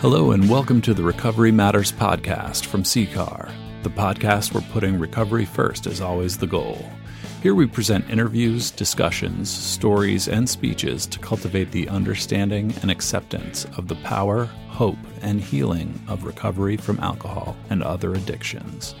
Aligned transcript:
Hello, 0.00 0.30
and 0.30 0.48
welcome 0.48 0.80
to 0.80 0.94
the 0.94 1.02
Recovery 1.02 1.52
Matters 1.52 1.92
podcast 1.92 2.64
from 2.64 2.84
CCAR, 2.84 3.52
the 3.82 3.90
podcast 3.90 4.54
where 4.54 4.64
putting 4.72 4.98
recovery 4.98 5.44
first 5.44 5.86
is 5.86 6.00
always 6.00 6.38
the 6.38 6.46
goal. 6.46 6.82
Here 7.42 7.54
we 7.54 7.66
present 7.66 8.08
interviews, 8.08 8.70
discussions, 8.70 9.50
stories, 9.50 10.26
and 10.26 10.48
speeches 10.48 11.04
to 11.04 11.18
cultivate 11.18 11.70
the 11.70 11.86
understanding 11.90 12.72
and 12.80 12.90
acceptance 12.90 13.66
of 13.76 13.88
the 13.88 13.96
power, 13.96 14.46
hope, 14.68 14.96
and 15.20 15.38
healing 15.38 16.00
of 16.08 16.24
recovery 16.24 16.78
from 16.78 16.98
alcohol 17.00 17.54
and 17.68 17.82
other 17.82 18.14
addictions. 18.14 18.94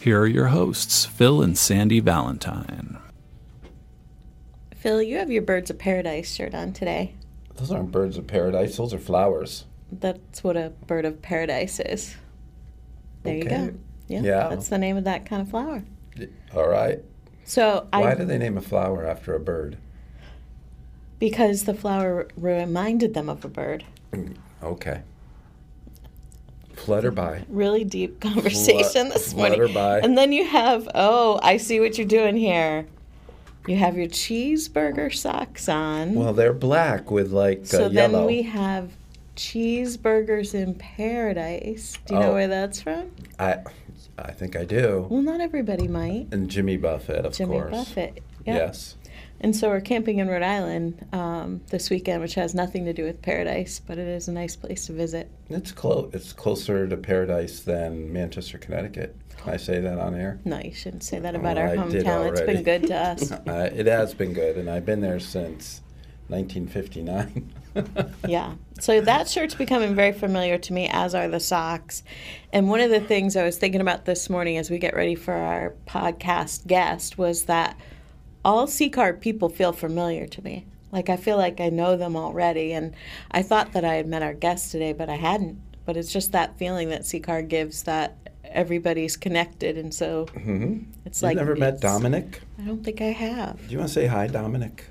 Here 0.00 0.22
are 0.22 0.26
your 0.26 0.46
hosts, 0.46 1.04
Phil 1.04 1.42
and 1.42 1.58
Sandy 1.58 2.00
Valentine. 2.00 2.96
Phil, 4.74 5.02
you 5.02 5.18
have 5.18 5.30
your 5.30 5.42
Birds 5.42 5.68
of 5.68 5.78
Paradise 5.78 6.34
shirt 6.34 6.54
on 6.54 6.72
today. 6.72 7.14
Those 7.56 7.70
aren't 7.70 7.92
birds 7.92 8.16
of 8.16 8.26
paradise, 8.26 8.78
those 8.78 8.94
are 8.94 8.98
flowers. 8.98 9.66
That's 9.92 10.44
what 10.44 10.56
a 10.56 10.70
bird 10.86 11.04
of 11.04 11.20
paradise 11.22 11.80
is. 11.80 12.16
There 13.22 13.36
you 13.36 13.44
go. 13.44 13.74
Yeah, 14.08 14.20
Yeah. 14.22 14.48
That's 14.48 14.68
the 14.68 14.78
name 14.78 14.96
of 14.96 15.04
that 15.04 15.26
kind 15.26 15.42
of 15.42 15.50
flower. 15.50 15.82
All 16.54 16.68
right. 16.68 17.00
So 17.44 17.86
Why 17.92 18.12
I 18.12 18.14
do 18.14 18.24
they 18.24 18.38
name 18.38 18.56
a 18.56 18.62
flower 18.62 19.06
after 19.06 19.34
a 19.34 19.40
bird? 19.40 19.76
because 21.20 21.64
the 21.64 21.74
flower 21.74 22.26
reminded 22.36 23.14
them 23.14 23.28
of 23.28 23.44
a 23.44 23.48
bird. 23.48 23.84
Okay. 24.62 25.02
Flutter 26.74 27.10
by. 27.10 27.44
Really 27.48 27.84
deep 27.84 28.20
conversation 28.20 29.10
this 29.10 29.34
morning. 29.34 29.58
flutter 29.58 29.72
by. 29.72 30.00
And 30.00 30.16
then 30.16 30.32
you 30.32 30.46
have 30.46 30.88
oh, 30.94 31.38
I 31.42 31.58
see 31.58 31.78
what 31.78 31.98
you're 31.98 32.06
doing 32.06 32.36
here. 32.36 32.86
You 33.68 33.76
have 33.76 33.96
your 33.96 34.06
cheeseburger 34.06 35.14
socks 35.14 35.68
on. 35.68 36.14
Well, 36.14 36.32
they're 36.32 36.54
black 36.54 37.10
with 37.10 37.30
like 37.30 37.70
yellow. 37.70 37.84
so 37.84 37.84
uh, 37.86 37.88
then 37.90 38.24
we 38.24 38.42
have 38.42 38.90
cheeseburgers 39.40 40.54
in 40.54 40.74
paradise. 40.74 41.98
Do 42.06 42.14
you 42.14 42.20
know 42.20 42.30
Oh. 42.30 42.34
where 42.34 42.48
that's 42.48 42.82
from? 42.82 43.10
I, 43.38 43.58
I 44.18 44.32
think 44.32 44.54
I 44.56 44.64
do. 44.64 45.06
Well, 45.10 45.22
not 45.22 45.40
everybody 45.40 45.88
might. 45.88 46.28
And 46.32 46.50
Jimmy 46.50 46.76
Buffett, 46.76 47.24
of 47.24 47.32
Jimmy 47.32 47.52
course. 47.58 47.70
Jimmy 47.70 47.78
Buffett. 47.84 48.22
Yep. 48.46 48.56
Yes. 48.56 48.96
And 49.42 49.56
so 49.56 49.70
we're 49.70 49.80
camping 49.80 50.18
in 50.18 50.28
Rhode 50.28 50.42
Island 50.42 51.06
um, 51.14 51.62
this 51.70 51.88
weekend, 51.88 52.20
which 52.20 52.34
has 52.34 52.54
nothing 52.54 52.84
to 52.84 52.92
do 52.92 53.04
with 53.04 53.22
paradise, 53.22 53.80
but 53.80 53.96
it 53.96 54.06
is 54.06 54.28
a 54.28 54.32
nice 54.32 54.54
place 54.56 54.86
to 54.86 54.92
visit. 54.92 55.30
It's 55.48 55.72
close. 55.72 56.10
It's 56.12 56.34
closer 56.34 56.86
to 56.86 56.96
paradise 56.98 57.60
than 57.60 58.12
Manchester, 58.12 58.58
Connecticut. 58.58 59.16
Can 59.38 59.54
I 59.54 59.56
say 59.56 59.80
that 59.80 59.98
on 59.98 60.14
air? 60.14 60.38
No, 60.44 60.60
you 60.60 60.74
shouldn't 60.74 61.02
say 61.04 61.18
that 61.18 61.34
about 61.34 61.56
Oh, 61.56 61.62
our 61.62 61.68
hometown. 61.68 62.30
It's 62.32 62.42
been 62.42 62.62
good 62.62 62.86
to 62.88 62.94
us. 62.94 63.30
Uh, 63.46 63.70
it 63.74 63.86
has 63.86 64.12
been 64.12 64.34
good, 64.34 64.58
and 64.58 64.68
I've 64.68 64.84
been 64.84 65.00
there 65.00 65.18
since 65.18 65.80
1959. 66.28 67.50
yeah. 68.26 68.54
So 68.80 69.00
that 69.00 69.28
shirt's 69.28 69.54
becoming 69.54 69.94
very 69.94 70.12
familiar 70.12 70.58
to 70.58 70.72
me, 70.72 70.88
as 70.90 71.14
are 71.14 71.28
the 71.28 71.40
socks. 71.40 72.02
And 72.52 72.68
one 72.68 72.80
of 72.80 72.90
the 72.90 73.00
things 73.00 73.36
I 73.36 73.44
was 73.44 73.58
thinking 73.58 73.80
about 73.80 74.04
this 74.04 74.30
morning 74.30 74.56
as 74.56 74.70
we 74.70 74.78
get 74.78 74.94
ready 74.94 75.14
for 75.14 75.34
our 75.34 75.74
podcast 75.86 76.66
guest 76.66 77.18
was 77.18 77.44
that 77.44 77.76
all 78.44 78.66
C-CAR 78.66 79.14
people 79.14 79.48
feel 79.48 79.72
familiar 79.72 80.26
to 80.26 80.42
me. 80.42 80.66
Like 80.92 81.08
I 81.08 81.16
feel 81.16 81.36
like 81.36 81.60
I 81.60 81.68
know 81.68 81.96
them 81.96 82.16
already. 82.16 82.72
And 82.72 82.94
I 83.30 83.42
thought 83.42 83.72
that 83.74 83.84
I 83.84 83.94
had 83.94 84.06
met 84.06 84.22
our 84.22 84.34
guest 84.34 84.72
today, 84.72 84.92
but 84.92 85.08
I 85.08 85.16
hadn't. 85.16 85.60
But 85.84 85.96
it's 85.96 86.12
just 86.12 86.32
that 86.32 86.56
feeling 86.58 86.88
that 86.90 87.04
C-CAR 87.06 87.42
gives 87.42 87.82
that 87.84 88.16
everybody's 88.44 89.16
connected. 89.16 89.76
And 89.78 89.94
so 89.94 90.26
hmm 90.26 90.78
it's 91.04 91.20
You've 91.22 91.28
like. 91.28 91.36
never 91.36 91.54
met 91.54 91.80
Dominic? 91.80 92.40
I 92.58 92.62
don't 92.62 92.82
think 92.84 93.00
I 93.00 93.06
have. 93.12 93.58
Do 93.66 93.72
you 93.72 93.78
want 93.78 93.88
to 93.88 93.94
say 93.94 94.06
hi, 94.06 94.26
Dominic? 94.26 94.86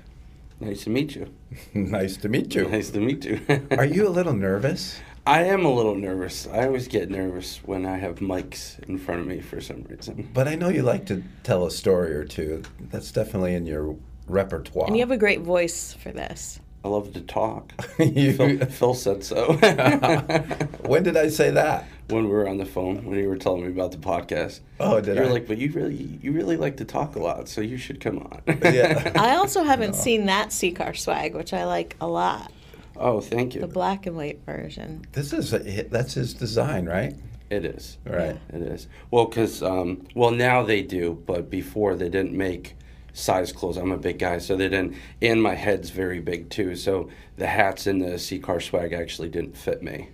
Nice 0.60 0.84
to 0.84 0.90
meet 0.90 1.14
you. 1.14 1.32
nice 1.74 2.16
to 2.18 2.28
meet 2.28 2.54
you. 2.54 2.68
Nice 2.68 2.90
to 2.90 3.00
meet 3.00 3.24
you. 3.24 3.40
Are 3.72 3.84
you 3.84 4.06
a 4.06 4.10
little 4.10 4.32
nervous? 4.32 5.00
I 5.26 5.44
am 5.44 5.64
a 5.64 5.72
little 5.72 5.94
nervous. 5.94 6.46
I 6.46 6.66
always 6.66 6.88
get 6.88 7.10
nervous 7.10 7.60
when 7.64 7.84
I 7.84 7.98
have 7.98 8.16
mics 8.16 8.78
in 8.88 8.98
front 8.98 9.20
of 9.20 9.26
me 9.26 9.40
for 9.40 9.60
some 9.60 9.84
reason. 9.84 10.30
But 10.32 10.48
I 10.48 10.54
know 10.54 10.68
you 10.68 10.82
like 10.82 11.06
to 11.06 11.22
tell 11.42 11.66
a 11.66 11.70
story 11.70 12.12
or 12.14 12.24
two. 12.24 12.62
That's 12.80 13.12
definitely 13.12 13.54
in 13.54 13.66
your 13.66 13.96
repertoire. 14.26 14.86
And 14.86 14.96
you 14.96 15.02
have 15.02 15.10
a 15.10 15.18
great 15.18 15.42
voice 15.42 15.92
for 15.92 16.10
this. 16.10 16.60
I 16.84 16.88
love 16.88 17.12
to 17.14 17.20
talk. 17.20 17.72
You- 17.98 18.32
Phil, 18.32 18.66
Phil 18.66 18.94
said 18.94 19.24
so. 19.24 19.52
when 20.86 21.02
did 21.02 21.16
I 21.16 21.28
say 21.28 21.50
that? 21.50 21.86
when 22.10 22.24
we 22.24 22.30
were 22.30 22.48
on 22.48 22.58
the 22.58 22.66
phone, 22.66 23.04
when 23.04 23.18
you 23.18 23.28
were 23.28 23.36
telling 23.36 23.62
me 23.62 23.68
about 23.68 23.92
the 23.92 23.98
podcast. 23.98 24.60
Oh, 24.78 25.00
did 25.00 25.16
you 25.16 25.22
were 25.22 25.28
I? 25.28 25.32
like, 25.32 25.46
but 25.46 25.58
you 25.58 25.70
really, 25.72 26.18
you 26.20 26.32
really 26.32 26.56
like 26.56 26.76
to 26.78 26.84
talk 26.84 27.16
a 27.16 27.18
lot, 27.20 27.48
so 27.48 27.60
you 27.60 27.76
should 27.76 28.00
come 28.00 28.18
on. 28.18 28.42
Yeah. 28.62 29.12
I 29.16 29.36
also 29.36 29.62
haven't 29.62 29.94
seen 29.94 30.26
that 30.26 30.52
C-Car 30.52 30.94
swag, 30.94 31.34
which 31.34 31.52
I 31.52 31.64
like 31.64 31.96
a 32.00 32.06
lot. 32.06 32.52
oh, 32.96 33.20
thank 33.20 33.54
you. 33.54 33.60
The 33.60 33.68
black 33.68 34.06
and 34.06 34.16
white 34.16 34.40
version. 34.44 35.04
This 35.12 35.32
is 35.32 35.52
a, 35.52 35.58
that's 35.84 36.14
his 36.14 36.34
design, 36.34 36.86
right? 36.86 37.14
It 37.48 37.64
is. 37.64 37.98
Right. 38.04 38.38
It 38.52 38.62
is. 38.62 38.86
Well, 39.10 39.26
because, 39.26 39.62
um, 39.62 40.06
well, 40.14 40.30
now 40.30 40.62
they 40.62 40.82
do, 40.82 41.22
but 41.26 41.50
before 41.50 41.96
they 41.96 42.08
didn't 42.08 42.32
make 42.32 42.76
size 43.12 43.52
clothes. 43.52 43.76
I'm 43.76 43.92
a 43.92 43.98
big 43.98 44.18
guy, 44.18 44.38
so 44.38 44.56
they 44.56 44.68
didn't. 44.68 44.96
And 45.20 45.42
my 45.42 45.54
head's 45.54 45.90
very 45.90 46.20
big, 46.20 46.50
too. 46.50 46.76
So 46.76 47.08
the 47.36 47.46
hats 47.46 47.86
and 47.86 48.00
the 48.02 48.18
C 48.18 48.38
car 48.38 48.60
swag 48.60 48.92
actually 48.92 49.28
didn't 49.28 49.56
fit 49.56 49.82
me. 49.82 50.10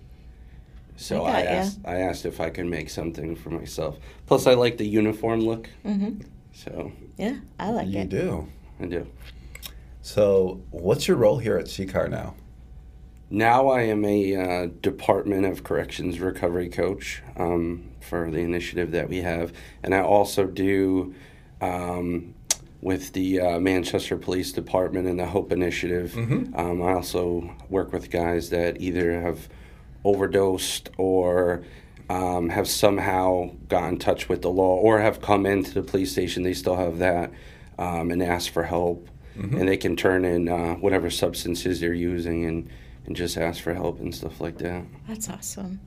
So 0.95 1.23
I 1.25 1.29
I, 1.29 1.43
got 1.43 1.43
ya. 1.45 1.59
asked, 1.59 1.79
I 1.85 1.95
asked 1.97 2.25
if 2.25 2.39
I 2.41 2.49
could 2.49 2.65
make 2.65 2.89
something 2.89 3.35
for 3.35 3.49
myself. 3.51 3.97
Plus, 4.25 4.47
I 4.47 4.55
like 4.55 4.77
the 4.77 4.87
uniform 4.87 5.41
look. 5.41 5.69
hmm 5.83 6.19
So 6.53 6.91
Yeah, 7.17 7.37
I 7.59 7.69
like 7.69 7.87
you 7.87 7.99
it. 7.99 8.11
You 8.11 8.19
do. 8.19 8.47
I 8.81 8.85
do. 8.85 9.07
So, 10.01 10.61
what's 10.71 11.07
your 11.07 11.17
role 11.17 11.37
here 11.37 11.57
at 11.57 11.65
CCAR 11.65 12.09
now? 12.09 12.35
Now 13.29 13.67
I 13.67 13.81
am 13.81 14.05
a 14.05 14.35
uh, 14.35 14.67
Department 14.81 15.45
of 15.45 15.63
Corrections 15.65 16.19
recovery 16.21 16.69
coach 16.69 17.21
um, 17.35 17.89
for 17.99 18.31
the 18.31 18.39
initiative 18.39 18.91
that 18.91 19.09
we 19.09 19.17
have, 19.17 19.51
and 19.83 19.93
I 19.93 19.99
also 19.99 20.45
do 20.47 21.13
um, 21.59 22.33
with 22.81 23.13
the 23.13 23.39
uh, 23.41 23.59
Manchester 23.59 24.17
Police 24.17 24.51
Department 24.51 25.07
and 25.07 25.19
the 25.19 25.25
Hope 25.25 25.51
Initiative. 25.51 26.11
Mhm. 26.15 26.57
Um, 26.57 26.81
I 26.81 26.93
also 26.93 27.55
work 27.69 27.91
with 27.91 28.09
guys 28.11 28.49
that 28.51 28.79
either 28.81 29.19
have 29.21 29.49
overdosed 30.03 30.89
or 30.97 31.63
um, 32.09 32.49
have 32.49 32.67
somehow 32.67 33.49
got 33.67 33.89
in 33.89 33.97
touch 33.97 34.29
with 34.29 34.41
the 34.41 34.49
law 34.49 34.75
or 34.77 34.99
have 35.01 35.21
come 35.21 35.45
into 35.45 35.73
the 35.73 35.81
police 35.81 36.11
station. 36.11 36.43
They 36.43 36.53
still 36.53 36.77
have 36.77 36.99
that 36.99 37.31
um, 37.77 38.11
and 38.11 38.23
ask 38.23 38.51
for 38.51 38.63
help, 38.63 39.09
and 39.35 39.67
they 39.67 39.77
can 39.77 39.95
turn 39.95 40.23
in 40.25 40.47
uh, 40.49 40.75
whatever 40.75 41.09
substances 41.11 41.79
they're 41.79 41.93
using 41.93 42.45
and 42.45 42.69
and 43.05 43.15
just 43.15 43.37
ask 43.37 43.61
for 43.63 43.73
help 43.73 43.99
and 43.99 44.13
stuff 44.13 44.41
like 44.41 44.57
that. 44.57 44.83
That's 45.07 45.29
awesome. 45.29 45.79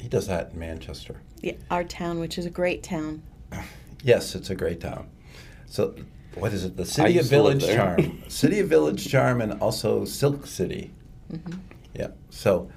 He 0.00 0.08
does 0.08 0.26
that 0.26 0.52
in 0.54 0.58
Manchester. 0.58 1.20
Yeah, 1.40 1.52
our 1.70 1.84
town, 1.84 2.18
which 2.18 2.36
is 2.38 2.46
a 2.46 2.50
great 2.50 2.82
town. 2.82 3.22
Yes, 4.04 4.36
it's 4.36 4.48
a 4.48 4.54
great 4.54 4.80
town. 4.80 5.08
So, 5.66 5.96
what 6.34 6.52
is 6.52 6.64
it? 6.64 6.76
The 6.76 6.84
City 6.84 7.10
of 7.10 7.16
used 7.16 7.30
to 7.30 7.42
live 7.42 7.60
Village. 7.60 7.76
Charm. 7.76 8.22
City 8.28 8.60
of 8.60 8.68
Village 8.68 9.08
Charm 9.08 9.40
and 9.40 9.60
also 9.60 10.04
Silk 10.04 10.46
City. 10.46 10.92
Mm-hmm. 11.32 11.58
Yeah. 11.94 12.08
So, 12.30 12.70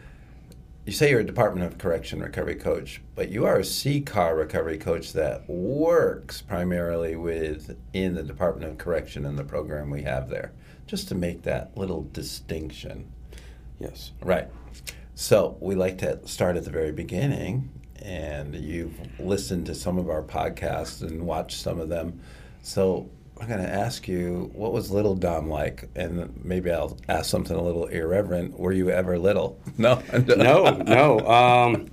you 0.86 0.92
say 0.92 1.12
you're 1.12 1.20
a 1.20 1.26
Department 1.26 1.66
of 1.66 1.78
Correction 1.78 2.22
recovery 2.22 2.56
coach, 2.56 3.02
but 3.14 3.30
you 3.30 3.46
are 3.46 3.58
a 3.58 3.64
C-CAR 3.64 4.36
recovery 4.36 4.80
coach 4.80 5.14
that 5.14 5.48
works 5.48 6.42
primarily 6.42 7.16
with 7.16 7.78
in 7.94 8.16
the 8.16 8.24
Department 8.24 8.72
of 8.72 8.78
Correction 8.78 9.26
and 9.26 9.38
the 9.38 9.44
program 9.44 9.92
we 9.92 10.02
have 10.02 10.30
there. 10.30 10.54
Just 10.88 11.08
to 11.10 11.16
make 11.16 11.44
that 11.44 11.78
little 11.78 12.08
distinction. 12.12 13.12
Yes. 13.80 14.12
Right. 14.22 14.50
So 15.14 15.56
we 15.60 15.76
like 15.76 16.00
to 16.00 16.28
start 16.28 16.58
at 16.58 16.66
the 16.66 16.72
very 16.72 16.92
beginning, 16.92 17.70
and 18.02 18.56
you've 18.56 19.00
listened 19.20 19.68
to 19.68 19.76
some 19.76 19.98
of 19.98 20.10
our 20.10 20.24
podcasts 20.24 21.04
and 21.04 21.26
watched 21.28 21.60
some 21.60 21.80
of 21.80 21.90
them. 21.90 22.20
So 22.64 23.10
I'm 23.42 23.48
going 23.48 23.60
to 23.60 23.74
ask 23.74 24.08
you, 24.08 24.52
what 24.54 24.72
was 24.72 24.92
Little 24.92 25.16
Dom 25.16 25.50
like? 25.50 25.90
And 25.96 26.46
maybe 26.46 26.70
I'll 26.72 26.96
ask 27.10 27.26
something 27.28 27.56
a 27.58 27.62
little 27.62 27.88
irreverent. 27.88 28.60
Were 28.60 28.72
you 28.72 28.92
ever 28.92 29.18
little? 29.18 29.60
No. 29.80 30.04
No, 30.14 30.70
no. 30.70 31.20
Um, 31.28 31.90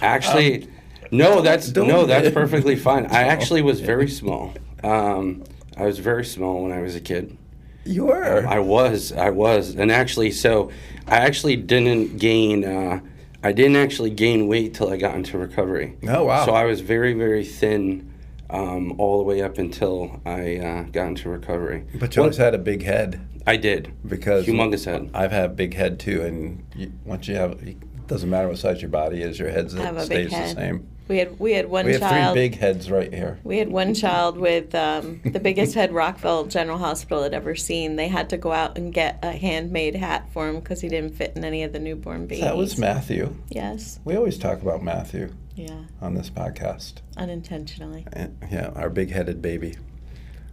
actually, 0.00 0.68
no. 1.10 1.42
That's 1.42 1.74
no. 1.74 2.06
That's 2.06 2.30
perfectly 2.34 2.76
fine. 2.76 3.06
I 3.06 3.22
actually 3.24 3.62
was 3.62 3.80
very 3.80 4.08
small. 4.08 4.54
Um, 4.84 5.42
I 5.76 5.86
was 5.86 5.98
very 5.98 6.24
small 6.24 6.62
when 6.62 6.70
I 6.70 6.80
was 6.82 6.94
a 6.94 7.00
kid. 7.00 7.36
You 7.84 8.04
were. 8.04 8.46
I 8.46 8.60
was, 8.60 9.10
I 9.10 9.30
was, 9.30 9.74
and 9.74 9.90
actually, 9.90 10.30
so 10.30 10.70
I 11.08 11.16
actually 11.16 11.56
didn't 11.56 12.18
gain. 12.18 12.64
Uh, 12.64 13.00
I 13.42 13.50
didn't 13.50 13.74
actually 13.76 14.10
gain 14.10 14.46
weight 14.46 14.74
till 14.74 14.92
I 14.92 14.98
got 14.98 15.16
into 15.16 15.36
recovery. 15.36 15.96
Oh, 16.06 16.26
wow. 16.26 16.46
So 16.46 16.52
I 16.52 16.64
was 16.64 16.80
very, 16.80 17.12
very 17.14 17.44
thin, 17.44 18.11
um, 18.52 19.00
all 19.00 19.18
the 19.18 19.24
way 19.24 19.42
up 19.42 19.58
until 19.58 20.20
I 20.24 20.56
uh, 20.56 20.82
got 20.84 21.08
into 21.08 21.28
recovery. 21.28 21.84
but 21.98 22.14
you 22.14 22.22
always 22.22 22.36
had 22.36 22.54
a 22.54 22.58
big 22.58 22.82
head 22.82 23.26
I 23.46 23.56
did 23.56 23.92
because 24.06 24.46
humongous 24.46 24.84
head. 24.84 25.10
I've 25.14 25.32
had 25.32 25.56
big 25.56 25.74
head 25.74 25.98
too, 25.98 26.22
and 26.22 26.64
you, 26.76 26.92
once 27.04 27.28
you 27.28 27.34
have, 27.34 27.52
it 27.62 28.06
doesn't 28.06 28.30
matter 28.30 28.48
what 28.48 28.58
size 28.58 28.80
your 28.80 28.90
body 28.90 29.22
is, 29.22 29.38
your 29.38 29.50
head 29.50 29.72
I 29.76 29.90
big 29.92 30.04
stays 30.04 30.30
the 30.30 30.48
same. 30.48 30.88
We 31.08 31.18
had 31.18 31.38
we 31.40 31.52
had 31.52 31.68
one 31.68 31.86
we 31.86 31.92
have 31.92 32.00
child. 32.00 32.34
three 32.34 32.48
big 32.48 32.58
heads 32.58 32.90
right 32.90 33.12
here. 33.12 33.40
We 33.42 33.58
had 33.58 33.68
one 33.68 33.92
child 33.92 34.38
with 34.38 34.74
um, 34.74 35.20
the 35.24 35.40
biggest 35.40 35.74
head 35.74 35.92
Rockville 35.92 36.46
General 36.46 36.78
Hospital 36.78 37.24
had 37.24 37.34
ever 37.34 37.56
seen. 37.56 37.96
They 37.96 38.08
had 38.08 38.30
to 38.30 38.36
go 38.36 38.52
out 38.52 38.78
and 38.78 38.94
get 38.94 39.18
a 39.22 39.32
handmade 39.32 39.96
hat 39.96 40.28
for 40.32 40.48
him 40.48 40.60
because 40.60 40.80
he 40.80 40.88
didn't 40.88 41.16
fit 41.16 41.32
in 41.36 41.44
any 41.44 41.64
of 41.64 41.72
the 41.72 41.80
newborn 41.80 42.26
babies. 42.26 42.44
That 42.44 42.56
was 42.56 42.78
Matthew. 42.78 43.36
Yes. 43.48 43.98
We 44.04 44.16
always 44.16 44.38
talk 44.38 44.62
about 44.62 44.82
Matthew 44.82 45.34
Yeah. 45.54 45.84
on 46.00 46.14
this 46.14 46.30
podcast. 46.30 46.94
Unintentionally. 47.16 48.06
And, 48.12 48.36
yeah, 48.50 48.70
our 48.74 48.90
big-headed 48.90 49.42
baby. 49.42 49.76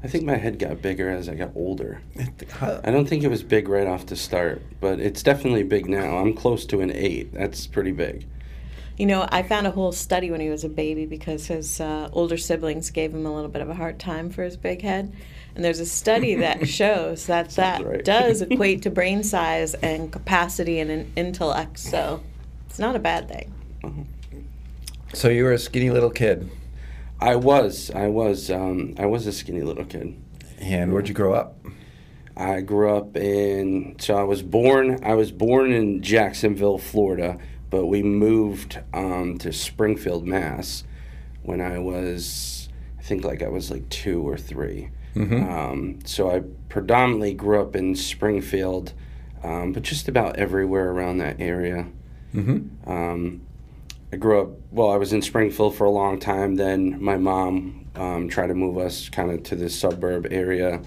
I 0.03 0.07
think 0.07 0.23
my 0.23 0.37
head 0.37 0.59
got 0.59 0.81
bigger 0.81 1.09
as 1.09 1.27
I 1.27 1.35
got 1.35 1.51
older. 1.55 2.01
I 2.61 2.89
don't 2.89 3.07
think 3.07 3.23
it 3.23 3.27
was 3.27 3.43
big 3.43 3.67
right 3.67 3.85
off 3.85 4.05
the 4.05 4.15
start, 4.15 4.61
but 4.79 4.99
it's 4.99 5.21
definitely 5.21 5.63
big 5.63 5.89
now. 5.89 6.17
I'm 6.17 6.33
close 6.33 6.65
to 6.67 6.79
an 6.79 6.91
eight. 6.91 7.33
That's 7.33 7.67
pretty 7.67 7.91
big. 7.91 8.25
You 8.97 9.05
know, 9.05 9.27
I 9.29 9.43
found 9.43 9.67
a 9.67 9.71
whole 9.71 9.91
study 9.91 10.31
when 10.31 10.41
he 10.41 10.49
was 10.49 10.63
a 10.63 10.69
baby 10.69 11.05
because 11.05 11.47
his 11.47 11.81
uh, 11.81 12.09
older 12.13 12.37
siblings 12.37 12.91
gave 12.91 13.13
him 13.13 13.25
a 13.25 13.33
little 13.33 13.49
bit 13.49 13.61
of 13.61 13.69
a 13.69 13.73
hard 13.73 13.99
time 13.99 14.29
for 14.29 14.43
his 14.43 14.57
big 14.57 14.81
head. 14.81 15.13
And 15.55 15.63
there's 15.63 15.79
a 15.79 15.85
study 15.85 16.35
that 16.35 16.67
shows 16.67 17.25
that 17.25 17.49
that 17.51 17.85
right. 17.85 18.03
does 18.03 18.41
equate 18.49 18.81
to 18.83 18.89
brain 18.89 19.23
size 19.23 19.73
and 19.75 20.11
capacity 20.11 20.79
and 20.79 20.91
an 20.91 21.11
intellect. 21.15 21.79
So 21.79 22.21
it's 22.69 22.79
not 22.79 22.95
a 22.95 22.99
bad 22.99 23.27
thing. 23.29 24.09
So 25.13 25.29
you 25.29 25.43
were 25.43 25.53
a 25.53 25.59
skinny 25.59 25.89
little 25.89 26.11
kid, 26.11 26.49
I 27.19 27.35
was, 27.35 27.91
I 27.91 28.07
was, 28.07 28.49
um, 28.51 28.93
I 28.97 29.05
was 29.05 29.27
a 29.27 29.31
skinny 29.33 29.61
little 29.61 29.85
kid. 29.85 30.15
and 30.59 30.93
where'd 30.93 31.07
you 31.07 31.13
grow 31.13 31.33
up? 31.33 31.57
I 32.37 32.61
grew 32.61 32.95
up 32.95 33.17
in, 33.17 33.95
so 33.99 34.15
I 34.15 34.23
was 34.23 34.41
born, 34.41 35.03
I 35.03 35.15
was 35.15 35.31
born 35.31 35.73
in 35.73 36.01
Jacksonville, 36.01 36.77
Florida, 36.77 37.37
but 37.69 37.87
we 37.87 38.01
moved 38.03 38.79
um, 38.93 39.37
to 39.39 39.51
Springfield, 39.51 40.25
Mass, 40.25 40.83
when 41.43 41.59
I 41.59 41.79
was, 41.79 42.69
I 42.97 43.01
think 43.01 43.25
like 43.25 43.41
I 43.43 43.49
was 43.49 43.69
like 43.71 43.89
two 43.89 44.27
or 44.27 44.37
3 44.37 44.89
Um, 45.49 45.99
so 46.05 46.29
I 46.31 46.43
predominantly 46.69 47.33
grew 47.33 47.59
up 47.61 47.75
in 47.75 47.95
Springfield, 47.95 48.93
um, 49.43 49.73
but 49.73 49.83
just 49.83 50.07
about 50.07 50.37
everywhere 50.37 50.91
around 50.91 51.17
that 51.17 51.41
area. 51.41 51.87
Mm-hmm. 52.33 52.89
I 54.11 54.15
grew 54.15 54.41
up, 54.41 54.49
well, 54.71 54.89
I 54.89 54.97
was 54.97 55.13
in 55.13 55.21
Springfield 55.21 55.75
for 55.75 55.83
a 55.85 55.89
long 55.89 56.19
time. 56.19 56.55
Then 56.55 57.01
my 57.01 57.17
mom 57.17 57.87
um, 57.95 58.27
tried 58.27 58.47
to 58.47 58.55
move 58.55 58.77
us 58.77 59.09
kind 59.09 59.31
of 59.31 59.43
to 59.43 59.55
the 59.55 59.69
suburb 59.69 60.27
area 60.31 60.81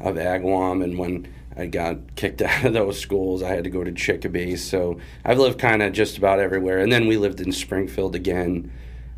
of 0.00 0.16
Agawam. 0.16 0.82
And 0.82 0.98
when 0.98 1.32
I 1.56 1.66
got 1.66 2.16
kicked 2.16 2.40
out 2.42 2.64
of 2.64 2.72
those 2.72 2.98
schools, 2.98 3.42
I 3.42 3.50
had 3.50 3.64
to 3.64 3.70
go 3.70 3.84
to 3.84 3.92
Chicopee. 3.92 4.56
So 4.56 4.98
I've 5.24 5.38
lived 5.38 5.58
kind 5.58 5.82
of 5.82 5.92
just 5.92 6.16
about 6.16 6.38
everywhere. 6.38 6.78
And 6.78 6.90
then 6.90 7.06
we 7.06 7.18
lived 7.18 7.40
in 7.40 7.52
Springfield 7.52 8.14
again 8.14 8.72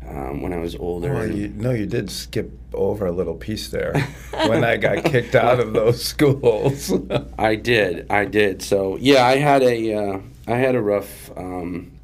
um, 0.05 0.41
when 0.41 0.51
I 0.51 0.57
was 0.57 0.75
older. 0.75 1.13
Well, 1.13 1.31
you, 1.31 1.47
no, 1.47 1.71
you 1.71 1.85
did 1.85 2.11
skip 2.11 2.51
over 2.73 3.05
a 3.05 3.11
little 3.11 3.35
piece 3.35 3.69
there 3.69 3.93
when 4.47 4.65
I 4.65 4.75
got 4.75 5.05
kicked 5.05 5.33
out 5.33 5.61
of 5.61 5.71
those 5.71 6.03
schools. 6.03 6.91
I 7.39 7.55
did, 7.55 8.05
I 8.11 8.25
did. 8.25 8.61
So 8.61 8.97
yeah, 8.97 9.25
I 9.25 9.37
had 9.37 9.63
a, 9.63 9.93
uh, 9.93 10.19
I 10.45 10.57
had 10.57 10.75
a 10.75 10.81
rough. 10.81 11.31
Um, 11.37 11.94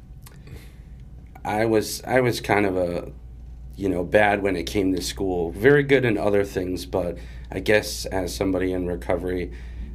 I 1.44 1.64
was, 1.64 2.02
I 2.04 2.20
was 2.20 2.40
kind 2.40 2.66
of 2.66 2.76
a, 2.76 3.12
you 3.76 3.88
know, 3.88 4.04
bad 4.04 4.42
when 4.42 4.56
it 4.56 4.64
came 4.64 4.94
to 4.94 5.02
school. 5.02 5.50
Very 5.50 5.82
good 5.82 6.04
in 6.04 6.18
other 6.18 6.44
things, 6.44 6.86
but 6.86 7.18
I 7.50 7.60
guess 7.60 8.06
as 8.06 8.34
somebody 8.34 8.72
in 8.72 8.86
recovery, 8.86 9.52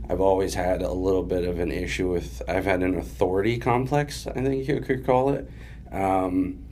I've 0.10 0.22
always 0.22 0.54
had 0.54 0.82
a 0.82 0.92
little 0.92 1.24
bit 1.24 1.44
of 1.44 1.60
an 1.60 1.72
issue 1.72 2.10
with. 2.10 2.42
I've 2.48 2.66
had 2.66 2.82
an 2.82 2.98
authority 2.98 3.58
complex. 3.58 4.26
I 4.28 4.42
think 4.42 4.68
you 4.68 4.80
could 4.80 5.06
call 5.06 5.30
it. 5.32 5.50
Um, 5.92 6.64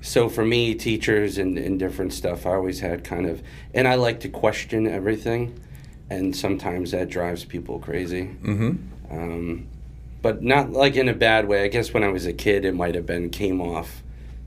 so 0.00 0.28
for 0.28 0.44
me, 0.44 0.74
teachers 0.74 1.38
and, 1.38 1.56
and 1.56 1.78
different 1.78 2.12
stuff, 2.12 2.44
I 2.44 2.50
always 2.50 2.80
had 2.80 3.04
kind 3.04 3.26
of, 3.26 3.42
and 3.72 3.86
I 3.86 3.94
like 3.94 4.20
to 4.20 4.28
question 4.28 4.88
everything, 4.88 5.60
and 6.10 6.34
sometimes 6.34 6.90
that 6.90 7.08
drives 7.08 7.44
people 7.44 7.78
crazy. 7.78 8.24
mm-hmm. 8.42 8.72
Um, 9.10 9.68
but 10.22 10.42
not 10.42 10.70
like 10.70 10.96
in 10.96 11.08
a 11.08 11.14
bad 11.14 11.46
way. 11.46 11.64
I 11.64 11.68
guess 11.68 11.92
when 11.92 12.02
I 12.02 12.08
was 12.08 12.26
a 12.26 12.32
kid, 12.32 12.64
it 12.64 12.74
might 12.74 12.94
have 12.94 13.06
been 13.06 13.28
came 13.28 13.60
off, 13.60 14.02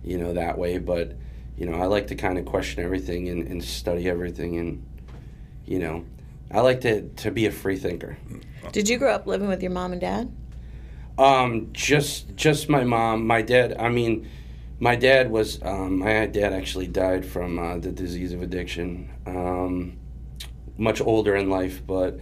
you 0.06 0.18
know, 0.18 0.34
that 0.34 0.57
way. 0.57 0.78
But 0.78 1.16
you 1.57 1.66
know, 1.66 1.81
I 1.81 1.86
like 1.86 2.07
to 2.07 2.16
kind 2.16 2.38
of 2.38 2.46
question 2.46 2.84
everything 2.84 3.30
and, 3.30 3.48
and 3.48 3.63
study 3.63 4.07
everything, 4.10 4.57
and 4.57 4.86
you 5.66 5.80
know, 5.80 6.06
I 6.52 6.62
like 6.62 6.81
to 6.81 7.10
to 7.10 7.31
be 7.31 7.46
a 7.46 7.52
free 7.52 7.78
thinker. 7.78 8.18
Did 8.72 8.90
you 8.90 8.98
grow 8.98 9.12
up 9.13 9.28
living 9.28 9.48
with 9.48 9.62
your 9.62 9.72
mom 9.72 9.92
and 9.92 10.02
dad? 10.02 10.31
Um, 11.18 11.69
just 11.72 12.36
just 12.36 12.69
my 12.69 12.84
mom, 12.84 13.25
my 13.25 13.42
dad. 13.42 13.75
I 13.80 13.90
mean, 13.90 14.28
my 14.80 14.96
dad 14.96 15.31
was 15.31 15.62
um, 15.63 16.00
my 16.00 16.25
dad 16.28 16.54
actually 16.54 16.88
died 16.88 17.25
from 17.25 17.57
uh, 17.57 17.78
the 17.78 17.92
disease 17.92 18.34
of 18.34 18.42
addiction. 18.42 19.10
Um, 19.25 19.98
much 20.78 21.00
older 21.00 21.36
in 21.36 21.50
life, 21.50 21.81
but 21.86 22.19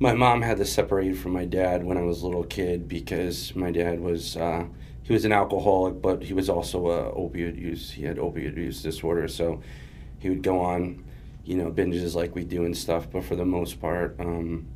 my 0.00 0.14
mom 0.14 0.42
had 0.42 0.56
to 0.58 0.64
separate 0.64 1.16
from 1.16 1.32
my 1.32 1.44
dad 1.44 1.84
when 1.84 1.98
I 1.98 2.02
was 2.02 2.22
a 2.22 2.26
little 2.26 2.44
kid 2.44 2.88
because 2.88 3.54
my 3.54 3.70
dad 3.70 4.00
was 4.00 4.36
uh, 4.36 4.64
he 5.08 5.14
was 5.14 5.24
an 5.24 5.32
alcoholic, 5.32 6.02
but 6.02 6.22
he 6.22 6.34
was 6.34 6.50
also 6.50 6.88
a 6.88 7.12
opioid 7.14 7.58
use. 7.58 7.90
He 7.90 8.02
had 8.02 8.18
opioid 8.18 8.58
use 8.58 8.82
disorder, 8.82 9.26
so 9.26 9.62
he 10.18 10.28
would 10.28 10.42
go 10.42 10.60
on, 10.60 11.02
you 11.44 11.56
know, 11.56 11.72
binges 11.72 12.14
like 12.14 12.34
we 12.34 12.44
do 12.44 12.66
and 12.66 12.76
stuff. 12.76 13.10
But 13.10 13.24
for 13.24 13.34
the 13.34 13.46
most 13.46 13.80
part, 13.80 14.16
um, 14.20 14.66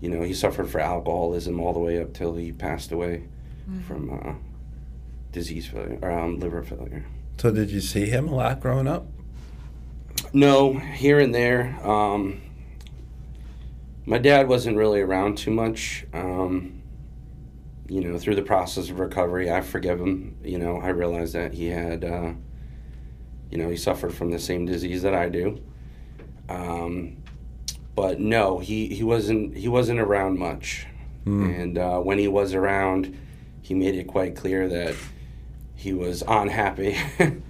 you 0.00 0.08
know, 0.08 0.22
he 0.22 0.34
suffered 0.34 0.70
for 0.70 0.78
alcoholism 0.78 1.58
all 1.58 1.72
the 1.72 1.80
way 1.80 2.00
up 2.00 2.12
till 2.12 2.36
he 2.36 2.52
passed 2.52 2.92
away 2.92 3.24
from 3.88 4.20
uh, 4.24 4.34
disease 5.32 5.66
failure 5.66 5.98
or 6.00 6.12
um, 6.12 6.38
liver 6.38 6.62
failure. 6.62 7.04
So 7.38 7.50
did 7.50 7.72
you 7.72 7.80
see 7.80 8.06
him 8.06 8.28
a 8.28 8.34
lot 8.36 8.60
growing 8.60 8.86
up? 8.86 9.06
No, 10.32 10.74
here 10.74 11.18
and 11.18 11.34
there. 11.34 11.76
Um, 11.84 12.40
my 14.06 14.18
dad 14.18 14.46
wasn't 14.46 14.76
really 14.76 15.00
around 15.00 15.38
too 15.38 15.50
much. 15.50 16.06
Um, 16.12 16.81
you 17.92 18.00
know, 18.00 18.16
through 18.16 18.36
the 18.36 18.42
process 18.42 18.88
of 18.88 18.98
recovery, 18.98 19.50
I 19.50 19.60
forgive 19.60 20.00
him. 20.00 20.38
You 20.42 20.58
know, 20.58 20.80
I 20.80 20.88
realized 20.88 21.34
that 21.34 21.52
he 21.52 21.66
had, 21.66 22.04
uh, 22.04 22.32
you 23.50 23.58
know, 23.58 23.68
he 23.68 23.76
suffered 23.76 24.14
from 24.14 24.30
the 24.30 24.38
same 24.38 24.64
disease 24.64 25.02
that 25.02 25.14
I 25.14 25.28
do. 25.28 25.62
Um, 26.48 27.18
but 27.94 28.18
no, 28.18 28.60
he, 28.60 28.88
he 28.88 29.02
wasn't 29.02 29.54
he 29.54 29.68
wasn't 29.68 30.00
around 30.00 30.38
much. 30.38 30.86
And 31.60 31.76
uh, 31.76 31.98
when 31.98 32.16
he 32.16 32.28
was 32.28 32.54
around, 32.54 33.14
he 33.60 33.74
made 33.74 33.94
it 33.94 34.06
quite 34.06 34.36
clear 34.36 34.68
that 34.68 34.94
he 35.74 35.92
was 35.92 36.24
unhappy 36.26 36.96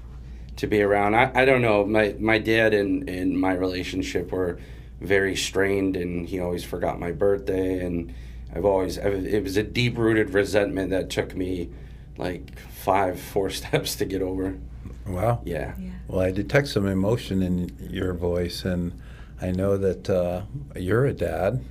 to 0.57 0.67
be 0.67 0.83
around. 0.83 1.15
I, 1.15 1.31
I 1.37 1.45
don't 1.45 1.63
know. 1.63 1.87
My 1.87 2.17
my 2.19 2.39
dad 2.39 2.75
and, 2.75 3.09
and 3.09 3.41
my 3.41 3.53
relationship 3.53 4.33
were 4.33 4.59
very 5.01 5.37
strained, 5.37 5.97
and 5.97 6.29
he 6.29 6.41
always 6.41 6.65
forgot 6.65 6.99
my 6.99 7.13
birthday. 7.13 7.79
And 7.87 8.13
I've 8.55 8.65
always 8.65 8.99
I've, 8.99 9.27
it 9.27 9.43
was 9.43 9.57
a 9.57 9.63
deep 9.63 9.97
rooted 9.97 10.31
resentment 10.31 10.91
that 10.91 11.11
took 11.11 11.35
me 11.35 11.71
like 12.19 12.59
five 12.59 13.21
four 13.21 13.51
steps 13.61 13.97
to 13.97 14.05
get 14.05 14.23
over. 14.23 14.59
Wow. 15.07 15.41
Yeah. 15.45 15.75
Yeah. 15.79 15.91
Well, 16.09 16.21
I 16.21 16.31
detect 16.31 16.69
some 16.69 16.87
emotion 16.87 17.43
in 17.43 17.71
your 17.91 18.13
voice, 18.15 18.65
and 18.65 18.93
I 19.41 19.51
know 19.51 19.77
that 19.77 20.09
uh, 20.09 20.43
you're 20.77 21.07
a 21.07 21.13
dad, 21.13 21.65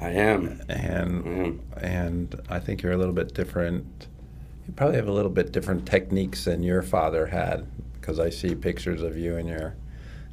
I 0.00 0.10
am. 0.10 0.62
and 0.68 0.70
I 0.70 0.74
am. 0.74 1.60
and 1.76 2.40
I 2.48 2.58
think 2.60 2.82
you're 2.82 2.92
a 2.92 2.96
little 2.96 3.12
bit 3.12 3.34
different. 3.34 4.06
You 4.66 4.72
probably 4.74 4.96
have 4.96 5.08
a 5.08 5.12
little 5.12 5.30
bit 5.30 5.52
different 5.52 5.86
techniques 5.86 6.44
than 6.44 6.62
your 6.62 6.80
father 6.82 7.26
had, 7.26 7.66
because 8.00 8.18
I 8.20 8.30
see 8.30 8.54
pictures 8.54 9.02
of 9.02 9.18
you 9.18 9.36
and 9.36 9.48
your. 9.48 9.74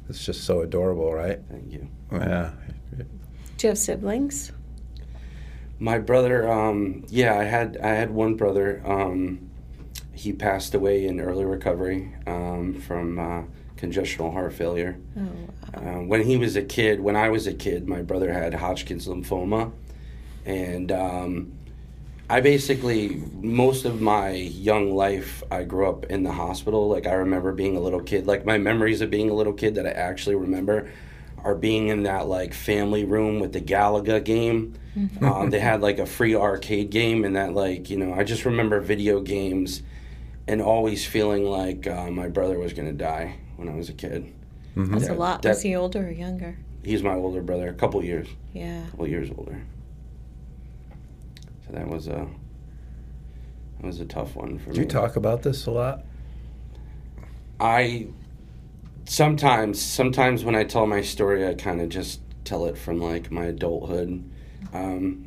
It's 0.08 0.24
just 0.24 0.44
so 0.44 0.60
adorable, 0.62 1.12
right? 1.12 1.40
Thank 1.50 1.70
you. 1.70 1.86
Yeah. 2.12 2.52
Do 2.96 3.66
you 3.66 3.68
have 3.70 3.78
siblings? 3.78 4.52
My 5.80 5.98
brother, 5.98 6.50
um, 6.50 7.04
yeah, 7.08 7.38
I 7.38 7.44
had 7.44 7.76
I 7.82 7.90
had 7.90 8.10
one 8.10 8.34
brother. 8.34 8.82
Um, 8.84 9.50
he 10.12 10.32
passed 10.32 10.74
away 10.74 11.06
in 11.06 11.20
early 11.20 11.44
recovery 11.44 12.12
um, 12.26 12.74
from 12.74 13.18
uh, 13.18 13.42
congestional 13.76 14.32
heart 14.32 14.52
failure. 14.52 14.98
Oh, 15.16 15.20
wow. 15.20 15.98
Uh, 15.98 16.02
when 16.02 16.24
he 16.24 16.36
was 16.36 16.56
a 16.56 16.62
kid, 16.62 17.00
when 17.00 17.14
I 17.14 17.28
was 17.28 17.46
a 17.46 17.54
kid, 17.54 17.86
my 17.86 18.02
brother 18.02 18.32
had 18.32 18.54
Hodgkin's 18.54 19.06
lymphoma, 19.06 19.70
and 20.44 20.90
um, 20.90 21.52
I 22.28 22.40
basically 22.40 23.22
most 23.40 23.84
of 23.84 24.00
my 24.00 24.30
young 24.32 24.94
life 24.94 25.42
I 25.50 25.62
grew 25.62 25.88
up 25.88 26.06
in 26.06 26.24
the 26.24 26.32
hospital. 26.32 26.88
Like 26.88 27.06
I 27.06 27.14
remember 27.14 27.52
being 27.52 27.76
a 27.76 27.80
little 27.80 28.02
kid. 28.02 28.26
Like 28.26 28.44
my 28.44 28.58
memories 28.58 29.00
of 29.00 29.10
being 29.10 29.30
a 29.30 29.34
little 29.34 29.54
kid 29.54 29.76
that 29.76 29.86
I 29.86 29.90
actually 29.90 30.34
remember 30.34 30.90
are 31.44 31.54
being 31.54 31.88
in 31.88 32.02
that 32.04 32.26
like 32.26 32.52
family 32.54 33.04
room 33.04 33.40
with 33.40 33.52
the 33.52 33.60
Galaga 33.60 34.22
game. 34.24 34.74
um, 35.22 35.50
they 35.50 35.60
had 35.60 35.80
like 35.80 35.98
a 35.98 36.06
free 36.06 36.34
arcade 36.34 36.90
game, 36.90 37.24
and 37.24 37.36
that 37.36 37.54
like 37.54 37.88
you 37.90 37.96
know 37.96 38.12
I 38.14 38.24
just 38.24 38.44
remember 38.44 38.80
video 38.80 39.20
games, 39.20 39.82
and 40.46 40.60
always 40.60 41.06
feeling 41.06 41.44
like 41.44 41.86
uh, 41.86 42.10
my 42.10 42.28
brother 42.28 42.58
was 42.58 42.72
gonna 42.72 42.92
die 42.92 43.36
when 43.56 43.68
I 43.68 43.74
was 43.74 43.88
a 43.88 43.92
kid. 43.94 44.32
That's 44.76 45.06
Yeah, 45.06 45.12
a 45.12 45.14
lot. 45.14 45.42
that- 45.42 45.48
Was 45.50 45.62
he 45.62 45.74
older 45.76 46.06
or 46.06 46.10
younger? 46.10 46.56
He's 46.84 47.02
my 47.02 47.14
older 47.14 47.42
brother, 47.42 47.68
a 47.68 47.74
couple 47.74 48.02
years, 48.04 48.28
Yeah. 48.54 48.86
A 48.86 48.90
couple 48.90 49.06
years 49.08 49.30
older. 49.36 49.60
So 51.66 51.72
that 51.72 51.86
was 51.88 52.06
a 52.08 52.26
that 53.80 53.86
was 53.86 54.00
a 54.00 54.04
tough 54.06 54.34
one 54.36 54.58
for 54.58 54.66
Do 54.66 54.70
me. 54.70 54.74
Do 54.76 54.80
you 54.82 54.86
talk 54.86 55.16
about 55.16 55.42
this 55.42 55.66
a 55.66 55.70
lot? 55.70 56.04
I 57.60 58.06
sometimes 59.08 59.80
sometimes 59.80 60.44
when 60.44 60.54
I 60.54 60.64
tell 60.64 60.86
my 60.86 61.02
story, 61.02 61.46
I 61.46 61.54
kind 61.54 61.80
of 61.80 61.88
just 61.88 62.20
tell 62.44 62.66
it 62.66 62.78
from 62.78 63.00
like 63.00 63.30
my 63.30 63.46
adulthood. 63.46 64.22
Um, 64.72 65.26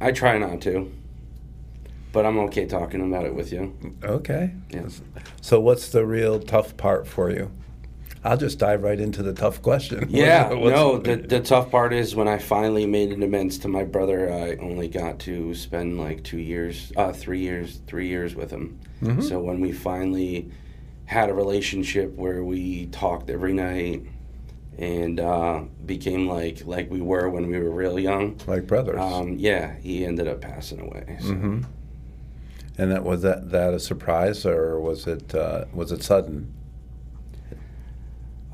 I 0.00 0.12
try 0.12 0.38
not 0.38 0.60
to, 0.62 0.92
but 2.12 2.24
I'm 2.24 2.38
okay 2.40 2.66
talking 2.66 3.00
about 3.00 3.24
it 3.24 3.34
with 3.34 3.52
you. 3.52 3.76
Okay. 4.02 4.52
Yeah. 4.70 4.88
So, 5.40 5.60
what's 5.60 5.88
the 5.88 6.06
real 6.06 6.40
tough 6.40 6.76
part 6.76 7.06
for 7.06 7.30
you? 7.30 7.50
I'll 8.22 8.36
just 8.36 8.58
dive 8.58 8.82
right 8.82 9.00
into 9.00 9.22
the 9.22 9.32
tough 9.32 9.62
question. 9.62 10.06
Yeah, 10.10 10.50
no. 10.50 10.98
The 10.98 11.16
the 11.16 11.40
tough 11.40 11.70
part 11.70 11.94
is 11.94 12.14
when 12.14 12.28
I 12.28 12.36
finally 12.36 12.86
made 12.86 13.12
an 13.12 13.22
amends 13.22 13.58
to 13.60 13.68
my 13.68 13.84
brother. 13.84 14.30
I 14.30 14.56
only 14.56 14.88
got 14.88 15.18
to 15.20 15.54
spend 15.54 15.98
like 15.98 16.22
two 16.22 16.38
years, 16.38 16.92
uh, 16.96 17.12
three 17.12 17.40
years, 17.40 17.80
three 17.86 18.08
years 18.08 18.34
with 18.34 18.50
him. 18.50 18.78
Mm-hmm. 19.02 19.22
So 19.22 19.40
when 19.40 19.60
we 19.60 19.72
finally 19.72 20.50
had 21.10 21.28
a 21.28 21.34
relationship 21.34 22.14
where 22.14 22.44
we 22.44 22.86
talked 22.86 23.30
every 23.30 23.52
night 23.52 24.04
and 24.78 25.18
uh, 25.18 25.64
became 25.84 26.28
like 26.28 26.64
like 26.66 26.88
we 26.88 27.00
were 27.00 27.28
when 27.28 27.48
we 27.48 27.58
were 27.58 27.68
real 27.68 27.98
young. 27.98 28.38
like 28.46 28.68
brothers. 28.68 29.00
Um, 29.00 29.34
yeah, 29.36 29.74
he 29.80 30.06
ended 30.06 30.28
up 30.28 30.40
passing 30.40 30.78
away. 30.78 31.18
So. 31.20 31.34
hmm 31.34 31.62
And 32.78 32.92
that 32.92 33.02
was 33.02 33.22
that 33.22 33.50
that 33.50 33.74
a 33.74 33.80
surprise 33.80 34.46
or 34.46 34.78
was 34.78 35.08
it 35.08 35.34
uh, 35.34 35.64
was 35.74 35.90
it 35.90 36.04
sudden? 36.04 36.54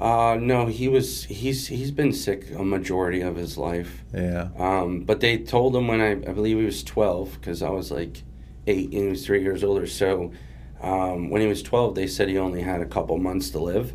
Uh, 0.00 0.38
no, 0.40 0.64
he 0.64 0.88
was 0.88 1.24
he's 1.24 1.66
he's 1.68 1.90
been 1.90 2.12
sick 2.14 2.50
a 2.52 2.64
majority 2.64 3.20
of 3.20 3.36
his 3.36 3.58
life. 3.58 4.02
Yeah. 4.14 4.48
Um, 4.58 5.00
but 5.00 5.20
they 5.20 5.36
told 5.36 5.76
him 5.76 5.88
when 5.88 6.00
I, 6.00 6.12
I 6.12 6.32
believe 6.32 6.56
he 6.56 6.64
was 6.64 6.82
12, 6.82 7.34
because 7.34 7.62
I 7.62 7.68
was 7.68 7.90
like 7.90 8.22
eight 8.66 8.86
and 8.92 9.02
he 9.02 9.08
was 9.08 9.26
three 9.26 9.42
years 9.42 9.62
older. 9.62 9.86
So 9.86 10.32
um, 10.80 11.30
when 11.30 11.40
he 11.40 11.46
was 11.48 11.62
12, 11.62 11.94
they 11.94 12.06
said 12.06 12.28
he 12.28 12.38
only 12.38 12.60
had 12.62 12.80
a 12.80 12.86
couple 12.86 13.16
months 13.18 13.50
to 13.50 13.58
live. 13.58 13.92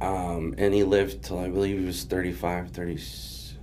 Um, 0.00 0.54
and 0.58 0.72
he 0.72 0.84
lived 0.84 1.24
till 1.24 1.38
I 1.38 1.48
believe 1.48 1.78
he 1.80 1.84
was 1.84 2.04
35, 2.04 2.70
30, 2.70 2.92
was 2.94 3.56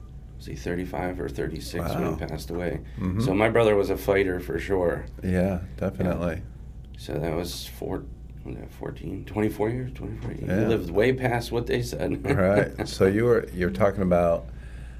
he 0.45 0.55
35 0.55 1.19
or 1.21 1.29
36 1.29 1.89
when 1.95 2.13
he 2.13 2.25
passed 2.25 2.49
away. 2.49 2.81
Mhm. 2.99 3.23
So 3.23 3.33
my 3.33 3.49
brother 3.49 3.75
was 3.75 3.89
a 3.89 3.97
fighter 3.97 4.39
for 4.39 4.59
sure. 4.59 5.05
Yeah, 5.23 5.59
definitely. 5.77 6.41
So 6.97 7.13
that 7.13 7.35
was 7.35 7.65
four, 7.67 8.03
14, 8.69 9.25
24 9.25 9.69
years, 9.69 9.91
24 9.93 10.31
years. 10.31 10.43
Yeah. 10.47 10.59
He 10.61 10.65
lived 10.65 10.89
way 10.89 11.13
past 11.13 11.51
what 11.51 11.67
they 11.67 11.81
said. 11.81 12.29
right. 12.29 12.71
So 12.87 13.05
you 13.05 13.25
were 13.25 13.47
you're 13.53 13.71
talking 13.71 14.01
about. 14.03 14.45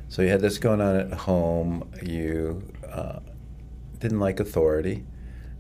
So 0.08 0.22
you 0.22 0.30
had 0.30 0.42
this 0.42 0.58
going 0.58 0.82
on 0.82 0.96
at 0.96 1.12
home. 1.14 1.90
You 2.02 2.64
uh, 2.90 3.20
didn't 4.00 4.20
like 4.20 4.40
authority. 4.40 5.04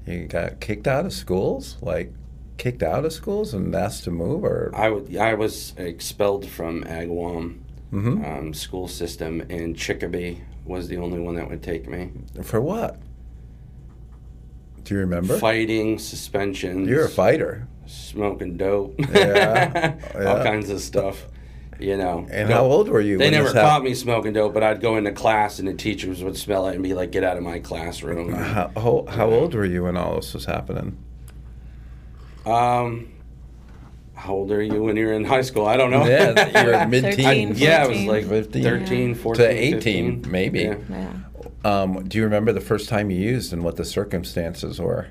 You 0.05 0.27
got 0.27 0.59
kicked 0.59 0.87
out 0.87 1.05
of 1.05 1.13
schools, 1.13 1.77
like 1.81 2.11
kicked 2.57 2.83
out 2.83 3.05
of 3.05 3.11
schools 3.13 3.53
and 3.53 3.73
asked 3.75 4.03
to 4.05 4.11
move, 4.11 4.43
or 4.43 4.71
I, 4.73 4.89
w- 4.89 5.19
I 5.19 5.33
was 5.33 5.73
expelled 5.77 6.47
from 6.47 6.83
Agawam 6.83 7.59
Mhm. 7.91 8.23
um, 8.39 8.53
school 8.53 8.87
system, 8.87 9.41
and 9.49 9.75
Chicopee 9.75 10.41
was 10.65 10.87
the 10.87 10.97
only 10.97 11.19
one 11.19 11.35
that 11.35 11.49
would 11.49 11.61
take 11.63 11.87
me. 11.89 12.11
for 12.43 12.61
what? 12.61 12.97
Do 14.83 14.93
you 14.93 14.99
remember? 14.99 15.37
Fighting, 15.37 15.97
suspensions. 15.97 16.87
You're 16.87 17.05
a 17.05 17.09
fighter. 17.09 17.67
Smoking 17.87 18.57
dope. 18.57 18.95
Yeah, 18.99 19.95
yeah. 20.15 20.25
All 20.25 20.43
kinds 20.43 20.69
of 20.69 20.79
stuff. 20.81 21.27
You 21.79 21.97
know. 21.97 22.25
And 22.31 22.49
how 22.49 22.63
old 22.63 22.87
were 22.87 23.01
you? 23.01 23.17
They 23.17 23.25
when 23.25 23.33
never 23.33 23.43
this 23.45 23.53
caught 23.53 23.65
happened? 23.69 23.85
me 23.89 23.93
smoking 23.95 24.33
dope, 24.33 24.53
but 24.53 24.63
I'd 24.63 24.79
go 24.81 24.95
into 24.97 25.11
class 25.11 25.59
and 25.59 25.67
the 25.67 25.73
teachers 25.73 26.23
would 26.23 26.37
smell 26.37 26.67
it 26.67 26.75
and 26.75 26.83
be 26.83 26.93
like, 26.93 27.11
"Get 27.11 27.23
out 27.23 27.35
of 27.37 27.43
my 27.43 27.59
classroom." 27.59 28.33
How, 28.33 28.71
how, 28.75 29.05
how 29.09 29.29
old 29.29 29.53
were 29.53 29.65
you 29.65 29.83
when 29.83 29.97
all 29.97 30.15
this 30.15 30.33
was 30.33 30.45
happening? 30.45 30.97
Um, 32.45 33.11
how 34.13 34.33
old 34.33 34.51
are 34.51 34.61
you 34.61 34.83
when 34.83 34.95
you're 34.95 35.13
in 35.13 35.25
high 35.25 35.41
school? 35.41 35.65
I 35.65 35.77
don't 35.77 35.91
know. 35.91 36.05
Yeah, 36.05 36.29
you 36.29 36.67
were 36.67 36.73
Thirteen, 36.89 36.89
mid-teen. 36.89 37.25
I, 37.25 37.45
Fourteen. 37.47 37.55
yeah, 37.55 37.85
it 37.85 37.89
was 37.89 38.03
like 38.05 38.25
15. 38.27 38.63
13, 38.63 39.09
Yeah. 39.09 39.15
14, 39.15 39.45
To 39.45 39.51
18, 39.51 40.15
15. 40.21 40.31
maybe. 40.31 40.59
Yeah. 40.61 40.75
Yeah. 40.89 41.11
Um, 41.63 42.07
do 42.07 42.17
you 42.19 42.23
remember 42.23 42.53
the 42.53 42.61
first 42.61 42.87
time 42.89 43.09
you 43.09 43.17
used 43.19 43.51
and 43.51 43.63
what 43.63 43.75
the 43.75 43.85
circumstances 43.85 44.79
were? 44.79 45.07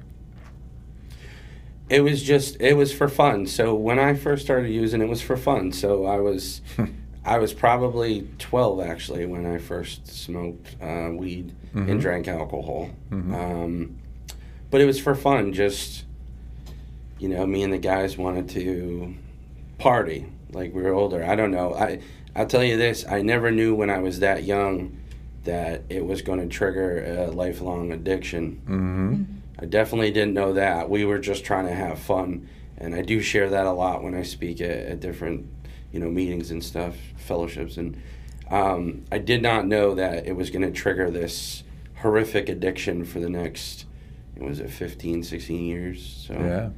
It 1.91 2.01
was 2.01 2.23
just 2.23 2.61
it 2.61 2.75
was 2.77 2.93
for 2.93 3.09
fun. 3.09 3.47
So 3.47 3.75
when 3.75 3.99
I 3.99 4.15
first 4.15 4.45
started 4.45 4.71
using 4.71 5.01
it 5.03 5.09
was 5.09 5.21
for 5.23 5.37
fun. 5.37 5.73
So 5.73 6.07
I 6.07 6.19
was 6.19 6.61
I 7.25 7.39
was 7.39 7.53
probably 7.55 8.29
12 8.39 8.81
actually 8.81 9.27
when 9.27 9.47
I 9.47 9.59
first 9.59 10.07
smoked 10.07 10.77
uh, 10.83 11.11
weed 11.13 11.53
Mhm. 11.75 11.91
and 11.91 12.01
drank 12.01 12.29
alcohol. 12.29 12.91
Mhm. 13.11 13.35
Um, 13.35 13.97
but 14.71 14.81
it 14.81 14.85
was 14.87 14.99
for 15.01 15.15
fun. 15.15 15.53
Just 15.53 16.05
you 17.19 17.29
know, 17.29 17.47
me 17.47 17.63
and 17.63 17.73
the 17.73 17.79
guys 17.79 18.17
wanted 18.19 18.49
to 18.51 19.15
party 19.79 20.27
like 20.53 20.75
we 20.75 20.83
were 20.83 20.93
older. 20.93 21.25
I 21.25 21.35
don't 21.37 21.51
know. 21.51 21.75
I 21.75 22.01
I'll 22.37 22.47
tell 22.47 22.65
you 22.65 22.77
this. 22.77 23.05
I 23.09 23.23
never 23.23 23.51
knew 23.51 23.75
when 23.75 23.91
I 23.91 23.99
was 23.99 24.21
that 24.21 24.45
young 24.45 24.97
that 25.45 25.83
it 25.91 26.05
was 26.05 26.23
going 26.23 26.41
to 26.41 26.47
trigger 26.47 27.05
a 27.05 27.31
lifelong 27.31 27.93
addiction. 27.93 28.61
Mm-hmm. 28.67 29.23
I 29.59 29.67
definitely 29.67 30.11
didn't 30.11 30.35
know 30.35 30.53
that. 30.55 30.91
We 30.91 31.05
were 31.05 31.19
just 31.19 31.45
trying 31.45 31.67
to 31.67 31.75
have 31.75 31.99
fun, 31.99 32.49
and 32.77 32.95
I 32.95 33.03
do 33.03 33.21
share 33.21 33.49
that 33.51 33.67
a 33.67 33.73
lot 33.73 34.03
when 34.03 34.15
I 34.15 34.23
speak 34.23 34.61
at, 34.61 34.71
at 34.71 35.01
different, 35.01 35.49
you 35.93 36.01
know, 36.01 36.11
meetings 36.11 36.51
and 36.51 36.63
stuff, 36.63 36.97
fellowships, 37.17 37.77
and 37.77 38.01
um, 38.51 39.05
I 39.11 39.19
did 39.19 39.43
not 39.43 39.67
know 39.67 39.95
that 39.95 40.27
it 40.27 40.37
was 40.37 40.51
going 40.51 40.63
to 40.63 40.71
trigger 40.71 41.11
this 41.11 41.65
horrific 41.97 42.49
addiction 42.49 43.05
for 43.05 43.21
the 43.21 43.31
next, 43.31 43.87
it 44.37 44.43
was 44.43 44.61
it 44.61 44.71
15, 44.71 45.23
16 45.23 45.65
years? 45.65 46.27
So 46.27 46.35
Yeah. 46.35 46.71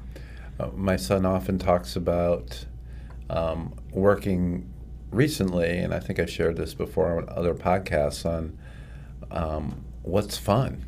Uh, 0.59 0.71
my 0.75 0.97
son 0.97 1.27
often 1.27 1.59
talks 1.59 1.97
about 1.97 2.65
um, 3.29 3.75
working 3.93 4.73
recently, 5.11 5.79
and 5.79 5.93
I 5.93 6.01
think 6.01 6.19
I 6.19 6.27
shared 6.27 6.57
this 6.57 6.75
before 6.75 7.19
on 7.19 7.29
other 7.29 7.55
podcasts 7.55 8.25
on 8.25 8.57
um, 9.31 9.85
what's 10.03 10.39
fun. 10.39 10.85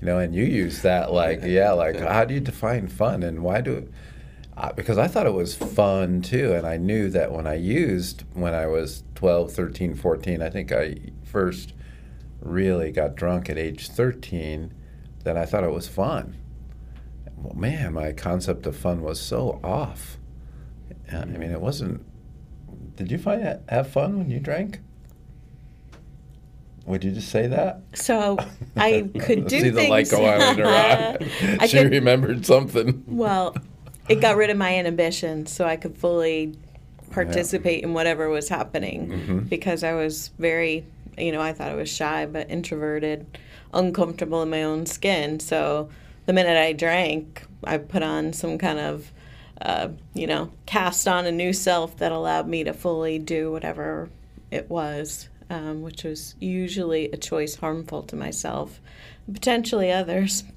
You 0.00 0.06
know, 0.06 0.18
and 0.18 0.34
you 0.34 0.44
use 0.44 0.82
that 0.82 1.12
like, 1.12 1.40
yeah, 1.44 1.72
like 1.72 1.94
Yeah. 1.94 2.12
how 2.12 2.24
do 2.24 2.34
you 2.34 2.40
define 2.40 2.88
fun 2.88 3.22
and 3.22 3.42
why 3.42 3.60
do 3.60 3.88
uh, 4.56 4.72
because 4.72 4.96
I 4.96 5.06
thought 5.06 5.26
it 5.26 5.34
was 5.34 5.54
fun 5.54 6.22
too, 6.22 6.54
and 6.54 6.66
I 6.66 6.78
knew 6.78 7.10
that 7.10 7.30
when 7.30 7.46
I 7.46 7.54
used 7.54 8.24
when 8.32 8.54
I 8.54 8.66
was 8.66 9.04
12, 9.14 9.52
13, 9.52 9.94
14, 9.94 10.40
I 10.40 10.48
think 10.48 10.72
I 10.72 10.96
first 11.24 11.74
really 12.40 12.90
got 12.90 13.16
drunk 13.16 13.50
at 13.50 13.58
age 13.58 13.88
13, 13.90 14.72
that 15.24 15.36
I 15.36 15.44
thought 15.44 15.64
it 15.64 15.72
was 15.72 15.88
fun 15.88 16.36
well, 17.36 17.54
man, 17.54 17.92
my 17.92 18.12
concept 18.12 18.66
of 18.66 18.76
fun 18.76 19.02
was 19.02 19.20
so 19.20 19.60
off. 19.62 20.18
I 21.12 21.24
mean, 21.26 21.50
it 21.50 21.60
wasn't. 21.60 22.04
Did 22.96 23.12
you 23.12 23.18
find 23.18 23.42
it 23.42 23.62
have 23.68 23.88
fun 23.88 24.18
when 24.18 24.30
you 24.30 24.40
drank? 24.40 24.80
Would 26.86 27.02
you 27.04 27.10
just 27.10 27.28
say 27.30 27.46
that? 27.48 27.80
So 27.94 28.38
I 28.76 29.08
could 29.20 29.48
do 29.48 29.60
See 29.60 29.70
the 29.70 29.88
light 29.88 30.08
go 30.10 30.24
on 30.24 30.40
in 30.40 30.58
her 30.58 30.66
eye. 30.66 31.56
I 31.60 31.66
she 31.66 31.78
could- 31.78 31.90
remembered 31.92 32.46
something. 32.46 33.02
Well, 33.06 33.56
it 34.08 34.20
got 34.20 34.36
rid 34.36 34.50
of 34.50 34.56
my 34.56 34.76
inhibition, 34.78 35.46
so 35.46 35.64
I 35.64 35.76
could 35.76 35.96
fully 35.98 36.54
participate 37.10 37.82
in 37.82 37.92
whatever 37.94 38.28
was 38.28 38.48
happening 38.48 39.08
Mhm. 39.08 39.48
because 39.48 39.82
I 39.82 39.94
was 39.94 40.30
very, 40.38 40.84
you 41.18 41.32
know, 41.32 41.40
I 41.40 41.52
thought 41.52 41.70
I 41.70 41.74
was 41.74 41.88
shy, 41.88 42.26
but 42.26 42.50
introverted, 42.50 43.26
uncomfortable 43.72 44.42
in 44.42 44.50
my 44.50 44.62
own 44.62 44.86
skin. 44.86 45.40
So 45.40 45.88
the 46.26 46.32
minute 46.32 46.56
I 46.56 46.72
drank, 46.72 47.42
I 47.64 47.78
put 47.78 48.02
on 48.02 48.32
some 48.32 48.58
kind 48.58 48.78
of, 48.78 49.10
uh, 49.60 49.88
you 50.14 50.26
know, 50.26 50.50
cast 50.66 51.08
on 51.08 51.26
a 51.26 51.32
new 51.32 51.52
self 51.52 51.96
that 51.98 52.12
allowed 52.12 52.46
me 52.48 52.62
to 52.64 52.72
fully 52.72 53.18
do 53.18 53.50
whatever 53.50 54.08
it 54.50 54.68
was, 54.70 55.28
um, 55.50 55.82
which 55.82 56.04
was 56.04 56.34
usually 56.40 57.10
a 57.12 57.16
choice 57.16 57.56
harmful 57.56 58.02
to 58.04 58.16
myself, 58.16 58.80
potentially 59.32 59.90
others. 59.92 60.44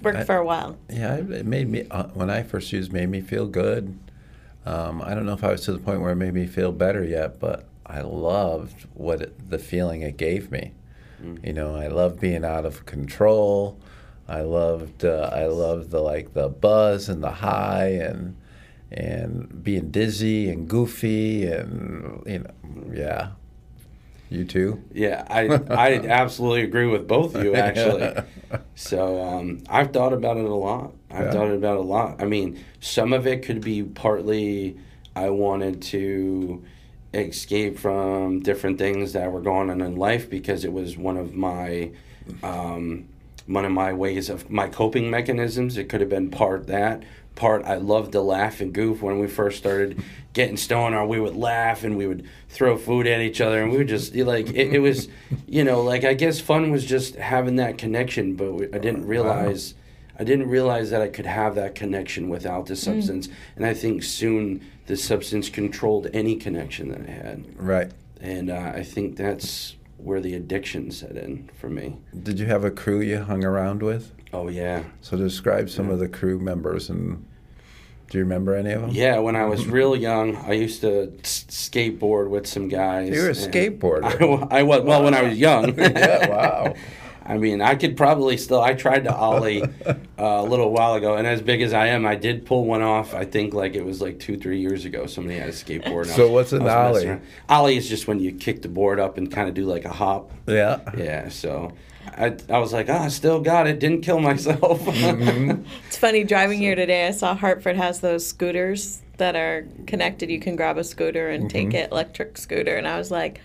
But 0.00 0.14
worked 0.14 0.18
I- 0.18 0.24
for 0.24 0.36
a 0.36 0.44
while. 0.44 0.76
Yeah, 0.90 1.14
it 1.16 1.30
it 1.30 1.46
made 1.46 1.68
me 1.68 1.86
uh, 1.90 2.04
when 2.14 2.28
I 2.30 2.42
first 2.42 2.72
used, 2.72 2.92
made 2.92 3.08
me 3.08 3.20
feel 3.20 3.46
good. 3.46 3.96
Um, 4.66 5.00
I 5.00 5.14
don't 5.14 5.26
know 5.26 5.32
if 5.32 5.44
I 5.44 5.50
was 5.52 5.60
to 5.62 5.72
the 5.72 5.78
point 5.78 6.00
where 6.00 6.10
it 6.12 6.16
made 6.16 6.34
me 6.34 6.46
feel 6.46 6.72
better 6.72 7.04
yet, 7.04 7.38
but 7.40 7.68
I 7.86 8.00
loved 8.00 8.86
what 8.94 9.20
it, 9.22 9.50
the 9.50 9.58
feeling 9.58 10.02
it 10.02 10.16
gave 10.16 10.50
me. 10.50 10.72
You 11.44 11.52
know, 11.52 11.76
I 11.76 11.86
loved 11.86 12.18
being 12.20 12.44
out 12.44 12.64
of 12.64 12.84
control. 12.84 13.78
I 14.26 14.40
loved 14.40 15.04
uh, 15.04 15.30
I 15.32 15.46
loved 15.46 15.90
the 15.92 16.00
like 16.00 16.34
the 16.34 16.48
buzz 16.48 17.08
and 17.08 17.22
the 17.22 17.30
high 17.30 17.90
and 17.90 18.36
and 18.90 19.62
being 19.62 19.90
dizzy 19.92 20.50
and 20.50 20.68
goofy 20.68 21.46
and 21.46 22.22
you 22.26 22.40
know 22.40 22.50
yeah. 22.92 23.28
You 24.32 24.44
too. 24.44 24.82
Yeah, 24.92 25.24
I 25.28 25.42
I 25.70 25.94
absolutely 26.22 26.62
agree 26.62 26.86
with 26.86 27.06
both 27.06 27.34
of 27.34 27.42
you 27.42 27.54
actually. 27.54 28.12
So 28.74 29.22
um, 29.22 29.62
I've 29.68 29.92
thought 29.92 30.14
about 30.14 30.38
it 30.38 30.46
a 30.46 30.54
lot. 30.54 30.92
I've 31.10 31.26
Yeah. 31.26 31.30
thought 31.32 31.50
about 31.50 31.74
it 31.76 31.80
a 31.80 31.82
lot. 31.82 32.22
I 32.22 32.24
mean, 32.24 32.58
some 32.80 33.12
of 33.12 33.26
it 33.26 33.42
could 33.42 33.60
be 33.60 33.82
partly 33.82 34.78
I 35.14 35.28
wanted 35.28 35.82
to 35.92 36.64
escape 37.12 37.78
from 37.78 38.40
different 38.40 38.78
things 38.78 39.12
that 39.12 39.30
were 39.30 39.42
going 39.42 39.68
on 39.68 39.82
in 39.82 39.96
life 39.96 40.30
because 40.30 40.64
it 40.64 40.72
was 40.72 40.96
one 40.96 41.18
of 41.18 41.34
my 41.34 41.90
um, 42.42 43.08
one 43.46 43.66
of 43.66 43.72
my 43.72 43.92
ways 43.92 44.30
of 44.30 44.48
my 44.50 44.68
coping 44.68 45.10
mechanisms. 45.10 45.76
It 45.76 45.90
could 45.90 46.00
have 46.00 46.10
been 46.10 46.30
part 46.30 46.66
that, 46.68 47.02
part. 47.34 47.64
I 47.64 47.76
loved 47.76 48.12
to 48.12 48.20
laugh 48.20 48.60
and 48.60 48.72
goof 48.72 49.02
when 49.02 49.18
we 49.18 49.26
first 49.26 49.58
started 49.58 50.02
getting 50.32 50.56
stoned, 50.56 50.94
or 50.94 51.06
we 51.06 51.20
would 51.20 51.36
laugh 51.36 51.84
and 51.84 51.96
we 51.96 52.06
would 52.06 52.26
throw 52.48 52.76
food 52.76 53.06
at 53.06 53.20
each 53.20 53.40
other, 53.40 53.62
and 53.62 53.70
we 53.70 53.78
would 53.78 53.88
just 53.88 54.14
like 54.14 54.48
it, 54.50 54.74
it 54.74 54.78
was, 54.78 55.08
you 55.46 55.64
know, 55.64 55.82
like 55.82 56.04
I 56.04 56.14
guess 56.14 56.40
fun 56.40 56.70
was 56.70 56.84
just 56.84 57.16
having 57.16 57.56
that 57.56 57.78
connection, 57.78 58.34
but 58.34 58.52
we, 58.52 58.64
I 58.66 58.78
didn't 58.78 59.06
realize. 59.06 59.74
I 60.18 60.24
didn't 60.24 60.48
realize 60.50 60.90
that 60.90 61.00
I 61.00 61.08
could 61.08 61.24
have 61.26 61.54
that 61.54 61.74
connection 61.74 62.28
without 62.28 62.66
the 62.66 62.76
substance, 62.76 63.28
and 63.56 63.64
I 63.64 63.72
think 63.74 64.02
soon 64.04 64.60
the 64.86 64.96
substance 64.96 65.48
controlled 65.48 66.06
any 66.12 66.36
connection 66.36 66.90
that 66.90 67.08
I 67.08 67.10
had, 67.10 67.44
Right. 67.56 67.90
and 68.20 68.50
uh, 68.50 68.72
I 68.74 68.82
think 68.82 69.16
that's 69.16 69.74
where 69.96 70.20
the 70.20 70.34
addiction 70.34 70.90
set 70.90 71.16
in 71.16 71.48
for 71.58 71.70
me. 71.70 71.96
Did 72.22 72.38
you 72.38 72.46
have 72.46 72.62
a 72.62 72.70
crew 72.70 73.00
you 73.00 73.20
hung 73.20 73.42
around 73.42 73.82
with? 73.82 74.12
Oh 74.32 74.48
yeah, 74.48 74.82
So 75.02 75.16
describe 75.16 75.68
some 75.68 75.90
of 75.90 75.98
the 75.98 76.08
crew 76.08 76.38
members 76.38 76.88
and 76.90 77.26
do 78.10 78.18
you 78.18 78.24
remember 78.24 78.54
any 78.54 78.72
of 78.72 78.82
them? 78.82 78.90
yeah. 78.92 79.18
When 79.18 79.36
I 79.36 79.44
was 79.46 79.66
real 79.66 79.96
young, 79.96 80.36
I 80.36 80.52
used 80.52 80.82
to 80.82 81.12
s- 81.24 81.44
skateboard 81.48 82.28
with 82.28 82.46
some 82.46 82.68
guys. 82.68 83.08
You 83.08 83.22
were 83.22 83.28
a 83.30 83.32
skateboarder. 83.32 84.48
I, 84.52 84.58
I 84.58 84.62
was 84.64 84.82
well 84.82 85.02
when 85.02 85.14
I 85.14 85.22
was 85.22 85.38
young. 85.38 85.74
yeah, 85.78 86.28
wow. 86.28 86.74
I 87.24 87.38
mean, 87.38 87.62
I 87.62 87.76
could 87.76 87.96
probably 87.96 88.36
still. 88.36 88.60
I 88.60 88.74
tried 88.74 89.04
to 89.04 89.14
ollie 89.14 89.62
uh, 89.62 89.94
a 90.18 90.42
little 90.42 90.72
while 90.72 90.94
ago, 90.94 91.14
and 91.16 91.26
as 91.26 91.40
big 91.40 91.62
as 91.62 91.72
I 91.72 91.86
am, 91.86 92.04
I 92.04 92.16
did 92.16 92.44
pull 92.44 92.64
one 92.66 92.82
off. 92.82 93.14
I 93.14 93.24
think 93.24 93.54
like 93.54 93.74
it 93.76 93.84
was 93.84 94.02
like 94.02 94.18
two, 94.18 94.36
three 94.36 94.60
years 94.60 94.84
ago. 94.84 95.06
Somebody 95.06 95.38
had 95.38 95.48
a 95.48 95.52
skateboard. 95.52 96.06
So 96.06 96.24
was- 96.24 96.30
what's 96.32 96.52
an 96.52 96.62
I 96.68 96.90
was 96.90 96.96
messing 97.04 97.10
ollie? 97.10 97.20
Ollie 97.48 97.76
is 97.76 97.88
just 97.88 98.08
when 98.08 98.18
you 98.18 98.32
kick 98.32 98.60
the 98.62 98.68
board 98.68 98.98
up 98.98 99.16
and 99.18 99.30
kind 99.30 99.48
of 99.48 99.54
do 99.54 99.64
like 99.66 99.84
a 99.84 99.92
hop. 99.92 100.32
Yeah. 100.48 100.80
Yeah. 100.96 101.28
So 101.28 101.72
I, 102.06 102.36
I 102.48 102.58
was 102.58 102.72
like, 102.72 102.88
ah, 102.90 103.04
I 103.04 103.08
still 103.08 103.40
got 103.40 103.66
it. 103.66 103.78
Didn't 103.78 104.02
kill 104.02 104.20
myself. 104.20 104.80
Mm-hmm. 104.86 105.64
It's 105.86 105.96
funny 105.96 106.24
driving 106.24 106.58
here 106.60 106.74
today. 106.74 107.06
I 107.06 107.10
saw 107.12 107.34
Hartford 107.34 107.76
has 107.76 108.00
those 108.00 108.26
scooters 108.26 109.00
that 109.18 109.36
are 109.36 109.66
connected. 109.86 110.30
You 110.30 110.40
can 110.40 110.56
grab 110.56 110.78
a 110.78 110.84
scooter 110.84 111.28
and 111.30 111.44
Mm-hmm. 111.44 111.70
take 111.70 111.74
it, 111.74 111.90
electric 111.92 112.36
scooter. 112.38 112.76
And 112.76 112.86
I 112.88 112.98
was 112.98 113.10
like, 113.10 113.40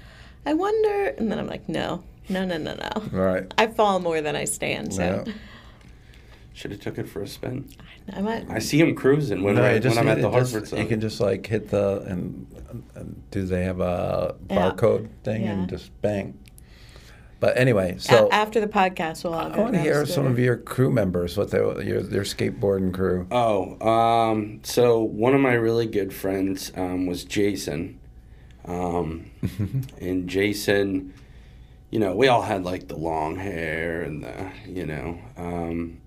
I 0.45 0.53
wonder. 0.53 1.07
And 1.17 1.31
then 1.31 1.39
I'm 1.39 1.47
like, 1.47 1.67
no, 1.69 2.03
no, 2.29 2.45
no, 2.45 2.57
no, 2.57 2.73
no. 2.75 3.03
Right. 3.11 3.53
I 3.57 3.67
fall 3.67 3.99
more 3.99 4.21
than 4.21 4.35
I 4.35 4.45
stand. 4.45 4.93
So 4.93 5.23
Yeah. 5.25 5.33
Should 6.53 6.71
have 6.71 6.79
took 6.81 6.97
it 6.97 7.07
for 7.07 7.21
a 7.21 7.27
spin. 7.27 7.69
I 8.11 8.21
might. 8.21 8.49
I 8.49 8.59
see 8.59 8.79
him 8.79 8.95
cruising 8.95 9.43
when, 9.43 9.55
No, 9.55 9.63
I, 9.63 9.77
just, 9.79 9.95
when 9.95 10.07
I'm 10.07 10.11
at 10.11 10.21
the 10.21 10.29
to 10.31 10.39
just- 10.39 10.53
Hartford. 10.53 10.71
You 10.71 10.83
side. 10.83 10.89
can 10.89 11.01
just 11.01 11.19
like 11.19 11.45
hit 11.45 11.69
the 11.69 11.99
and, 12.07 12.47
and 12.95 13.21
do 13.31 13.45
they 13.45 13.63
have 13.63 13.79
a 13.79 14.35
Yeah. 14.49 14.71
barcode 14.71 15.09
thing 15.23 15.43
Yeah. 15.43 15.51
and 15.51 15.69
just 15.69 15.91
bang. 16.01 16.37
But 17.39 17.57
anyway, 17.57 17.95
A- 17.95 17.99
so 17.99 18.29
after 18.31 18.59
the 18.59 18.67
podcast, 18.67 19.23
we'll 19.23 19.33
all 19.33 19.51
I 19.51 19.57
want 19.57 19.73
to 19.73 19.79
hear 19.79 20.05
some 20.05 20.13
scooter. 20.25 20.29
of 20.29 20.39
your 20.39 20.57
crew 20.57 20.91
members, 20.91 21.37
what 21.37 21.51
they 21.51 21.59
your 21.59 22.01
their 22.01 22.23
skateboarding 22.23 22.93
crew. 22.93 23.27
Oh, 23.31 23.79
um, 23.87 24.59
so 24.63 24.99
one 25.01 25.35
of 25.35 25.41
my 25.41 25.53
really 25.53 25.85
good 25.85 26.13
friends 26.13 26.71
um, 26.75 27.05
was 27.05 27.23
Jason. 27.23 27.99
Um, 28.65 29.29
and 30.01 30.27
Jason, 30.27 31.13
you 31.91 31.99
know, 31.99 32.15
we 32.15 32.27
all 32.27 32.41
had 32.41 32.63
like 32.63 32.87
the 32.87 32.97
long 32.97 33.35
hair 33.37 34.01
and 34.01 34.23
the, 34.23 34.51
you 34.67 34.85
know, 34.85 35.19
um, 35.37 35.99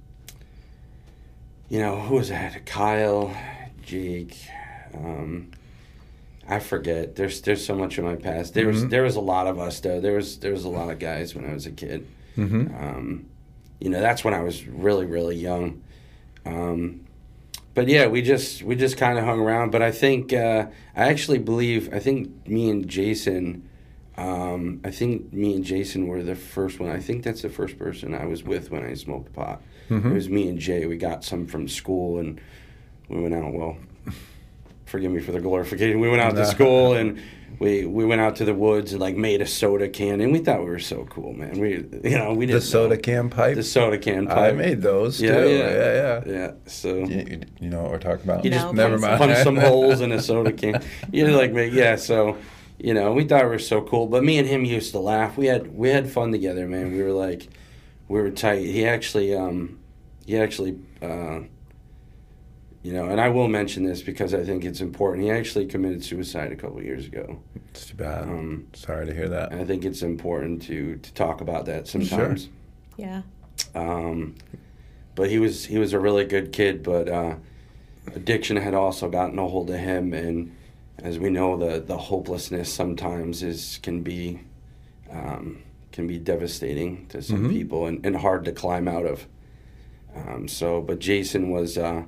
you 1.69 1.79
know, 1.79 2.01
who 2.01 2.17
was 2.17 2.29
that? 2.29 2.67
Kyle, 2.67 3.35
Jake, 3.83 4.37
um, 4.93 5.53
I 6.51 6.59
forget. 6.59 7.15
There's 7.15 7.41
there's 7.43 7.65
so 7.65 7.77
much 7.77 7.97
in 7.97 8.05
my 8.05 8.17
past. 8.17 8.55
There 8.55 8.67
was 8.67 8.89
there 8.89 9.03
was 9.03 9.17
a 9.17 9.21
lot 9.21 9.47
of 9.47 9.59
us 9.59 9.79
though. 9.81 10.01
There 10.01 10.15
was 10.15 10.39
there 10.39 10.53
was 10.53 10.65
a 10.65 10.69
lot 10.69 10.91
of 10.91 10.99
guys 10.99 11.35
when 11.35 11.49
I 11.49 11.55
was 11.55 11.67
a 11.67 11.71
kid. 11.71 12.07
Mm-hmm. 12.37 12.75
Um, 12.75 13.27
you 13.79 13.89
know, 13.89 14.01
that's 14.01 14.25
when 14.25 14.35
I 14.35 14.43
was 14.43 14.67
really 14.67 15.07
really 15.07 15.37
young. 15.37 15.83
Um, 16.45 17.07
but 17.75 17.87
yeah, 17.89 18.09
we 18.09 18.21
just 18.21 18.63
we 18.63 18.75
just 18.75 18.97
kind 18.97 19.17
of 19.17 19.25
hung 19.25 19.39
around. 19.41 19.71
But 19.71 19.81
I 19.81 19.93
think 19.93 20.33
uh, 20.33 20.67
I 20.97 21.05
actually 21.09 21.39
believe 21.39 21.95
I 21.95 22.01
think 22.01 22.49
me 22.49 22.69
and 22.69 22.89
Jason. 22.89 23.69
Um, 24.17 24.81
I 24.85 24.91
think 24.91 25.33
me 25.33 25.55
and 25.55 25.65
Jason 25.65 26.07
were 26.09 26.23
the 26.23 26.35
first 26.35 26.79
one. 26.79 26.91
I 26.91 26.99
think 26.99 27.23
that's 27.23 27.43
the 27.43 27.49
first 27.49 27.79
person 27.79 28.15
I 28.15 28.27
was 28.27 28.43
with 28.43 28.71
when 28.71 28.85
I 28.85 28.93
smoked 28.95 29.33
pot. 29.33 29.63
It 30.11 30.15
was 30.15 30.29
me 30.29 30.49
and 30.49 30.59
Jay. 30.59 30.85
We 30.85 30.97
got 30.99 31.25
some 31.25 31.47
from 31.47 31.69
school 31.69 32.19
and 32.19 32.39
we 33.09 33.23
went 33.23 33.35
out. 33.35 33.53
Well, 33.55 33.79
forgive 34.91 35.13
me 35.13 35.21
for 35.21 35.33
the 35.33 35.41
glorification. 35.41 36.01
We 36.01 36.09
went 36.11 36.21
out 36.21 36.35
to 36.37 36.45
school 36.47 36.95
and 36.95 37.21
we 37.59 37.85
we 37.87 38.05
went 38.05 38.21
out 38.21 38.37
to 38.37 38.45
the 38.45 38.55
woods 38.55 38.93
and 38.93 39.01
like 39.01 39.17
made 39.17 39.41
a 39.41 39.47
soda 39.47 39.89
can 39.89 40.21
and 40.21 40.33
we 40.33 40.39
thought 40.39 40.61
we 40.61 40.67
were 40.71 40.79
so 40.79 41.05
cool, 41.11 41.33
man. 41.33 41.59
We 41.59 41.71
you 42.11 42.19
know 42.19 42.35
we 42.35 42.47
didn't 42.47 42.61
The 42.61 42.67
soda 42.67 42.97
know. 42.97 43.01
can 43.01 43.31
pipe. 43.31 43.57
the 43.57 43.63
soda 43.63 43.99
can. 43.99 44.27
Pipe. 44.27 44.39
I 44.39 44.53
made 44.53 44.83
those 44.83 45.21
Yeah, 45.21 45.41
too. 45.41 45.49
yeah, 45.49 45.71
yeah, 45.71 45.95
yeah. 45.95 46.33
yeah. 46.33 46.51
So 46.67 46.89
You, 46.97 47.25
you- 47.31 47.41
you 47.61 47.71
know 47.71 47.83
what 47.83 47.93
we're 47.93 47.99
talking 47.99 48.25
about? 48.25 48.45
You 48.45 48.51
No, 48.51 48.57
just 48.57 48.75
never 48.75 48.99
punch- 48.99 49.03
mind. 49.03 49.19
punch 49.19 49.39
some 49.45 49.57
holes 49.69 50.01
in 50.01 50.13
a 50.13 50.21
soda 50.21 50.53
can. 50.53 50.83
You 51.13 51.27
know, 51.27 51.37
like 51.37 51.53
me, 51.53 51.67
yeah. 51.69 51.97
So, 51.97 52.37
you 52.79 52.95
know, 52.95 53.13
we 53.13 53.25
thought 53.25 53.45
we 53.45 53.51
were 53.51 53.59
so 53.59 53.83
cool. 53.83 54.07
But 54.07 54.25
me 54.25 54.39
and 54.39 54.49
him 54.49 54.65
used 54.65 54.93
to 54.93 54.99
laugh. 54.99 55.37
We 55.37 55.47
had 55.47 55.63
we 55.77 55.91
had 55.91 56.11
fun 56.11 56.33
together, 56.33 56.67
man. 56.67 56.93
We 56.93 57.03
were 57.03 57.13
like, 57.13 57.47
we 58.09 58.21
were 58.21 58.31
tight. 58.31 58.65
He 58.65 58.87
actually, 58.87 59.37
um, 59.37 59.79
he 60.27 60.37
actually, 60.39 60.79
uh, 61.03 61.41
you 62.83 62.93
know, 62.93 63.09
and 63.09 63.21
I 63.21 63.29
will 63.29 63.49
mention 63.49 63.85
this 63.85 64.01
because 64.03 64.33
I 64.33 64.43
think 64.43 64.65
it's 64.65 64.81
important. 64.81 65.25
He 65.25 65.31
actually 65.31 65.67
committed 65.67 66.03
suicide 66.05 66.51
a 66.53 66.57
couple 66.57 66.83
years 66.83 67.07
ago. 67.07 67.39
It's 67.69 67.87
too 67.87 67.97
bad. 67.97 68.23
Um, 68.23 68.67
Sorry 68.73 69.07
to 69.07 69.15
hear 69.15 69.29
that. 69.29 69.53
And 69.53 69.61
I 69.61 69.65
think 69.65 69.85
it's 69.85 70.03
important 70.03 70.63
to 70.63 70.97
to 70.97 71.13
talk 71.15 71.41
about 71.41 71.67
that 71.67 71.87
sometimes. 71.89 72.49
Yeah. 72.97 73.23
Um, 73.75 74.35
but 75.15 75.29
he 75.29 75.39
was 75.39 75.67
he 75.67 75.79
was 75.79 75.93
a 75.93 76.01
really 76.01 76.25
good 76.25 76.53
kid, 76.53 76.83
but 76.83 77.09
uh, 77.09 77.35
addiction 78.15 78.57
had 78.57 78.75
also 78.75 79.09
gotten 79.11 79.39
a 79.39 79.47
hold 79.47 79.69
of 79.71 79.79
him, 79.79 80.15
and 80.15 80.57
as 80.99 81.19
we 81.19 81.29
know, 81.31 81.57
the 81.59 81.81
the 81.81 81.99
hopelessness 81.99 82.73
sometimes 82.73 83.43
is 83.43 83.79
can 83.83 84.03
be 84.03 84.41
um, 85.11 85.63
can 85.93 86.07
be 86.07 86.19
devastating 86.19 87.07
to 87.09 87.21
some 87.21 87.45
Mhm. 87.49 87.51
people 87.51 87.87
and, 87.87 88.07
and 88.07 88.17
hard 88.17 88.45
to 88.47 88.53
climb 88.53 88.89
out 88.89 89.05
of. 89.05 89.27
Um, 90.17 90.49
so, 90.49 90.81
but 90.81 90.99
Jason 90.99 91.51
was. 91.51 91.77
Uh, 91.77 92.05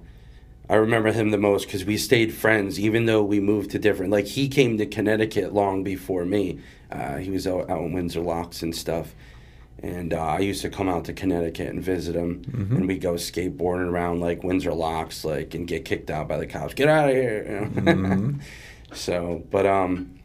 I 0.71 0.77
remember 0.77 1.13
him 1.13 1.31
the 1.31 1.39
most 1.39 1.67
because 1.67 1.85
we 1.85 1.97
stayed 1.97 2.33
friends, 2.33 2.79
even 2.81 3.07
though 3.07 3.23
we 3.23 3.41
moved 3.41 3.71
to 3.73 3.79
different. 3.79 4.11
Like 4.13 4.27
he 4.27 4.49
came 4.49 4.79
to 4.79 4.87
Connecticut 4.87 5.53
long 5.53 5.83
before 5.83 6.25
me. 6.25 6.61
Uh, 6.91 7.17
he 7.19 7.31
was 7.31 7.47
out, 7.47 7.69
out 7.69 7.83
in 7.83 7.93
Windsor 7.93 8.21
Locks 8.21 8.63
and 8.63 8.75
stuff, 8.75 9.15
and 9.83 10.15
uh, 10.15 10.21
I 10.21 10.39
used 10.41 10.63
to 10.63 10.71
come 10.71 10.89
out 10.89 11.05
to 11.07 11.13
Connecticut 11.13 11.69
and 11.69 11.83
visit 11.83 12.15
him, 12.15 12.43
and 12.53 12.87
we'd 12.87 13.01
go 13.01 13.15
skateboarding 13.15 13.91
around 13.91 14.21
like 14.21 14.43
Windsor 14.45 14.73
Locks, 14.75 15.25
like 15.25 15.55
and 15.55 15.67
get 15.67 15.85
kicked 15.85 16.11
out 16.11 16.29
by 16.29 16.37
the 16.39 16.47
cops. 16.47 16.75
Get 16.75 16.89
out 16.89 17.09
of 17.09 17.15
here! 17.15 17.45
You 17.75 17.81
know? 17.83 17.93
Mhm. 17.93 18.41
so, 18.95 19.43
but 19.51 19.67
um, 19.67 20.19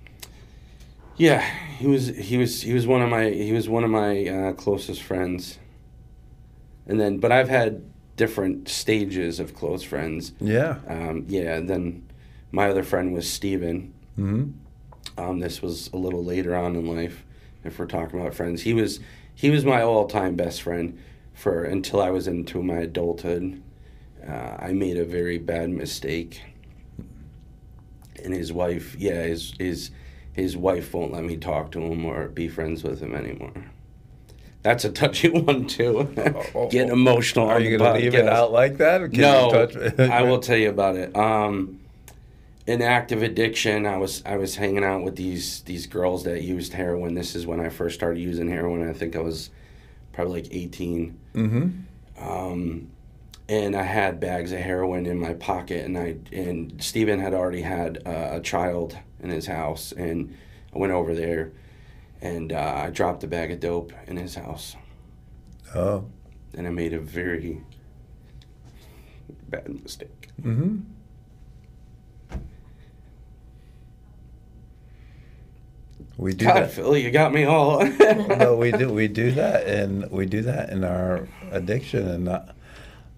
yeah, 1.17 1.41
he 1.80 1.88
was 1.88 2.08
he 2.08 2.38
was 2.38 2.62
he 2.62 2.73
was 2.73 2.86
one 2.86 3.02
of 3.02 3.10
my 3.10 3.30
he 3.30 3.52
was 3.54 3.67
one 3.67 3.84
of 3.84 3.89
my 3.89 4.28
uh, 4.28 4.54
closest 4.54 5.02
friends. 5.02 5.58
And 6.86 7.00
then, 7.02 7.17
but 7.17 7.32
I've 7.34 7.50
had 7.50 7.84
different 8.18 8.68
stages 8.68 9.40
of 9.40 9.54
close 9.54 9.84
friends. 9.84 10.34
Yeah. 10.42 10.80
Um, 10.88 11.26
yeah, 11.30 11.60
then 11.62 12.04
my 12.52 12.70
other 12.70 12.84
friend 12.84 13.14
was 13.14 13.30
Steven. 13.30 13.94
hmm 14.16 14.46
Um, 15.18 15.40
this 15.40 15.62
was 15.62 15.90
a 15.94 15.98
little 15.98 16.24
later 16.24 16.56
on 16.56 16.76
in 16.76 16.86
life, 16.86 17.24
if 17.64 17.80
we're 17.80 17.86
talking 17.86 18.20
about 18.20 18.34
friends. 18.36 18.64
He 18.64 18.74
was 18.74 19.00
he 19.34 19.50
was 19.50 19.64
my 19.64 19.82
all 19.84 20.08
time 20.08 20.36
best 20.36 20.62
friend 20.64 20.98
for 21.34 21.64
until 21.64 22.02
I 22.02 22.10
was 22.10 22.28
into 22.28 22.62
my 22.64 22.80
adulthood. 22.80 23.62
Uh, 24.28 24.58
I 24.60 24.74
made 24.74 24.98
a 24.98 25.06
very 25.06 25.38
bad 25.38 25.70
mistake, 25.70 26.42
and 28.24 28.34
his 28.34 28.52
wife, 28.52 28.96
yeah, 29.00 29.24
his 29.24 29.54
his 29.60 29.92
his 30.34 30.58
wife 30.58 30.94
won't 30.94 31.14
let 31.14 31.24
me 31.24 31.38
talk 31.38 31.72
to 31.72 31.82
him 31.82 32.06
or 32.06 32.28
be 32.28 32.48
friends 32.48 32.84
with 32.84 33.00
him 33.00 33.14
anymore. 33.16 33.54
That's 34.63 34.86
a 34.86 34.91
touchy 34.91 35.30
one 35.41 35.67
too. 35.67 36.10
oh, 36.56 36.67
Getting 36.70 36.91
oh. 36.91 36.93
emotional. 36.93 37.48
Are 37.48 37.60
you 37.60 37.78
going 37.78 37.93
to 37.93 38.00
leave 38.00 38.15
it 38.15 38.28
out 38.28 38.52
like 38.52 38.78
that? 38.78 39.12
No, 39.13 39.50
I 40.12 40.24
will 40.24 40.39
tell 40.39 40.58
you 40.58 40.70
about 40.70 40.96
it. 40.96 41.15
Um, 41.15 41.80
in 42.65 42.82
active 42.82 43.24
addiction, 43.24 43.86
I 43.86 43.98
was 43.98 44.22
I 44.26 44.36
was 44.36 44.58
hanging 44.58 44.84
out 44.84 45.04
with 45.04 45.15
these 45.15 45.62
these 45.62 45.88
girls 45.88 46.26
that 46.26 46.41
used 46.43 46.74
heroin. 46.74 47.13
This 47.13 47.34
is 47.34 47.48
when 47.48 47.62
I 47.62 47.70
first 47.70 47.96
started 47.96 48.20
using 48.20 48.50
heroin. 48.50 48.88
I 48.88 48.91
think 48.93 49.15
I 49.15 49.22
was 49.22 49.50
probably 50.12 50.41
like 50.41 50.54
eighteen, 50.54 51.17
hmm 51.34 51.70
um, 52.20 52.89
and 53.48 53.76
I 53.76 53.84
had 53.84 54.20
bags 54.20 54.52
of 54.52 54.60
heroin 54.60 55.06
in 55.06 55.17
my 55.20 55.34
pocket. 55.36 55.86
And 55.86 55.98
I 55.98 56.17
and 56.34 56.84
Steven 56.84 57.20
had 57.20 57.34
already 57.34 57.62
had 57.62 58.00
uh, 58.06 58.30
a 58.34 58.41
child 58.41 58.98
in 59.22 59.30
his 59.30 59.48
house, 59.48 59.93
and 59.93 60.36
I 60.76 60.78
went 60.78 60.91
over 60.91 61.15
there, 61.15 61.52
and 62.22 62.52
uh, 62.52 62.84
I 62.86 62.90
dropped 62.90 63.24
a 63.24 63.28
bag 63.28 63.52
of 63.52 63.60
dope 63.60 63.94
in 64.08 64.18
his 64.18 64.36
house, 64.36 64.76
Oh. 65.76 66.06
and 66.54 66.66
I 66.68 66.70
made 66.70 66.94
a 66.94 67.00
very 67.00 67.62
bad 69.50 69.82
mistake. 69.84 70.30
Mm-hmm. 70.42 70.78
We 76.18 76.34
do 76.34 76.46
God, 76.46 76.56
that. 76.64 76.72
Phil, 76.72 76.98
you 76.98 77.12
got 77.12 77.32
me 77.32 77.44
all. 77.44 77.86
no, 78.00 78.56
we 78.58 78.72
do. 78.72 78.92
We 78.92 79.08
do 79.08 79.32
that, 79.32 79.68
and 79.68 80.10
we 80.10 80.26
do 80.26 80.42
that 80.42 80.70
in 80.72 80.84
our 80.84 81.28
addiction, 81.52 82.08
and 82.08 82.28
uh, 82.30 82.42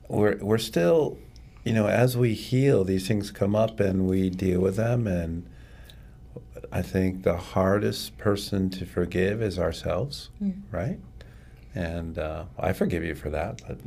we're 0.09 0.35
we're 0.41 0.57
still, 0.57 1.17
you 1.63 1.71
know, 1.71 1.87
as 1.87 2.17
we 2.17 2.33
heal, 2.33 2.83
these 2.83 3.07
things 3.07 3.31
come 3.31 3.55
up 3.55 3.79
and 3.79 4.05
we 4.05 4.29
deal 4.29 4.59
with 4.59 4.75
them. 4.75 5.07
And 5.07 5.49
I 6.71 6.81
think 6.81 7.23
the 7.23 7.37
hardest 7.37 8.17
person 8.17 8.69
to 8.71 8.85
forgive 8.85 9.41
is 9.41 9.57
ourselves, 9.57 10.29
right? 10.71 10.99
And 11.75 12.17
uh, 12.17 12.45
I 12.59 12.73
forgive 12.73 13.03
you 13.03 13.15
for 13.15 13.29
that. 13.31 13.61
But 13.67 13.77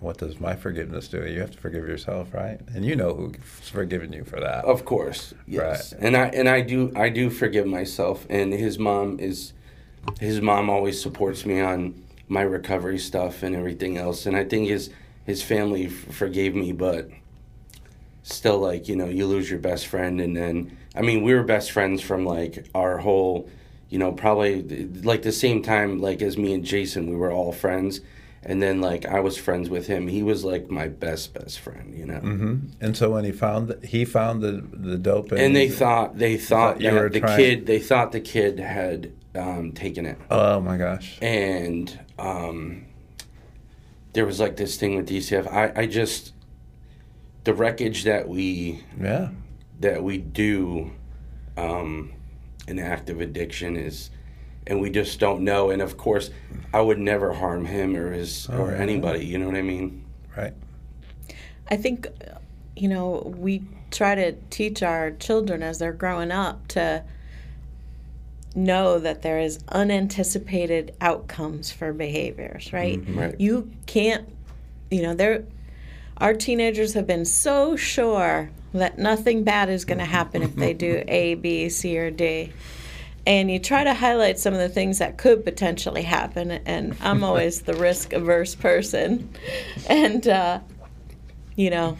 what 0.00 0.18
does 0.18 0.40
my 0.40 0.54
forgiveness 0.56 1.08
do? 1.08 1.24
You 1.26 1.40
have 1.40 1.52
to 1.52 1.58
forgive 1.58 1.86
yourself, 1.86 2.34
right? 2.34 2.60
And 2.74 2.84
you 2.84 2.96
know 2.96 3.14
who's 3.14 3.68
forgiven 3.68 4.12
you 4.12 4.24
for 4.24 4.40
that. 4.40 4.64
Of 4.64 4.84
course, 4.84 5.34
yes. 5.46 5.92
Right. 5.92 6.02
And 6.02 6.16
I 6.16 6.26
and 6.28 6.48
I 6.48 6.60
do 6.60 6.92
I 6.96 7.08
do 7.08 7.30
forgive 7.30 7.66
myself. 7.66 8.26
And 8.28 8.52
his 8.52 8.78
mom 8.78 9.18
is, 9.20 9.52
his 10.20 10.40
mom 10.40 10.68
always 10.68 11.00
supports 11.00 11.46
me 11.46 11.60
on 11.60 12.04
my 12.28 12.42
recovery 12.42 12.98
stuff 12.98 13.42
and 13.42 13.54
everything 13.54 13.96
else. 13.98 14.26
And 14.26 14.36
I 14.36 14.44
think 14.44 14.68
his 14.68 14.90
his 15.24 15.42
family 15.42 15.86
f- 15.86 15.92
forgave 16.14 16.54
me, 16.54 16.72
but 16.72 17.08
still, 18.22 18.58
like 18.58 18.88
you 18.88 18.96
know, 18.96 19.06
you 19.06 19.26
lose 19.26 19.48
your 19.48 19.60
best 19.60 19.86
friend, 19.86 20.20
and 20.20 20.36
then 20.36 20.76
I 20.96 21.02
mean, 21.02 21.22
we 21.22 21.34
were 21.34 21.42
best 21.42 21.70
friends 21.72 22.00
from 22.02 22.24
like 22.24 22.68
our 22.74 22.98
whole, 22.98 23.48
you 23.88 23.98
know, 23.98 24.12
probably 24.12 24.62
like 25.02 25.22
the 25.22 25.32
same 25.32 25.62
time 25.62 26.00
like 26.00 26.22
as 26.22 26.36
me 26.38 26.54
and 26.54 26.64
Jason, 26.64 27.08
we 27.10 27.16
were 27.16 27.30
all 27.30 27.52
friends. 27.52 28.00
And 28.48 28.62
then, 28.62 28.80
like, 28.80 29.04
I 29.06 29.18
was 29.18 29.36
friends 29.36 29.68
with 29.68 29.88
him. 29.88 30.06
He 30.06 30.22
was 30.22 30.44
like 30.44 30.70
my 30.70 30.86
best 30.86 31.34
best 31.34 31.58
friend, 31.58 31.92
you 31.98 32.06
know. 32.06 32.20
hmm 32.20 32.56
And 32.80 32.96
so 32.96 33.10
when 33.10 33.24
he 33.24 33.32
found 33.32 33.68
the, 33.68 33.84
he 33.84 34.04
found 34.04 34.40
the 34.40 34.62
the 34.72 34.96
dope, 34.96 35.32
and 35.32 35.56
they 35.56 35.68
thought 35.68 36.16
they 36.16 36.36
thought 36.36 36.74
thought 36.76 36.80
you 36.80 36.92
were 36.92 37.02
that 37.08 37.12
the 37.14 37.20
trying- 37.20 37.36
kid 37.38 37.66
they 37.66 37.80
thought 37.80 38.12
the 38.12 38.20
kid 38.20 38.60
had 38.60 39.10
um, 39.34 39.72
taken 39.72 40.06
it 40.06 40.18
oh 40.30 40.60
my 40.60 40.76
gosh, 40.76 41.18
and 41.20 41.98
um, 42.20 42.84
there 44.12 44.24
was 44.24 44.38
like 44.38 44.56
this 44.56 44.76
thing 44.76 44.94
with 44.96 45.08
DCF 45.08 45.50
I, 45.52 45.82
I 45.82 45.86
just 45.86 46.32
the 47.42 47.52
wreckage 47.52 48.04
that 48.04 48.28
we 48.28 48.84
yeah, 49.00 49.30
that 49.80 50.02
we 50.02 50.18
do 50.18 50.90
um, 51.56 52.12
in 52.66 52.78
active 52.78 53.20
addiction 53.20 53.76
is 53.76 54.10
and 54.66 54.80
we 54.80 54.90
just 54.90 55.20
don't 55.20 55.42
know 55.42 55.70
and 55.70 55.80
of 55.80 55.96
course 55.96 56.30
I 56.74 56.80
would 56.80 56.98
never 56.98 57.32
harm 57.32 57.64
him 57.66 57.94
or 57.96 58.12
his 58.12 58.48
or 58.48 58.72
yeah. 58.72 58.78
anybody 58.78 59.24
you 59.24 59.38
know 59.38 59.46
what 59.46 59.56
I 59.56 59.62
mean 59.62 60.04
right. 60.36 60.54
I 61.68 61.76
think, 61.76 62.08
you 62.76 62.88
know, 62.88 63.32
we 63.36 63.62
try 63.90 64.14
to 64.14 64.32
teach 64.50 64.82
our 64.82 65.12
children 65.12 65.62
as 65.62 65.78
they're 65.78 65.92
growing 65.92 66.30
up 66.30 66.68
to 66.68 67.04
know 68.54 68.98
that 68.98 69.22
there 69.22 69.40
is 69.40 69.58
unanticipated 69.68 70.94
outcomes 71.00 71.70
for 71.70 71.92
behaviors, 71.92 72.72
right? 72.72 73.02
Right. 73.08 73.38
You 73.38 73.70
can't, 73.86 74.28
you 74.90 75.02
know, 75.02 75.14
they're, 75.14 75.44
our 76.18 76.34
teenagers 76.34 76.94
have 76.94 77.06
been 77.06 77.24
so 77.24 77.76
sure 77.76 78.50
that 78.74 78.98
nothing 78.98 79.44
bad 79.44 79.68
is 79.68 79.84
going 79.84 79.98
to 79.98 80.04
happen 80.04 80.42
if 80.42 80.54
they 80.54 80.74
do 80.74 81.02
A, 81.08 81.34
B, 81.34 81.68
C, 81.68 81.98
or 81.98 82.10
D. 82.10 82.52
And 83.26 83.50
you 83.50 83.58
try 83.58 83.82
to 83.82 83.94
highlight 83.94 84.38
some 84.38 84.54
of 84.54 84.60
the 84.60 84.68
things 84.68 84.98
that 84.98 85.18
could 85.18 85.44
potentially 85.44 86.02
happen. 86.02 86.52
And 86.52 86.96
I'm 87.00 87.24
always 87.24 87.62
the 87.62 87.74
risk 87.74 88.12
averse 88.12 88.54
person. 88.54 89.30
And, 89.88 90.26
uh, 90.26 90.60
you 91.54 91.70
know, 91.70 91.96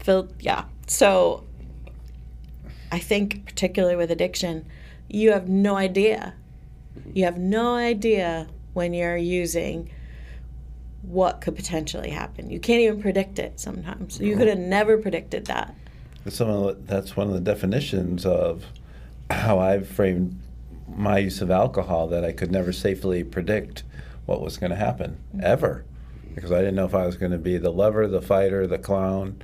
Phil, 0.00 0.28
yeah. 0.40 0.64
So 0.86 1.44
I 2.90 2.98
think, 2.98 3.46
particularly 3.46 3.96
with 3.96 4.10
addiction, 4.10 4.66
you 5.08 5.32
have 5.32 5.48
no 5.48 5.76
idea. 5.76 6.34
You 7.14 7.24
have 7.24 7.38
no 7.38 7.74
idea 7.74 8.48
when 8.74 8.94
you're 8.94 9.16
using 9.16 9.90
what 11.02 11.40
could 11.40 11.56
potentially 11.56 12.10
happen. 12.10 12.50
You 12.50 12.60
can't 12.60 12.80
even 12.80 13.02
predict 13.02 13.38
it 13.38 13.58
sometimes. 13.58 14.20
You 14.20 14.36
could 14.36 14.48
have 14.48 14.58
never 14.58 14.96
predicted 14.98 15.46
that. 15.46 15.74
That's 16.24 16.36
Some 16.36 16.48
of 16.48 16.64
the, 16.64 16.94
that's 16.94 17.16
one 17.16 17.26
of 17.26 17.34
the 17.34 17.40
definitions 17.40 18.24
of 18.24 18.64
how 19.30 19.58
I've 19.58 19.88
framed 19.88 20.38
my 20.88 21.18
use 21.18 21.40
of 21.40 21.50
alcohol 21.50 22.06
that 22.08 22.24
I 22.24 22.32
could 22.32 22.52
never 22.52 22.72
safely 22.72 23.24
predict 23.24 23.82
what 24.26 24.40
was 24.40 24.56
going 24.56 24.70
to 24.70 24.76
happen 24.76 25.18
ever, 25.42 25.84
because 26.34 26.52
I 26.52 26.58
didn't 26.58 26.76
know 26.76 26.84
if 26.84 26.94
I 26.94 27.06
was 27.06 27.16
going 27.16 27.32
to 27.32 27.38
be 27.38 27.58
the 27.58 27.72
lover, 27.72 28.06
the 28.06 28.22
fighter, 28.22 28.66
the 28.66 28.78
clown. 28.78 29.42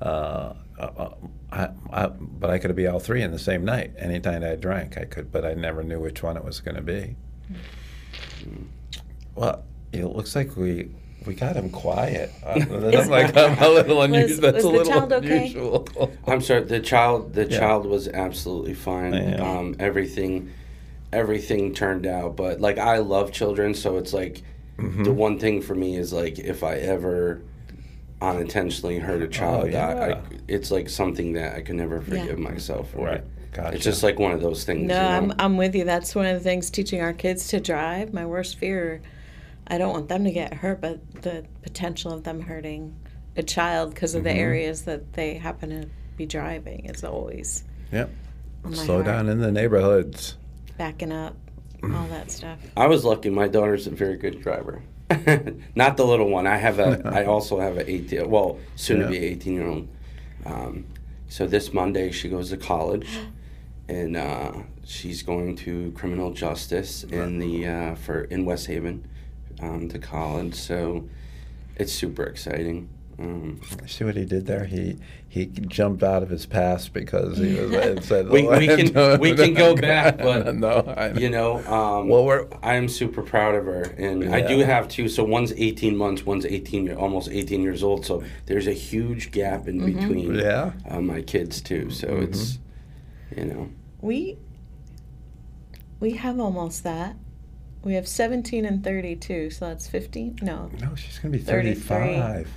Uh, 0.00 0.54
uh, 0.78 1.10
I, 1.50 1.68
I, 1.92 2.06
but 2.06 2.50
I 2.50 2.58
could 2.58 2.74
be 2.76 2.86
all 2.86 3.00
three 3.00 3.22
in 3.22 3.32
the 3.32 3.38
same 3.38 3.64
night. 3.64 3.92
Anytime 3.98 4.44
I 4.44 4.54
drank, 4.54 4.96
I 4.96 5.04
could, 5.04 5.32
but 5.32 5.44
I 5.44 5.54
never 5.54 5.82
knew 5.82 5.98
which 5.98 6.22
one 6.22 6.36
it 6.36 6.44
was 6.44 6.60
going 6.60 6.76
to 6.76 6.82
be. 6.82 7.16
Well, 9.34 9.64
it 9.92 10.04
looks 10.04 10.36
like 10.36 10.56
we 10.56 10.90
we 11.26 11.34
got 11.34 11.56
him 11.56 11.70
quiet. 11.70 12.30
Uh, 12.44 12.54
I'm 12.54 13.08
like 13.08 13.36
I'm 13.36 13.58
a 13.62 13.68
little 13.68 14.02
unusual. 14.02 14.40
That's 14.40 14.56
was 14.56 14.64
a 14.64 14.68
the 14.68 14.72
little 14.78 14.92
child 14.92 15.12
okay? 15.12 15.36
unusual. 15.38 15.88
I'm 16.26 16.40
sorry. 16.40 16.64
The 16.64 16.80
child, 16.80 17.34
the 17.34 17.48
Yeah. 17.48 17.58
child 17.58 17.86
was 17.86 18.08
absolutely 18.08 18.74
fine. 18.74 19.12
Yeah. 19.14 19.36
Um, 19.58 19.76
everything, 19.78 20.50
everything 21.12 21.74
turned 21.74 22.06
out. 22.06 22.36
But 22.36 22.60
like, 22.60 22.78
I 22.78 22.98
love 22.98 23.32
children, 23.32 23.74
so 23.74 23.96
it's 23.98 24.12
like 24.12 24.42
Mm-hmm. 24.78 25.02
the 25.04 25.12
one 25.12 25.38
thing 25.38 25.60
for 25.60 25.74
me 25.74 25.96
is 25.96 26.10
like 26.10 26.38
if 26.38 26.64
I 26.64 26.76
ever 26.76 27.42
unintentionally 28.22 28.98
hurt 28.98 29.22
a 29.22 29.28
child, 29.28 29.74
I, 29.74 29.78
I, 29.78 30.12
Oh, 30.14 30.22
it's 30.48 30.70
like 30.70 30.88
something 30.88 31.34
that 31.34 31.54
I 31.56 31.60
can 31.60 31.76
never 31.76 32.00
forgive 32.00 32.38
myself 32.38 32.90
for. 32.90 33.06
Right. 33.06 33.24
Gotcha. 33.52 33.74
It's 33.76 33.84
just 33.84 34.02
like 34.02 34.18
one 34.18 34.32
of 34.32 34.40
those 34.40 34.64
things. 34.64 34.88
No, 34.88 34.94
you 34.94 35.00
know? 35.00 35.16
I'm, 35.16 35.32
I'm 35.38 35.56
with 35.56 35.74
you. 35.74 35.84
That's 35.84 36.14
one 36.14 36.26
of 36.26 36.34
the 36.34 36.40
things 36.40 36.70
teaching 36.70 37.00
our 37.00 37.12
kids 37.12 37.48
to 37.48 37.60
drive. 37.60 38.14
My 38.14 38.24
worst 38.24 38.56
fear, 38.58 39.00
I 39.70 39.78
don't 39.78 39.92
want 39.92 40.08
them 40.08 40.24
to 40.24 40.30
get 40.32 40.52
hurt, 40.52 40.80
but 40.80 41.22
the 41.22 41.44
potential 41.62 42.12
of 42.12 42.24
them 42.24 42.40
hurting 42.40 42.94
a 43.36 43.42
child 43.42 43.94
because 43.94 44.14
of 44.14 44.24
the 44.24 44.32
areas 44.32 44.82
that 44.82 45.12
they 45.14 45.34
happen 45.34 45.70
to 45.70 45.88
be 46.16 46.26
driving 46.26 46.86
is 46.86 47.04
always 47.04 47.64
Yep. 47.92 48.10
Slow 48.72 48.94
heart. 48.96 49.06
down 49.06 49.28
in 49.28 49.38
the 49.38 49.50
neighborhoods. 49.50 50.36
backing 50.76 51.12
up, 51.12 51.34
all 51.82 52.06
that 52.08 52.30
stuff. 52.30 52.58
I 52.76 52.86
was 52.88 53.04
lucky. 53.04 53.30
My 53.30 53.48
daughter's 53.48 53.86
a 53.86 53.90
very 53.90 54.16
good 54.16 54.42
driver. 54.42 54.82
Not 55.74 55.96
the 55.96 56.04
little 56.04 56.28
one. 56.28 56.46
I 56.46 56.56
have 56.56 56.78
a. 56.78 57.00
I 57.12 57.24
also 57.24 57.58
have 57.58 57.78
a 57.78 57.90
18. 57.90 58.28
Well, 58.30 58.58
soon 58.76 59.00
to 59.00 59.08
be 59.08 59.18
18 59.18 59.54
year 59.54 59.66
old. 59.66 59.88
Um, 60.46 60.84
so 61.28 61.46
this 61.46 61.72
Monday 61.72 62.10
she 62.12 62.28
goes 62.28 62.50
to 62.50 62.56
college, 62.56 63.08
and 63.88 64.16
uh, 64.16 64.52
she's 64.84 65.22
going 65.22 65.56
to 65.56 65.90
criminal 65.92 66.32
justice 66.32 67.02
in 67.04 67.38
the 67.38 67.66
uh, 67.66 67.94
for 67.96 68.22
in 68.24 68.44
West 68.44 68.66
Haven, 68.66 69.08
um, 69.60 69.88
to 69.88 69.98
college. 69.98 70.54
So 70.54 71.08
it's 71.76 71.92
super 71.92 72.24
exciting. 72.24 72.88
Um, 73.18 73.60
See 73.86 74.04
what 74.04 74.16
he 74.16 74.24
did 74.24 74.46
there? 74.46 74.64
He 74.64 74.96
he 75.28 75.44
jumped 75.46 76.02
out 76.02 76.22
of 76.22 76.30
his 76.30 76.46
past 76.46 76.94
because 76.94 77.36
he 77.36 77.54
was 77.54 77.70
and 77.74 78.02
said, 78.02 78.28
We- 78.30 78.48
"Oh, 78.48 78.58
we 78.58 78.66
can- 78.66 78.92
no, 78.94 79.16
we 79.20 79.34
can 79.34 79.52
go 79.52 79.76
back, 79.76 80.16
but, 80.18 80.56
no, 80.56 80.70
I 80.96 81.12
you 81.12 81.28
know, 81.28 81.58
um, 81.66 82.08
Well, 82.08 82.24
we're 82.24 82.48
I'm 82.62 82.88
super 82.88 83.22
proud 83.22 83.54
of 83.56 83.66
her, 83.66 83.82
and 83.98 84.34
I 84.34 84.40
do 84.40 84.60
have 84.60 84.88
two. 84.88 85.06
So 85.08 85.22
one's 85.22 85.52
18 85.52 85.96
months, 85.98 86.24
one's 86.24 86.46
18, 86.46 86.92
almost 86.94 87.28
18 87.28 87.60
years 87.62 87.82
old. 87.82 88.06
So 88.06 88.22
there's 88.46 88.66
a 88.66 88.72
huge 88.72 89.32
gap 89.32 89.68
in 89.68 89.84
between 89.84 90.34
yeah. 90.36 90.72
uh, 90.88 91.02
my 91.02 91.20
kids 91.20 91.60
too. 91.60 91.90
So 91.90 92.08
it's, 92.16 92.58
you 93.36 93.44
know, 93.44 93.68
We 94.00 94.38
we 96.00 96.12
have 96.12 96.40
almost 96.40 96.84
that. 96.84 97.16
We 97.82 97.94
have 97.94 98.06
17 98.06 98.64
and 98.66 98.84
32, 98.84 99.50
so 99.50 99.66
that's 99.66 99.88
15. 99.88 100.40
No, 100.42 100.70
No, 100.80 100.94
she's 100.94 101.18
gonna 101.18 101.32
be 101.32 101.38
33. 101.38 101.80
35, 101.80 102.50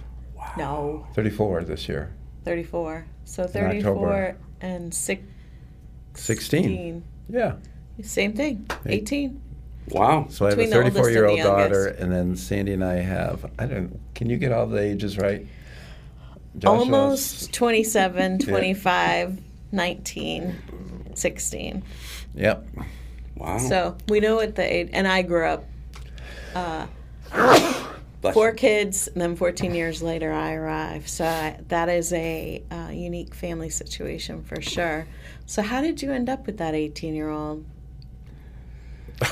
no, 0.58 1.08
34 1.14 1.64
this 1.64 1.88
year. 1.88 2.14
34. 2.44 3.06
So 3.24 3.48
34 3.48 4.36
and 4.62 4.94
6, 4.94 5.24
16. 6.16 7.04
Yeah. 7.30 7.56
Same 8.02 8.34
thing. 8.34 8.68
18. 8.86 9.42
wow. 9.90 10.28
So 10.30 10.46
I 10.46 10.50
have 10.50 10.60
a 10.60 10.64
Between 10.64 10.84
the 10.86 10.92
34 10.92 11.10
year 11.12 11.26
old 11.26 11.40
daughter, 11.40 11.88
and 11.88 12.12
then 12.12 12.36
Sandy 12.36 12.74
and 12.74 12.84
I 12.84 12.96
have. 12.96 13.50
I 13.58 13.66
don't. 13.66 14.00
Can 14.16 14.30
you 14.30 14.38
get 14.38 14.52
all 14.52 14.68
the 14.68 14.82
ages 14.82 15.18
right? 15.18 15.46
Joshua? 16.58 16.80
Almost 16.80 17.54
27, 17.54 18.40
25, 18.40 19.40
19, 19.72 20.56
16. 21.16 21.84
Yep. 22.36 22.68
Wow. 23.36 23.58
So 23.58 23.98
we 24.08 24.20
know 24.20 24.36
what 24.36 24.56
the 24.56 24.72
age, 24.74 24.90
and 24.94 25.08
I 25.08 25.22
grew 25.24 25.46
up 25.46 25.66
uh, 26.56 26.86
Bless 28.22 28.34
four 28.34 28.50
you. 28.50 28.54
kids, 28.56 29.08
and 29.08 29.22
then 29.22 29.36
14 29.36 29.74
years 29.74 30.02
later 30.02 30.32
I 30.32 30.54
arrived. 30.54 31.10
So 31.10 31.26
I, 31.26 31.60
that 31.70 31.90
is 31.90 32.14
a 32.14 32.64
uh, 32.72 32.90
unique 32.92 33.34
family 33.34 33.70
situation 33.70 34.44
for 34.44 34.62
sure. 34.62 35.08
So 35.46 35.62
how 35.62 35.82
did 35.82 36.02
you 36.02 36.12
end 36.12 36.30
up 36.30 36.46
with 36.46 36.58
that 36.60 36.74
18 36.76 37.16
year 37.16 37.30
old? 37.30 37.66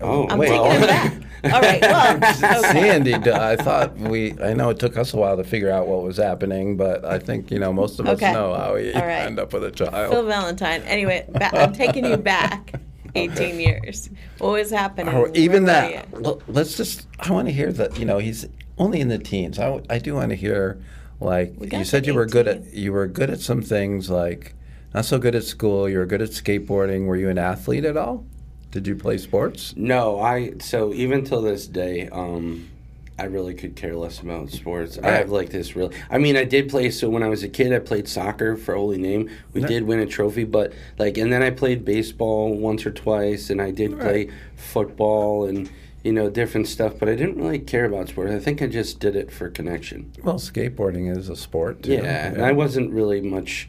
Oh, 0.00 0.26
I'm 0.30 0.38
Wait. 0.38 0.48
taking 0.48 0.82
it 0.82 0.86
back. 0.86 1.12
All 1.52 1.60
right, 1.60 1.80
well, 1.82 2.16
okay. 2.16 2.72
Sandy, 2.72 3.18
d- 3.18 3.30
I 3.30 3.54
thought 3.54 3.94
we. 3.98 4.32
I 4.40 4.54
know 4.54 4.70
it 4.70 4.78
took 4.78 4.96
us 4.96 5.12
a 5.12 5.18
while 5.18 5.36
to 5.36 5.44
figure 5.44 5.70
out 5.70 5.86
what 5.86 6.02
was 6.02 6.16
happening, 6.16 6.78
but 6.78 7.04
I 7.04 7.18
think 7.18 7.50
you 7.50 7.58
know 7.58 7.70
most 7.70 8.00
of 8.00 8.06
us 8.06 8.16
Okay. 8.16 8.32
know 8.32 8.54
how 8.54 8.76
we 8.76 8.94
All 8.94 9.02
right. 9.02 9.26
end 9.26 9.38
up 9.38 9.52
with 9.52 9.62
a 9.62 9.70
Phil 9.72 9.88
child. 9.88 10.24
Valentine. 10.26 10.80
Anyway, 10.84 11.26
ba- 11.30 11.54
I'm 11.54 11.74
taking 11.74 12.06
you 12.06 12.16
back 12.16 12.72
18 13.14 13.60
years. 13.60 14.10
What 14.38 14.52
was 14.52 14.70
happening? 14.70 15.14
Or 15.14 15.30
even 15.34 15.64
that. 15.64 16.10
Well, 16.10 16.42
let's 16.48 16.76
just. 16.76 17.06
I 17.20 17.30
want 17.32 17.48
to 17.48 17.52
hear 17.52 17.72
that. 17.72 17.98
You 17.98 18.04
know, 18.04 18.18
he's 18.18 18.46
only 18.78 19.00
in 19.00 19.08
the 19.08 19.18
teens. 19.18 19.58
I, 19.58 19.64
w- 19.64 19.84
I 19.88 19.98
do 19.98 20.14
want 20.14 20.30
to 20.30 20.36
hear 20.36 20.80
Like 21.20 21.54
you 21.72 21.84
said, 21.84 22.04
to 22.04 22.10
you 22.10 22.14
were 22.14 22.26
good 22.26 22.48
at 22.48 22.72
you 22.74 22.92
were 22.92 23.06
good 23.06 23.30
at 23.30 23.40
some 23.40 23.62
things, 23.62 24.10
like 24.10 24.54
not 24.92 25.04
so 25.04 25.18
good 25.18 25.34
at 25.34 25.44
school. 25.44 25.88
You 25.88 25.98
were 25.98 26.06
good 26.06 26.22
at 26.22 26.30
skateboarding. 26.30 27.06
Were 27.06 27.16
you 27.16 27.28
an 27.28 27.38
athlete 27.38 27.84
at 27.84 27.96
all? 27.96 28.24
Did 28.70 28.86
you 28.88 28.96
play 28.96 29.18
sports? 29.18 29.72
No, 29.76 30.18
I 30.20 30.54
so 30.58 30.92
even 30.92 31.24
till 31.24 31.42
this 31.42 31.66
day, 31.68 32.08
um, 32.08 32.68
I 33.16 33.24
really 33.26 33.54
could 33.54 33.76
care 33.76 33.94
less 33.94 34.18
about 34.20 34.50
sports. 34.50 34.98
I 35.00 35.10
have 35.12 35.30
like 35.30 35.50
this 35.50 35.76
real. 35.76 35.92
I 36.10 36.18
mean, 36.18 36.36
I 36.36 36.42
did 36.44 36.68
play. 36.68 36.90
So 36.90 37.08
when 37.08 37.22
I 37.22 37.28
was 37.28 37.44
a 37.44 37.48
kid, 37.48 37.72
I 37.72 37.78
played 37.78 38.08
soccer 38.08 38.56
for 38.56 38.74
Holy 38.74 38.98
Name. 38.98 39.30
We 39.52 39.60
Yeah. 39.60 39.68
did 39.68 39.82
win 39.84 40.00
a 40.00 40.06
trophy, 40.06 40.42
but 40.44 40.72
like, 40.98 41.16
and 41.16 41.32
then 41.32 41.40
I 41.42 41.50
played 41.50 41.84
baseball 41.84 42.52
once 42.56 42.84
or 42.84 42.90
twice, 42.90 43.50
and 43.50 43.62
I 43.62 43.70
did 43.70 43.92
Right. 43.92 44.00
play 44.00 44.28
football 44.56 45.44
and 45.46 45.70
you 46.02 46.12
know 46.12 46.28
different 46.28 46.66
stuff. 46.66 46.94
But 46.98 47.08
I 47.08 47.14
didn't 47.14 47.36
really 47.36 47.60
care 47.60 47.84
about 47.84 48.08
sports. 48.08 48.32
I 48.32 48.40
think 48.40 48.60
I 48.60 48.66
just 48.66 48.98
did 48.98 49.14
it 49.14 49.30
for 49.30 49.48
connection. 49.48 50.10
Well, 50.24 50.40
skateboarding 50.40 51.16
is 51.16 51.28
a 51.28 51.36
sport. 51.36 51.84
Too. 51.84 51.92
Yeah, 51.92 52.26
and 52.32 52.42
I 52.44 52.50
wasn't 52.50 52.90
really 52.90 53.20
much 53.20 53.68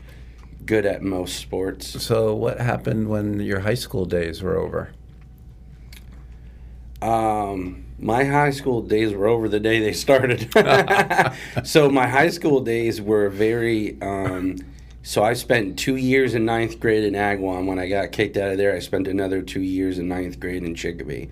good 0.65 0.88
at 0.88 1.03
most 1.03 1.36
sports. 1.38 2.01
So 2.01 2.34
what 2.34 2.60
happened 2.60 3.10
when 3.10 3.39
your 3.39 3.60
high 3.60 3.75
school 3.75 4.05
days 4.05 4.41
were 4.41 4.58
over? 4.58 4.89
Um, 7.01 7.85
my 7.97 8.23
high 8.23 8.49
school 8.49 8.81
days 8.81 9.13
were 9.13 9.27
over 9.27 9.47
the 9.47 9.60
day 9.60 9.79
they 9.79 9.93
started. 9.93 10.49
so 11.63 11.89
my 11.89 12.08
high 12.08 12.29
school 12.29 12.62
days 12.62 13.01
were 13.01 13.29
very. 13.29 13.99
Um, 14.01 14.58
so 15.03 15.23
I 15.23 15.34
spent 15.34 15.77
two 15.77 15.97
years 15.97 16.34
in 16.34 16.45
ninth 16.45 16.79
grade 16.79 17.03
in 17.03 17.13
Agawam. 17.13 17.67
When 17.67 17.79
I 17.79 17.88
got 17.88 18.12
kicked 18.12 18.38
out 18.38 18.51
of 18.51 18.58
there, 18.58 18.75
I 18.75 18.79
spent 18.79 19.08
another 19.08 19.41
two 19.41 19.62
years 19.62 19.99
in 19.99 20.08
ninth 20.08 20.39
grade 20.39 20.63
in 20.63 20.73
Chicopee. 20.75 21.29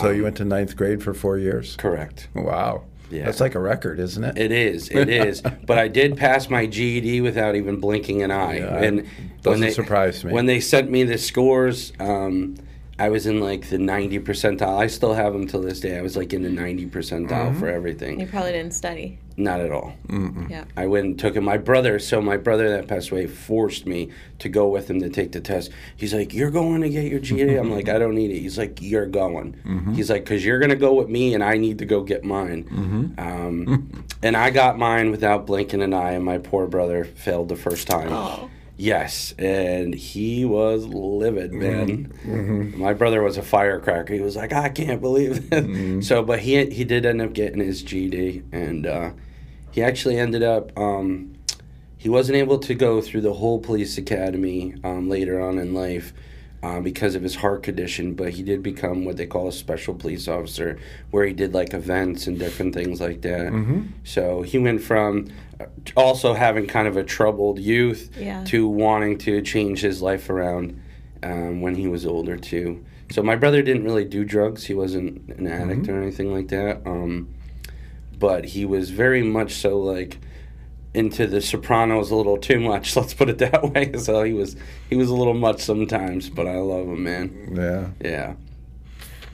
so 0.00 0.08
Um, 0.08 0.16
you 0.16 0.22
went 0.24 0.36
to 0.38 0.44
ninth 0.44 0.76
grade 0.76 1.02
for 1.02 1.14
four 1.14 1.38
years. 1.38 1.76
correct. 1.76 2.28
Wow. 2.34 2.82
Yeah. 3.08 3.24
That's 3.24 3.40
like 3.40 3.54
a 3.54 3.60
record, 3.60 4.00
isn't 4.00 4.24
it? 4.24 4.36
It 4.36 4.50
is. 4.50 4.88
It 4.88 5.08
is. 5.08 5.40
but 5.66 5.78
I 5.78 5.86
did 5.86 6.16
pass 6.16 6.50
my 6.50 6.66
GED 6.66 7.20
without 7.20 7.54
even 7.54 7.78
blinking 7.78 8.22
an 8.22 8.32
eye. 8.32 8.58
Yeah, 8.58 8.82
and 8.82 9.06
doesn't 9.42 9.60
they, 9.60 9.70
surprise 9.70 10.24
me. 10.24 10.32
When 10.32 10.46
they 10.46 10.58
sent 10.58 10.90
me 10.90 11.04
the 11.04 11.16
scores, 11.18 11.92
um, 12.00 12.56
I 12.98 13.10
was 13.10 13.26
in 13.26 13.40
like 13.40 13.68
the 13.68 13.76
90 13.78 14.20
percentile. 14.20 14.78
I 14.78 14.86
still 14.86 15.12
have 15.12 15.34
them 15.34 15.46
till 15.46 15.60
this 15.60 15.80
day. 15.80 15.98
I 15.98 16.00
was 16.02 16.16
like 16.16 16.32
in 16.32 16.42
the 16.42 16.48
90 16.48 16.86
percentile 16.86 17.28
Mm-hmm. 17.28 17.58
for 17.60 17.68
everything. 17.68 18.18
You 18.20 18.26
probably 18.26 18.52
didn't 18.52 18.72
study. 18.72 19.18
Not 19.38 19.60
at 19.60 19.70
all. 19.70 19.92
Yeah. 20.48 20.64
I 20.78 20.86
went 20.86 21.04
and 21.04 21.18
took 21.18 21.36
it. 21.36 21.42
My 21.42 21.58
brother, 21.58 21.98
so 21.98 22.22
my 22.22 22.38
brother 22.38 22.70
that 22.70 22.88
passed 22.88 23.10
away, 23.10 23.26
forced 23.26 23.84
me 23.86 24.10
to 24.38 24.48
go 24.48 24.68
with 24.68 24.88
him 24.88 24.98
to 25.00 25.10
take 25.10 25.32
the 25.32 25.42
test. 25.42 25.70
He's 25.94 26.14
like, 26.14 26.32
"You're 26.32 26.50
going 26.50 26.80
to 26.80 26.88
get 26.88 27.04
your 27.10 27.20
GED." 27.20 27.54
I'm 27.56 27.70
like, 27.76 27.90
"I 27.90 27.98
don't 27.98 28.14
need 28.14 28.30
it." 28.30 28.38
He's 28.38 28.56
like, 28.56 28.80
"You're 28.80 29.04
going." 29.04 29.56
Mm-hmm. 29.66 29.92
He's 29.92 30.08
like, 30.08 30.24
"Cause 30.24 30.42
you're 30.42 30.58
gonna 30.58 30.74
go 30.74 30.94
with 30.94 31.10
me, 31.10 31.34
and 31.34 31.44
I 31.44 31.58
need 31.58 31.80
to 31.80 31.84
go 31.84 32.02
get 32.02 32.24
mine." 32.24 32.64
Mm-hmm. 32.64 33.20
Um, 33.20 34.04
and 34.22 34.38
I 34.38 34.48
got 34.48 34.78
mine 34.78 35.10
without 35.10 35.46
blinking 35.46 35.82
an 35.82 35.92
eye, 35.92 36.12
and 36.12 36.24
my 36.24 36.38
poor 36.38 36.66
brother 36.66 37.04
failed 37.04 37.50
the 37.50 37.56
first 37.56 37.86
time. 37.86 38.08
Oh. 38.10 38.48
Yes, 38.78 39.34
and 39.38 39.94
he 39.94 40.44
was 40.44 40.84
livid, 40.84 41.50
man. 41.52 42.12
Mm-hmm. 42.26 42.78
My 42.78 42.92
brother 42.92 43.22
was 43.22 43.38
a 43.38 43.42
firecracker. 43.42 44.12
He 44.12 44.20
was 44.20 44.36
like, 44.36 44.52
"I 44.52 44.68
can't 44.68 45.00
believe 45.00 45.48
this." 45.48 45.64
Mm-hmm. 45.64 46.00
So, 46.02 46.22
but 46.22 46.40
he 46.40 46.66
he 46.66 46.84
did 46.84 47.06
end 47.06 47.22
up 47.22 47.32
getting 47.32 47.60
his 47.60 47.82
GED, 47.82 48.42
and 48.52 48.86
uh, 48.86 49.10
he 49.70 49.82
actually 49.82 50.18
ended 50.18 50.42
up. 50.42 50.78
Um, 50.78 51.32
he 51.96 52.10
wasn't 52.10 52.36
able 52.36 52.58
to 52.58 52.74
go 52.74 53.00
through 53.00 53.22
the 53.22 53.32
whole 53.32 53.58
police 53.58 53.96
academy 53.96 54.74
um, 54.84 55.08
later 55.08 55.40
on 55.40 55.58
in 55.58 55.72
life 55.72 56.12
um, 56.66 56.82
because 56.82 57.14
of 57.14 57.22
his 57.22 57.36
heart 57.36 57.62
condition, 57.62 58.14
but 58.14 58.30
he 58.30 58.42
did 58.42 58.62
become 58.62 59.04
what 59.04 59.16
they 59.16 59.26
call 59.26 59.46
a 59.48 59.52
special 59.52 59.94
police 59.94 60.26
officer, 60.26 60.78
where 61.12 61.24
he 61.24 61.32
did 61.32 61.54
like 61.54 61.72
events 61.74 62.26
and 62.26 62.38
different 62.38 62.74
things 62.74 63.00
like 63.00 63.20
that. 63.22 63.52
So 64.04 64.42
he 64.42 64.58
went 64.58 64.82
from 64.82 65.28
uh, 65.60 65.66
also 65.96 66.34
having 66.34 66.66
kind 66.66 66.88
of 66.88 66.96
a 66.96 67.04
troubled 67.04 67.58
youth 67.60 68.10
Yeah. 68.18 68.42
to 68.46 68.66
wanting 68.66 69.18
to 69.18 69.42
change 69.42 69.80
his 69.80 70.02
life 70.02 70.28
around 70.28 70.80
um, 71.22 71.60
when 71.60 71.74
he 71.76 71.86
was 71.88 72.04
older 72.04 72.36
too. 72.36 72.84
So 73.12 73.22
my 73.22 73.36
brother 73.36 73.62
didn't 73.62 73.84
really 73.84 74.04
do 74.04 74.24
drugs; 74.24 74.64
he 74.64 74.74
wasn't 74.74 75.28
an 75.38 75.46
addict 75.46 75.88
or 75.88 76.02
anything 76.02 76.32
like 76.32 76.48
that. 76.48 76.84
Um, 76.84 77.28
but 78.18 78.44
he 78.46 78.64
was 78.64 78.90
very 78.90 79.22
much 79.22 79.52
so 79.54 79.78
like 79.78 80.18
into 80.96 81.26
the 81.26 81.40
Sopranos 81.42 82.10
a 82.10 82.16
little 82.16 82.38
too 82.38 82.58
much. 82.58 82.96
Let's 82.96 83.14
put 83.14 83.28
it 83.28 83.38
that 83.38 83.70
way. 83.72 83.92
So 83.98 84.22
he 84.24 84.32
was 84.32 84.56
he 84.88 84.96
was 84.96 85.10
a 85.10 85.14
little 85.14 85.34
much 85.34 85.60
sometimes, 85.60 86.30
but 86.30 86.46
I 86.46 86.56
love 86.56 86.86
him, 86.86 87.04
man. 87.04 87.52
Yeah. 87.54 87.88
Yeah. 88.10 88.34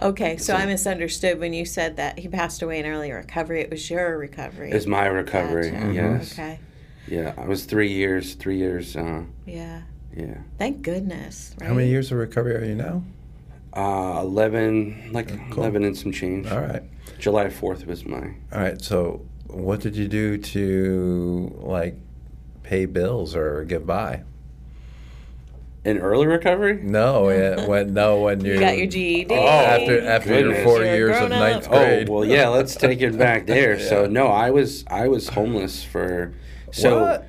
Okay, 0.01 0.37
so 0.37 0.55
I 0.55 0.66
misunderstood 0.66 1.38
when 1.38 1.53
you 1.53 1.64
said 1.64 1.96
that 1.98 2.18
he 2.18 2.27
passed 2.27 2.61
away 2.62 2.81
in 2.81 2.87
early 2.87 3.12
recovery. 3.12 3.61
It 3.61 3.70
was 3.70 3.88
your 3.88 4.18
recovery. 4.18 4.72
It's 4.72 4.87
my 4.87 5.07
recovery. 5.07 5.70
Gotcha. 5.70 5.92
Yes. 5.92 6.33
Okay. 6.33 6.59
Yeah. 7.07 7.35
I 7.37 7.44
was 7.46 7.64
three 7.66 7.92
years. 7.92 8.35
Three 8.35 8.57
years. 8.59 8.96
Uh, 8.96 9.22
Yeah. 9.46 9.83
yeah. 10.16 10.38
Thank 10.59 10.83
goodness. 10.83 11.55
Right? 11.61 11.68
How 11.68 11.75
many 11.75 11.88
years 11.88 12.11
of 12.11 12.18
recovery 12.18 12.57
are 12.57 12.64
you 12.64 12.75
now? 12.75 13.05
Uh, 13.75 14.20
eleven, 14.22 15.11
like 15.12 15.29
Cool. 15.51 15.62
eleven 15.62 15.85
and 15.85 15.96
some 15.96 16.11
change. 16.11 16.51
All 16.51 16.61
right. 16.61 16.83
July 17.20 17.48
fourth 17.51 17.87
was 17.87 18.05
my. 18.05 18.35
All 18.53 18.61
right. 18.61 18.83
So, 18.83 19.25
what 19.53 19.81
did 19.81 19.97
you 19.97 20.09
do 20.09 20.38
to 20.38 21.55
like 21.61 21.97
pay 22.62 22.87
bills 22.87 23.35
or 23.37 23.65
get 23.65 23.87
by? 23.87 24.23
In 25.85 25.99
early 25.99 26.27
recovery? 26.27 26.81
No, 26.81 27.29
it, 27.29 27.69
when 27.69 27.93
no 27.93 28.21
when 28.21 28.45
you, 28.45 28.55
You 28.55 28.61
got 28.61 28.79
your 28.79 28.87
GED. 28.87 29.35
Oh, 29.35 29.47
after 29.47 30.01
after 30.07 30.38
your 30.38 30.62
four 30.62 30.79
You're 30.79 30.95
years 30.95 31.11
of 31.17 31.29
grown-up. 31.29 31.38
ninth 31.41 31.69
grade. 31.69 32.09
Oh 32.09 32.12
well, 32.12 32.25
yeah. 32.25 32.49
Let's 32.49 32.75
take 32.77 33.01
it 33.01 33.19
back 33.19 33.47
there. 33.49 33.79
So 33.81 34.07
no, 34.07 34.29
I 34.29 34.51
was 34.51 34.85
I 34.88 35.09
was 35.09 35.29
homeless 35.29 35.83
for 35.83 36.35
so. 36.71 37.01
What? 37.01 37.29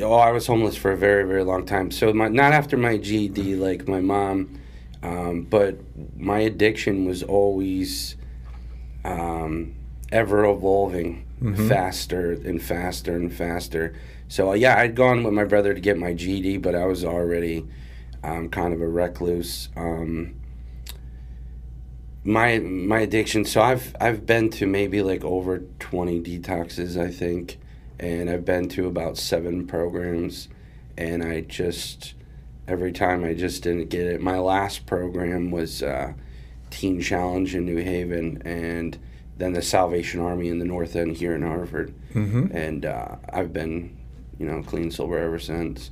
Oh, 0.00 0.14
I 0.14 0.30
was 0.30 0.46
homeless 0.46 0.74
for 0.74 0.90
a 0.92 0.96
very 0.96 1.24
very 1.24 1.44
long 1.44 1.66
time. 1.66 1.90
So 1.90 2.12
my 2.14 2.28
not 2.28 2.52
after 2.54 2.78
my 2.78 2.96
GED, 2.96 3.56
like 3.56 3.86
my 3.86 4.00
mom, 4.00 4.58
um, 5.02 5.42
but 5.42 5.76
my 6.16 6.38
addiction 6.38 7.04
was 7.04 7.22
always 7.22 8.16
um, 9.04 9.74
ever 10.10 10.46
evolving, 10.46 11.26
faster 11.68 12.32
and 12.32 12.62
faster 12.62 13.16
and 13.16 13.32
faster. 13.32 13.94
So 14.28 14.50
uh, 14.50 14.54
yeah, 14.54 14.78
I'd 14.78 14.94
gone 14.94 15.24
with 15.24 15.34
my 15.34 15.44
brother 15.44 15.74
to 15.74 15.80
get 15.80 15.98
my 15.98 16.14
GED, 16.14 16.58
but 16.58 16.74
I 16.74 16.86
was 16.86 17.04
already 17.04 17.66
um, 18.22 18.48
kind 18.48 18.72
of 18.72 18.80
a 18.80 18.88
recluse. 18.88 19.68
Um, 19.76 20.36
my 22.24 22.58
my 22.60 23.00
addiction. 23.00 23.44
So 23.44 23.60
I've 23.60 23.94
I've 24.00 24.26
been 24.26 24.50
to 24.50 24.66
maybe 24.66 25.02
like 25.02 25.24
over 25.24 25.58
twenty 25.78 26.20
detoxes, 26.20 27.00
I 27.00 27.10
think, 27.10 27.58
and 27.98 28.30
I've 28.30 28.44
been 28.44 28.68
to 28.70 28.86
about 28.86 29.18
seven 29.18 29.66
programs, 29.66 30.48
and 30.96 31.22
I 31.22 31.40
just 31.40 32.14
every 32.68 32.92
time 32.92 33.24
I 33.24 33.34
just 33.34 33.62
didn't 33.62 33.88
get 33.88 34.06
it. 34.06 34.20
My 34.20 34.38
last 34.38 34.86
program 34.86 35.50
was 35.50 35.82
uh, 35.82 36.12
Teen 36.70 37.00
Challenge 37.00 37.54
in 37.54 37.66
New 37.66 37.78
Haven, 37.78 38.40
and 38.44 38.98
then 39.38 39.52
the 39.54 39.62
Salvation 39.62 40.20
Army 40.20 40.48
in 40.48 40.58
the 40.58 40.64
North 40.64 40.94
End 40.96 41.16
here 41.16 41.34
in 41.34 41.42
Hartford, 41.42 41.94
Mm-hmm. 42.14 42.54
and 42.56 42.84
uh, 42.86 43.16
I've 43.32 43.52
been, 43.52 43.96
you 44.38 44.46
know, 44.46 44.62
clean 44.62 44.90
sober 44.90 45.18
ever 45.18 45.38
since. 45.38 45.90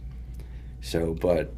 So, 0.83 1.15
but 1.15 1.53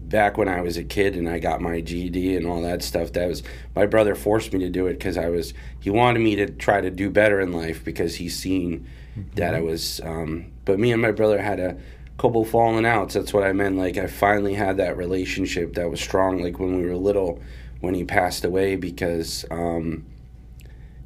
back 0.00 0.38
when 0.38 0.48
I 0.48 0.60
was 0.60 0.76
a 0.76 0.84
kid 0.84 1.16
and 1.16 1.28
I 1.28 1.38
got 1.38 1.60
my 1.60 1.80
GED 1.80 2.36
and 2.36 2.46
all 2.46 2.62
that 2.62 2.82
stuff, 2.82 3.12
that 3.12 3.26
was 3.28 3.42
my 3.74 3.86
brother 3.86 4.14
forced 4.14 4.52
me 4.52 4.60
to 4.60 4.68
do 4.70 4.86
it 4.86 4.94
because 4.94 5.16
I 5.18 5.28
was 5.28 5.52
he 5.80 5.90
wanted 5.90 6.20
me 6.20 6.36
to 6.36 6.46
try 6.46 6.80
to 6.80 6.90
do 6.90 7.10
better 7.10 7.40
in 7.40 7.52
life 7.52 7.84
because 7.84 8.16
he's 8.16 8.36
seen 8.38 8.86
that 9.34 9.54
I 9.54 9.60
was. 9.60 10.00
Um, 10.04 10.52
but 10.64 10.78
me 10.78 10.92
and 10.92 11.00
my 11.02 11.10
brother 11.12 11.40
had 11.40 11.58
a 11.60 11.76
couple 12.18 12.44
falling 12.44 12.86
outs. 12.86 13.14
That's 13.14 13.32
what 13.34 13.44
I 13.44 13.52
meant. 13.52 13.76
Like 13.76 13.96
I 13.98 14.06
finally 14.06 14.54
had 14.54 14.76
that 14.78 14.96
relationship 14.96 15.74
that 15.74 15.90
was 15.90 16.00
strong. 16.00 16.42
Like 16.42 16.58
when 16.58 16.76
we 16.78 16.86
were 16.86 16.96
little, 16.96 17.40
when 17.80 17.94
he 17.94 18.04
passed 18.04 18.44
away, 18.44 18.76
because. 18.76 19.44
Um, 19.50 20.06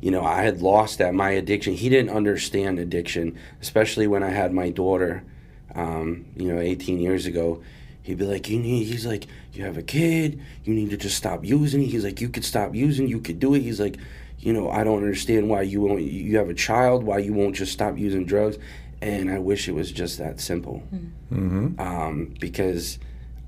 you 0.00 0.10
know, 0.10 0.24
I 0.24 0.42
had 0.42 0.62
lost 0.62 0.98
that 0.98 1.14
my 1.14 1.30
addiction. 1.30 1.74
He 1.74 1.88
didn't 1.88 2.10
understand 2.10 2.78
addiction, 2.78 3.38
especially 3.60 4.06
when 4.06 4.22
I 4.22 4.30
had 4.30 4.52
my 4.52 4.70
daughter. 4.70 5.22
Um, 5.74 6.24
you 6.36 6.52
know, 6.52 6.58
18 6.58 6.98
years 6.98 7.26
ago, 7.26 7.62
he'd 8.02 8.18
be 8.18 8.24
like, 8.24 8.48
"You 8.48 8.58
need." 8.58 8.84
He's 8.84 9.06
like, 9.06 9.26
"You 9.52 9.64
have 9.64 9.76
a 9.76 9.82
kid. 9.82 10.40
You 10.64 10.74
need 10.74 10.90
to 10.90 10.96
just 10.96 11.16
stop 11.16 11.44
using." 11.44 11.82
He's 11.82 12.04
like, 12.04 12.20
"You 12.20 12.28
could 12.28 12.44
stop 12.44 12.74
using. 12.74 13.08
You 13.08 13.20
could 13.20 13.38
do 13.38 13.54
it." 13.54 13.60
He's 13.60 13.78
like, 13.78 13.96
"You 14.38 14.52
know, 14.52 14.70
I 14.70 14.84
don't 14.84 14.98
understand 14.98 15.48
why 15.48 15.62
you 15.62 15.82
won't. 15.82 16.02
You 16.02 16.38
have 16.38 16.48
a 16.48 16.54
child. 16.54 17.04
Why 17.04 17.18
you 17.18 17.34
won't 17.34 17.54
just 17.54 17.72
stop 17.72 17.98
using 17.98 18.24
drugs?" 18.24 18.58
And 19.02 19.30
I 19.30 19.38
wish 19.38 19.68
it 19.68 19.74
was 19.74 19.92
just 19.92 20.18
that 20.18 20.40
simple. 20.40 20.82
Mm-hmm. 21.32 21.80
Um, 21.80 22.34
because 22.40 22.98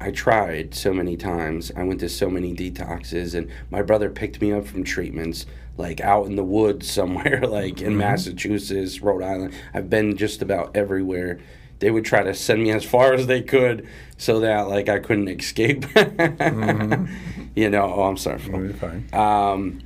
I 0.00 0.10
tried 0.10 0.74
so 0.74 0.92
many 0.92 1.16
times. 1.16 1.72
I 1.76 1.82
went 1.82 2.00
to 2.00 2.08
so 2.08 2.28
many 2.28 2.54
detoxes, 2.54 3.34
and 3.34 3.50
my 3.70 3.82
brother 3.82 4.10
picked 4.10 4.40
me 4.40 4.52
up 4.52 4.66
from 4.66 4.84
treatments 4.84 5.46
like 5.76 6.00
out 6.00 6.26
in 6.26 6.36
the 6.36 6.44
woods 6.44 6.90
somewhere, 6.90 7.40
like 7.48 7.80
in 7.80 7.96
Massachusetts, 7.96 9.00
Rhode 9.00 9.22
Island. 9.22 9.54
I've 9.74 9.90
been 9.90 10.16
just 10.16 10.42
about 10.42 10.76
everywhere. 10.76 11.40
They 11.78 11.90
would 11.90 12.04
try 12.04 12.22
to 12.22 12.32
send 12.34 12.62
me 12.62 12.70
as 12.70 12.84
far 12.84 13.12
as 13.12 13.26
they 13.26 13.42
could 13.42 13.88
so 14.16 14.40
that 14.40 14.68
like 14.68 14.88
I 14.88 14.98
couldn't 14.98 15.28
escape. 15.28 15.84
You 17.54 17.68
know, 17.68 17.92
oh, 17.94 18.04
I'm 18.04 18.16
sorry. 18.16 18.40
You're 18.44 18.72
fine. 18.72 19.06
Um, 19.12 19.80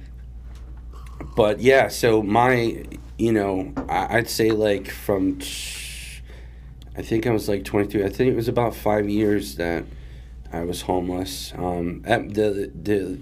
but 1.35 1.59
yeah, 1.59 1.89
so 1.89 2.23
my 2.23 2.85
you 3.19 3.33
know, 3.33 3.73
I, 3.89 4.19
I'd 4.19 4.29
say 4.29 4.51
like 4.51 4.91
from, 4.91 5.39
t- 5.39 6.21
I 6.97 7.03
think 7.03 7.27
I 7.27 7.31
was 7.31 7.49
like 7.49 7.65
23. 7.65 8.05
I 8.05 8.09
think 8.09 8.31
it 8.31 8.37
was 8.37 8.49
about 8.49 8.75
five 8.75 9.09
years 9.09 9.57
that 9.57 9.85
I 10.53 10.61
was 10.61 10.83
homeless. 10.83 11.53
Um, 11.57 12.03
at 12.07 12.35
the 12.35 12.71
the, 12.75 13.19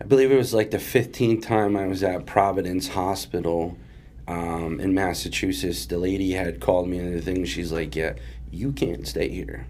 I 0.00 0.04
believe 0.04 0.32
it 0.32 0.36
was 0.36 0.54
like 0.54 0.70
the 0.70 0.78
15th 0.78 1.42
time 1.42 1.76
I 1.76 1.86
was 1.86 2.02
at 2.02 2.24
Providence 2.24 2.88
Hospital. 2.88 3.76
Um, 4.26 4.80
in 4.80 4.94
Massachusetts, 4.94 5.86
the 5.86 5.98
lady 5.98 6.32
had 6.32 6.60
called 6.60 6.88
me 6.88 6.98
and 6.98 7.14
the 7.14 7.20
thing. 7.20 7.44
She's 7.44 7.72
like, 7.72 7.96
"Yeah, 7.96 8.14
you 8.50 8.72
can't 8.72 9.06
stay 9.06 9.28
here," 9.28 9.66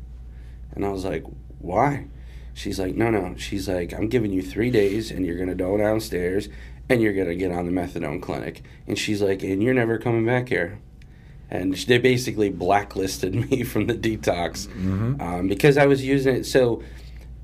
and 0.74 0.84
I 0.84 0.90
was 0.90 1.04
like, 1.04 1.24
"Why?" 1.58 2.06
She's 2.52 2.78
like, 2.78 2.94
"No, 2.94 3.10
no." 3.10 3.34
She's 3.38 3.68
like, 3.68 3.94
"I'm 3.94 4.08
giving 4.08 4.32
you 4.32 4.42
three 4.42 4.70
days, 4.70 5.10
and 5.10 5.24
you're 5.24 5.38
gonna 5.38 5.54
go 5.54 5.78
downstairs, 5.78 6.50
and 6.90 7.00
you're 7.00 7.14
gonna 7.14 7.34
get 7.34 7.52
on 7.52 7.64
the 7.64 7.72
methadone 7.72 8.20
clinic." 8.20 8.62
And 8.86 8.98
she's 8.98 9.22
like, 9.22 9.42
"And 9.42 9.62
you're 9.62 9.74
never 9.74 9.98
coming 9.98 10.26
back 10.26 10.50
here." 10.50 10.78
And 11.50 11.74
they 11.74 11.98
basically 11.98 12.50
blacklisted 12.50 13.34
me 13.50 13.62
from 13.64 13.86
the 13.86 13.94
detox 13.94 14.68
um, 15.20 15.48
because 15.48 15.78
I 15.78 15.86
was 15.86 16.04
using 16.04 16.36
it. 16.36 16.44
So, 16.44 16.82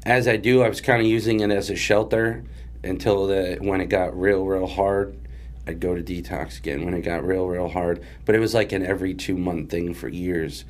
as 0.05 0.29
I 0.29 0.37
do, 0.37 0.62
I 0.62 0.68
was 0.68 0.83
kind 0.83 1.01
of 1.01 1.09
using 1.09 1.40
it 1.40 1.51
as 1.51 1.70
a 1.70 1.77
shelter 1.77 2.44
until 2.87 3.27
the 3.27 3.59
when 3.61 3.81
it 3.81 3.87
got 3.87 4.18
real, 4.18 4.44
real 4.44 4.66
hard. 4.66 5.18
I'd 5.66 5.81
go 5.81 5.96
to 5.96 6.03
detox 6.03 6.59
again 6.59 6.85
when 6.85 6.94
it 6.94 7.03
got 7.03 7.25
real, 7.25 7.46
real 7.46 7.68
hard. 7.68 8.05
But 8.25 8.37
it 8.37 8.38
was 8.38 8.55
like 8.55 8.70
an 8.72 8.87
every 8.87 9.14
two 9.14 9.37
month 9.37 9.70
thing 9.70 9.94
for 9.94 10.09
years. 10.09 10.64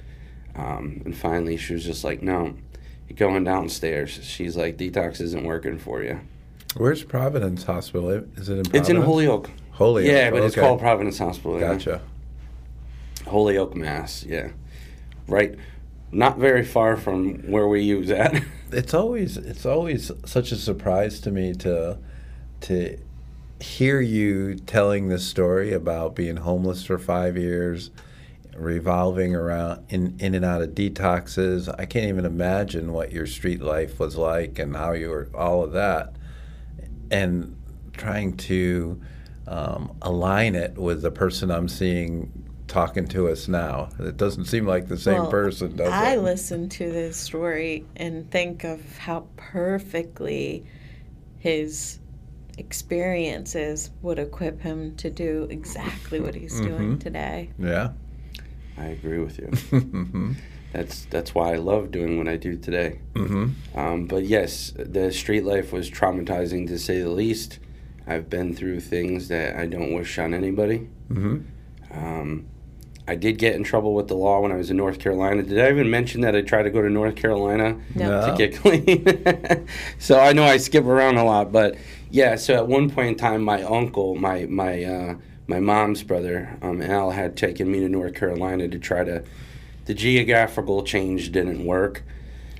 Um, 0.54 1.02
and 1.04 1.14
finally, 1.16 1.56
she 1.58 1.74
was 1.74 1.84
just 1.84 2.02
like, 2.02 2.22
"No, 2.22 2.54
you're 3.08 3.16
going 3.16 3.44
downstairs." 3.44 4.18
She's 4.22 4.56
like, 4.56 4.78
"Detox 4.78 5.20
isn't 5.20 5.44
working 5.44 5.78
for 5.78 6.02
you." 6.02 6.20
Where's 6.76 7.04
Providence 7.04 7.64
Hospital? 7.64 8.10
Is 8.10 8.48
it 8.48 8.58
in 8.58 8.64
Providence? 8.64 8.68
It's 8.74 8.88
in 8.88 8.96
Holyoke. 9.02 9.50
Holyoke. 9.72 10.10
Yeah, 10.10 10.30
but 10.30 10.42
it's 10.42 10.56
okay. 10.56 10.66
called 10.66 10.80
Providence 10.80 11.18
Hospital. 11.18 11.60
yeah. 11.60 11.72
Gotcha. 11.72 12.00
Holyoke, 13.26 13.74
Mass. 13.74 14.24
Yeah, 14.24 14.50
right. 15.28 15.56
Not 16.12 16.38
very 16.38 16.64
far 16.64 16.96
from 16.96 17.50
where 17.50 17.66
we 17.66 17.82
use 17.82 18.10
at. 18.10 18.42
It's 18.72 18.94
always 18.94 19.36
it's 19.36 19.64
always 19.64 20.10
such 20.24 20.50
a 20.50 20.56
surprise 20.56 21.20
to 21.20 21.30
me 21.30 21.54
to 21.54 21.98
to 22.62 22.98
hear 23.60 24.00
you 24.00 24.56
telling 24.56 25.08
this 25.08 25.26
story 25.26 25.72
about 25.72 26.14
being 26.14 26.36
homeless 26.36 26.84
for 26.84 26.98
five 26.98 27.36
years, 27.36 27.90
revolving 28.54 29.34
around 29.34 29.84
in 29.88 30.16
in 30.18 30.34
and 30.34 30.44
out 30.44 30.62
of 30.62 30.70
detoxes. 30.70 31.72
I 31.78 31.86
can't 31.86 32.06
even 32.06 32.24
imagine 32.24 32.92
what 32.92 33.12
your 33.12 33.26
street 33.26 33.62
life 33.62 33.98
was 33.98 34.16
like 34.16 34.58
and 34.58 34.76
how 34.76 34.92
you 34.92 35.10
were 35.10 35.28
all 35.34 35.62
of 35.62 35.72
that, 35.72 36.14
and 37.10 37.56
trying 37.92 38.36
to 38.36 39.00
um, 39.46 39.96
align 40.02 40.54
it 40.54 40.76
with 40.76 41.02
the 41.02 41.10
person 41.10 41.50
I'm 41.50 41.68
seeing 41.68 42.30
talking 42.68 43.06
to 43.08 43.28
us 43.28 43.48
now. 43.48 43.88
It 43.98 44.16
doesn't 44.16 44.46
seem 44.46 44.66
like 44.66 44.88
the 44.88 44.98
same 44.98 45.22
Well, 45.22 45.30
person, 45.30 45.76
does 45.76 45.88
I 45.88 46.12
it? 46.12 46.12
I 46.14 46.16
listen 46.16 46.68
to 46.70 46.90
this 46.90 47.16
story 47.16 47.84
and 47.96 48.30
think 48.30 48.64
of 48.64 48.98
how 48.98 49.26
perfectly 49.36 50.66
his 51.38 52.00
experiences 52.58 53.90
would 54.02 54.18
equip 54.18 54.60
him 54.62 54.94
to 54.96 55.10
do 55.10 55.46
exactly 55.50 56.20
what 56.20 56.34
he's 56.34 56.58
doing 56.60 56.96
Mhm. 56.96 57.00
today. 57.00 57.50
Yeah. 57.58 57.90
I 58.78 58.86
agree 58.86 59.18
with 59.18 59.38
you. 59.38 59.46
mm-hmm. 59.46 60.32
That's 60.72 61.06
that's 61.06 61.34
why 61.34 61.52
I 61.54 61.56
love 61.56 61.90
doing 61.90 62.18
what 62.18 62.28
I 62.28 62.36
do 62.36 62.56
today. 62.56 62.98
Mm-hmm. 63.14 63.78
Um, 63.78 64.06
but 64.06 64.24
yes, 64.24 64.72
the 64.76 65.10
street 65.12 65.44
life 65.44 65.72
was 65.72 65.90
traumatizing 65.90 66.66
to 66.68 66.78
say 66.78 67.00
the 67.00 67.08
least. 67.08 67.58
I've 68.06 68.28
been 68.28 68.54
through 68.54 68.80
things 68.80 69.28
that 69.28 69.56
I 69.56 69.66
don't 69.66 69.92
wish 69.94 70.18
on 70.18 70.34
anybody. 70.34 70.88
Mm-hmm. 71.10 71.36
Um, 71.96 72.46
I 73.08 73.14
did 73.14 73.38
get 73.38 73.54
in 73.54 73.62
trouble 73.64 73.94
with 73.94 74.08
the 74.08 74.16
law 74.16 74.40
when 74.40 74.52
I 74.52 74.56
was 74.56 74.70
in 74.70 74.76
North 74.76 74.98
Carolina. 74.98 75.42
Did 75.42 75.58
I 75.60 75.70
even 75.70 75.88
mention 75.90 76.20
that 76.22 76.34
I 76.36 76.42
tried 76.42 76.64
to 76.64 76.70
go 76.70 76.82
to 76.82 76.90
North 76.90 77.14
Carolina 77.16 77.78
No. 77.94 78.26
to 78.26 78.34
get 78.36 78.54
clean? 78.60 79.66
so 79.98 80.18
I 80.20 80.32
know 80.32 80.44
I 80.44 80.56
skip 80.58 80.84
around 80.84 81.16
a 81.16 81.24
lot, 81.24 81.52
but 81.52 81.76
yeah. 82.10 82.36
So 82.36 82.54
at 82.54 82.66
one 82.66 82.90
point 82.90 83.08
in 83.08 83.14
time, 83.16 83.42
my 83.42 83.62
uncle, 83.62 84.14
my 84.14 84.46
my 84.46 84.84
uh, 84.84 85.14
my 85.46 85.60
mom's 85.60 86.02
brother, 86.02 86.56
um, 86.62 86.82
Al, 86.82 87.10
had 87.10 87.36
taken 87.36 87.70
me 87.70 87.80
to 87.80 87.88
North 87.88 88.14
Carolina 88.14 88.68
to 88.68 88.78
try 88.78 89.04
to. 89.04 89.22
The 89.86 89.94
geographical 89.94 90.82
change 90.82 91.30
didn't 91.30 91.64
work. 91.64 92.02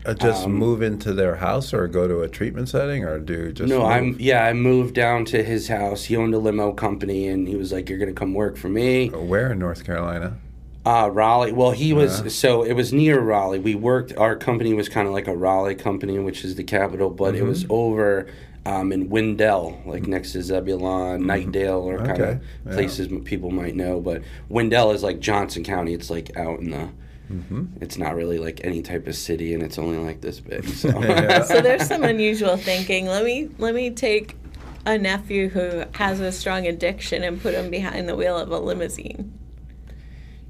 Uh, 0.05 0.15
just 0.15 0.45
Um, 0.45 0.53
move 0.55 0.81
into 0.83 1.13
their 1.13 1.35
house 1.35 1.75
or 1.75 1.89
go 1.89 2.07
to 2.07 2.21
a 2.21 2.29
treatment 2.29 2.69
setting 2.69 3.03
or 3.05 3.19
do 3.19 3.51
just 3.51 3.69
no, 3.69 3.81
move? 3.81 3.89
I'm 3.89 4.17
yeah. 4.21 4.45
I 4.45 4.53
moved 4.53 4.95
down 4.95 5.25
to 5.27 5.43
his 5.43 5.67
house. 5.67 6.05
He 6.05 6.17
owned 6.17 6.35
a 6.35 6.39
limo 6.39 6.73
company, 6.73 7.27
and 7.27 7.49
he 7.49 7.57
was 7.57 7.73
like, 7.73 7.89
"You're 7.89 7.99
gonna 7.99 8.13
come 8.13 8.33
work 8.33 8.57
for 8.57 8.69
me." 8.69 9.09
Where 9.09 9.51
in 9.51 9.59
North 9.59 9.85
Carolina? 9.85 10.37
Uh, 10.85 11.11
Raleigh. 11.13 11.51
Well, 11.51 11.73
he 11.73 11.93
was 11.93 12.21
Yeah. 12.23 12.29
so 12.29 12.63
it 12.63 12.75
was 12.75 12.93
near 12.93 13.19
Raleigh. 13.19 13.59
We 13.59 13.75
worked. 13.75 14.17
Our 14.17 14.37
company 14.37 14.73
was 14.73 14.89
kind 14.89 15.09
of 15.09 15.13
like 15.13 15.27
a 15.27 15.37
Raleigh 15.37 15.75
company, 15.75 16.17
which 16.21 16.45
is 16.45 16.55
the 16.55 16.63
capital, 16.63 17.11
but 17.11 17.35
it 17.35 17.43
was 17.43 17.65
Mm-hmm. 17.65 17.73
over 17.73 18.27
um, 18.67 18.91
in 18.93 19.09
Wendell, 19.09 19.81
like 19.87 20.07
next 20.07 20.33
to 20.33 20.43
Zebulon, 20.43 21.23
Knightdale, 21.23 21.83
or 21.83 21.99
kind 21.99 22.19
Mm-hmm. 22.19 22.23
Of 22.23 22.41
yeah. 22.67 22.73
places 22.73 23.09
people 23.25 23.51
might 23.51 23.75
know. 23.77 24.01
But 24.01 24.23
Wendell 24.49 24.91
is 24.91 25.03
like 25.03 25.21
Johnston 25.21 25.63
County. 25.65 25.95
It's 25.95 26.11
like 26.11 26.37
out 26.37 26.59
in 26.61 26.71
the. 26.71 26.89
Mm-hmm. 27.33 27.65
It's 27.81 27.97
not 27.99 28.15
really 28.15 28.39
like 28.39 28.61
any 28.65 28.83
type 28.83 29.07
of 29.09 29.17
city, 29.17 29.53
and 29.55 29.63
it's 29.63 29.79
only 29.79 29.99
like 29.99 30.21
this 30.21 30.41
big. 30.41 30.65
So. 30.69 30.89
Yeah. 31.03 31.43
So 31.43 31.61
there's 31.61 31.87
some 31.87 32.05
unusual 32.05 32.57
thinking. 32.57 33.07
Let 33.07 33.25
me 33.25 33.51
let 33.59 33.75
me 33.75 33.91
take 33.91 34.37
a 34.85 34.97
nephew 34.99 35.49
who 35.49 35.85
has 35.95 36.21
a 36.21 36.31
strong 36.31 36.67
addiction 36.67 37.25
and 37.25 37.41
put 37.43 37.55
him 37.55 37.71
behind 37.71 38.09
the 38.09 38.15
wheel 38.17 38.39
of 38.39 38.51
a 38.53 38.59
limousine. 38.59 39.37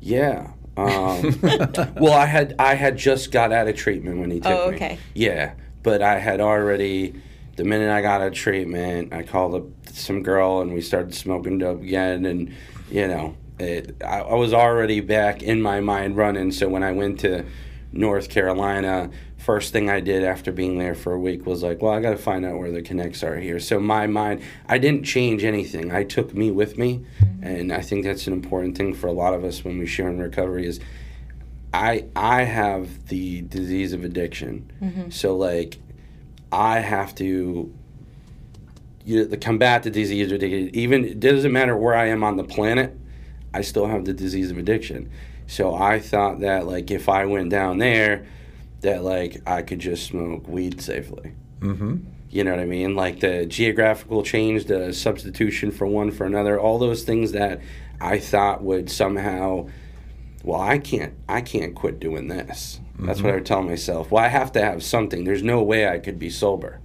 Yeah. 0.00 0.50
Um, 0.76 1.38
well, 1.96 2.12
I 2.12 2.26
had 2.26 2.54
I 2.58 2.74
had 2.74 2.96
just 2.98 3.30
got 3.32 3.52
out 3.52 3.66
of 3.68 3.76
treatment 3.76 4.18
when 4.20 4.30
he 4.30 4.40
took 4.40 4.52
Oh, 4.52 4.68
me. 4.70 4.76
okay. 4.76 4.98
Yeah, 5.14 5.54
but 5.82 6.02
I 6.02 6.18
had 6.18 6.40
already. 6.40 7.14
The 7.56 7.64
minute 7.64 7.90
I 7.90 8.02
got 8.02 8.20
out 8.20 8.28
of 8.28 8.34
treatment, 8.34 9.12
I 9.12 9.22
called 9.22 9.54
up 9.54 9.64
some 9.92 10.22
girl 10.22 10.60
and 10.60 10.72
we 10.74 10.80
started 10.80 11.14
smoking 11.14 11.58
dope 11.58 11.82
again, 11.82 12.26
and 12.26 12.54
you 12.90 13.08
know, 13.08 13.36
it, 13.58 13.96
I, 14.04 14.20
I 14.20 14.34
was 14.34 14.52
already 14.52 15.00
back 15.00 15.42
in 15.42 15.62
my 15.62 15.80
mind 15.80 16.16
running. 16.16 16.52
So 16.52 16.68
when 16.68 16.82
I 16.82 16.92
went 16.92 17.20
to 17.20 17.44
North 17.92 18.28
Carolina, 18.28 19.10
first 19.38 19.72
thing 19.72 19.88
I 19.88 20.00
did 20.00 20.22
after 20.22 20.52
being 20.52 20.78
there 20.78 20.94
for 20.94 21.12
a 21.12 21.18
week 21.18 21.46
was 21.46 21.62
like, 21.62 21.80
well, 21.80 21.92
I 21.92 22.00
got 22.00 22.10
to 22.10 22.18
find 22.18 22.44
out 22.44 22.58
where 22.58 22.70
the 22.70 22.82
connects 22.82 23.22
are 23.22 23.38
here. 23.38 23.58
So 23.58 23.80
my 23.80 24.06
mind, 24.06 24.42
I 24.68 24.78
didn't 24.78 25.04
change 25.04 25.44
anything. 25.44 25.92
I 25.92 26.04
took 26.04 26.34
me 26.34 26.50
with 26.50 26.76
me, 26.76 27.06
mm-hmm. 27.20 27.44
and 27.44 27.72
I 27.72 27.80
think 27.80 28.04
that's 28.04 28.26
an 28.26 28.32
important 28.32 28.76
thing 28.76 28.92
for 28.92 29.06
a 29.06 29.12
lot 29.12 29.34
of 29.34 29.44
us 29.44 29.64
when 29.64 29.78
we 29.78 29.86
share 29.86 30.08
in 30.08 30.18
recovery 30.18 30.66
is. 30.66 30.80
I 31.74 32.06
I 32.14 32.44
have 32.44 33.08
the 33.08 33.42
disease 33.42 33.92
of 33.92 34.02
addiction, 34.02 34.70
mm-hmm. 34.80 35.10
so 35.10 35.36
like 35.36 35.76
I 36.56 36.80
have 36.80 37.14
to 37.16 37.72
you 39.04 39.28
know, 39.28 39.36
combat 39.36 39.82
the 39.82 39.90
disease 39.90 40.32
of 40.32 40.36
addiction. 40.36 40.74
Even 40.74 41.04
it 41.04 41.20
doesn't 41.20 41.52
matter 41.52 41.76
where 41.76 41.94
I 41.94 42.06
am 42.06 42.24
on 42.24 42.36
the 42.36 42.44
planet, 42.44 42.96
I 43.52 43.60
still 43.60 43.86
have 43.86 44.06
the 44.06 44.14
disease 44.14 44.50
of 44.50 44.58
addiction. 44.58 45.10
So 45.46 45.74
I 45.74 46.00
thought 46.00 46.40
that 46.40 46.66
like 46.66 46.90
if 46.90 47.08
I 47.08 47.26
went 47.26 47.50
down 47.50 47.78
there, 47.78 48.26
that 48.80 49.04
like 49.04 49.42
I 49.46 49.62
could 49.62 49.80
just 49.80 50.06
smoke 50.06 50.48
weed 50.48 50.80
safely. 50.80 51.32
Mm-hmm. 51.60 51.98
You 52.30 52.44
know 52.44 52.52
what 52.52 52.60
I 52.60 52.64
mean? 52.64 52.96
Like 52.96 53.20
the 53.20 53.46
geographical 53.46 54.22
change, 54.22 54.64
the 54.64 54.92
substitution 54.92 55.70
for 55.70 55.86
one 55.86 56.10
for 56.10 56.24
another, 56.24 56.58
all 56.58 56.78
those 56.78 57.04
things 57.04 57.32
that 57.32 57.60
I 58.00 58.18
thought 58.18 58.62
would 58.62 58.90
somehow 58.90 59.68
well, 60.46 60.60
I 60.60 60.78
can't 60.78 61.12
I 61.28 61.40
can't 61.40 61.74
quit 61.74 61.98
doing 62.00 62.28
this. 62.28 62.80
That's 62.98 63.20
what 63.20 63.32
I 63.32 63.34
would 63.34 63.46
tell 63.46 63.62
myself. 63.62 64.10
Well, 64.10 64.24
I 64.24 64.28
have 64.28 64.52
to 64.52 64.62
have 64.62 64.82
something. 64.82 65.24
There's 65.24 65.42
no 65.42 65.62
way 65.62 65.86
I 65.86 65.98
could 65.98 66.18
be 66.18 66.30
sober. 66.30 66.80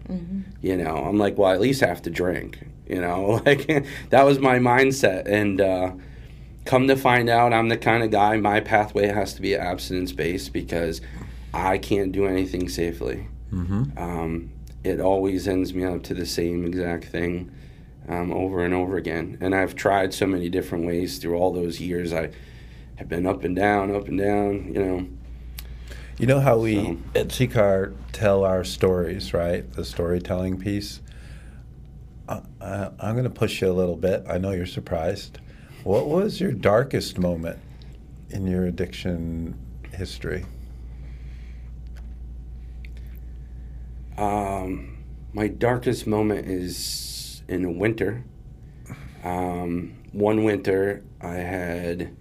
You 0.61 0.75
know, 0.75 0.97
I'm 0.97 1.17
like, 1.17 1.37
well, 1.37 1.51
I 1.51 1.53
at 1.53 1.61
least 1.61 1.81
have 1.81 2.01
to 2.01 2.09
drink. 2.09 2.59
You 2.87 2.99
know, 2.99 3.41
like 3.45 3.67
that 4.09 4.23
was 4.23 4.39
my 4.39 4.57
mindset. 4.57 5.27
And 5.27 5.61
uh, 5.61 5.91
come 6.65 6.87
to 6.87 6.97
find 6.97 7.29
out, 7.29 7.53
I'm 7.53 7.69
the 7.69 7.77
kind 7.77 8.03
of 8.03 8.11
guy. 8.11 8.35
My 8.37 8.59
pathway 8.59 9.07
has 9.07 9.33
to 9.35 9.41
be 9.41 9.55
abstinence 9.55 10.11
based 10.11 10.51
because 10.51 10.99
I 11.53 11.77
can't 11.77 12.11
do 12.11 12.25
anything 12.25 12.67
safely. 12.67 13.27
Mm-hmm. 13.53 13.97
Um, 13.97 14.49
it 14.83 14.99
always 14.99 15.47
ends 15.47 15.73
me 15.73 15.85
up 15.85 16.03
to 16.03 16.13
the 16.13 16.25
same 16.25 16.65
exact 16.65 17.05
thing 17.05 17.51
um, 18.09 18.33
over 18.33 18.65
and 18.65 18.73
over 18.73 18.97
again. 18.97 19.37
And 19.39 19.53
I've 19.53 19.75
tried 19.75 20.13
so 20.13 20.25
many 20.25 20.49
different 20.49 20.85
ways 20.85 21.19
through 21.19 21.37
all 21.37 21.53
those 21.53 21.79
years. 21.79 22.11
I 22.11 22.31
have 23.01 23.09
been 23.09 23.25
up 23.25 23.43
and 23.43 23.55
down, 23.55 23.93
up 23.95 24.07
and 24.07 24.19
down. 24.19 24.73
You 24.73 24.85
know. 24.85 25.07
You 26.19 26.27
know 26.27 26.39
how 26.39 26.59
we 26.59 26.75
So- 26.75 26.97
at 27.15 27.31
C-CAR 27.31 27.93
tell 28.11 28.43
our 28.43 28.63
stories, 28.63 29.33
right? 29.33 29.69
The 29.73 29.83
storytelling 29.83 30.59
piece. 30.59 31.01
Uh, 32.29 32.41
uh, 32.61 32.91
I'm 32.99 33.15
going 33.15 33.23
to 33.23 33.29
push 33.31 33.59
you 33.61 33.71
a 33.71 33.73
little 33.73 33.95
bit. 33.95 34.23
I 34.29 34.37
know 34.37 34.51
you're 34.51 34.67
surprised. 34.67 35.39
What 35.83 36.07
was 36.07 36.39
your 36.39 36.51
darkest 36.51 37.17
moment 37.17 37.57
in 38.29 38.45
your 38.45 38.65
addiction 38.65 39.57
history? 39.95 40.45
Um, 44.15 44.99
my 45.33 45.47
darkest 45.47 46.05
moment 46.05 46.47
is 46.47 47.41
in 47.47 47.63
the 47.63 47.71
winter. 47.71 48.23
Um, 49.23 49.95
one 50.11 50.43
winter 50.43 51.03
I 51.19 51.35
had 51.35 52.15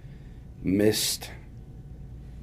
missed 0.62 1.30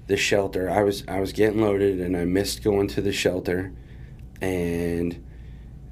the 0.08 0.18
shelter. 0.18 0.70
I 0.70 0.84
was 0.84 1.04
I 1.08 1.20
was 1.20 1.34
getting 1.34 1.62
loaded 1.62 2.00
and 2.00 2.16
I 2.16 2.26
missed 2.26 2.64
going 2.64 2.88
to 2.90 3.02
the 3.02 3.14
shelter 3.14 3.74
and 4.42 5.24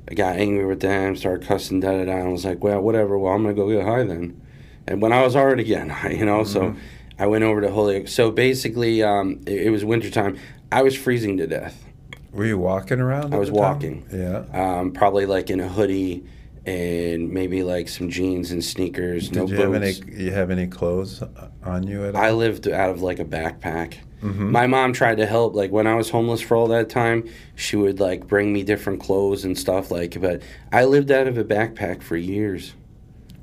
I 0.09 0.13
got 0.13 0.37
angry 0.37 0.65
with 0.65 0.79
them, 0.79 1.15
started 1.15 1.47
cussing 1.47 1.79
da 1.79 1.91
da 1.91 2.05
da 2.05 2.17
and 2.17 2.31
was 2.31 2.45
like, 2.45 2.63
Well, 2.63 2.81
whatever, 2.81 3.17
well 3.17 3.33
I'm 3.33 3.43
gonna 3.43 3.53
go 3.53 3.69
get 3.69 3.85
high 3.85 4.03
then. 4.03 4.41
And 4.87 5.01
when 5.01 5.11
I 5.11 5.23
was 5.23 5.35
already 5.35 5.63
getting 5.63 5.89
high, 5.89 6.11
you 6.11 6.25
know, 6.25 6.43
so 6.43 6.75
I 7.17 7.27
went 7.27 7.43
over 7.43 7.61
to 7.61 7.71
Holyoke. 7.71 8.07
So 8.07 8.31
basically, 8.31 9.01
um, 9.01 9.41
it, 9.47 9.67
it 9.67 9.69
was 9.71 9.83
wintertime. 9.83 10.37
I 10.71 10.83
was 10.83 10.95
freezing 10.95 11.37
to 11.37 11.47
death. 11.47 11.83
Were 12.31 12.45
you 12.45 12.57
walking 12.57 12.99
around? 12.99 13.33
I 13.33 13.37
was 13.37 13.49
walking. 13.49 14.05
Yeah. 14.11 14.45
Um, 14.53 14.91
probably 14.91 15.25
like 15.25 15.49
in 15.49 15.59
a 15.59 15.67
hoodie 15.67 16.25
and 16.65 17.31
maybe 17.31 17.63
like 17.63 17.87
some 17.87 18.09
jeans 18.09 18.51
and 18.51 18.63
sneakers. 18.63 19.29
Did 19.29 19.35
no 19.37 19.47
you 19.47 19.55
have 19.55 19.73
any? 19.73 19.91
You 20.11 20.31
have 20.31 20.49
any 20.51 20.67
clothes 20.67 21.23
on 21.63 21.87
you 21.87 22.05
at 22.05 22.15
all? 22.15 22.21
I 22.21 22.31
lived 22.31 22.67
out 22.67 22.89
of 22.89 23.01
like 23.01 23.19
a 23.19 23.25
backpack. 23.25 23.97
Mm-hmm. 24.21 24.51
My 24.51 24.65
mom 24.65 24.93
tried 24.93 25.17
to 25.17 25.25
help. 25.25 25.53
Like 25.53 25.71
when 25.71 25.85
I 25.85 25.95
was 25.95 26.09
homeless 26.09 26.41
for 26.41 26.57
all 26.57 26.67
that 26.69 26.89
time, 26.89 27.29
she 27.55 27.75
would 27.75 27.99
like 27.99 28.27
bring 28.27 28.51
me 28.51 28.63
different 28.63 28.99
clothes 28.99 29.45
and 29.45 29.57
stuff. 29.57 29.91
Like, 29.91 30.19
but 30.19 30.41
I 30.71 30.85
lived 30.85 31.11
out 31.11 31.27
of 31.27 31.37
a 31.37 31.43
backpack 31.43 32.01
for 32.01 32.17
years. 32.17 32.73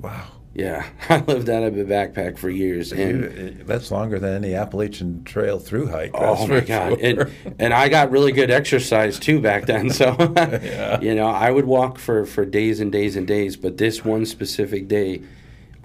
wow. 0.01 0.27
Yeah, 0.55 0.85
I 1.09 1.17
lived 1.21 1.49
out 1.49 1.63
of 1.63 1.75
a 1.77 1.83
backpack 1.83 2.37
for 2.37 2.49
years, 2.49 2.91
and 2.91 3.23
You- 3.23 3.63
that's 3.65 3.89
longer 3.89 4.19
than 4.19 4.43
any 4.43 4.53
Appalachian 4.53 5.23
Trail 5.23 5.57
through 5.57 5.87
hike. 5.87 6.11
Oh 6.13 6.45
my 6.47 6.59
god! 6.59 6.99
sure. 6.99 7.05
And 7.05 7.55
and 7.59 7.73
I 7.73 7.89
got 7.89 8.11
really 8.11 8.31
good 8.31 8.51
exercise 8.51 9.17
too 9.19 9.41
back 9.41 9.65
then. 9.65 9.89
So 9.89 10.15
Yeah. 10.37 10.99
you 11.01 11.15
know, 11.15 11.27
I 11.27 11.49
would 11.49 11.65
walk 11.65 11.97
for 11.97 12.25
for 12.25 12.45
days 12.45 12.79
and 12.79 12.91
days 12.91 13.15
and 13.15 13.25
days. 13.27 13.57
But 13.57 13.77
this 13.77 14.05
one 14.05 14.25
specific 14.27 14.87
day, 14.87 15.23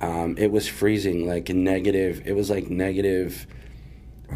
um, 0.00 0.36
it 0.36 0.52
was 0.52 0.68
freezing, 0.68 1.26
like 1.26 1.48
negative. 1.48 2.22
It 2.26 2.34
was 2.34 2.50
like 2.50 2.68
negative. 2.68 3.46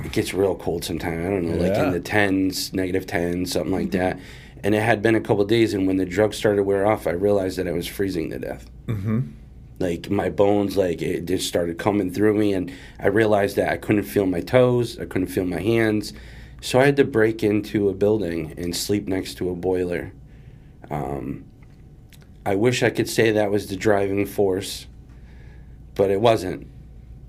It 0.03 0.13
gets 0.13 0.33
real 0.33 0.55
cold 0.55 0.83
sometimes. 0.85 1.27
I 1.27 1.29
don't 1.29 1.45
know, 1.45 1.57
like 1.63 1.75
Yeah. 1.75 1.89
in 1.89 1.93
the 1.93 2.01
tens, 2.01 2.73
negative 2.73 3.07
tens, 3.07 3.53
something 3.53 3.73
like 3.73 3.91
that. 3.91 4.19
And 4.65 4.75
it 4.75 4.81
had 4.81 5.03
been 5.03 5.15
a 5.15 5.21
couple 5.21 5.45
days, 5.45 5.75
and 5.75 5.87
when 5.87 5.99
the 5.99 6.07
drugs 6.07 6.39
started 6.39 6.57
to 6.57 6.63
wear 6.63 6.87
off, 6.87 7.07
I 7.07 7.11
realized 7.11 7.59
that 7.59 7.69
I 7.69 7.73
was 7.73 7.87
freezing 7.87 8.31
to 8.31 8.39
death 8.39 8.71
mm-hmm. 8.87 9.21
Like 9.83 10.11
my 10.11 10.31
bones 10.31 10.77
like 10.77 11.03
it 11.03 11.27
just 11.27 11.47
started 11.49 11.79
coming 11.79 12.11
through 12.11 12.35
me 12.35 12.53
and 12.55 12.73
i 13.01 13.07
realized 13.07 13.57
that 13.57 13.71
i 13.71 13.77
couldn't 13.77 14.05
feel 14.05 14.27
my 14.27 14.41
toes 14.41 14.99
i 14.99 15.05
couldn't 15.05 15.29
feel 15.29 15.45
my 15.45 15.61
hands. 15.61 16.13
So 16.61 16.79
i 16.81 16.87
had 16.87 16.97
to 16.97 17.05
break 17.05 17.43
into 17.43 17.89
a 17.89 17.95
building 17.95 18.55
and 18.57 18.75
sleep 18.75 19.09
next 19.09 19.35
to 19.39 19.51
a 19.51 19.55
boiler. 19.55 20.13
Um, 20.91 21.45
i 22.47 22.55
wish 22.55 22.83
i 22.83 22.91
could 22.91 23.09
say 23.09 23.33
that 23.33 23.51
was 23.51 23.67
the 23.67 23.77
driving 23.77 24.27
force 24.27 24.87
but 25.95 26.11
it 26.11 26.21
wasn't. 26.21 26.67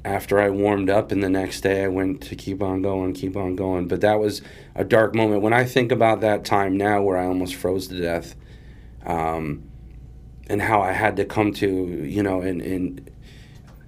After 0.06 0.40
i 0.40 0.50
warmed 0.50 0.90
up 0.90 1.12
and 1.12 1.24
the 1.24 1.30
next 1.30 1.62
day 1.62 1.84
i 1.84 1.88
went 1.88 2.22
to 2.24 2.36
keep 2.36 2.62
on 2.62 2.82
going 2.82 3.14
keep 3.14 3.36
on 3.36 3.56
going. 3.56 3.88
But 3.88 4.02
that 4.02 4.20
was 4.20 4.42
a 4.76 4.84
dark 4.84 5.16
moment. 5.16 5.42
When 5.42 5.54
i 5.54 5.64
think 5.64 5.92
about 5.92 6.22
that 6.22 6.46
time 6.46 6.78
now 6.78 7.02
where 7.02 7.18
i 7.18 7.26
almost 7.26 7.56
froze 7.56 7.88
to 7.88 8.00
death 8.00 8.36
um, 9.06 9.70
and 10.48 10.62
how 10.62 10.82
I 10.82 10.92
had 10.92 11.16
to 11.18 11.26
come 11.26 11.54
to, 11.54 11.68
you 11.68 12.22
know, 12.24 12.42
in, 12.42 12.62
in 12.62 13.08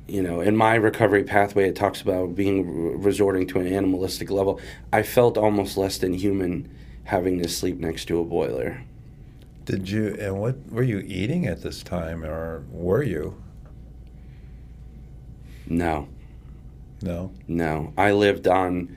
you 0.08 0.22
know, 0.22 0.40
in 0.40 0.56
my 0.56 0.76
recovery 0.76 1.24
pathway, 1.24 1.68
it 1.68 1.76
talks 1.76 2.02
about 2.02 2.36
being 2.36 3.02
resorting 3.02 3.48
to 3.48 3.60
an 3.60 3.68
animalistic 3.68 4.30
level. 4.30 4.60
I 4.94 5.02
felt 5.02 5.38
almost 5.38 5.78
less 5.78 5.98
than 5.98 6.14
human 6.14 6.70
having 7.06 7.42
to 7.42 7.50
sleep 7.50 7.78
next 7.80 8.06
to 8.06 8.20
a 8.20 8.24
boiler. 8.24 8.82
Did 9.66 9.90
you? 9.90 10.16
And 10.20 10.40
what 10.40 10.58
were 10.72 10.84
you 10.84 11.00
eating 11.00 11.48
at 11.48 11.64
this 11.64 11.82
time, 11.82 12.24
or 12.24 12.64
were 12.72 13.02
you? 13.02 13.42
No, 15.68 16.08
No. 17.02 17.32
no. 17.48 17.92
I 17.98 18.12
lived 18.12 18.48
on 18.48 18.96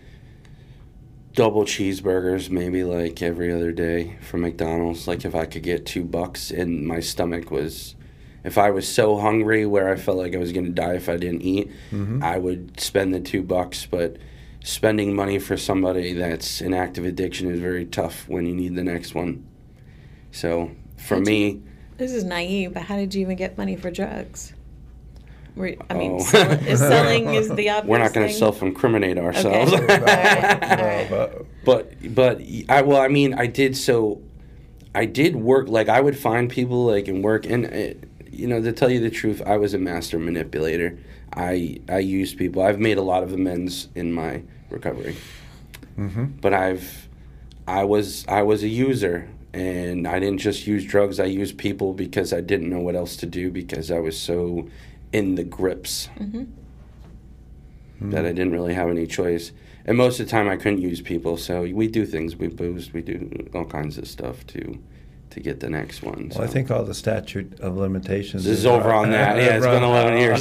double 1.38 1.64
cheeseburgers 1.64 2.50
maybe 2.50 2.82
like 2.82 3.22
every 3.22 3.52
other 3.52 3.70
day 3.70 4.16
from 4.20 4.40
McDonald's. 4.40 5.06
Like 5.06 5.24
if 5.24 5.36
I 5.36 5.46
could 5.46 5.62
get 5.62 5.86
two 5.86 6.02
bucks 6.02 6.50
and 6.50 6.84
my 6.84 6.98
stomach 6.98 7.52
was. 7.52 7.94
If 8.42 8.58
I 8.58 8.70
was 8.70 8.88
so 8.88 9.18
hungry 9.18 9.64
where 9.66 9.88
I 9.88 9.96
felt 9.96 10.16
like 10.16 10.34
I 10.34 10.38
was 10.38 10.52
going 10.52 10.66
to 10.66 10.72
die 10.72 10.94
if 10.94 11.08
I 11.08 11.16
didn't 11.16 11.42
eat, 11.42 11.70
Mm-hmm. 11.92 12.22
I 12.24 12.38
would 12.38 12.80
spend 12.80 13.14
the 13.14 13.20
two 13.20 13.42
bucks, 13.42 13.86
but 13.86 14.16
spending 14.64 15.14
money 15.14 15.38
for 15.38 15.56
somebody 15.56 16.12
that's 16.12 16.60
in 16.60 16.74
active 16.74 17.04
addiction 17.04 17.50
is 17.50 17.60
very 17.60 17.84
tough 17.84 18.28
when 18.28 18.44
you 18.46 18.54
need 18.54 18.74
the 18.74 18.84
next 18.84 19.14
one. 19.14 19.46
So 20.32 20.72
for 20.96 21.16
How'd 21.16 21.26
me, 21.26 21.62
This 21.98 22.12
is 22.12 22.24
naive, 22.24 22.74
but 22.74 22.82
how 22.84 22.96
did 22.96 23.14
you 23.14 23.20
even 23.22 23.36
get 23.36 23.56
money 23.56 23.76
for 23.76 23.90
drugs? 23.90 24.54
Were, 25.58 25.74
I 25.90 25.94
mean, 25.94 26.12
Oh. 26.12 26.18
sell, 26.20 26.50
is 26.66 26.78
selling 26.80 27.34
is 27.34 27.48
the 27.48 27.68
obvious 27.70 27.90
we're 27.90 27.98
not 27.98 28.12
going 28.14 28.28
to 28.28 28.32
self-incriminate 28.34 29.18
ourselves. 29.18 29.72
Okay. 29.72 29.94
All 29.98 30.04
right, 30.04 31.12
all 31.12 31.26
but- 31.64 31.64
but 31.64 32.14
but 32.14 32.40
I 32.68 32.82
well, 32.82 33.00
I 33.00 33.08
mean, 33.08 33.34
I 33.34 33.46
did 33.46 33.76
so. 33.76 34.22
I 34.94 35.04
did 35.04 35.36
work 35.36 35.68
like 35.68 35.88
I 35.88 36.00
would 36.00 36.16
find 36.18 36.48
people 36.50 36.86
like 36.86 37.08
and 37.08 37.22
work 37.22 37.44
and 37.44 37.66
uh, 37.66 38.06
you 38.30 38.46
know 38.46 38.62
to 38.62 38.72
tell 38.72 38.90
you 38.90 39.00
the 39.00 39.10
truth, 39.10 39.42
I 39.44 39.56
was 39.58 39.74
a 39.74 39.78
master 39.78 40.18
manipulator. 40.18 40.98
I 41.34 41.80
I 41.88 41.98
used 41.98 42.38
people. 42.38 42.62
I've 42.62 42.78
made 42.80 42.96
a 42.96 43.02
lot 43.02 43.22
of 43.22 43.32
amends 43.34 43.88
in 43.94 44.12
my 44.14 44.42
recovery. 44.70 45.16
mm-hmm. 45.98 46.24
but 46.40 46.54
I've 46.54 47.08
I 47.66 47.84
was 47.84 48.24
I 48.28 48.42
was 48.42 48.62
a 48.62 48.68
user 48.68 49.28
and 49.52 50.06
I 50.08 50.18
didn't 50.20 50.38
just 50.38 50.66
use 50.66 50.84
drugs 50.86 51.18
I 51.20 51.24
used 51.24 51.58
people 51.58 51.92
because 51.92 52.32
I 52.32 52.40
didn't 52.40 52.70
know 52.70 52.80
what 52.80 52.94
else 52.94 53.16
to 53.16 53.26
do 53.26 53.50
because 53.50 53.90
I 53.90 53.98
was 53.98 54.18
so 54.18 54.68
in 55.12 55.34
the 55.36 55.44
grips 55.44 56.08
Mhm. 56.20 56.46
that 58.00 58.24
I 58.24 58.32
didn't 58.32 58.52
really 58.52 58.74
have 58.74 58.88
any 58.88 59.06
choice 59.06 59.52
and 59.84 59.96
most 59.96 60.20
of 60.20 60.26
the 60.26 60.30
time 60.30 60.48
I 60.48 60.56
couldn't 60.56 60.80
use 60.82 61.00
people 61.00 61.36
so 61.36 61.62
we 61.62 61.88
do 61.88 62.04
things 62.06 62.36
we 62.36 62.48
boost 62.48 62.92
we 62.92 63.02
do 63.02 63.48
all 63.54 63.64
kinds 63.64 63.98
of 63.98 64.06
stuff 64.06 64.46
to 64.48 64.78
to 65.30 65.40
get 65.40 65.60
the 65.60 65.68
next 65.68 66.02
one 66.02 66.30
Well, 66.34 66.44
I 66.44 66.46
think 66.46 66.70
all 66.70 66.84
the 66.84 66.94
statute 66.94 67.60
of 67.60 67.76
limitations. 67.76 68.44
This 68.44 68.58
is 68.60 68.66
over 68.66 68.90
on 68.92 69.10
that. 69.18 69.36
Yeah, 69.36 69.56
it's 69.58 69.66
been 69.66 69.82
11 69.82 70.18
years. 70.18 70.40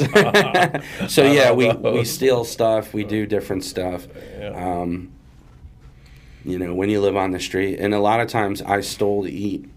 so 1.13 1.29
yeah, 1.29 1.51
we, 1.51 1.69
we 1.73 2.05
steal 2.05 2.45
stuff. 2.45 2.93
We 2.93 3.03
do 3.03 3.25
different 3.25 3.65
stuff. 3.65 4.07
Yeah. 4.39 4.51
Um, 4.81 5.09
you 6.45 6.57
know, 6.57 6.73
when 6.73 6.89
you 6.89 7.01
live 7.01 7.17
on 7.17 7.31
the 7.31 7.39
street, 7.41 7.79
and 7.79 7.93
a 7.93 7.99
lot 7.99 8.21
of 8.21 8.29
times 8.29 8.61
I 8.61 8.79
stole 8.79 9.23
to 9.23 9.29
eat. 9.29 9.69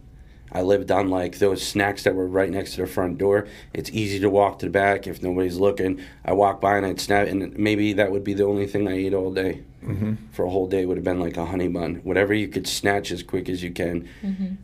I 0.52 0.62
lived 0.62 0.90
on 0.90 1.08
like 1.10 1.38
those 1.38 1.62
snacks 1.66 2.02
that 2.04 2.14
were 2.14 2.26
right 2.26 2.50
next 2.50 2.74
to 2.74 2.80
the 2.82 2.86
front 2.86 3.18
door. 3.18 3.46
It's 3.72 3.90
easy 3.90 4.18
to 4.20 4.28
walk 4.30 4.58
to 4.60 4.66
the 4.66 4.70
back 4.72 5.06
if 5.06 5.22
nobody's 5.22 5.58
looking. 5.58 6.00
I 6.24 6.32
walk 6.32 6.60
by 6.60 6.76
and 6.76 6.84
I'd 6.86 7.00
snap, 7.00 7.28
and 7.28 7.56
maybe 7.58 7.92
that 7.94 8.10
would 8.10 8.24
be 8.24 8.34
the 8.34 8.44
only 8.44 8.66
thing 8.66 8.88
I 8.88 8.92
ate 8.92 9.14
all 9.14 9.32
day. 9.32 9.62
hmm 9.84 10.14
For 10.32 10.44
a 10.44 10.50
whole 10.50 10.66
day 10.66 10.84
would 10.86 10.96
have 10.96 11.04
been 11.04 11.20
like 11.20 11.36
a 11.36 11.46
honey 11.46 11.68
bun, 11.68 12.00
whatever 12.04 12.34
you 12.34 12.48
could 12.48 12.66
snatch 12.66 13.10
as 13.12 13.22
quick 13.22 13.48
as 13.48 13.62
you 13.62 13.70
can, 13.70 14.08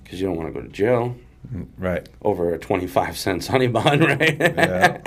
because 0.02 0.20
you 0.20 0.26
don't 0.26 0.36
want 0.36 0.52
to 0.52 0.60
go 0.60 0.66
to 0.66 0.72
jail 0.72 1.14
Right. 1.78 2.08
over 2.22 2.52
a 2.52 2.58
25 2.58 3.16
cents 3.16 3.46
honey 3.46 3.68
bun, 3.68 4.00
right? 4.18 4.36
Yeah. 4.40 4.98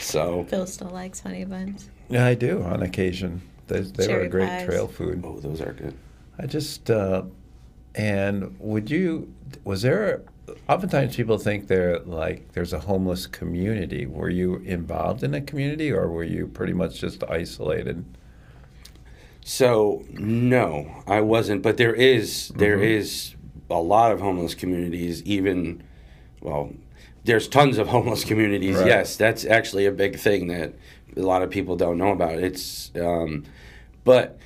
so, 0.00 0.44
Phil 0.48 0.66
still 0.66 0.90
likes 0.90 1.20
honey 1.20 1.44
buns. 1.44 1.88
Yeah, 2.08 2.26
I 2.26 2.34
do 2.34 2.62
on 2.64 2.82
occasion. 2.82 3.42
They, 3.68 3.80
they 3.80 4.08
were 4.08 4.22
a 4.22 4.28
great 4.28 4.48
pies. 4.48 4.64
trail 4.66 4.88
food. 4.88 5.22
oh, 5.24 5.38
those 5.38 5.60
are 5.60 5.72
good. 5.72 5.94
I 6.38 6.46
just, 6.46 6.90
uh, 6.90 7.22
and 7.94 8.56
would 8.58 8.90
you, 8.90 9.32
was 9.64 9.82
there, 9.82 10.22
oftentimes 10.68 11.16
people 11.16 11.38
think 11.38 11.66
they're 11.68 11.98
like, 12.00 12.52
there's 12.52 12.72
a 12.72 12.78
homeless 12.80 13.26
community. 13.26 14.06
Were 14.06 14.30
you 14.30 14.56
involved 14.56 15.22
in 15.22 15.34
a 15.34 15.40
community 15.40 15.90
or 15.92 16.08
were 16.08 16.24
you 16.24 16.46
pretty 16.46 16.72
much 16.72 17.00
just 17.00 17.22
isolated? 17.24 18.04
So, 19.44 20.04
no, 20.10 21.02
I 21.06 21.20
wasn't, 21.20 21.62
but 21.62 21.76
there 21.76 21.94
is 21.94 22.48
there 22.56 22.78
Mhm. 22.78 22.84
is 22.84 23.34
a 23.68 23.80
lot 23.80 24.12
of 24.12 24.20
homeless 24.20 24.54
communities 24.54 25.22
even 25.24 25.82
well, 26.40 26.72
there's 27.24 27.46
tons 27.48 27.78
of 27.78 27.88
homeless 27.88 28.24
communities. 28.24 28.76
Right. 28.76 28.86
Yes, 28.86 29.16
that's 29.16 29.44
actually 29.44 29.86
a 29.86 29.92
big 29.92 30.16
thing 30.18 30.48
that 30.48 30.74
a 31.16 31.20
lot 31.20 31.42
of 31.42 31.50
people 31.50 31.76
don't 31.76 31.98
know 31.98 32.10
about. 32.10 32.38
It's 32.38 32.90
um 33.00 33.44
but 34.04 34.38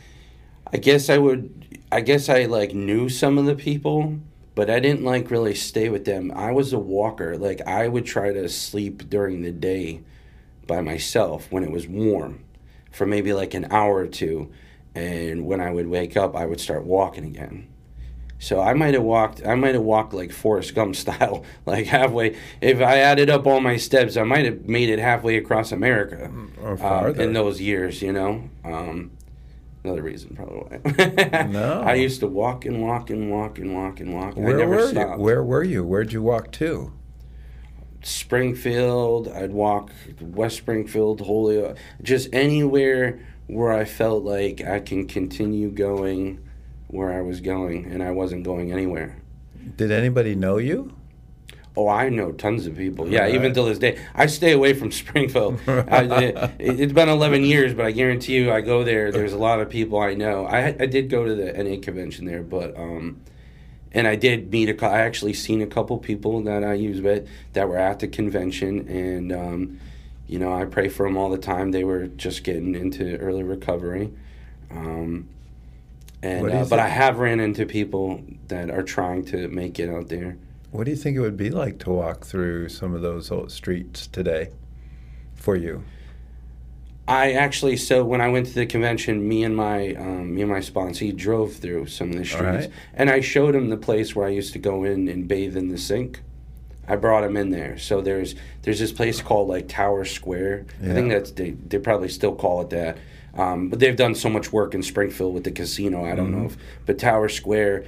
I 0.72 0.78
guess 0.78 1.08
I 1.08 1.18
would 1.18 1.78
I 1.92 2.00
guess 2.00 2.28
I 2.28 2.44
like 2.44 2.74
knew 2.74 3.08
some 3.08 3.38
of 3.38 3.46
the 3.46 3.54
people, 3.54 4.18
but 4.54 4.68
I 4.68 4.80
didn't 4.80 5.04
like 5.04 5.30
really 5.30 5.54
stay 5.54 5.88
with 5.88 6.04
them. 6.04 6.32
I 6.34 6.52
was 6.52 6.72
a 6.72 6.78
walker. 6.78 7.36
Like 7.38 7.60
I 7.66 7.88
would 7.88 8.04
try 8.04 8.32
to 8.32 8.48
sleep 8.48 9.08
during 9.08 9.42
the 9.42 9.52
day 9.52 10.02
by 10.66 10.80
myself 10.80 11.50
when 11.50 11.62
it 11.62 11.70
was 11.70 11.86
warm 11.86 12.44
for 12.90 13.06
maybe 13.06 13.32
like 13.32 13.54
an 13.54 13.66
hour 13.70 13.96
or 13.96 14.06
two. 14.06 14.50
And 14.94 15.46
when 15.46 15.60
I 15.60 15.70
would 15.70 15.86
wake 15.88 16.16
up, 16.16 16.34
I 16.34 16.46
would 16.46 16.60
start 16.60 16.84
walking 16.84 17.24
again. 17.24 17.68
So 18.38 18.60
I 18.60 18.74
might 18.74 18.94
have 18.94 19.02
walked. 19.02 19.46
I 19.46 19.54
might 19.54 19.74
have 19.74 19.82
walked 19.82 20.12
like 20.12 20.32
Forrest 20.32 20.74
Gump 20.74 20.96
style, 21.04 21.44
like 21.64 21.86
halfway. 21.86 22.36
If 22.60 22.80
I 22.80 22.98
added 22.98 23.30
up 23.30 23.46
all 23.46 23.60
my 23.60 23.76
steps, 23.76 24.16
I 24.16 24.24
might 24.24 24.44
have 24.44 24.66
made 24.66 24.88
it 24.88 24.98
halfway 24.98 25.36
across 25.36 25.72
America 25.72 26.30
Or 26.62 26.82
um, 26.84 27.20
in 27.20 27.32
those 27.32 27.60
years. 27.60 28.02
You 28.02 28.12
know, 28.12 28.50
um, 28.64 29.10
another 29.86 30.02
reason 30.02 30.34
probably. 30.34 30.78
No. 31.52 31.80
I 31.86 31.94
used 31.94 32.20
to 32.20 32.26
walk 32.26 32.64
and 32.64 32.82
walk 32.82 33.10
and 33.10 33.30
walk 33.30 33.58
and 33.58 33.74
walk 33.74 34.00
and 34.00 34.14
walk. 34.14 34.36
I 34.36 34.40
Where 34.40 34.56
never 34.58 34.76
were 34.76 34.88
stopped. 34.88 35.18
you? 35.18 35.24
Where 35.24 35.42
were 35.42 35.62
you? 35.62 35.84
Where'd 35.84 36.12
you 36.12 36.22
walk 36.22 36.52
to? 36.52 36.92
Springfield. 38.02 39.28
I'd 39.28 39.52
walk 39.52 39.90
West 40.20 40.56
Springfield, 40.56 41.20
Holyoke, 41.20 41.76
just 42.02 42.28
anywhere 42.32 43.20
where 43.46 43.72
I 43.72 43.84
felt 43.84 44.24
like 44.24 44.60
I 44.62 44.80
can 44.80 45.06
continue 45.06 45.70
going 45.70 46.40
where 46.88 47.12
I 47.12 47.20
was 47.20 47.40
going, 47.40 47.86
and 47.86 48.02
I 48.02 48.12
wasn't 48.12 48.44
going 48.44 48.70
anywhere. 48.72 49.20
Did 49.76 49.90
anybody 49.90 50.36
know 50.36 50.58
you? 50.58 50.95
Oh, 51.76 51.88
I 51.88 52.08
know 52.08 52.32
tons 52.32 52.66
of 52.66 52.76
people. 52.76 53.06
Yeah, 53.08 53.22
Right. 53.22 53.34
even 53.34 53.52
till 53.52 53.66
this 53.66 53.78
day, 53.78 53.98
I 54.14 54.26
stay 54.26 54.52
away 54.52 54.72
from 54.72 54.90
Springfield. 55.02 55.60
I, 55.66 56.02
it, 56.58 56.80
it's 56.80 56.92
been 56.92 57.08
11 57.08 57.44
years, 57.44 57.74
but 57.74 57.84
I 57.84 57.90
guarantee 57.90 58.34
you, 58.36 58.50
I 58.50 58.62
go 58.62 58.82
there. 58.82 59.12
There's 59.12 59.34
a 59.34 59.38
lot 59.38 59.60
of 59.60 59.68
people 59.68 59.98
I 60.00 60.14
know. 60.14 60.46
I 60.46 60.68
I 60.80 60.86
did 60.86 61.10
go 61.10 61.24
to 61.26 61.34
the 61.34 61.52
NA 61.52 61.80
convention 61.82 62.24
there, 62.24 62.42
but 62.42 62.76
um, 62.78 63.20
and 63.92 64.06
I 64.06 64.16
did 64.16 64.50
meet 64.50 64.70
a. 64.70 64.86
I 64.86 65.00
actually 65.00 65.34
seen 65.34 65.60
a 65.60 65.66
couple 65.66 65.98
people 65.98 66.40
that 66.44 66.64
I 66.64 66.74
use 66.74 67.00
with 67.00 67.28
that 67.52 67.68
were 67.68 67.78
at 67.78 68.00
the 68.00 68.08
convention, 68.08 68.88
and 68.88 69.32
um, 69.32 69.80
you 70.26 70.38
know, 70.38 70.52
I 70.52 70.64
pray 70.64 70.88
for 70.88 71.06
them 71.06 71.16
all 71.16 71.28
the 71.30 71.38
time. 71.38 71.72
They 71.72 71.84
were 71.84 72.06
just 72.06 72.42
getting 72.42 72.74
into 72.74 73.16
early 73.18 73.42
recovery. 73.42 74.12
Um, 74.70 75.28
and 76.22 76.42
What 76.42 76.50
do 76.50 76.56
you 76.56 76.62
uh, 76.62 76.68
but 76.68 76.78
I 76.78 76.88
have 76.88 77.18
ran 77.18 77.38
into 77.38 77.66
people 77.66 78.22
that 78.48 78.70
are 78.70 78.82
trying 78.82 79.24
to 79.26 79.48
make 79.48 79.78
it 79.78 79.88
out 79.90 80.08
there. 80.08 80.38
What 80.76 80.84
do 80.84 80.90
you 80.90 80.96
think 80.96 81.16
it 81.16 81.20
would 81.20 81.38
be 81.38 81.48
like 81.48 81.78
to 81.80 81.90
walk 81.90 82.26
through 82.26 82.68
some 82.68 82.94
of 82.94 83.00
those 83.00 83.30
old 83.30 83.50
streets 83.50 84.06
today 84.06 84.50
for 85.34 85.56
you? 85.56 85.84
I 87.08 87.32
actually 87.32 87.78
so 87.78 88.04
when 88.04 88.20
I 88.20 88.28
went 88.28 88.48
to 88.48 88.54
the 88.54 88.66
convention, 88.66 89.26
me 89.26 89.42
and 89.42 89.56
my 89.56 89.94
um, 89.94 90.34
me 90.34 90.42
and 90.42 90.50
my 90.50 90.60
sponsor 90.60 91.06
he 91.06 91.12
drove 91.12 91.54
through 91.54 91.86
some 91.86 92.10
of 92.10 92.16
the 92.16 92.26
streets, 92.26 92.66
right. 92.66 92.70
and 92.92 93.08
I 93.08 93.20
showed 93.20 93.54
him 93.54 93.70
the 93.70 93.76
place 93.78 94.14
where 94.14 94.26
I 94.26 94.30
used 94.30 94.52
to 94.52 94.58
go 94.58 94.84
in 94.84 95.08
and 95.08 95.26
bathe 95.26 95.56
in 95.56 95.68
the 95.68 95.78
sink. 95.78 96.20
I 96.86 96.96
brought 96.96 97.24
him 97.24 97.36
in 97.38 97.50
there. 97.50 97.78
So 97.78 98.02
there's 98.02 98.34
there's 98.62 98.78
this 98.78 98.92
place 98.92 99.22
called 99.22 99.48
like 99.48 99.68
Tower 99.68 100.04
Square. 100.04 100.66
I 100.82 100.92
think 100.92 101.08
Yeah. 101.08 101.18
that's 101.18 101.30
they 101.30 101.50
they 101.52 101.78
probably 101.78 102.08
still 102.08 102.34
call 102.34 102.60
it 102.60 102.70
that, 102.70 102.98
um, 103.34 103.70
but 103.70 103.78
they've 103.78 103.96
done 103.96 104.14
so 104.14 104.28
much 104.28 104.52
work 104.52 104.74
in 104.74 104.82
Springfield 104.82 105.32
with 105.32 105.44
the 105.44 105.52
casino. 105.52 106.04
I 106.04 106.14
don't 106.14 106.32
know 106.32 106.46
if 106.46 106.58
but 106.84 106.98
Tower 106.98 107.30
Square. 107.30 107.84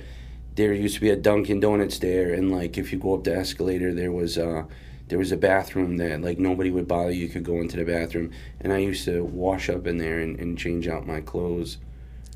There 0.58 0.72
used 0.72 0.96
to 0.96 1.00
be 1.00 1.10
a 1.10 1.14
Dunkin' 1.14 1.60
Donuts 1.60 2.00
there, 2.00 2.34
and 2.34 2.50
like 2.50 2.76
if 2.76 2.92
you 2.92 2.98
go 2.98 3.14
up 3.14 3.22
the 3.22 3.36
escalator, 3.36 3.94
there 3.94 4.10
was 4.10 4.36
uh, 4.36 4.64
there 5.06 5.16
was 5.16 5.30
a 5.30 5.36
bathroom 5.36 5.98
that 5.98 6.20
like 6.20 6.40
nobody 6.40 6.72
would 6.72 6.88
bother. 6.88 7.12
You 7.12 7.28
could 7.28 7.44
go 7.44 7.60
into 7.60 7.76
the 7.76 7.84
bathroom, 7.84 8.32
and 8.60 8.72
I 8.72 8.78
used 8.78 9.04
to 9.04 9.22
wash 9.22 9.70
up 9.70 9.86
in 9.86 9.98
there 9.98 10.18
and, 10.18 10.36
and 10.40 10.58
change 10.58 10.88
out 10.88 11.06
my 11.06 11.20
clothes. 11.20 11.78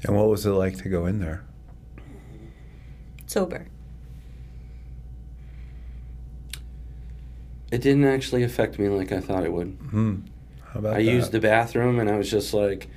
And 0.05 0.17
what 0.17 0.29
was 0.29 0.47
it 0.47 0.51
like 0.51 0.77
to 0.85 0.89
go 0.89 1.07
in 1.07 1.19
there? 1.19 1.45
Sober. 3.27 3.67
It 7.73 7.83
didn't 7.83 8.05
actually 8.05 8.45
affect 8.45 8.79
me 8.79 8.89
like 8.89 9.11
I 9.11 9.19
thought 9.19 9.43
it 9.43 9.53
would. 9.53 9.77
Hmm. 9.91 10.21
How 10.61 10.79
about 10.79 10.91
that? 10.91 11.01
I 11.01 11.05
that? 11.05 11.13
used 11.13 11.33
the 11.33 11.41
bathroom, 11.41 11.99
and 11.99 12.09
I 12.09 12.17
was 12.17 12.31
just 12.31 12.55
like, 12.55 12.89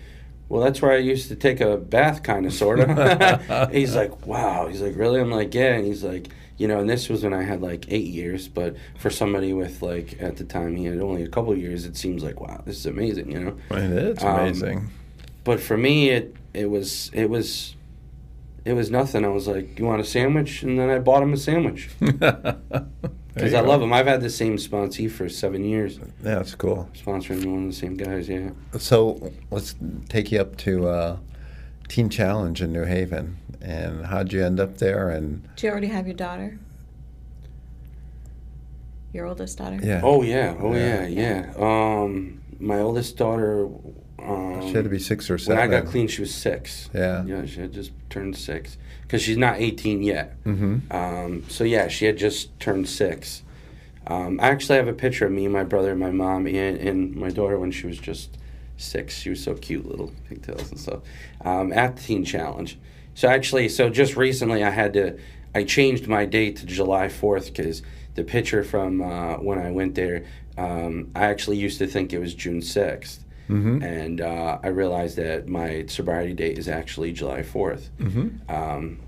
"Well, 0.49 0.61
that's 0.61 0.81
where 0.81 0.91
I 0.91 0.97
used 0.97 1.27
to 1.29 1.35
take 1.35 1.59
a 1.61 1.77
bath, 1.77 2.23
kind 2.23 2.45
of, 2.45 2.53
sort 2.53 2.79
of." 2.79 3.69
he's 3.71 3.95
like, 3.95 4.25
"Wow." 4.27 4.67
He's 4.67 4.81
like, 4.81 4.95
"Really?" 4.95 5.19
I'm 5.19 5.31
like, 5.31 5.53
"Yeah." 5.53 5.73
And 5.75 5.85
he's 5.85 6.03
like, 6.03 6.27
"You 6.57 6.67
know," 6.67 6.79
and 6.79 6.89
this 6.89 7.09
was 7.09 7.23
when 7.23 7.33
I 7.33 7.43
had 7.43 7.61
like 7.61 7.85
eight 7.89 8.07
years, 8.07 8.47
but 8.47 8.75
for 8.99 9.09
somebody 9.09 9.53
with 9.53 9.81
like 9.81 10.21
at 10.21 10.37
the 10.37 10.43
time 10.43 10.75
he 10.75 10.85
had 10.85 10.99
only 10.99 11.23
a 11.23 11.27
couple 11.27 11.55
years, 11.57 11.85
it 11.85 11.97
seems 11.97 12.23
like, 12.23 12.39
"Wow, 12.41 12.61
this 12.65 12.77
is 12.77 12.85
amazing," 12.85 13.31
you 13.31 13.39
know. 13.39 13.55
It 13.71 14.17
is 14.17 14.23
Um, 14.23 14.39
amazing. 14.39 14.89
But 15.43 15.59
for 15.59 15.77
me, 15.77 16.09
it 16.09 16.35
it 16.53 16.69
was 16.69 17.11
it 17.13 17.29
was 17.29 17.75
it 18.65 18.73
was 18.73 18.89
nothing. 18.89 19.23
I 19.25 19.29
was 19.29 19.47
like, 19.47 19.77
"You 19.79 19.85
want 19.85 20.01
a 20.01 20.05
sandwich?" 20.05 20.63
And 20.63 20.79
then 20.79 20.89
I 20.89 20.99
bought 20.99 21.21
him 21.23 21.33
a 21.33 21.37
sandwich 21.37 21.89
because 23.35 23.53
I 23.53 23.59
love 23.59 23.81
him. 23.81 23.93
I've 23.93 24.07
had 24.07 24.21
the 24.21 24.29
same 24.29 24.55
sponsee 24.57 25.11
for 25.11 25.29
seven 25.29 25.63
years, 25.63 25.97
Yeah, 25.97 26.05
that's 26.35 26.55
cool. 26.55 26.89
sponsoring 26.95 27.45
one 27.45 27.63
of 27.65 27.69
the 27.69 27.75
same 27.75 27.95
guys. 27.95 28.27
Yeah. 28.29 28.49
So 28.79 29.31
let's 29.51 29.75
take 30.09 30.31
you 30.31 30.39
up 30.41 30.55
to 30.57 30.87
uh, 30.87 31.17
Teen 31.87 32.09
Challenge 32.09 32.61
in 32.61 32.71
New 32.73 32.85
Haven. 32.85 33.37
And 33.61 34.05
how'd 34.05 34.31
you 34.31 34.43
end 34.45 34.59
up 34.59 34.77
there? 34.77 35.09
And 35.09 35.47
Do 35.55 35.65
you 35.67 35.71
already 35.71 35.87
have 35.87 36.05
your 36.07 36.15
daughter? 36.15 36.59
Your 39.13 39.25
oldest 39.27 39.57
daughter? 39.57 39.79
yeah, 39.81 40.01
Oh 40.03 40.21
yeah, 40.23 40.55
oh 40.59 40.73
Yeah. 40.75 41.05
yeah, 41.07 41.51
yeah. 41.57 42.01
Um, 42.03 42.41
my 42.59 42.79
oldest 42.79 43.17
daughter. 43.17 43.67
Um, 44.19 44.61
she 44.67 44.73
had 44.73 44.83
to 44.83 44.89
be 44.89 44.99
six 44.99 45.29
or 45.29 45.37
seven. 45.37 45.57
when 45.57 45.63
seven. 45.69 45.77
I 45.77 45.81
got 45.83 45.91
clean, 45.91 46.07
she 46.07 46.21
was 46.21 46.33
six. 46.33 46.89
Yeah. 46.93 47.23
Yeah, 47.25 47.45
she 47.45 47.61
had 47.61 47.71
just 47.73 47.91
turned 48.09 48.35
six 48.35 48.77
because 49.05 49.21
she's 49.21 49.37
not 49.37 49.59
eighteen 49.59 50.03
yet. 50.03 50.43
Mm-hmm. 50.43 50.91
Um, 50.91 51.43
so 51.49 51.63
yeah, 51.63 51.87
she 51.87 52.05
had 52.05 52.17
just 52.17 52.59
turned 52.59 52.87
six. 52.89 53.43
Um, 54.07 54.39
I 54.39 54.49
actually 54.49 54.77
have 54.77 54.87
a 54.87 54.93
picture 54.93 55.25
of 55.25 55.31
me, 55.31 55.45
and 55.45 55.53
my 55.53 55.63
brother, 55.63 55.95
my 55.95 56.11
mom, 56.11 56.45
and, 56.45 56.77
and 56.77 57.15
my 57.15 57.29
daughter 57.29 57.57
when 57.57 57.71
she 57.71 57.87
was 57.87 57.97
just 57.97 58.37
six. 58.77 59.17
She 59.17 59.31
was 59.31 59.43
so 59.43 59.55
cute, 59.55 59.87
little 59.87 60.11
pigtails 60.29 60.69
and 60.69 60.79
stuff. 60.79 60.99
Um, 61.43 61.73
at 61.73 61.95
the 61.95 62.03
Teen 62.03 62.23
Challenge. 62.23 62.77
So 63.15 63.27
actually, 63.27 63.69
so 63.69 63.89
just 63.89 64.15
recently, 64.15 64.63
I 64.63 64.69
had 64.69 64.93
to, 64.93 65.17
I 65.55 65.63
changed 65.63 66.07
my 66.07 66.25
date 66.25 66.57
to 66.57 66.67
July 66.67 67.09
fourth 67.09 67.47
because 67.47 67.81
the 68.13 68.23
picture 68.23 68.63
from 68.63 69.01
uh, 69.01 69.37
when 69.37 69.57
I 69.57 69.71
went 69.71 69.95
there, 69.95 70.25
um, 70.55 71.09
I 71.15 71.25
actually 71.25 71.57
used 71.57 71.79
to 71.79 71.87
think 71.87 72.13
it 72.13 72.19
was 72.19 72.35
June 72.35 72.61
sixth. 72.61 73.24
Mm-hmm. 73.49 73.83
And 73.83 74.21
uh, 74.21 74.59
I 74.63 74.67
realized 74.67 75.17
that 75.17 75.47
my 75.47 75.85
sobriety 75.87 76.33
date 76.33 76.57
is 76.57 76.67
actually 76.67 77.11
July 77.13 77.41
4th. 77.41 77.89
Mm-hmm. 77.99 78.51
Um, 78.51 78.99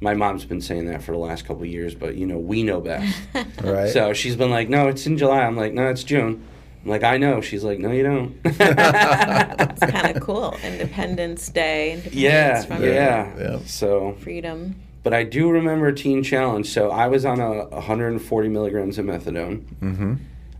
my 0.00 0.14
mom's 0.14 0.44
been 0.44 0.60
saying 0.60 0.86
that 0.86 1.02
for 1.02 1.12
the 1.12 1.18
last 1.18 1.44
couple 1.44 1.62
of 1.62 1.68
years, 1.68 1.94
but 1.94 2.16
you 2.16 2.26
know, 2.26 2.38
we 2.38 2.62
know 2.62 2.80
best. 2.80 3.16
Right. 3.62 3.90
So 3.90 4.12
she's 4.12 4.34
been 4.34 4.50
like, 4.50 4.68
no, 4.68 4.88
it's 4.88 5.06
in 5.06 5.16
July. 5.16 5.42
I'm 5.42 5.56
like, 5.56 5.72
no, 5.72 5.88
it's 5.88 6.02
June. 6.02 6.44
I'm 6.84 6.90
like, 6.90 7.04
I 7.04 7.16
know. 7.16 7.40
She's 7.40 7.62
like, 7.62 7.78
no, 7.78 7.92
you 7.92 8.02
don't. 8.02 8.36
It's 8.44 9.92
kind 9.92 10.16
of 10.16 10.22
cool. 10.22 10.56
Independence 10.64 11.48
Day. 11.48 11.92
Independence 11.92 12.14
yeah, 12.16 12.62
from 12.62 12.82
yeah, 12.82 13.38
Yeah. 13.38 13.58
So, 13.66 14.14
Freedom. 14.20 14.74
but 15.04 15.14
I 15.14 15.22
do 15.22 15.48
remember 15.48 15.86
a 15.86 15.94
Teen 15.94 16.24
Challenge. 16.24 16.66
So 16.68 16.90
I 16.90 17.06
was 17.06 17.24
on 17.24 17.38
a 17.38 17.66
140 17.66 18.48
milligrams 18.48 18.98
of 18.98 19.06
methadone. 19.06 19.64
Mm-hmm. 19.80 20.14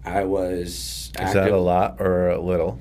I 0.04 0.24
was. 0.24 1.10
Is 1.18 1.32
that 1.32 1.50
a 1.50 1.56
lot 1.56 2.00
or 2.00 2.30
a 2.30 2.40
little? 2.40 2.78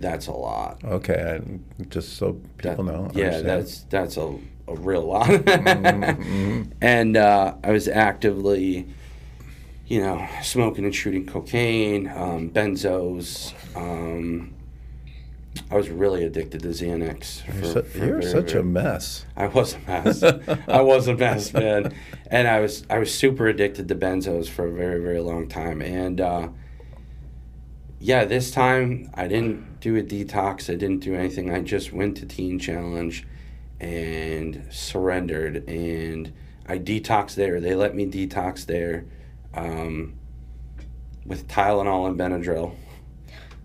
That's 0.00 0.26
a 0.28 0.32
lot. 0.32 0.82
Okay, 0.84 1.40
I, 1.42 1.84
just 1.90 2.16
so 2.16 2.34
people 2.58 2.84
That- 2.84 2.92
know. 2.92 3.10
Yeah, 3.14 3.26
understand. 3.26 3.46
that's 3.46 3.80
that's 3.90 4.16
a, 4.16 4.34
a 4.68 4.74
real 4.76 5.02
lot. 5.02 5.28
Mhm. 5.28 6.70
And 6.80 7.16
uh, 7.16 7.54
I 7.62 7.70
was 7.72 7.86
actively, 7.88 8.86
you 9.86 10.00
know, 10.00 10.26
smoking 10.42 10.84
and 10.84 10.94
shooting 10.94 11.26
cocaine, 11.26 12.08
um, 12.08 12.50
benzos. 12.50 13.52
Um, 13.76 14.54
I 15.70 15.74
was 15.76 15.88
really 15.90 16.24
addicted 16.24 16.62
to 16.62 16.68
Xanax. 16.68 17.44
You're, 17.46 17.56
for- 17.56 17.66
su- 17.66 17.82
for 17.82 17.98
you're 18.06 18.22
such 18.22 18.54
a 18.54 18.62
mess. 18.62 19.26
I 19.36 19.48
was 19.48 19.74
a 19.74 19.78
mess. 19.80 20.22
I 20.68 20.80
was 20.80 21.08
a 21.08 21.14
mess, 21.16 21.52
man. 21.52 21.92
And 22.32 22.46
I 22.46 22.60
was 22.60 22.84
I 22.88 23.00
was 23.00 23.12
super 23.12 23.48
addicted 23.48 23.88
to 23.88 23.94
benzos 23.96 24.48
for 24.48 24.64
a 24.66 24.70
very 24.72 25.00
very 25.02 25.20
long 25.20 25.48
time. 25.48 25.82
And 25.82 26.20
uh, 26.20 26.48
yeah, 28.00 28.24
this 28.24 28.50
time 28.50 29.10
I 29.14 29.28
didn't 29.28 29.80
do 29.80 29.96
a 29.96 30.02
detox. 30.02 30.72
I 30.72 30.76
didn't 30.76 31.00
do 31.00 31.14
anything. 31.14 31.52
I 31.52 31.60
just 31.60 31.92
went 31.92 32.16
to 32.16 32.26
Teen 32.26 32.58
Challenge 32.58 33.26
and 33.78 34.66
surrendered. 34.70 35.68
And 35.68 36.32
I 36.66 36.78
detoxed 36.78 37.34
there. 37.34 37.60
They 37.60 37.74
let 37.74 37.94
me 37.94 38.06
detox 38.06 38.64
there 38.64 39.04
um, 39.54 40.14
with 41.26 41.46
Tylenol 41.46 42.08
and 42.08 42.18
Benadryl. 42.18 42.74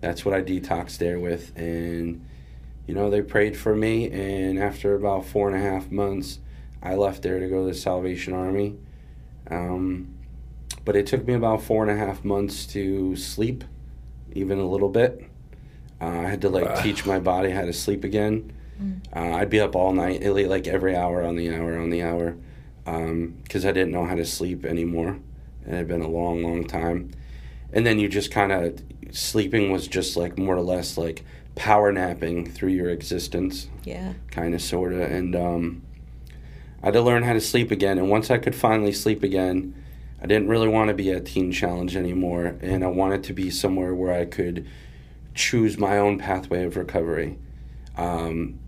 That's 0.00 0.24
what 0.24 0.34
I 0.34 0.42
detoxed 0.42 0.98
there 0.98 1.18
with. 1.18 1.56
And 1.56 2.26
you 2.86 2.94
know, 2.94 3.10
they 3.10 3.22
prayed 3.22 3.56
for 3.56 3.74
me, 3.74 4.10
and 4.10 4.58
after 4.60 4.94
about 4.94 5.24
four 5.24 5.48
and 5.48 5.56
a 5.56 5.60
half 5.60 5.90
months, 5.90 6.38
I 6.80 6.94
left 6.94 7.22
there 7.22 7.40
to 7.40 7.48
go 7.48 7.62
to 7.62 7.72
the 7.72 7.74
Salvation 7.74 8.32
Army. 8.32 8.76
Um, 9.50 10.14
but 10.84 10.94
it 10.94 11.06
took 11.06 11.26
me 11.26 11.34
about 11.34 11.62
four 11.62 11.82
and 11.82 11.90
a 11.90 11.96
half 11.96 12.24
months 12.24 12.64
to 12.66 13.16
sleep, 13.16 13.64
even 14.32 14.58
a 14.58 14.66
little 14.68 14.88
bit. 14.88 15.24
Uh, 16.00 16.06
I 16.06 16.22
had 16.28 16.42
to 16.42 16.48
like 16.48 16.66
Ah. 16.68 16.82
teach 16.82 17.06
my 17.06 17.18
body 17.18 17.50
how 17.50 17.62
to 17.64 17.72
sleep 17.72 18.04
again. 18.04 18.52
Uh, 19.14 19.20
I'd 19.32 19.48
be 19.48 19.58
up 19.60 19.74
all 19.74 19.92
night, 19.94 20.22
like 20.22 20.66
every 20.68 20.94
hour 20.94 21.22
on 21.22 21.36
the 21.36 21.54
hour 21.54 21.78
on 21.78 21.88
the 21.88 22.02
hour, 22.02 22.36
because 22.84 23.64
I 23.64 23.72
didn't 23.72 23.90
know 23.92 24.04
how 24.04 24.14
to 24.14 24.24
sleep 24.26 24.66
anymore. 24.66 25.16
And 25.64 25.74
It 25.74 25.76
had 25.78 25.88
been 25.88 26.02
a 26.02 26.08
long, 26.08 26.42
long 26.42 26.64
time. 26.64 27.10
And 27.72 27.86
then 27.86 27.98
you 27.98 28.08
just 28.08 28.30
kind 28.30 28.52
of 28.52 28.78
sleeping 29.12 29.70
was 29.72 29.88
just 29.88 30.16
like 30.16 30.36
more 30.36 30.56
or 30.56 30.60
less 30.60 30.98
like 30.98 31.24
power 31.54 31.90
napping 31.90 32.50
through 32.50 32.68
your 32.72 32.90
existence, 32.90 33.68
Yeah. 33.84 34.12
kind 34.30 34.54
of, 34.54 34.60
sort 34.60 34.92
of. 34.92 35.00
And 35.00 35.34
um, 35.34 35.82
I 36.82 36.86
had 36.88 36.94
to 36.94 37.00
learn 37.00 37.22
how 37.22 37.32
to 37.32 37.40
sleep 37.40 37.70
again. 37.70 37.96
And 37.96 38.10
once 38.10 38.30
I 38.30 38.36
could 38.36 38.54
finally 38.54 38.92
sleep 38.92 39.22
again, 39.22 39.74
I 40.20 40.26
didn't 40.26 40.48
really 40.48 40.68
want 40.68 40.88
to 40.88 40.94
be 40.94 41.10
at 41.10 41.26
Teen 41.26 41.52
Challenge 41.52 41.94
anymore. 41.96 42.56
And 42.60 42.82
I 42.84 42.88
wanted 42.88 43.24
to 43.24 43.32
be 43.32 43.50
somewhere 43.50 43.94
where 43.94 44.12
I 44.12 44.24
could 44.24 44.66
choose 45.34 45.76
my 45.76 45.98
own 45.98 46.18
pathway 46.18 46.64
of 46.64 46.76
recovery. 46.76 47.38
Um, 47.96 48.58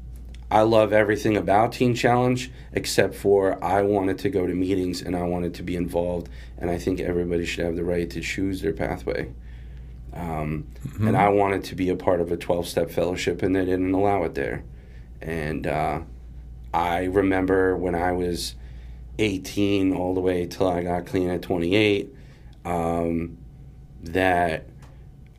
I 0.51 0.63
love 0.63 0.93
everything 0.93 1.37
about 1.37 1.73
Teen 1.73 1.95
Challenge 1.95 2.51
except 2.73 3.15
for 3.15 3.63
I 3.63 3.83
wanted 3.83 4.19
to 4.21 4.31
go 4.31 4.47
to 4.47 4.55
meetings 4.55 5.03
and 5.03 5.15
I 5.15 5.23
wanted 5.23 5.55
to 5.55 5.63
be 5.63 5.77
involved, 5.77 6.29
and 6.59 6.71
I 6.71 6.79
think 6.79 7.01
everybody 7.01 7.45
should 7.45 7.65
have 7.65 7.77
the 7.77 7.85
right 7.85 8.09
to 8.11 8.21
choose 8.21 8.63
their 8.63 8.73
pathway. 8.73 9.31
Um, 10.15 10.67
And 11.01 11.17
I 11.17 11.29
wanted 11.29 11.65
to 11.65 11.75
be 11.75 11.91
a 11.91 11.97
part 11.97 12.21
of 12.21 12.33
a 12.33 12.37
12 12.37 12.67
step 12.67 12.91
fellowship, 12.91 13.43
and 13.43 13.55
they 13.55 13.65
didn't 13.65 13.93
allow 13.93 14.23
it 14.25 14.35
there. 14.35 14.65
And 15.21 15.67
uh, 15.67 16.01
I 16.73 17.05
remember 17.05 17.77
when 17.77 17.95
I 17.95 18.13
was 18.13 18.55
18 19.19 19.95
all 19.95 20.15
the 20.15 20.21
way 20.21 20.47
till 20.47 20.69
I 20.69 20.83
got 20.83 21.07
clean 21.07 21.29
at 21.31 21.43
28 21.43 22.15
um, 22.65 23.39
that 24.03 24.67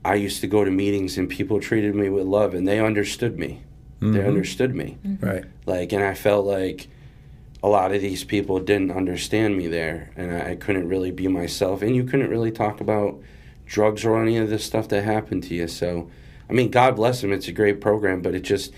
I 0.03 0.15
used 0.15 0.41
to 0.41 0.47
go 0.47 0.63
to 0.63 0.71
meetings 0.71 1.17
and 1.17 1.29
people 1.29 1.59
treated 1.59 1.95
me 1.95 2.09
with 2.09 2.25
love 2.25 2.53
and 2.53 2.67
they 2.67 2.79
understood 2.79 3.37
me. 3.37 3.61
They 4.01 4.25
understood 4.25 4.73
me. 4.73 4.97
Right. 5.19 5.43
Like, 5.65 5.91
and 5.91 6.03
I 6.03 6.13
felt 6.13 6.45
like 6.45 6.87
a 7.61 7.67
lot 7.67 7.93
of 7.93 8.01
these 8.01 8.23
people 8.23 8.59
didn't 8.59 8.91
understand 8.91 9.57
me 9.57 9.67
there, 9.67 10.11
and 10.15 10.31
I, 10.31 10.51
I 10.51 10.55
couldn't 10.55 10.87
really 10.87 11.11
be 11.11 11.27
myself. 11.27 11.81
And 11.81 11.95
you 11.95 12.03
couldn't 12.05 12.29
really 12.29 12.51
talk 12.51 12.79
about 12.79 13.21
drugs 13.65 14.05
or 14.05 14.21
any 14.21 14.37
of 14.37 14.49
the 14.49 14.59
stuff 14.59 14.87
that 14.89 15.03
happened 15.03 15.43
to 15.43 15.55
you. 15.55 15.67
So, 15.67 16.09
I 16.49 16.53
mean, 16.53 16.71
God 16.71 16.95
bless 16.95 17.21
them. 17.21 17.33
It's 17.33 17.47
a 17.47 17.51
great 17.51 17.81
program, 17.81 18.21
but 18.21 18.33
it 18.33 18.41
just 18.41 18.73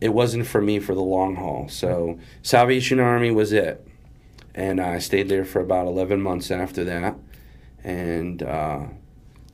it 0.00 0.10
wasn't 0.10 0.46
for 0.46 0.60
me 0.60 0.78
for 0.78 0.94
the 0.94 1.02
long 1.02 1.36
haul. 1.36 1.68
So, 1.68 2.18
Salvation 2.42 2.98
Army 3.00 3.30
was 3.30 3.52
it, 3.52 3.87
and 4.58 4.80
I 4.80 4.98
stayed 4.98 5.28
there 5.28 5.44
for 5.44 5.60
about 5.60 5.86
eleven 5.86 6.20
months 6.20 6.50
after 6.50 6.82
that, 6.84 7.14
and 7.84 8.42
uh, 8.42 8.80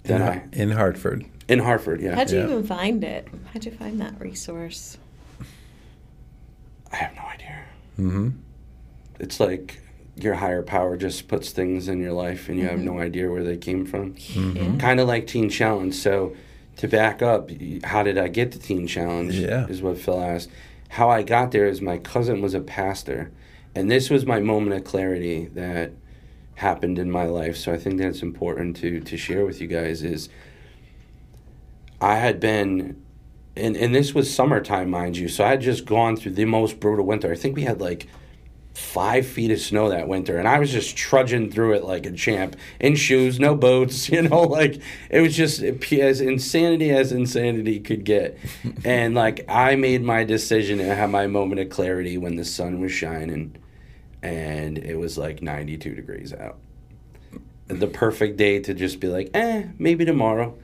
then 0.04 0.22
in, 0.22 0.28
I 0.28 0.44
in 0.52 0.70
Hartford. 0.70 1.26
in 1.46 1.58
Hartford. 1.60 2.00
Yeah, 2.00 2.14
How'd 2.16 2.30
you 2.30 2.38
Yeah. 2.38 2.44
even 2.46 2.64
find 2.66 3.04
it? 3.04 3.28
How'd 3.52 3.64
you 3.66 3.72
find 3.72 4.00
that 4.00 4.18
resource? 4.18 4.96
I 6.92 6.96
have 6.96 7.14
no 7.16 7.22
idea. 7.22 7.64
Mm-hmm. 7.98 8.28
it's 9.20 9.38
like 9.38 9.80
your 10.16 10.34
higher 10.34 10.62
power 10.62 10.96
just 10.96 11.28
puts 11.28 11.50
things 11.50 11.86
in 11.88 12.00
your 12.00 12.12
life 12.12 12.48
and 12.48 12.58
you 12.58 12.66
have 12.68 12.78
no 12.80 12.98
idea 13.00 13.30
where 13.30 13.42
they 13.44 13.56
came 13.56 13.84
from. 13.84 14.14
Yeah. 14.18 14.76
Kind 14.78 15.00
of 15.00 15.06
like 15.08 15.26
Teen 15.26 15.48
Challenge. 15.50 15.92
So, 15.94 16.34
to 16.76 16.86
back 16.88 17.20
up, 17.22 17.50
how 17.84 18.02
did 18.04 18.16
I 18.18 18.28
get 18.28 18.52
to 18.52 18.58
Teen 18.60 18.86
Challenge? 18.86 19.34
Yeah. 19.34 19.66
Is 19.66 19.82
what 19.82 19.98
Phil 19.98 20.20
asked. 20.20 20.50
How 20.88 21.08
I 21.10 21.22
got 21.24 21.50
there 21.50 21.66
is 21.66 21.80
my 21.80 21.98
cousin 21.98 22.40
was 22.40 22.54
a 22.54 22.60
pastor. 22.60 23.30
And 23.74 23.90
this 23.90 24.10
was 24.10 24.24
my 24.24 24.40
moment 24.40 24.76
of 24.76 24.84
clarity 24.84 25.46
that 25.54 25.92
happened 26.56 26.98
in 26.98 27.10
my 27.10 27.24
life. 27.24 27.56
So, 27.56 27.72
I 27.72 27.76
think 27.76 27.98
that's 27.98 28.22
important 28.22 28.76
to, 28.76 29.00
to 29.00 29.16
share 29.16 29.44
with 29.44 29.60
you 29.60 29.66
guys 29.66 30.02
is 30.02 30.28
I 32.00 32.16
had 32.16 32.40
been. 32.40 33.02
And, 33.56 33.76
and 33.76 33.94
this 33.94 34.12
was 34.12 34.34
summertime, 34.34 34.90
mind 34.90 35.16
you. 35.16 35.28
So 35.28 35.44
I 35.44 35.50
had 35.50 35.60
just 35.60 35.84
gone 35.86 36.16
through 36.16 36.32
the 36.32 36.44
most 36.44 36.80
brutal 36.80 37.06
winter. 37.06 37.30
I 37.30 37.36
think 37.36 37.54
we 37.54 37.62
had 37.62 37.80
like 37.80 38.08
five 38.74 39.24
feet 39.24 39.52
of 39.52 39.60
snow 39.60 39.88
that 39.88 40.08
winter, 40.08 40.36
and 40.36 40.48
I 40.48 40.58
was 40.58 40.72
just 40.72 40.96
trudging 40.96 41.50
through 41.50 41.74
it 41.74 41.84
like 41.84 42.06
a 42.06 42.12
champ 42.12 42.56
in 42.80 42.96
shoes, 42.96 43.38
no 43.38 43.54
boots, 43.54 44.08
you 44.10 44.22
know, 44.22 44.42
like 44.42 44.80
it 45.08 45.20
was 45.20 45.36
just 45.36 45.62
as 45.62 46.20
insanity 46.20 46.90
as 46.90 47.12
insanity 47.12 47.80
could 47.80 48.04
get. 48.04 48.38
and 48.84 49.14
like 49.14 49.44
I 49.48 49.76
made 49.76 50.02
my 50.02 50.24
decision 50.24 50.80
and 50.80 50.90
had 50.90 51.10
my 51.10 51.26
moment 51.26 51.60
of 51.60 51.70
clarity 51.70 52.18
when 52.18 52.36
the 52.36 52.44
sun 52.44 52.80
was 52.80 52.92
shining, 52.92 53.56
and 54.24 54.78
it 54.78 54.96
was 54.96 55.18
like 55.18 55.42
92 55.42 55.94
degrees 55.94 56.32
out. 56.32 56.56
The 57.68 57.86
perfect 57.86 58.38
day 58.38 58.58
to 58.60 58.72
just 58.72 58.98
be 58.98 59.08
like, 59.08 59.30
eh, 59.34 59.64
maybe 59.78 60.06
tomorrow. 60.06 60.56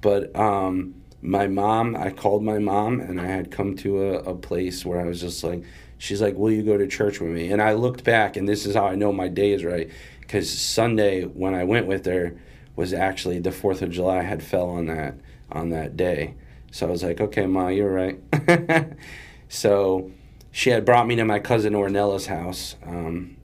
But 0.00 0.34
um, 0.36 0.96
my 1.22 1.46
mom, 1.46 1.94
I 1.94 2.10
called 2.10 2.42
my 2.42 2.58
mom, 2.58 3.00
and 3.00 3.20
I 3.20 3.26
had 3.26 3.52
come 3.52 3.76
to 3.78 4.02
a, 4.02 4.12
a 4.18 4.34
place 4.34 4.84
where 4.84 5.00
I 5.00 5.04
was 5.04 5.20
just 5.20 5.44
like, 5.44 5.62
she's 5.96 6.20
like, 6.20 6.34
Will 6.34 6.50
you 6.50 6.64
go 6.64 6.76
to 6.76 6.88
church 6.88 7.20
with 7.20 7.30
me? 7.30 7.52
And 7.52 7.62
I 7.62 7.74
looked 7.74 8.02
back, 8.02 8.36
and 8.36 8.48
this 8.48 8.66
is 8.66 8.74
how 8.74 8.86
I 8.86 8.96
know 8.96 9.12
my 9.12 9.28
day 9.28 9.52
is 9.52 9.64
right. 9.64 9.90
Because 10.20 10.50
Sunday, 10.50 11.22
when 11.22 11.54
I 11.54 11.64
went 11.64 11.86
with 11.86 12.06
her, 12.06 12.36
was 12.74 12.92
actually 12.92 13.38
the 13.38 13.50
4th 13.50 13.82
of 13.82 13.90
July 13.90 14.22
had 14.22 14.42
fell 14.42 14.70
on 14.70 14.86
that 14.86 15.14
on 15.52 15.70
that 15.70 15.96
day. 15.96 16.34
So 16.72 16.88
I 16.88 16.90
was 16.90 17.04
like, 17.04 17.20
okay, 17.20 17.46
Ma, 17.46 17.68
you're 17.68 17.92
right. 17.92 18.20
so 19.48 20.10
she 20.54 20.70
had 20.70 20.84
brought 20.84 21.08
me 21.08 21.16
to 21.16 21.24
my 21.24 21.40
cousin 21.40 21.72
Ornella's 21.72 22.26
house. 22.26 22.76
Um, 22.86 23.36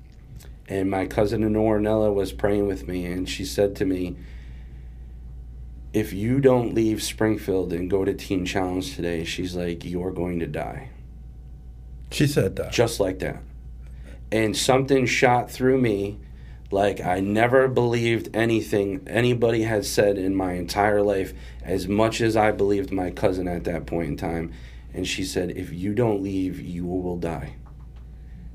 and 0.69 0.89
my 0.89 1.07
cousin 1.07 1.43
Ornella 1.43 2.15
was 2.15 2.33
praying 2.33 2.69
with 2.69 2.87
me, 2.87 3.05
and 3.05 3.29
she 3.29 3.45
said 3.45 3.75
to 3.77 3.85
me, 3.85 4.15
if 5.93 6.13
you 6.13 6.39
don't 6.39 6.73
leave 6.73 7.03
Springfield 7.03 7.73
and 7.73 7.91
go 7.91 8.05
to 8.05 8.15
Teen 8.15 8.47
Challenge 8.47 8.95
today, 8.95 9.25
she's 9.25 9.57
like, 9.57 9.85
you're 9.85 10.13
going 10.13 10.39
to 10.39 10.47
die. 10.47 10.91
She 12.13 12.29
said 12.29 12.55
that. 12.55 12.71
Just 12.71 13.01
like 13.01 13.19
that. 13.19 13.43
And 14.31 14.57
something 14.57 15.05
shot 15.05 15.51
through 15.51 15.81
me 15.81 16.21
like 16.71 17.01
I 17.01 17.19
never 17.19 17.67
believed 17.67 18.37
anything 18.37 19.03
anybody 19.09 19.65
had 19.65 19.85
said 19.85 20.17
in 20.17 20.37
my 20.37 20.53
entire 20.53 21.03
life 21.03 21.35
as 21.65 21.89
much 21.89 22.21
as 22.21 22.37
I 22.37 22.53
believed 22.53 22.93
my 22.93 23.11
cousin 23.11 23.49
at 23.49 23.65
that 23.65 23.87
point 23.87 24.11
in 24.11 24.17
time. 24.17 24.53
And 24.93 25.07
she 25.07 25.25
said, 25.25 25.53
if 25.53 25.73
you 25.73 25.95
don't 25.95 26.23
leave, 26.23 26.61
you 26.61 26.85
will 26.85 27.17
die. 27.17 27.55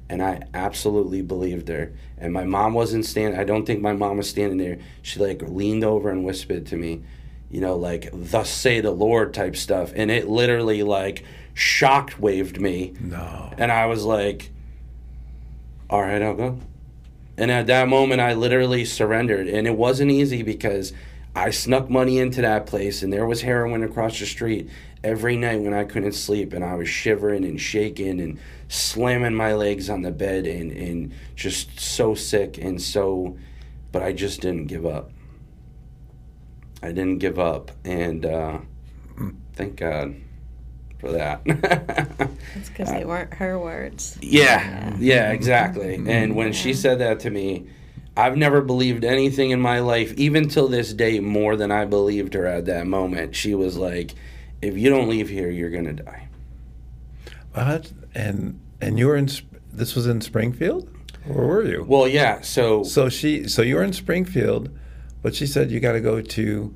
And 0.10 0.22
I 0.22 0.42
absolutely 0.54 1.22
believed 1.22 1.68
her. 1.70 1.94
And 2.18 2.32
my 2.32 2.44
mom 2.44 2.74
wasn't 2.74 3.06
standing, 3.06 3.40
I 3.40 3.44
don't 3.44 3.66
think 3.66 3.82
my 3.82 3.94
mom 3.94 4.18
was 4.18 4.30
standing 4.30 4.58
there. 4.58 4.80
She 5.02 5.20
like 5.20 5.42
leaned 5.42 5.84
over 5.84 6.10
and 6.10 6.24
whispered 6.24 6.68
to 6.68 6.78
me, 6.78 7.04
you 7.50 7.62
know, 7.62 7.76
like, 7.76 8.10
thus 8.14 8.50
say 8.50 8.82
the 8.82 8.92
Lord 8.92 9.34
type 9.34 9.56
stuff. 9.56 9.94
And 9.96 10.12
it 10.12 10.28
literally 10.28 10.84
like 10.84 11.24
shock 11.54 12.14
waved 12.20 12.60
me. 12.60 12.94
No. 13.00 13.52
And 13.58 13.72
I 13.72 13.88
was 13.88 14.04
like, 14.04 14.52
all 15.90 16.02
right, 16.02 16.22
I'll 16.22 16.36
go. 16.36 16.60
And 17.38 17.52
at 17.52 17.68
that 17.68 17.88
moment, 17.88 18.22
I 18.22 18.34
literally 18.34 18.86
surrendered. 18.86 19.48
And 19.48 19.68
it 19.68 19.76
wasn't 19.76 20.12
easy 20.12 20.44
because 20.44 20.94
I 21.36 21.50
snuck 21.50 21.90
money 21.90 22.18
into 22.18 22.42
that 22.42 22.66
place 22.66 23.04
and 23.04 23.12
there 23.12 23.26
was 23.26 23.42
heroin 23.42 23.84
across 23.84 24.20
the 24.20 24.26
street 24.26 24.70
every 25.04 25.36
night 25.36 25.60
when 25.62 25.74
I 25.74 25.84
couldn't 25.84 26.14
sleep. 26.14 26.54
And 26.54 26.64
I 26.64 26.76
was 26.76 26.88
shivering 26.88 27.44
and 27.44 27.60
shaking 27.60 28.22
and 28.22 28.40
slamming 28.70 29.36
my 29.36 29.54
legs 29.54 29.90
on 29.90 30.02
the 30.02 30.12
bed 30.12 30.46
and, 30.46 30.72
and 30.72 31.14
just 31.36 31.80
so 31.80 32.16
sick 32.16 32.58
and 32.58 32.82
so, 32.82 33.38
but 33.92 34.02
I 34.02 34.14
just 34.14 34.40
didn't 34.40 34.68
give 34.68 34.86
up. 34.86 35.12
I 36.82 36.88
didn't 36.88 37.18
give 37.18 37.38
up. 37.38 37.72
And 37.84 38.26
uh, 38.26 38.60
thank 39.54 39.76
God 39.76 40.16
for 41.00 41.12
that. 41.12 41.42
It's 42.56 42.70
because 42.70 42.90
they 42.90 43.04
weren't 43.04 43.34
her 43.34 43.60
words. 43.60 44.18
Yeah, 44.22 44.96
yeah, 44.98 45.32
exactly. 45.34 45.96
And 45.96 46.36
when 46.38 46.54
she 46.54 46.74
said 46.74 47.00
that 47.00 47.20
to 47.22 47.30
me, 47.30 47.68
I've 48.18 48.38
never 48.38 48.62
believed 48.62 49.04
anything 49.04 49.52
in 49.52 49.60
my 49.60 49.80
life, 49.80 50.14
even 50.14 50.48
till 50.48 50.68
this 50.68 50.94
day, 50.94 51.20
more 51.20 51.56
than 51.56 51.72
I 51.72 51.86
believed 51.86 52.34
her 52.34 52.46
at 52.46 52.66
that 52.66 52.88
moment. 52.88 53.36
She 53.36 53.54
was 53.54 53.76
like, 53.78 54.14
"If 54.62 54.78
you 54.78 54.90
don't 54.90 55.10
leave 55.10 55.30
here, 55.30 55.50
you're 55.50 55.70
gonna 55.70 55.94
die." 55.94 56.28
What? 57.54 57.92
And 58.14 58.60
and 58.82 58.98
you 58.98 59.08
were 59.08 59.16
in. 59.16 59.30
This 59.72 59.96
was 59.96 60.08
in 60.08 60.22
Springfield. 60.22 60.90
Where 61.26 61.46
were 61.46 61.64
you? 61.64 61.84
Well, 61.84 62.08
yeah. 62.08 62.42
So, 62.42 62.84
So 62.84 63.10
she. 63.10 63.48
So 63.48 63.62
you 63.62 63.76
were 63.76 63.84
in 63.84 63.94
Springfield, 63.94 64.70
but 65.22 65.36
she 65.36 65.48
said 65.48 65.72
you 65.72 65.80
got 65.80 65.94
to 65.94 66.02
go 66.02 66.22
to 66.22 66.74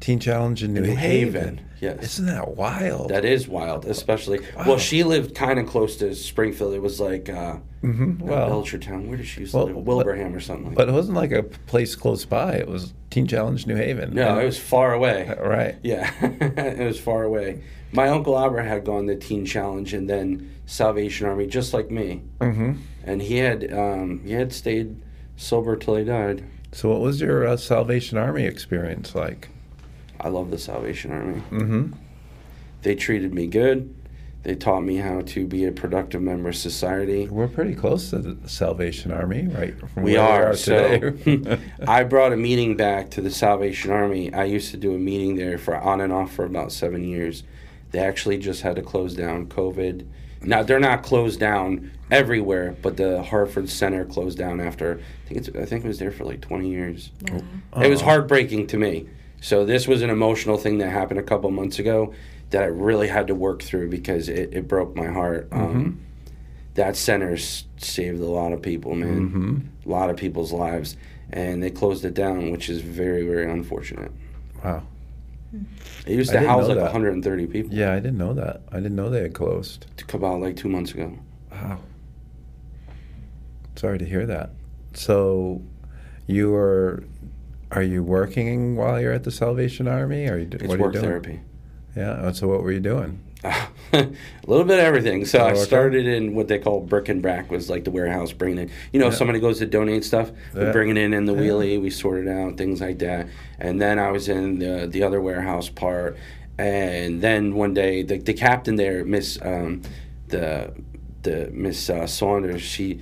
Teen 0.00 0.20
Challenge 0.20 0.62
in 0.62 0.74
New, 0.74 0.82
New 0.82 0.94
Haven. 0.94 1.56
Haven, 1.56 1.65
yes. 1.80 2.02
Isn't 2.02 2.26
that 2.26 2.56
wild? 2.56 3.10
that 3.10 3.24
is 3.24 3.46
wild, 3.48 3.84
especially. 3.84 4.40
Wow. 4.56 4.64
Well, 4.66 4.78
she 4.78 5.04
lived 5.04 5.34
kind 5.34 5.58
of 5.58 5.66
close 5.66 5.96
to 5.98 6.14
Springfield. 6.14 6.74
It 6.74 6.82
was 6.82 7.00
like 7.00 7.28
uh, 7.28 7.56
hmm 7.82 8.18
Well, 8.18 8.50
Belchertown. 8.50 9.08
Where 9.08 9.16
did 9.16 9.26
she 9.26 9.40
used 9.40 9.52
to 9.52 9.58
well, 9.58 9.66
live? 9.66 9.84
but- 9.84 9.96
Wilbraham 9.96 10.34
or 10.34 10.40
something 10.40 10.66
like 10.68 10.76
but 10.76 10.88
it 10.88 10.92
wasn't 10.92 11.16
like 11.16 11.32
a 11.32 11.42
place 11.42 11.94
close 11.94 12.24
by. 12.24 12.54
It 12.54 12.68
was 12.68 12.94
Teen 13.10 13.26
Challenge 13.26 13.66
New 13.66 13.76
Haven. 13.76 14.14
No, 14.14 14.30
And- 14.30 14.40
it 14.42 14.44
was 14.44 14.58
far 14.58 14.94
away. 14.94 15.32
right. 15.40 15.76
Yeah, 15.82 16.10
it 16.22 16.84
was 16.86 16.98
far 16.98 17.22
away. 17.24 17.62
My 17.92 18.08
uncle 18.08 18.36
Albert 18.38 18.62
had 18.62 18.84
gone 18.84 19.06
to 19.06 19.16
Teen 19.16 19.44
Challenge 19.46 19.94
and 19.94 20.10
then 20.10 20.52
Salvation 20.66 21.26
Army, 21.26 21.46
just 21.46 21.72
like 21.72 21.90
me, 21.90 22.22
hmm 22.40 22.72
and 23.04 23.22
he 23.22 23.36
had 23.36 23.72
um, 23.72 24.20
he 24.24 24.32
had 24.32 24.52
stayed 24.52 25.00
sober 25.36 25.76
till 25.76 25.94
he 25.94 26.04
died. 26.04 26.42
So 26.72 26.88
what 26.90 27.00
was 27.00 27.20
your 27.20 27.46
uh, 27.46 27.56
Salvation 27.56 28.18
Army 28.18 28.44
experience 28.44 29.14
like? 29.14 29.48
I 30.20 30.28
love 30.28 30.50
the 30.50 30.58
Salvation 30.58 31.12
Army. 31.12 31.42
Mm-hmm. 31.50 31.92
They 32.82 32.94
treated 32.94 33.34
me 33.34 33.46
good. 33.46 33.94
They 34.42 34.54
taught 34.54 34.82
me 34.82 34.96
how 34.98 35.22
to 35.22 35.44
be 35.44 35.64
a 35.64 35.72
productive 35.72 36.22
member 36.22 36.50
of 36.50 36.56
society. 36.56 37.26
We're 37.26 37.48
pretty 37.48 37.74
close 37.74 38.10
to 38.10 38.18
the 38.18 38.48
Salvation 38.48 39.10
Army, 39.10 39.48
right? 39.48 39.76
from 39.76 40.04
We 40.04 40.12
where 40.12 40.22
are. 40.50 40.54
So 40.54 40.98
today. 41.00 41.58
I 41.88 42.04
brought 42.04 42.32
a 42.32 42.36
meeting 42.36 42.76
back 42.76 43.10
to 43.12 43.20
the 43.20 43.30
Salvation 43.30 43.90
Army. 43.90 44.32
I 44.32 44.44
used 44.44 44.70
to 44.70 44.76
do 44.76 44.94
a 44.94 44.98
meeting 44.98 45.34
there 45.34 45.58
for 45.58 45.76
on 45.76 46.00
and 46.00 46.12
off 46.12 46.32
for 46.32 46.44
about 46.44 46.70
seven 46.70 47.02
years. 47.02 47.42
They 47.90 47.98
actually 47.98 48.38
just 48.38 48.62
had 48.62 48.76
to 48.76 48.82
close 48.82 49.14
down 49.14 49.46
COVID. 49.46 50.06
Now 50.42 50.62
they're 50.62 50.78
not 50.78 51.02
closed 51.02 51.40
down 51.40 51.90
everywhere, 52.12 52.76
but 52.82 52.96
the 52.96 53.24
Hartford 53.24 53.68
Center 53.68 54.04
closed 54.04 54.38
down 54.38 54.60
after 54.60 55.00
I 55.24 55.28
think 55.28 55.38
it's 55.40 55.56
I 55.56 55.64
think 55.64 55.84
it 55.84 55.88
was 55.88 55.98
there 55.98 56.12
for 56.12 56.24
like 56.24 56.40
twenty 56.40 56.68
years. 56.70 57.10
It 57.24 57.90
was 57.90 58.00
Oh. 58.02 58.04
heartbreaking 58.04 58.68
to 58.68 58.76
me. 58.76 59.08
So 59.40 59.64
this 59.64 59.86
was 59.86 60.02
an 60.02 60.10
emotional 60.10 60.56
thing 60.56 60.78
that 60.78 60.90
happened 60.90 61.20
a 61.20 61.22
couple 61.22 61.50
months 61.50 61.78
ago. 61.78 62.12
that 62.50 62.62
I 62.62 62.66
really 62.66 63.08
had 63.08 63.26
to 63.26 63.34
work 63.34 63.60
through 63.62 63.90
because 63.90 64.28
it, 64.28 64.54
it 64.54 64.68
broke 64.68 64.94
my 64.94 65.08
heart. 65.08 65.48
Um, 65.50 66.00
that 66.74 66.94
center 66.96 67.36
saved 67.36 68.20
a 68.20 68.24
lot 68.26 68.52
of 68.52 68.62
people, 68.62 68.94
man. 68.94 69.72
A 69.84 69.88
lot 69.88 70.10
of 70.10 70.16
people's 70.16 70.52
lives. 70.52 70.96
And 71.30 71.60
they 71.62 71.70
closed 71.70 72.04
it 72.04 72.14
down, 72.14 72.50
which 72.52 72.68
is 72.68 72.80
very, 72.82 73.26
very 73.26 73.50
unfortunate. 73.50 74.12
Wow. 74.64 74.84
It 76.06 76.12
used 76.14 76.30
to 76.30 76.40
house 76.46 76.68
like 76.68 76.76
that. 76.76 76.84
130 76.84 77.46
people. 77.46 77.74
Yeah, 77.74 77.92
I 77.92 77.96
didn't 77.96 78.18
know 78.18 78.34
that. 78.34 78.62
I 78.70 78.76
didn't 78.76 78.94
know 78.94 79.10
they 79.10 79.22
had 79.22 79.34
closed. 79.34 79.86
To 79.96 80.04
come 80.04 80.22
out 80.24 80.40
like 80.40 80.54
two 80.56 80.68
months 80.68 80.92
ago. 80.92 81.18
Wow. 81.50 81.80
Sorry 83.74 83.98
to 83.98 84.04
hear 84.04 84.24
that. 84.26 84.50
So, 84.94 85.62
you 86.26 86.54
are 86.54 87.04
are 87.76 87.82
you 87.82 88.02
working 88.02 88.74
while 88.74 89.00
you're 89.00 89.12
at 89.12 89.22
the 89.24 89.30
Salvation 89.30 89.86
Army? 89.86 90.28
Are 90.28 90.38
you 90.38 90.46
do- 90.46 90.56
It's 90.56 90.66
what 90.66 90.74
are 90.74 90.78
you 90.78 90.82
work 90.84 90.92
doing? 90.94 91.04
therapy. 91.04 91.40
Yeah. 91.94 92.32
So 92.32 92.48
what 92.48 92.62
were 92.62 92.72
you 92.72 92.80
doing? 92.80 93.20
a 93.44 94.08
little 94.46 94.64
bit 94.64 94.78
of 94.78 94.84
everything. 94.84 95.24
So 95.26 95.38
Oh, 95.40 95.46
I 95.48 95.54
started 95.54 96.06
in 96.06 96.34
what 96.34 96.48
they 96.48 96.58
call 96.58 96.80
brick 96.80 97.08
and 97.10 97.20
brack, 97.22 97.50
was 97.50 97.68
like 97.70 97.84
the 97.84 97.90
warehouse 97.90 98.32
bringing 98.32 98.58
in. 98.58 98.70
You 98.92 98.98
know, 99.00 99.06
if 99.08 99.12
Yeah. 99.12 99.18
somebody 99.18 99.40
goes 99.40 99.58
to 99.58 99.66
donate 99.66 100.04
stuff, 100.04 100.32
we 100.54 100.62
Yeah. 100.62 100.72
bring 100.72 100.88
it 100.88 100.96
in 100.96 101.12
in 101.12 101.26
the 101.26 101.34
Yeah. 101.34 101.40
wheelie, 101.40 101.80
we 101.80 101.90
sort 101.90 102.18
it 102.26 102.28
out, 102.28 102.56
things 102.56 102.80
like 102.80 102.98
that. 103.00 103.28
And 103.60 103.80
then 103.80 103.98
I 103.98 104.10
was 104.10 104.28
in 104.28 104.58
the 104.58 104.86
the 104.90 105.02
other 105.02 105.20
warehouse 105.20 105.68
part. 105.68 106.16
And 106.58 107.20
then 107.20 107.54
one 107.54 107.74
day, 107.74 108.02
the, 108.02 108.16
the 108.18 108.32
captain 108.32 108.76
there, 108.76 109.04
Miss 109.04 109.38
um, 109.42 109.82
the 110.28 110.72
the 111.22 111.50
Miss 111.52 111.90
uh, 111.90 112.06
Saunders, 112.06 112.62
she 112.62 113.00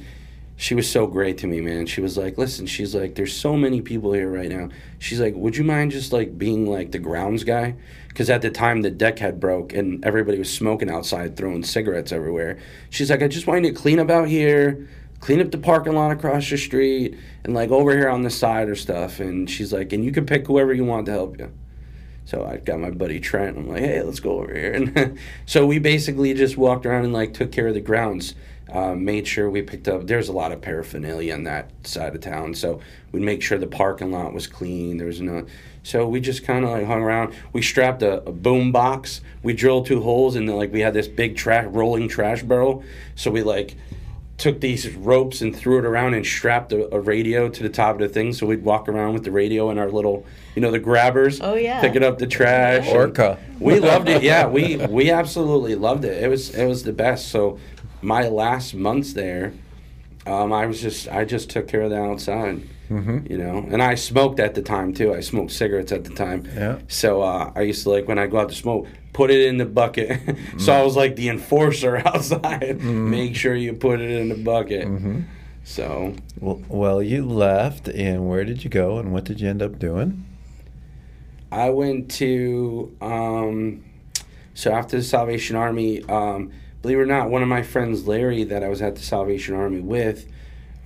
she 0.57 0.75
was 0.75 0.89
so 0.89 1.07
great 1.07 1.39
to 1.39 1.47
me, 1.47 1.61
man. 1.61 1.87
She 1.87 2.01
was 2.01 2.17
like, 2.17 2.39
listen, 2.39 2.67
she's 2.67 2.95
like, 2.95 3.17
there's 3.17 3.37
so 3.37 3.57
many 3.57 3.81
people 3.81 4.13
here 4.13 4.31
right 4.31 4.49
now. 4.49 4.69
She's 4.99 5.21
like, 5.21 5.35
would 5.35 5.57
you 5.57 5.65
mind 5.65 5.91
just 5.91 6.13
like 6.13 6.39
being 6.39 6.71
like 6.71 6.93
the 6.93 7.01
grounds 7.01 7.43
guy? 7.43 7.75
Because 8.09 8.31
at 8.31 8.43
the 8.43 8.51
time 8.51 8.83
the 8.83 8.91
deck 8.91 9.19
had 9.19 9.41
broke 9.41 9.73
and 9.73 10.05
everybody 10.05 10.39
was 10.39 10.53
smoking 10.53 10.89
outside, 10.89 11.37
throwing 11.37 11.65
cigarettes 11.65 12.13
everywhere. 12.13 12.59
She's 12.91 13.11
like, 13.11 13.23
I 13.23 13.29
just 13.29 13.49
want 13.49 13.65
you 13.65 13.73
to 13.73 13.77
clean 13.77 13.99
up 13.99 14.11
out 14.11 14.29
here, 14.29 14.89
clean 15.19 15.41
up 15.41 15.51
the 15.51 15.59
parking 15.59 15.95
lot 15.95 16.13
across 16.13 16.49
the 16.49 16.57
street, 16.57 17.19
and 17.43 17.53
like 17.53 17.71
over 17.71 17.91
here 17.91 18.09
on 18.09 18.23
the 18.23 18.31
side 18.31 18.69
or 18.69 18.77
stuff. 18.77 19.19
And 19.19 19.51
she's 19.51 19.73
like, 19.73 19.93
and 19.93 20.05
you 20.05 20.13
can 20.13 20.25
pick 20.25 20.47
whoever 20.47 20.73
you 20.73 20.85
want 20.85 21.07
to 21.07 21.13
help 21.13 21.37
you. 21.37 21.53
So 22.27 22.45
I 22.45 22.59
got 22.59 22.79
my 22.79 22.91
buddy 22.91 23.21
Trent. 23.21 23.59
I'm 23.59 23.69
like, 23.69 23.81
hey, 23.81 24.03
let's 24.03 24.21
go 24.21 24.41
over 24.41 24.55
here. 24.55 24.73
And 24.75 25.19
so 25.47 25.67
we 25.67 25.81
basically 25.81 26.33
just 26.33 26.57
walked 26.57 26.87
around 26.87 27.05
and 27.05 27.13
like 27.13 27.35
took 27.35 27.51
care 27.51 27.67
of 27.67 27.75
the 27.75 27.81
grounds. 27.81 28.35
Uh, 28.73 28.95
made 28.95 29.27
sure 29.27 29.51
we 29.51 29.61
picked 29.63 29.89
up. 29.89 30.07
There's 30.07 30.29
a 30.29 30.33
lot 30.33 30.51
of 30.51 30.61
paraphernalia 30.63 31.35
on 31.35 31.45
that 31.45 31.71
side 31.87 32.15
of 32.15 32.21
town, 32.23 32.55
so 32.55 32.81
we'd 33.13 33.23
make 33.23 33.43
sure 33.43 33.59
the 33.59 33.67
parking 33.67 34.11
lot 34.11 34.33
was 34.33 34.47
clean. 34.47 34.97
There 34.97 35.07
was 35.07 35.21
no. 35.21 35.47
So 35.83 36.09
we 36.09 36.19
just 36.21 36.45
kind 36.45 36.65
of 36.65 36.71
like 36.71 36.87
hung 36.87 37.03
around. 37.03 37.35
We 37.53 37.61
strapped 37.61 38.03
a, 38.03 38.23
a 38.27 38.33
boom 38.33 38.73
box. 38.73 39.21
We 39.43 39.53
drilled 39.53 39.87
two 39.87 40.01
holes, 40.01 40.35
and 40.35 40.49
then 40.49 40.57
like 40.57 40.73
we 40.73 40.81
had 40.81 40.95
this 40.95 41.07
big 41.09 41.37
trash 41.37 41.67
rolling 41.69 42.09
trash 42.09 42.43
barrel. 42.43 42.83
So 43.17 43.31
we 43.31 43.43
like 43.43 43.77
took 44.39 44.61
these 44.61 44.91
ropes 44.97 45.43
and 45.43 45.55
threw 45.55 45.79
it 45.79 45.85
around 45.85 46.15
and 46.15 46.27
strapped 46.27 46.73
a, 46.73 46.93
a 46.93 46.99
radio 46.99 47.49
to 47.49 47.63
the 47.63 47.69
top 47.69 47.95
of 47.95 48.01
the 48.01 48.09
thing 48.09 48.33
so 48.33 48.45
we'd 48.45 48.65
walk 48.65 48.89
around 48.89 49.15
with 49.15 49.23
the 49.23 49.31
radio 49.31 49.71
and 49.71 49.79
our 49.79 49.89
little 49.89 50.27
you 50.57 50.61
know 50.61 50.73
the 50.73 50.79
grabbers 50.81 51.41
Oh, 51.41 51.55
yeah. 51.55 51.81
picking 51.81 52.03
up 52.03 52.19
the 52.19 52.27
trash 52.27 52.85
and 52.89 52.97
Orca. 52.97 53.39
we 53.61 53.79
loved 53.79 54.09
it 54.09 54.25
yeah 54.25 54.49
we 54.49 54.77
we 54.89 55.09
absolutely 55.13 55.77
loved 55.77 56.05
it 56.05 56.21
it 56.21 56.27
was 56.27 56.53
it 56.53 56.67
was 56.67 56.83
the 56.83 56.93
best 56.93 57.29
so 57.29 57.61
my 58.05 58.29
last 58.29 58.75
months 58.75 59.13
there 59.15 59.53
um, 60.27 60.53
i 60.53 60.67
was 60.67 60.81
just 60.81 61.09
i 61.09 61.25
just 61.25 61.51
took 61.51 61.67
care 61.69 61.83
of 61.83 61.91
the 61.91 62.01
outside 62.01 62.63
Mm-hmm. 62.91 63.33
you 63.33 63.39
know? 63.39 63.67
And 63.71 63.83
i 63.83 63.95
smoked 63.95 64.39
at 64.41 64.55
the 64.55 64.61
time 64.61 64.93
too. 64.93 65.15
I 65.15 65.21
smoked 65.21 65.53
cigarettes 65.53 65.91
at 65.91 66.05
the 66.05 66.11
time. 66.15 66.47
Yeah. 66.55 66.79
so 66.87 67.23
uh, 67.23 67.51
i 67.57 67.63
used 67.63 67.83
to 67.85 67.91
like 67.91 68.07
when 68.07 68.19
i 68.19 68.27
go 68.27 68.39
out 68.41 68.51
to 68.51 68.55
smoke 68.55 68.87
put 69.15 69.31
it 69.31 69.47
in 69.49 69.57
the 69.57 69.65
bucket. 69.65 70.21
So 70.59 70.71
i 70.75 70.83
was 70.83 70.95
like 70.95 71.17
the 71.17 71.31
enforcer 71.31 71.97
outside. 72.05 72.83
Make 72.83 73.37
sure 73.37 73.55
you 73.55 73.73
put 73.73 74.01
it 74.03 74.11
in 74.11 74.29
the 74.29 74.35
bucket. 74.37 74.87
So. 75.67 76.15
Well, 76.41 76.61
well, 76.69 77.03
you 77.03 77.25
left, 77.25 77.89
and 77.89 78.29
where 78.29 78.45
did 78.45 78.65
you 78.65 78.69
go, 78.71 78.99
and 78.99 79.15
what 79.15 79.25
did 79.25 79.41
you 79.41 79.49
end 79.49 79.63
up 79.63 79.79
doing? 79.79 80.27
I 81.51 81.71
went 81.71 82.11
to 82.21 82.95
um, 83.01 83.83
so 84.53 84.71
after 84.73 84.99
the 84.99 85.03
Salvation 85.03 85.57
Army. 85.57 86.03
Um, 86.05 86.53
believe 86.85 86.99
it 86.99 87.01
or 87.01 87.07
not, 87.07 87.31
one 87.31 87.41
of 87.41 87.49
my 87.49 87.63
friends, 87.63 88.07
Larry, 88.07 88.45
that 88.45 88.63
I 88.63 88.69
was 88.69 88.83
at 88.83 88.95
the 88.95 89.01
Salvation 89.01 89.55
Army 89.55 89.81
with, 89.81 90.31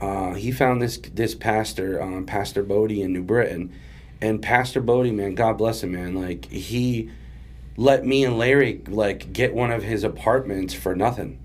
uh, 0.01 0.34
he 0.34 0.53
found 0.53 0.80
this 0.80 0.96
this 0.96 1.34
pastor, 1.34 2.01
um, 2.01 2.24
Pastor 2.24 2.62
Bodie 2.62 3.03
in 3.03 3.12
New 3.12 3.24
Britain, 3.24 3.72
and 4.20 4.40
Pastor 4.40 4.80
Bodie, 4.80 5.11
man, 5.11 5.34
God 5.34 5.59
bless 5.59 5.82
him, 5.82 5.90
man. 5.90 6.14
Like 6.14 6.44
he 6.44 7.11
let 7.76 8.07
me 8.07 8.24
and 8.24 8.38
Larry 8.38 8.80
like 8.86 9.32
get 9.32 9.53
one 9.53 9.72
of 9.72 9.82
his 9.82 10.05
apartments 10.05 10.72
for 10.72 10.94
nothing, 10.94 11.44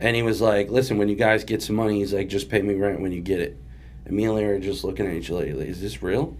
and 0.00 0.16
he 0.16 0.22
was 0.22 0.40
like, 0.40 0.68
"Listen, 0.68 0.98
when 0.98 1.08
you 1.08 1.14
guys 1.14 1.44
get 1.44 1.62
some 1.62 1.76
money, 1.76 2.00
he's 2.00 2.12
like, 2.12 2.26
just 2.26 2.50
pay 2.50 2.62
me 2.62 2.74
rent 2.74 3.00
when 3.00 3.12
you 3.12 3.20
get 3.20 3.38
it." 3.38 3.56
And 4.04 4.16
me 4.16 4.24
and 4.24 4.34
Larry 4.34 4.56
are 4.56 4.60
just 4.60 4.82
looking 4.82 5.06
at 5.06 5.14
each 5.14 5.30
other 5.30 5.46
like, 5.54 5.68
"Is 5.68 5.80
this 5.80 6.02
real?" 6.02 6.36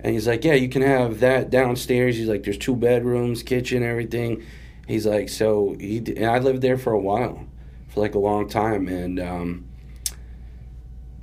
And 0.00 0.12
he's 0.12 0.26
like, 0.26 0.44
yeah, 0.44 0.54
you 0.54 0.68
can 0.68 0.82
have 0.82 1.20
that 1.20 1.50
downstairs. 1.50 2.16
He's 2.16 2.28
like, 2.28 2.42
there's 2.42 2.56
two 2.56 2.74
bedrooms, 2.74 3.42
kitchen, 3.42 3.82
everything. 3.82 4.42
He's 4.90 5.06
like, 5.06 5.28
so 5.28 5.76
he 5.78 5.98
and 5.98 6.26
I 6.26 6.38
lived 6.38 6.62
there 6.62 6.76
for 6.76 6.92
a 6.92 6.98
while, 6.98 7.46
for 7.88 8.00
like 8.00 8.16
a 8.16 8.18
long 8.18 8.48
time. 8.48 8.88
And 8.88 9.20
um, 9.20 9.68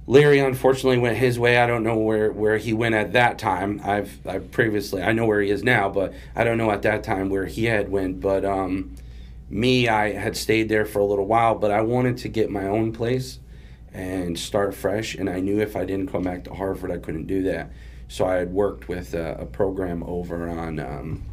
Larry 0.05 0.39
unfortunately 0.39 0.99
went 0.99 1.17
his 1.17 1.37
way. 1.37 1.57
I 1.57 1.67
don't 1.67 1.83
know 1.83 1.97
where, 1.97 2.31
where 2.31 2.57
he 2.57 2.71
went 2.71 2.95
at 2.95 3.11
that 3.11 3.37
time. 3.37 3.81
I've 3.83 4.25
I 4.25 4.39
previously 4.39 5.03
I 5.03 5.11
know 5.11 5.25
where 5.25 5.41
he 5.41 5.49
is 5.49 5.63
now, 5.63 5.89
but 5.89 6.13
I 6.33 6.45
don't 6.45 6.57
know 6.57 6.71
at 6.71 6.83
that 6.83 7.03
time 7.03 7.29
where 7.29 7.45
he 7.45 7.65
had 7.65 7.89
went. 7.89 8.21
But 8.21 8.45
um, 8.45 8.95
me, 9.49 9.89
I 9.89 10.13
had 10.13 10.37
stayed 10.37 10.69
there 10.69 10.85
for 10.85 10.99
a 10.99 11.05
little 11.05 11.27
while, 11.27 11.55
but 11.55 11.69
I 11.69 11.81
wanted 11.81 12.19
to 12.19 12.29
get 12.29 12.49
my 12.49 12.67
own 12.67 12.93
place 12.93 13.39
and 13.91 14.39
start 14.39 14.75
fresh. 14.75 15.15
And 15.15 15.29
I 15.29 15.41
knew 15.41 15.59
if 15.59 15.75
I 15.75 15.83
didn't 15.83 16.09
come 16.09 16.23
back 16.23 16.45
to 16.45 16.53
Hartford, 16.53 16.91
I 16.91 16.99
couldn't 16.99 17.27
do 17.27 17.43
that. 17.43 17.73
So 18.07 18.25
I 18.25 18.35
had 18.35 18.53
worked 18.53 18.87
with 18.87 19.13
a, 19.13 19.41
a 19.41 19.45
program 19.45 20.03
over 20.03 20.47
on, 20.47 20.79
um, 20.79 21.25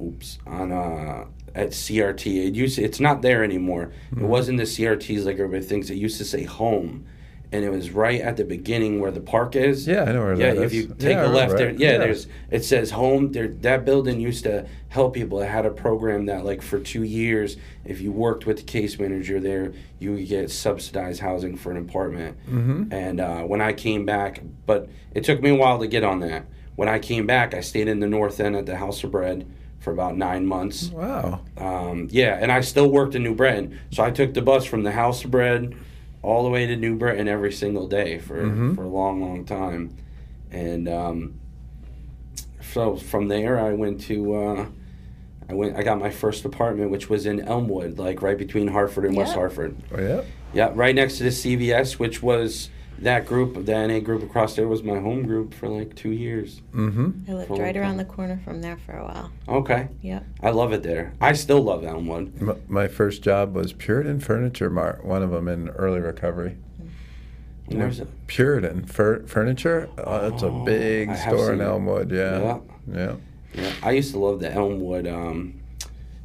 oops, 0.00 0.38
on 0.46 0.72
uh, 0.72 1.24
at 1.54 1.68
CRT. 1.70 2.46
It 2.48 2.54
used 2.54 2.78
it's 2.78 3.00
not 3.00 3.22
there 3.22 3.44
anymore. 3.44 3.92
It 4.12 4.22
wasn't 4.22 4.58
the 4.58 4.64
CRTs 4.64 5.24
like 5.24 5.34
everybody 5.34 5.62
thinks. 5.64 5.90
It 5.90 5.96
used 5.96 6.18
to 6.18 6.24
say 6.24 6.42
home, 6.44 7.06
and 7.52 7.64
it 7.64 7.70
was 7.70 7.90
right 7.90 8.20
at 8.20 8.36
the 8.36 8.44
beginning 8.44 9.00
where 9.00 9.10
the 9.12 9.20
park 9.20 9.54
is. 9.54 9.86
Yeah, 9.86 10.02
I 10.04 10.12
know 10.12 10.20
where 10.24 10.36
that 10.36 10.56
is. 10.56 10.58
Yeah, 10.58 10.64
if 10.66 10.72
you 10.74 10.86
take 10.98 11.12
Yeah, 11.16 11.26
a 11.26 11.28
left 11.28 11.56
there, 11.56 11.70
yeah, 11.70 11.92
Yeah. 11.92 11.98
there's 11.98 12.26
it 12.50 12.64
says 12.64 12.90
home. 12.90 13.30
There, 13.32 13.48
that 13.48 13.84
building 13.84 14.20
used 14.20 14.44
to 14.44 14.66
help 14.88 15.14
people. 15.14 15.40
It 15.40 15.48
had 15.48 15.64
a 15.66 15.70
program 15.70 16.26
that, 16.26 16.44
like, 16.44 16.62
for 16.62 16.78
two 16.80 17.02
years, 17.04 17.56
if 17.84 18.00
you 18.00 18.10
worked 18.12 18.46
with 18.46 18.56
the 18.58 18.62
case 18.64 18.98
manager 18.98 19.38
there, 19.40 19.72
you 20.00 20.12
would 20.12 20.26
get 20.28 20.50
subsidized 20.50 21.20
housing 21.20 21.56
for 21.56 21.70
an 21.70 21.76
apartment. 21.78 22.36
Mm-hmm. 22.48 22.92
And 22.92 23.20
uh, 23.20 23.42
when 23.42 23.60
I 23.60 23.72
came 23.72 24.04
back, 24.04 24.42
but 24.66 24.88
it 25.14 25.22
took 25.24 25.40
me 25.42 25.50
a 25.50 25.54
while 25.54 25.78
to 25.78 25.86
get 25.86 26.02
on 26.04 26.20
that. 26.20 26.46
When 26.76 26.88
I 26.88 26.98
came 26.98 27.24
back, 27.26 27.54
I 27.54 27.60
stayed 27.60 27.86
in 27.86 28.00
the 28.00 28.08
North 28.08 28.40
End 28.40 28.56
at 28.56 28.66
the 28.66 28.76
House 28.76 29.04
of 29.04 29.12
Bread 29.12 29.46
for 29.84 29.92
about 29.92 30.16
nine 30.16 30.46
months. 30.46 30.88
Wow. 30.88 31.40
Um, 31.58 32.08
yeah, 32.10 32.38
and 32.40 32.50
I 32.50 32.62
still 32.62 32.90
worked 32.90 33.14
in 33.14 33.22
New 33.22 33.34
Britain, 33.34 33.78
so 33.90 34.02
I 34.02 34.10
took 34.10 34.32
the 34.32 34.40
bus 34.42 34.64
from 34.64 34.82
the 34.82 34.92
House 34.92 35.22
of 35.24 35.30
Bread 35.30 35.74
all 36.22 36.42
the 36.42 36.48
way 36.48 36.66
to 36.66 36.74
New 36.74 36.96
Britain 36.96 37.28
every 37.28 37.52
single 37.52 37.86
day 37.86 38.18
for 38.18 38.42
Mhm. 38.42 38.74
for 38.74 38.82
a 38.84 38.88
long, 38.88 39.20
long 39.20 39.44
time, 39.44 39.94
and 40.50 40.88
um, 40.88 41.34
so 42.72 42.96
from 42.96 43.28
there 43.28 43.58
I 43.60 43.74
went 43.74 44.00
to 44.02 44.34
uh, 44.34 44.66
I 45.48 45.54
went 45.54 45.76
I 45.76 45.82
got 45.82 45.98
my 46.00 46.10
first 46.10 46.44
apartment, 46.46 46.90
which 46.90 47.10
was 47.10 47.26
in 47.26 47.40
Elmwood, 47.40 47.98
like 47.98 48.22
right 48.22 48.38
between 48.38 48.68
Hartford 48.68 49.04
and 49.04 49.14
West 49.16 49.34
Hartford. 49.34 49.76
Oh, 49.94 50.00
yeah. 50.00 50.22
Yeah, 50.54 50.70
right 50.74 50.94
next 50.94 51.18
to 51.18 51.24
the 51.24 51.30
CVS, 51.30 51.98
which 51.98 52.22
was 52.22 52.70
that 53.00 53.26
group, 53.26 53.66
the 53.66 53.86
NA 53.86 53.98
group 54.00 54.22
across 54.22 54.54
there 54.56 54.68
was 54.68 54.82
my 54.82 54.98
home 54.98 55.24
group 55.24 55.52
for 55.54 55.68
like 55.68 55.94
two 55.94 56.10
years. 56.10 56.62
Mm-hmm. 56.72 57.10
I 57.28 57.32
lived 57.34 57.48
Full 57.48 57.58
right 57.58 57.76
around 57.76 57.96
the 57.98 58.04
corner 58.04 58.40
from 58.44 58.60
there 58.62 58.76
for 58.76 58.92
a 58.96 59.04
while. 59.04 59.30
Okay, 59.48 59.88
Yep. 60.02 60.24
I 60.42 60.50
love 60.50 60.72
it 60.72 60.82
there. 60.82 61.12
I 61.20 61.32
still 61.32 61.62
love 61.62 61.84
Elmwood. 61.84 62.32
M- 62.40 62.62
my 62.68 62.88
first 62.88 63.22
job 63.22 63.54
was 63.54 63.72
Puritan 63.72 64.20
Furniture 64.20 64.70
Mart, 64.70 65.04
one 65.04 65.22
of 65.22 65.30
them 65.30 65.48
in 65.48 65.68
early 65.70 66.00
recovery. 66.00 66.56
Where's 67.66 67.98
it? 68.00 68.08
Puritan 68.26 68.84
Fur- 68.84 69.24
Furniture. 69.26 69.88
Oh, 69.98 70.28
it's 70.28 70.42
a 70.42 70.46
Oh, 70.46 70.64
big 70.64 71.08
I 71.08 71.14
store 71.16 71.52
in. 71.54 71.60
Elmwood. 71.62 72.10
Yeah. 72.12 72.40
Yeah. 72.40 72.58
Yeah. 72.92 73.14
Yeah, 73.54 73.72
I 73.82 73.92
used 73.92 74.12
to 74.12 74.18
love 74.18 74.40
the 74.40 74.52
Elmwood. 74.52 75.06
Um, 75.06 75.60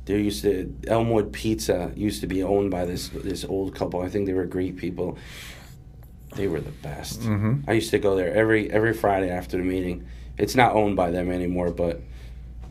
there 0.05 0.17
used 0.17 0.41
to 0.41 0.73
Elmwood 0.87 1.31
Pizza 1.31 1.91
used 1.95 2.21
to 2.21 2.27
be 2.27 2.41
owned 2.43 2.71
by 2.71 2.85
this 2.85 3.09
this 3.09 3.45
old 3.45 3.73
couple. 3.75 4.01
I 4.01 4.09
think 4.09 4.25
they 4.25 4.33
were 4.33 4.45
Greek 4.45 4.75
people. 4.77 5.17
They 6.35 6.47
were 6.47 6.59
the 6.61 6.71
best. 6.71 7.21
Mhm. 7.21 7.63
I 7.67 7.73
used 7.73 7.91
to 7.91 7.99
go 7.99 8.15
there 8.15 8.33
every 8.33 8.71
every 8.71 8.93
Friday 8.93 9.29
after 9.29 9.57
the 9.57 9.63
meeting. 9.63 10.05
It's 10.37 10.55
not 10.55 10.73
owned 10.75 10.95
by 10.95 11.11
them 11.11 11.31
anymore, 11.31 11.71
but 11.71 12.01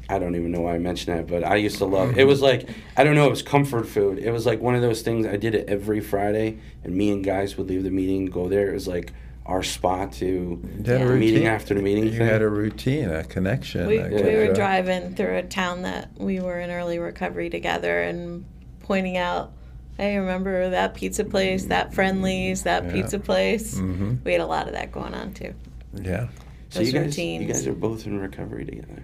I 0.08 0.18
don't 0.18 0.36
even 0.36 0.52
know 0.52 0.60
why 0.62 0.74
I 0.74 0.78
mentioned 0.78 1.18
that. 1.18 1.26
But 1.26 1.44
I 1.44 1.56
used 1.56 1.78
to 1.78 1.84
love. 1.84 2.16
It 2.16 2.24
was 2.24 2.40
like 2.40 2.68
I 2.96 3.04
don't 3.04 3.14
know. 3.14 3.26
It 3.26 3.30
was 3.30 3.42
comfort 3.42 3.86
food. 3.88 4.18
It 4.18 4.30
was 4.30 4.46
like 4.46 4.60
one 4.60 4.74
of 4.74 4.80
those 4.82 5.02
things. 5.02 5.26
I 5.26 5.36
did 5.36 5.54
it 5.54 5.68
every 5.68 6.00
Friday, 6.00 6.58
and 6.84 6.94
me 6.94 7.10
and 7.10 7.22
guys 7.24 7.58
would 7.58 7.68
leave 7.68 7.82
the 7.82 7.90
meeting, 7.90 8.26
go 8.26 8.48
there. 8.48 8.70
It 8.70 8.74
was 8.74 8.88
like 8.88 9.12
our 9.44 9.62
spot 9.62 10.12
to 10.12 10.26
You 10.26 10.60
a 10.62 10.82
Yeah. 10.98 11.02
routine. 11.04 11.18
meeting 11.20 11.46
after 11.46 11.74
the 11.74 11.80
meeting 11.82 12.04
You 12.04 12.10
thing. 12.18 12.26
had 12.26 12.42
a 12.42 12.48
routine, 12.48 13.08
a 13.10 13.24
connection. 13.24 13.86
We, 13.86 13.96
that 13.96 14.12
we 14.12 14.36
were 14.36 14.50
uh, 14.50 14.54
driving 14.54 15.14
through 15.14 15.36
a 15.36 15.42
town 15.42 15.82
that 15.82 16.10
we 16.18 16.38
were 16.40 16.60
in 16.60 16.70
early 16.70 16.98
recovery 16.98 17.48
together 17.50 18.02
and 18.02 18.44
pointing 18.80 19.16
out, 19.16 19.52
hey, 19.98 20.16
remember 20.16 20.70
that 20.70 20.94
pizza 20.94 21.24
place, 21.24 21.66
that 21.66 21.92
Friendlies, 21.92 22.62
that 22.62 22.84
Yeah. 22.84 22.92
pizza 22.92 23.18
place? 23.18 23.74
Mhm. 23.74 24.24
We 24.24 24.32
had 24.32 24.40
a 24.40 24.46
lot 24.46 24.66
of 24.68 24.72
that 24.74 24.92
going 24.92 25.12
on 25.12 25.34
too. 25.34 25.52
Yeah, 25.94 26.28
so 26.70 26.78
those 26.78 26.86
you 26.92 26.98
guys, 26.98 27.06
routines. 27.08 27.42
you 27.42 27.48
guys 27.48 27.66
are 27.66 27.72
both 27.74 28.06
in 28.06 28.18
recovery 28.18 28.64
together. 28.64 29.02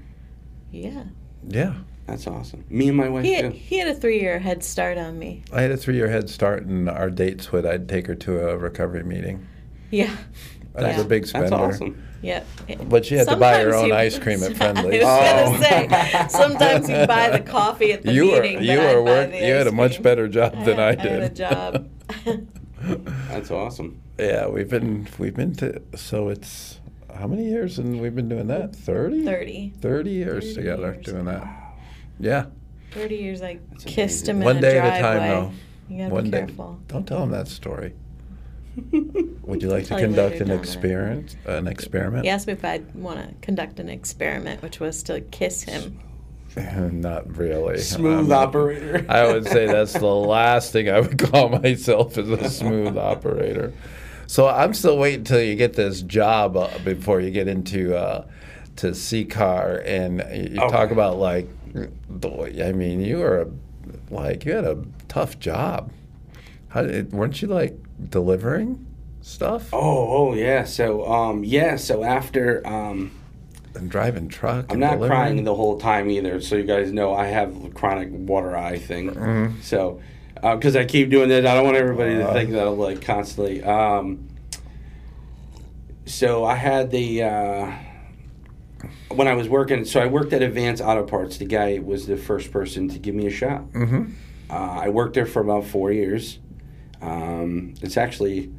Yeah. 0.71 1.05
yeah. 1.47 1.75
That's 2.07 2.27
awesome. 2.27 2.65
Me 2.69 2.89
and 2.89 2.97
my 2.99 3.09
wife 3.09 3.25
He 3.25 3.33
had, 3.33 3.45
too. 3.53 3.59
he 3.59 3.79
had 3.79 3.89
a 3.89 3.95
three 3.95 4.21
year 4.21 4.39
head 4.39 4.63
start 4.63 4.99
on 4.99 5.19
me. 5.19 5.43
I 5.53 5.63
had 5.63 5.71
a 5.71 5.77
three-year 5.77 6.09
head 6.09 6.29
start, 6.29 6.67
and 6.67 6.87
our 6.89 7.09
dates 7.09 7.51
would 7.51 7.65
I'd 7.65 7.89
take 7.89 8.07
her 8.09 8.15
to 8.17 8.49
a 8.51 8.59
recovery 8.59 9.03
meeting. 9.05 9.47
Yeah. 9.91 10.15
I 10.77 10.83
was 10.89 10.97
Yeah. 10.97 11.01
a 11.03 11.05
big 11.05 11.23
That's 11.23 11.31
spender. 11.31 11.55
awesome. 11.57 12.03
Yep. 12.23 12.47
But 12.89 13.05
she 13.05 13.15
had 13.17 13.29
to 13.29 13.37
buy 13.37 13.63
her 13.63 13.75
own 13.75 13.87
he- 13.87 13.93
ice 13.93 14.19
cream 14.19 14.43
at 14.43 14.57
Friendly's. 14.57 15.05
I 15.05 15.43
was 15.45 15.51
Oh. 15.51 15.71
gonna 15.71 15.89
say 15.89 16.27
sometimes 16.31 16.89
you 16.89 17.07
buy 17.07 17.31
the 17.31 17.41
coffee 17.41 17.93
at 17.93 18.03
the 18.03 18.13
You 18.13 18.31
were 18.33 18.41
meeting. 18.41 18.63
you 18.65 18.77
but 18.77 18.87
I'd 18.87 18.95
were 18.97 19.03
buy 19.05 19.11
work. 19.11 19.31
the 19.31 19.39
You 19.47 19.53
had 19.55 19.67
a 19.67 19.73
much 19.73 19.93
cream. 19.95 20.03
better 20.03 20.29
job 20.29 20.65
than 20.65 20.81
I 20.81 20.87
had- 20.91 21.03
did. 21.03 21.13
I 21.13 21.23
had 21.23 21.23
a 21.23 21.35
job. 21.35 21.89
That's 23.29 23.51
awesome. 23.51 24.01
Yeah, 24.19 24.47
we've 24.49 24.69
been 24.69 25.07
we've 25.19 25.35
been 25.35 25.55
to 25.57 25.81
so 25.97 26.29
it's 26.29 26.81
how 27.15 27.27
many 27.27 27.45
years 27.45 27.79
and 27.79 28.01
we've 28.01 28.15
been 28.15 28.29
doing 28.29 28.47
that 28.49 28.75
30? 28.75 29.25
30. 29.25 29.73
30 29.81 30.11
years 30.11 30.45
30 30.45 30.55
together 30.55 30.93
years. 30.95 31.05
doing 31.05 31.25
that. 31.27 31.47
Yeah, 32.19 32.47
30 32.93 33.17
years 33.17 33.43
I 33.43 33.59
That's 33.71 33.85
kissed 33.85 34.29
amazing. 34.29 34.37
him 34.37 34.45
one 34.45 34.57
in 34.57 34.63
day 34.63 34.79
a 34.79 34.83
at 34.83 34.99
a 34.99 35.03
time 35.03 35.29
though. 35.29 35.53
You 35.89 35.99
gotta 35.99 36.15
One 36.15 36.25
be 36.25 36.31
day. 36.31 36.39
careful. 36.39 36.79
Don't 36.89 37.07
tell 37.07 37.23
him 37.23 37.31
that 37.33 37.49
story. 37.49 37.95
Would 39.43 39.63
you 39.63 39.69
like 39.69 39.85
to 39.87 39.95
conduct 39.97 40.41
an 40.41 40.51
experiment? 40.51 41.37
An 41.47 41.67
experiment? 41.69 42.25
He 42.25 42.31
asked 42.31 42.47
me 42.47 42.55
if 42.55 42.65
I'd 42.65 42.95
want 42.95 43.19
to 43.21 43.35
conduct 43.41 43.79
an 43.79 43.89
experiment, 43.89 44.63
which 44.63 44.81
was 44.81 45.03
to 45.05 45.21
kiss 45.21 45.63
him. 45.65 46.01
Not 46.57 47.37
really. 47.37 47.79
Smooth 47.79 48.31
Um, 48.31 48.33
operator. 48.33 49.05
I 49.09 49.27
would 49.27 49.47
say 49.47 49.67
that's 49.67 49.93
the 49.93 50.07
last 50.07 50.73
thing 50.73 50.89
I 50.89 51.01
would 51.01 51.19
call 51.19 51.49
myself 51.51 52.17
as 52.17 52.29
a 52.29 52.49
smooth 52.49 52.97
operator. 52.97 53.73
So 54.27 54.49
I'm 54.49 54.73
still 54.73 54.97
waiting 54.99 55.21
until 55.21 55.43
you 55.43 55.55
get 55.57 55.75
this 55.75 56.01
job 56.03 56.57
uh, 56.57 56.79
before 56.79 57.21
you 57.21 57.31
get 57.31 57.49
into 57.49 57.97
uh, 57.97 58.27
to 58.77 58.95
C-CAR 58.95 59.83
and 59.85 60.19
you, 60.33 60.55
you 60.55 60.61
Okay. 60.63 60.71
talk 60.71 60.91
about 60.91 61.19
like, 61.19 61.49
I 61.77 62.73
mean, 62.73 63.01
you 63.01 63.19
were 63.19 63.43
a, 63.43 63.49
like 64.15 64.45
you 64.45 64.53
had 64.53 64.65
a 64.65 64.83
tough 65.09 65.39
job. 65.39 65.93
How 66.69 66.83
weren't 67.11 67.41
you 67.43 67.49
like 67.49 67.79
delivering 68.09 68.87
stuff 69.23 69.71
Oh, 69.73 70.31
oh 70.31 70.35
yeah. 70.35 70.65
So 70.65 71.07
um, 71.11 71.45
yeah. 71.45 71.77
So 71.77 72.05
after 72.05 72.67
um, 72.67 73.11
and 73.75 73.91
driving 73.91 74.29
truck? 74.29 74.67
I'm 74.71 74.79
not 74.79 74.95
delivering? 74.97 75.11
crying 75.11 75.45
the 75.45 75.55
whole 75.55 75.79
time 75.79 76.11
either. 76.11 76.41
So 76.41 76.57
you 76.57 76.65
guys 76.65 76.93
know 76.93 77.15
I 77.15 77.27
have 77.27 77.73
chronic 77.75 78.09
water 78.13 78.57
eye 78.57 78.79
thing. 78.79 79.11
Mhm. 79.11 79.63
So 79.63 80.01
because 80.35 80.77
I 80.77 80.85
keep 80.85 81.09
doing 81.11 81.31
it, 81.31 81.47
I 81.47 81.55
don't 81.55 81.65
want 81.65 81.77
everybody 81.79 82.15
to 82.17 82.29
Uh. 82.29 82.33
think 82.35 82.51
that 82.51 82.67
I'm 82.69 82.79
like 82.79 83.01
constantly. 83.03 83.63
Um, 83.65 84.29
so 86.07 86.45
I 86.45 86.55
had 86.55 86.91
the 86.91 87.23
uh, 87.23 87.73
when 89.15 89.27
I 89.27 89.35
was 89.35 89.49
working. 89.49 89.85
So 89.87 90.01
I 90.01 90.07
worked 90.07 90.33
at 90.33 90.43
Advanced 90.43 90.83
Auto 90.83 91.05
Parts. 91.05 91.39
The 91.39 91.47
guy 91.47 91.79
was 91.79 92.07
the 92.07 92.17
first 92.17 92.53
person 92.53 92.89
to 92.91 92.99
give 92.99 93.15
me 93.15 93.27
a 93.27 93.31
shot. 93.31 93.73
Mhm. 93.73 94.11
Uh, 94.51 94.55
I 94.55 94.89
worked 94.91 95.15
there 95.15 95.25
for 95.27 95.41
about 95.41 95.65
four 95.65 95.91
years. 95.93 96.39
Um, 97.05 97.75
it's 97.83 97.97
actually 97.97 98.51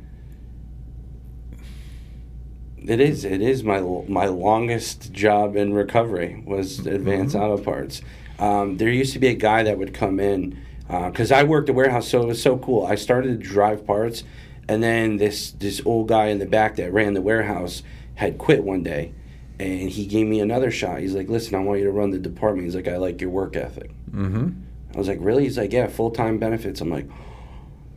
it 2.87 2.99
is 2.99 3.25
it 3.25 3.41
is 3.41 3.63
my 3.63 3.79
my 4.07 4.27
longest 4.27 5.11
job 5.11 5.55
in 5.55 5.73
recovery 5.73 6.43
was 6.45 6.85
Advanced 6.85 7.35
Mhm. 7.35 7.41
Auto 7.41 7.63
Parts. 7.63 8.01
Um, 8.37 8.77
there 8.77 8.89
used 8.89 9.13
to 9.13 9.19
be 9.19 9.27
a 9.27 9.33
guy 9.35 9.63
that 9.63 9.77
would 9.79 9.93
come 9.93 10.19
in 10.19 10.57
because 10.87 11.31
I 11.31 11.43
worked 11.43 11.69
a 11.69 11.73
warehouse, 11.73 12.07
so 12.07 12.21
it 12.21 12.27
was 12.27 12.41
so 12.41 12.57
cool. 12.57 12.85
I 12.85 12.95
started 12.95 13.41
to 13.41 13.47
drive 13.47 13.87
parts, 13.87 14.23
and 14.69 14.83
then 14.83 15.17
this 15.17 15.51
this 15.51 15.81
old 15.85 16.07
guy 16.09 16.27
in 16.27 16.37
the 16.37 16.45
back 16.45 16.75
that 16.75 16.93
ran 16.93 17.13
the 17.15 17.21
warehouse 17.21 17.81
had 18.15 18.37
quit 18.37 18.63
one 18.63 18.83
day, 18.83 19.13
and 19.59 19.89
he 19.89 20.05
gave 20.05 20.27
me 20.27 20.39
another 20.39 20.69
shot. 20.69 20.99
He's 20.99 21.15
like, 21.15 21.27
"Listen, 21.29 21.55
I 21.55 21.59
want 21.59 21.79
you 21.79 21.85
to 21.85 21.91
run 21.91 22.11
the 22.11 22.19
department." 22.19 22.65
He's 22.65 22.75
like, 22.75 22.87
"I 22.87 22.97
like 22.97 23.19
your 23.19 23.31
work 23.31 23.55
ethic." 23.55 23.89
Mhm. 24.11 24.53
I 24.93 24.97
was 24.97 25.07
like, 25.09 25.17
really? 25.21 25.43
He's 25.43 25.57
like, 25.57 25.73
yeah, 25.73 25.87
full 25.87 26.09
time 26.11 26.37
benefits. 26.37 26.79
I'm 26.79 26.89
like, 26.89 27.05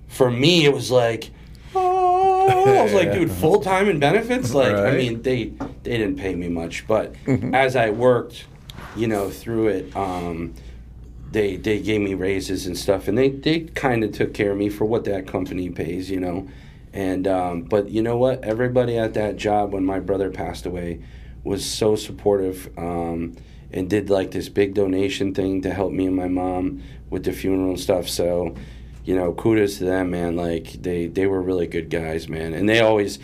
for 0.09 0.31
me, 0.31 0.65
it 0.65 0.73
was 0.73 0.91
like, 0.91 1.31
oh, 1.75 2.79
I 2.79 2.83
was 2.83 2.93
like, 2.93 3.13
dude, 3.13 3.31
full 3.41 3.61
time 3.61 3.89
and 3.89 4.01
benefits. 4.01 4.55
Like, 4.55 4.77
I 4.77 4.97
mean, 4.97 5.23
they 5.23 5.53
they 5.83 5.97
didn't 5.99 6.17
pay 6.17 6.35
me 6.35 6.49
much, 6.49 6.87
but 6.87 7.15
Mhm. 7.27 7.55
as 7.55 7.77
I 7.77 7.91
worked, 7.91 8.47
you 8.97 9.07
know, 9.07 9.31
through 9.31 9.69
it, 9.69 9.97
um, 9.97 10.55
they 11.31 11.57
they 11.57 11.79
gave 11.81 12.01
me 12.01 12.15
raises 12.15 12.67
and 12.67 12.77
stuff, 12.77 13.09
and 13.09 13.17
they 13.17 13.31
they 13.31 13.61
kind 13.61 14.03
of 14.05 14.13
took 14.13 14.35
care 14.35 14.53
of 14.53 14.59
me 14.59 14.69
for 14.69 14.85
what 14.85 15.05
that 15.05 15.27
company 15.27 15.69
pays, 15.71 16.11
you 16.11 16.21
know. 16.21 16.49
And 16.93 17.29
um, 17.29 17.63
but 17.63 17.91
you 17.91 18.03
know 18.03 18.17
what? 18.17 18.43
Everybody 18.43 18.97
at 18.97 19.15
that 19.15 19.37
job 19.37 19.73
when 19.73 19.85
my 19.85 20.01
brother 20.01 20.31
passed 20.31 20.65
away 20.67 21.01
was 21.45 21.65
so 21.65 21.97
supportive 21.97 22.71
um, 22.77 23.37
and 23.73 23.89
did 23.89 24.11
like 24.11 24.31
this 24.33 24.49
big 24.49 24.75
donation 24.75 25.35
thing 25.35 25.61
to 25.63 25.73
help 25.73 25.93
me 25.93 26.07
and 26.07 26.17
my 26.17 26.29
mom 26.29 26.83
with 27.11 27.25
the 27.25 27.33
funeral 27.33 27.71
and 27.71 27.81
stuff. 27.81 28.09
So, 28.09 28.55
you 29.09 29.17
know, 29.17 29.33
kudos 29.33 29.79
to 29.79 29.85
them, 29.85 30.11
man. 30.11 30.37
Like 30.37 30.73
they 30.83 31.07
they 31.07 31.27
were 31.27 31.41
really 31.41 31.67
good 31.67 31.89
guys, 31.89 32.29
man. 32.29 32.53
And 32.53 32.69
they 32.69 32.81
always 32.81 33.19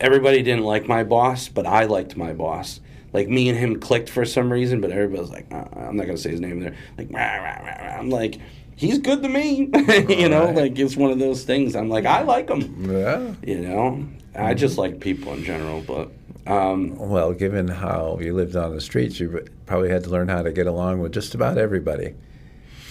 everybody 0.00 0.42
didn't 0.42 0.64
like 0.64 0.88
my 0.88 1.04
boss, 1.04 1.46
but 1.48 1.66
I 1.66 1.84
liked 1.84 2.16
my 2.16 2.32
boss. 2.32 2.80
Like 3.12 3.28
me 3.28 3.50
and 3.50 3.58
him 3.58 3.78
clicked 3.80 4.08
for 4.08 4.24
some 4.24 4.50
reason, 4.50 4.80
but 4.80 4.90
everybody 4.90 5.20
was 5.20 5.30
like, 5.30 5.52
uh, 5.52 5.64
I'm 5.76 5.96
not 5.98 6.06
gonna 6.06 6.16
say 6.16 6.30
his 6.30 6.40
name 6.40 6.60
there. 6.60 6.74
Like, 6.96 7.08
rah, 7.10 7.36
rah, 7.36 7.58
rah. 7.66 7.98
I'm 7.98 8.08
like, 8.08 8.38
he's 8.76 8.98
good 8.98 9.22
to 9.22 9.28
me, 9.28 9.68
you 10.08 10.28
know. 10.30 10.46
Right. 10.46 10.56
Like 10.56 10.78
it's 10.78 10.96
one 10.96 11.10
of 11.10 11.18
those 11.18 11.44
things. 11.44 11.76
I'm 11.76 11.90
like, 11.90 12.06
I 12.06 12.22
like 12.22 12.48
him, 12.48 12.90
Yeah. 12.90 13.34
you 13.44 13.58
know. 13.60 14.08
I 14.34 14.54
just 14.54 14.78
like 14.78 15.00
people 15.00 15.34
in 15.34 15.44
general, 15.44 15.82
but 15.82 16.10
um, 16.50 16.96
Well, 16.96 17.34
given 17.34 17.68
how 17.68 18.18
you 18.22 18.32
lived 18.32 18.56
on 18.56 18.74
the 18.74 18.80
streets, 18.80 19.20
you 19.20 19.44
probably 19.66 19.90
had 19.90 20.04
to 20.04 20.10
learn 20.10 20.28
how 20.28 20.40
to 20.42 20.50
get 20.52 20.66
along 20.66 21.00
with 21.00 21.12
just 21.12 21.34
about 21.34 21.58
everybody. 21.58 22.14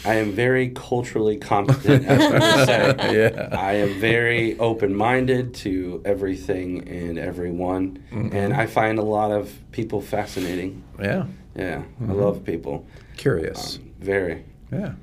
I 0.06 0.16
am 0.16 0.32
very 0.32 0.70
culturally 0.70 1.38
competent, 1.38 2.06
as 2.06 2.66
say. 2.68 2.96
Yeah. 3.36 3.50
I 3.52 3.74
am 3.74 4.00
very 4.00 4.58
open 4.60 4.96
minded 4.96 5.54
to 5.56 6.02
everything 6.06 6.88
and 6.88 7.18
everyone, 7.20 8.00
Mm-hmm. 8.12 8.36
and 8.36 8.54
I 8.54 8.66
find 8.66 8.98
a 9.00 9.04
lot 9.04 9.32
of 9.32 9.52
people 9.72 10.02
fascinating. 10.02 10.84
Yeah. 11.00 11.26
Yeah, 11.56 11.80
Mm-hmm. 12.02 12.12
I 12.12 12.14
love 12.14 12.44
people. 12.46 12.86
Curious. 13.18 13.78
Um, 13.78 13.92
very. 14.00 14.46
yeah. 14.72 14.94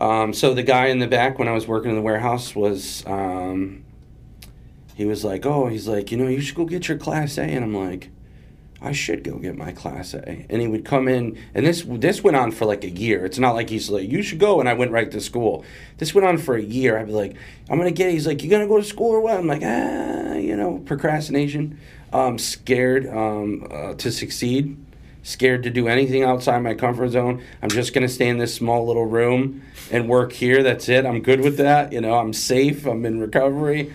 Um, 0.00 0.32
so 0.32 0.54
the 0.54 0.62
guy 0.62 0.86
in 0.86 0.98
the 1.00 1.06
back 1.08 1.38
when 1.38 1.48
I 1.48 1.52
was 1.52 1.66
working 1.66 1.90
in 1.90 1.96
the 1.96 2.02
warehouse 2.02 2.54
was, 2.54 3.04
um, 3.06 3.84
he 4.94 5.04
was 5.04 5.24
like, 5.24 5.44
oh, 5.46 5.66
he's 5.66 5.88
like, 5.88 6.10
you 6.12 6.18
know, 6.18 6.28
you 6.28 6.40
should 6.40 6.54
go 6.56 6.64
get 6.64 6.88
your 6.88 6.98
class 6.98 7.38
A, 7.38 7.42
and 7.42 7.64
I'm 7.64 7.74
like, 7.74 8.10
I 8.82 8.92
should 8.92 9.22
go 9.22 9.38
get 9.38 9.56
my 9.56 9.72
class 9.72 10.12
A. 10.12 10.46
And 10.50 10.60
he 10.60 10.66
would 10.66 10.84
come 10.84 11.06
in, 11.06 11.38
and 11.54 11.64
this 11.64 11.84
this 11.86 12.22
went 12.24 12.36
on 12.36 12.50
for 12.50 12.64
like 12.64 12.82
a 12.84 12.90
year. 12.90 13.24
It's 13.24 13.38
not 13.38 13.54
like 13.54 13.70
he's 13.70 13.88
like, 13.88 14.08
you 14.10 14.22
should 14.22 14.40
go, 14.40 14.58
and 14.60 14.68
I 14.68 14.74
went 14.74 14.90
right 14.90 15.10
to 15.10 15.20
school. 15.20 15.64
This 15.98 16.14
went 16.14 16.26
on 16.26 16.38
for 16.38 16.56
a 16.56 16.62
year. 16.62 16.98
I'd 16.98 17.06
be 17.06 17.12
like, 17.12 17.36
I'm 17.70 17.78
gonna 17.78 17.92
get. 17.92 18.08
it. 18.08 18.12
He's 18.12 18.26
like, 18.26 18.42
you 18.42 18.50
gonna 18.50 18.66
go 18.66 18.78
to 18.78 18.84
school 18.84 19.10
or 19.10 19.20
what? 19.20 19.36
I'm 19.36 19.46
like, 19.46 19.62
ah, 19.64 20.34
you 20.34 20.56
know, 20.56 20.82
procrastination. 20.84 21.78
Um, 22.12 22.38
scared 22.38 23.06
um, 23.08 23.66
uh, 23.70 23.94
to 23.94 24.10
succeed. 24.10 24.76
Scared 25.22 25.62
to 25.62 25.70
do 25.70 25.86
anything 25.86 26.24
outside 26.24 26.58
my 26.58 26.74
comfort 26.74 27.10
zone. 27.10 27.42
I'm 27.62 27.68
just 27.70 27.94
gonna 27.94 28.08
stay 28.08 28.28
in 28.28 28.38
this 28.38 28.52
small 28.52 28.84
little 28.86 29.06
room 29.06 29.62
and 29.92 30.08
work 30.08 30.32
here. 30.32 30.64
That's 30.64 30.88
it. 30.88 31.06
I'm 31.06 31.20
good 31.20 31.40
with 31.40 31.58
that. 31.58 31.92
You 31.92 32.00
know, 32.00 32.14
I'm 32.14 32.32
safe. 32.32 32.84
I'm 32.86 33.06
in 33.06 33.20
recovery. 33.20 33.92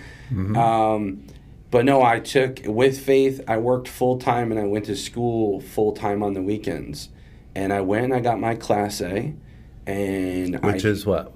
Um, 0.55 1.25
but 1.71 1.85
no, 1.85 2.01
I 2.01 2.19
took 2.19 2.61
with 2.65 2.99
faith. 2.99 3.41
I 3.47 3.57
worked 3.57 3.87
full 3.87 4.17
time 4.17 4.51
and 4.51 4.59
I 4.59 4.65
went 4.65 4.85
to 4.85 4.95
school 4.95 5.59
full 5.61 5.91
time 5.93 6.23
on 6.23 6.33
the 6.33 6.41
weekends. 6.41 7.09
And 7.55 7.73
I 7.73 7.81
went. 7.81 8.05
and 8.05 8.13
I 8.13 8.19
got 8.19 8.39
my 8.39 8.53
class 8.55 9.01
A, 9.01 9.33
and 9.87 10.59
Which 10.63 10.85
I, 10.85 10.89
is 10.89 11.05
what? 11.07 11.33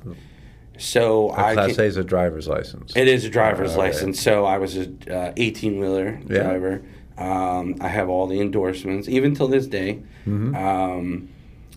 so 0.77 1.29
A 1.31 1.33
I 1.33 1.53
class 1.53 1.75
can- 1.75 1.81
A 1.85 1.87
is 1.87 1.97
a 1.97 2.03
driver's 2.03 2.47
license. 2.47 2.93
it 2.95 3.07
is 3.07 3.25
a 3.25 3.29
driver's 3.29 3.71
Okay. 3.71 3.79
license. 3.79 4.19
So 4.21 4.45
I 4.45 4.57
was 4.59 4.77
a 4.77 5.33
18 5.37 5.79
wheeler 5.79 6.19
Yeah. 6.29 6.43
driver. 6.43 6.81
Um, 7.17 7.75
I 7.81 7.87
have 7.87 8.07
all 8.09 8.27
the 8.27 8.39
endorsements, 8.39 9.07
even 9.09 9.33
till 9.35 9.47
this 9.47 9.67
day. 9.67 9.99
Mhm. 10.27 10.55
Um, 10.55 11.29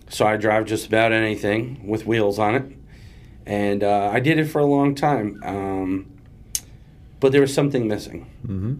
so 0.09 0.25
I 0.25 0.37
drive 0.37 0.65
just 0.65 0.87
about 0.87 1.11
anything 1.11 1.79
with 1.85 2.05
wheels 2.07 2.37
on 2.39 2.55
it, 2.55 2.63
and 3.45 3.83
uh, 3.83 4.09
I 4.13 4.19
did 4.19 4.37
it 4.39 4.45
for 4.45 4.59
a 4.59 4.65
long 4.65 4.95
time. 4.95 5.39
Um, 5.43 6.05
but 7.25 7.31
there 7.31 7.41
was 7.41 7.51
something 7.51 7.87
missing. 7.87 8.27
Mhm. 8.47 8.77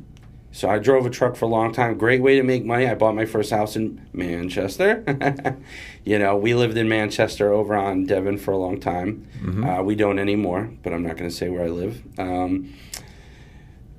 So 0.52 0.70
I 0.70 0.78
drove 0.78 1.04
a 1.08 1.10
truck 1.10 1.36
for 1.36 1.46
a 1.46 1.48
long 1.48 1.74
time. 1.74 1.98
Great 1.98 2.22
way 2.22 2.36
to 2.38 2.44
make 2.44 2.64
money. 2.64 2.86
I 2.88 2.94
bought 2.94 3.16
my 3.16 3.26
first 3.26 3.50
house 3.50 3.76
in 3.76 4.02
Manchester. 4.14 5.04
you 6.06 6.20
know, 6.20 6.38
we 6.38 6.54
lived 6.54 6.78
in 6.78 6.88
Manchester 6.88 7.52
over 7.52 7.76
on 7.76 8.06
Devon 8.06 8.38
for 8.38 8.52
a 8.52 8.58
long 8.58 8.80
time. 8.80 9.26
Mhm. 9.44 9.80
Uh, 9.80 9.84
we 9.84 9.96
don't 9.96 10.20
anymore, 10.20 10.70
but 10.84 10.94
I'm 10.94 11.02
not 11.02 11.18
going 11.18 11.28
to 11.28 11.36
say 11.36 11.50
where 11.50 11.64
I 11.66 11.70
live. 11.70 11.96
Um, 12.20 12.68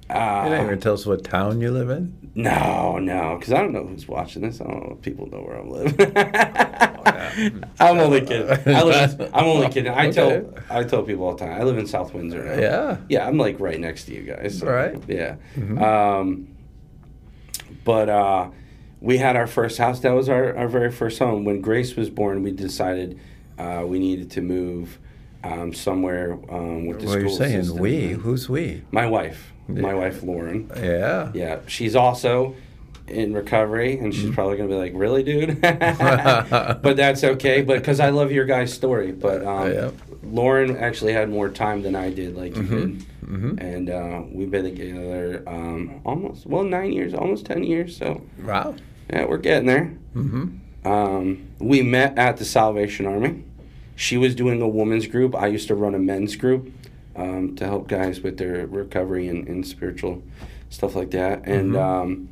Uh, 0.08 0.42
You 0.44 0.50
didn't 0.50 0.66
even 0.66 0.78
tell 0.80 0.94
us 0.94 1.04
what 1.04 1.24
town 1.24 1.60
you 1.60 1.72
live 1.72 1.90
in. 1.90 2.25
No, 2.38 2.98
no, 2.98 3.36
because 3.38 3.54
I 3.54 3.62
don't 3.62 3.72
know 3.72 3.86
who's 3.86 4.06
watching 4.06 4.42
this. 4.42 4.60
I 4.60 4.64
don't 4.64 4.86
know 4.86 4.92
if 4.96 5.00
people 5.02 5.26
know 5.30 5.38
where 5.38 5.56
I 5.58 5.62
live. 5.62 5.98
I'm 7.80 7.98
only 7.98 8.20
kidding. 8.20 8.50
I 8.74 8.82
live, 8.82 9.18
I'm 9.34 9.44
only 9.46 9.68
kidding. 9.70 9.90
I 9.90 10.08
Okay. 10.08 10.12
tell 10.12 10.54
I 10.68 10.84
tell 10.84 11.02
people 11.02 11.24
all 11.24 11.34
the 11.34 11.46
time. 11.46 11.58
I 11.58 11.64
live 11.64 11.78
in 11.78 11.86
South 11.86 12.12
Windsor 12.12 12.44
now. 12.44 12.60
Yeah. 12.60 12.96
Yeah, 13.08 13.26
I'm 13.26 13.38
like 13.38 13.58
right 13.58 13.80
next 13.80 14.04
to 14.04 14.12
you 14.14 14.22
guys. 14.22 14.58
so, 14.58 14.66
Right. 14.66 15.02
Yeah. 15.08 15.36
Um, 15.80 16.48
but 17.84 18.10
uh, 18.10 18.50
we 19.00 19.16
had 19.16 19.34
our 19.36 19.46
first 19.46 19.78
house. 19.78 20.00
That 20.00 20.12
was 20.12 20.28
our, 20.28 20.54
our 20.56 20.68
very 20.68 20.92
first 20.92 21.18
home. 21.18 21.44
When 21.44 21.62
Grace 21.62 21.96
was 21.96 22.10
born, 22.10 22.42
we 22.42 22.50
decided 22.52 23.18
uh, 23.58 23.84
we 23.86 23.98
needed 23.98 24.30
to 24.32 24.42
move 24.42 24.98
um, 25.42 25.72
somewhere 25.72 26.34
um, 26.50 26.84
with 26.86 27.00
the 27.00 27.06
Well, 27.06 27.18
you're 27.18 27.28
school 27.30 27.38
saying 27.38 27.62
system. 27.64 27.78
we. 27.80 28.08
Who's 28.10 28.46
we? 28.48 28.82
My 28.90 29.06
wife. 29.06 29.52
My 29.68 29.94
wife, 29.94 30.22
Lauren. 30.22 30.70
Yeah. 30.76 31.30
Yeah, 31.34 31.58
she's 31.66 31.96
also 31.96 32.54
in 33.08 33.32
recovery, 33.34 33.98
and 33.98 34.12
Mm-hmm. 34.12 34.20
she's 34.26 34.34
probably 34.34 34.56
gonna 34.56 34.68
be 34.68 34.74
like, 34.74 34.92
"Really, 34.94 35.22
dude?" 35.22 35.60
but 35.60 36.96
that's 36.96 37.22
okay. 37.24 37.62
But 37.62 37.78
because 37.78 38.00
I 38.00 38.10
love 38.10 38.32
your 38.32 38.44
guys' 38.46 38.72
story, 38.72 39.12
but 39.12 39.44
um, 39.44 39.72
Yeah. 39.72 39.90
Lauren 40.24 40.76
actually 40.76 41.12
had 41.12 41.28
more 41.30 41.48
time 41.48 41.82
than 41.82 41.94
I 41.94 42.10
did, 42.10 42.36
like 42.36 42.56
you 42.56 42.62
did, 42.64 43.04
Mhm. 43.24 43.60
and 43.60 43.90
uh, 43.90 44.22
we've 44.32 44.50
been 44.50 44.64
together 44.64 45.42
um, 45.46 46.00
almost 46.04 46.46
well 46.46 46.64
nine 46.64 46.92
years, 46.92 47.14
almost 47.14 47.46
ten 47.46 47.62
years. 47.64 47.96
So 47.96 48.22
Wow. 48.44 48.74
yeah, 49.10 49.24
we're 49.26 49.38
getting 49.38 49.66
there. 49.66 49.92
Mm-hmm. 50.16 50.88
Um, 50.88 51.48
we 51.58 51.82
met 51.82 52.16
at 52.18 52.36
the 52.38 52.44
Salvation 52.44 53.06
Army. 53.06 53.44
She 53.94 54.16
was 54.16 54.34
doing 54.34 54.60
a 54.62 54.68
women's 54.68 55.06
group. 55.06 55.34
I 55.34 55.46
used 55.46 55.68
to 55.68 55.74
run 55.74 55.94
a 55.94 55.98
men's 55.98 56.36
group 56.36 56.70
um, 57.16 57.54
to 57.56 57.64
help 57.64 57.88
guys 57.88 58.20
with 58.20 58.36
their 58.38 58.66
recovery 58.66 59.28
and, 59.28 59.46
and 59.48 59.66
spiritual 59.66 60.22
stuff 60.70 60.94
like 60.94 61.10
that. 61.12 61.46
And 61.46 61.72
Mhm. 61.72 61.80
um, 61.80 62.28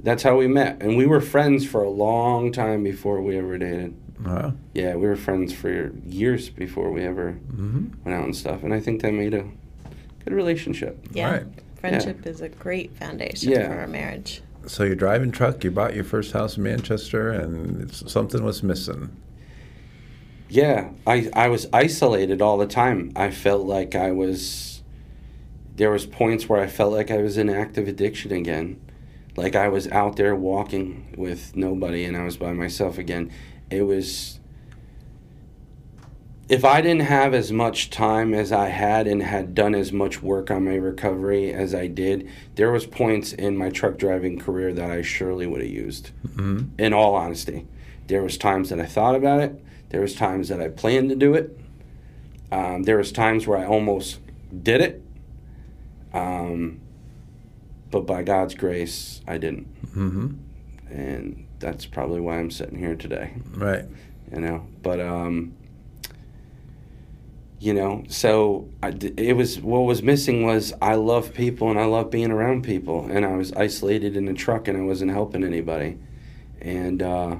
that's 0.00 0.22
how 0.22 0.36
we 0.36 0.46
met. 0.46 0.82
And 0.82 0.96
we 0.96 1.06
were 1.06 1.20
friends 1.20 1.66
for 1.66 1.82
a 1.82 1.90
long 1.90 2.52
time 2.52 2.82
before 2.84 3.20
we 3.22 3.36
ever 3.38 3.58
dated. 3.58 3.94
Wow. 4.24 4.54
Yeah, 4.74 4.94
we 4.94 5.06
were 5.06 5.16
friends 5.16 5.52
for 5.52 5.92
years 6.06 6.48
before 6.50 6.90
we 6.90 7.02
ever 7.02 7.36
Mm-hmm. 7.52 7.84
went 8.04 8.16
out 8.16 8.24
and 8.24 8.36
stuff. 8.36 8.62
And 8.62 8.72
I 8.72 8.80
think 8.80 9.02
that 9.02 9.12
made 9.12 9.34
a 9.34 9.44
good 10.24 10.32
relationship. 10.34 10.98
Yeah. 11.12 11.30
Right. 11.32 11.44
Friendship 11.76 12.26
is 12.26 12.40
a 12.40 12.48
great 12.48 12.96
foundation 12.96 13.52
Yeah. 13.52 13.68
for 13.68 13.82
a 13.82 13.88
marriage. 13.88 14.42
So 14.66 14.82
you're 14.82 14.96
driving 14.96 15.30
truck. 15.30 15.62
You 15.62 15.70
bought 15.70 15.94
your 15.94 16.02
first 16.04 16.32
house 16.32 16.56
in 16.56 16.64
Manchester, 16.64 17.30
and 17.30 17.82
it's, 17.82 18.10
something 18.10 18.42
was 18.42 18.62
missing. 18.64 19.10
Yeah, 20.48 20.90
I, 21.06 21.28
I 21.32 21.48
was 21.48 21.66
isolated 21.72 22.40
all 22.40 22.56
the 22.58 22.66
time. 22.66 23.12
I 23.16 23.30
felt 23.30 23.66
like 23.66 23.94
I 23.94 24.12
was 24.12 24.82
there 25.74 25.90
was 25.90 26.06
points 26.06 26.48
where 26.48 26.60
I 26.60 26.68
felt 26.68 26.92
like 26.92 27.10
I 27.10 27.18
was 27.18 27.36
in 27.36 27.50
active 27.50 27.86
addiction 27.86 28.32
again. 28.32 28.80
Like 29.36 29.54
I 29.54 29.68
was 29.68 29.86
out 29.88 30.16
there 30.16 30.34
walking 30.34 31.14
with 31.18 31.54
nobody 31.54 32.04
and 32.04 32.16
I 32.16 32.24
was 32.24 32.38
by 32.38 32.52
myself 32.54 32.96
again. 32.96 33.30
It 33.70 33.82
was 33.82 34.40
if 36.48 36.64
I 36.64 36.80
didn't 36.80 37.02
have 37.02 37.34
as 37.34 37.50
much 37.52 37.90
time 37.90 38.32
as 38.32 38.52
I 38.52 38.68
had 38.68 39.08
and 39.08 39.20
had 39.22 39.52
done 39.54 39.74
as 39.74 39.92
much 39.92 40.22
work 40.22 40.48
on 40.50 40.64
my 40.64 40.76
recovery 40.76 41.52
as 41.52 41.74
I 41.74 41.88
did, 41.88 42.30
there 42.54 42.70
was 42.70 42.86
points 42.86 43.32
in 43.32 43.56
my 43.56 43.68
truck 43.68 43.98
driving 43.98 44.38
career 44.38 44.72
that 44.72 44.90
I 44.90 45.02
surely 45.02 45.46
would 45.46 45.60
have 45.60 45.70
used 45.70 46.12
Mm-hmm. 46.26 46.68
in 46.78 46.92
all 46.94 47.16
honesty. 47.16 47.66
There 48.06 48.22
was 48.22 48.38
times 48.38 48.70
that 48.70 48.78
I 48.78 48.86
thought 48.86 49.16
about 49.16 49.40
it. 49.40 49.60
There 49.90 50.00
was 50.00 50.14
times 50.14 50.48
that 50.48 50.60
I 50.60 50.68
planned 50.68 51.08
to 51.10 51.16
do 51.16 51.34
it. 51.34 51.58
Um, 52.50 52.82
there 52.84 52.96
was 52.96 53.12
times 53.12 53.46
where 53.46 53.58
I 53.58 53.66
almost 53.66 54.18
did 54.62 54.80
it. 54.80 55.02
Um, 56.12 56.80
but 57.90 58.06
by 58.06 58.22
God's 58.22 58.54
grace, 58.54 59.20
I 59.26 59.38
didn't. 59.38 59.68
Mm-hmm. 59.86 60.28
And 60.90 61.46
that's 61.58 61.86
probably 61.86 62.20
why 62.20 62.38
I'm 62.38 62.50
sitting 62.50 62.78
here 62.78 62.94
today, 62.94 63.32
Right. 63.54 63.84
you 64.32 64.40
know. 64.40 64.66
But, 64.82 65.00
um, 65.00 65.54
you 67.58 67.72
know, 67.72 68.04
so 68.08 68.68
I 68.82 68.88
it 69.16 69.34
was 69.34 69.60
what 69.60 69.80
was 69.80 70.02
missing 70.02 70.44
was 70.44 70.74
I 70.82 70.94
love 70.96 71.32
people 71.32 71.70
and 71.70 71.78
I 71.80 71.86
love 71.86 72.10
being 72.10 72.30
around 72.30 72.62
people. 72.64 73.06
And 73.10 73.24
I 73.24 73.34
was 73.36 73.52
isolated 73.54 74.16
in 74.16 74.28
a 74.28 74.34
truck 74.34 74.68
and 74.68 74.76
I 74.76 74.82
wasn't 74.82 75.10
helping 75.10 75.42
anybody. 75.42 75.98
And, 76.60 77.02
uh, 77.02 77.36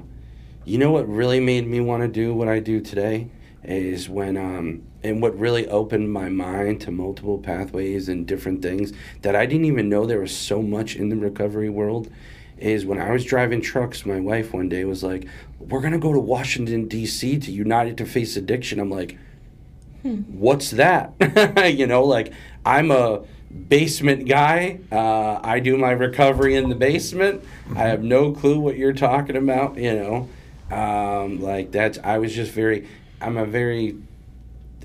you 0.67 0.77
know 0.77 0.91
what 0.91 1.07
really 1.07 1.39
made 1.39 1.65
me 1.65 1.79
want 1.79 2.03
to 2.03 2.09
do 2.09 2.33
what 2.33 2.49
I 2.49 2.59
do 2.59 2.81
today 2.81 3.29
is 3.63 4.09
when 4.09 4.35
um 4.35 4.83
and 5.01 5.21
what 5.21 5.37
really 5.39 5.65
opened 5.69 6.11
my 6.11 6.27
mind 6.27 6.81
to 6.81 6.91
multiple 6.91 7.37
pathways 7.37 8.09
and 8.09 8.27
different 8.27 8.61
things 8.61 8.91
that 9.21 9.33
I 9.33 9.45
didn't 9.45 9.65
even 9.65 9.87
know 9.87 10.05
there 10.05 10.19
was 10.19 10.35
so 10.35 10.61
much 10.61 10.97
in 10.97 11.07
the 11.07 11.15
recovery 11.15 11.69
world 11.69 12.11
is 12.57 12.85
when 12.85 12.99
I 12.99 13.11
was 13.11 13.23
driving 13.23 13.61
trucks 13.61 14.05
my 14.05 14.19
wife 14.19 14.51
one 14.51 14.67
day 14.67 14.83
was 14.83 15.03
like 15.03 15.25
we're 15.57 15.79
going 15.79 15.93
to 15.93 15.99
go 15.99 16.11
to 16.11 16.19
Washington 16.19 16.89
DC 16.89 17.41
to 17.45 17.51
Unite 17.51 17.95
to 17.97 18.05
Face 18.05 18.35
Addiction. 18.35 18.81
I'm 18.81 18.91
like 18.91 19.17
what's 20.03 20.71
that? 20.71 21.13
You 21.77 21.87
know 21.87 22.03
like 22.03 22.33
I'm 22.65 22.91
a 22.91 23.23
basement 23.69 24.27
guy 24.27 24.79
uh, 24.91 25.39
I 25.41 25.61
do 25.61 25.77
my 25.77 25.91
recovery 25.91 26.55
in 26.55 26.67
the 26.67 26.75
basement. 26.75 27.41
I 27.73 27.83
have 27.83 28.03
no 28.03 28.33
clue 28.33 28.59
what 28.59 28.75
you're 28.75 28.91
talking 28.91 29.37
about 29.37 29.77
you 29.77 29.95
know 29.95 30.27
um, 30.71 31.41
like 31.41 31.71
that's 31.71 31.97
I 32.03 32.17
was 32.17 32.33
just 32.35 32.51
very 32.51 32.87
I'm 33.21 33.37
a 33.37 33.45
very 33.45 33.97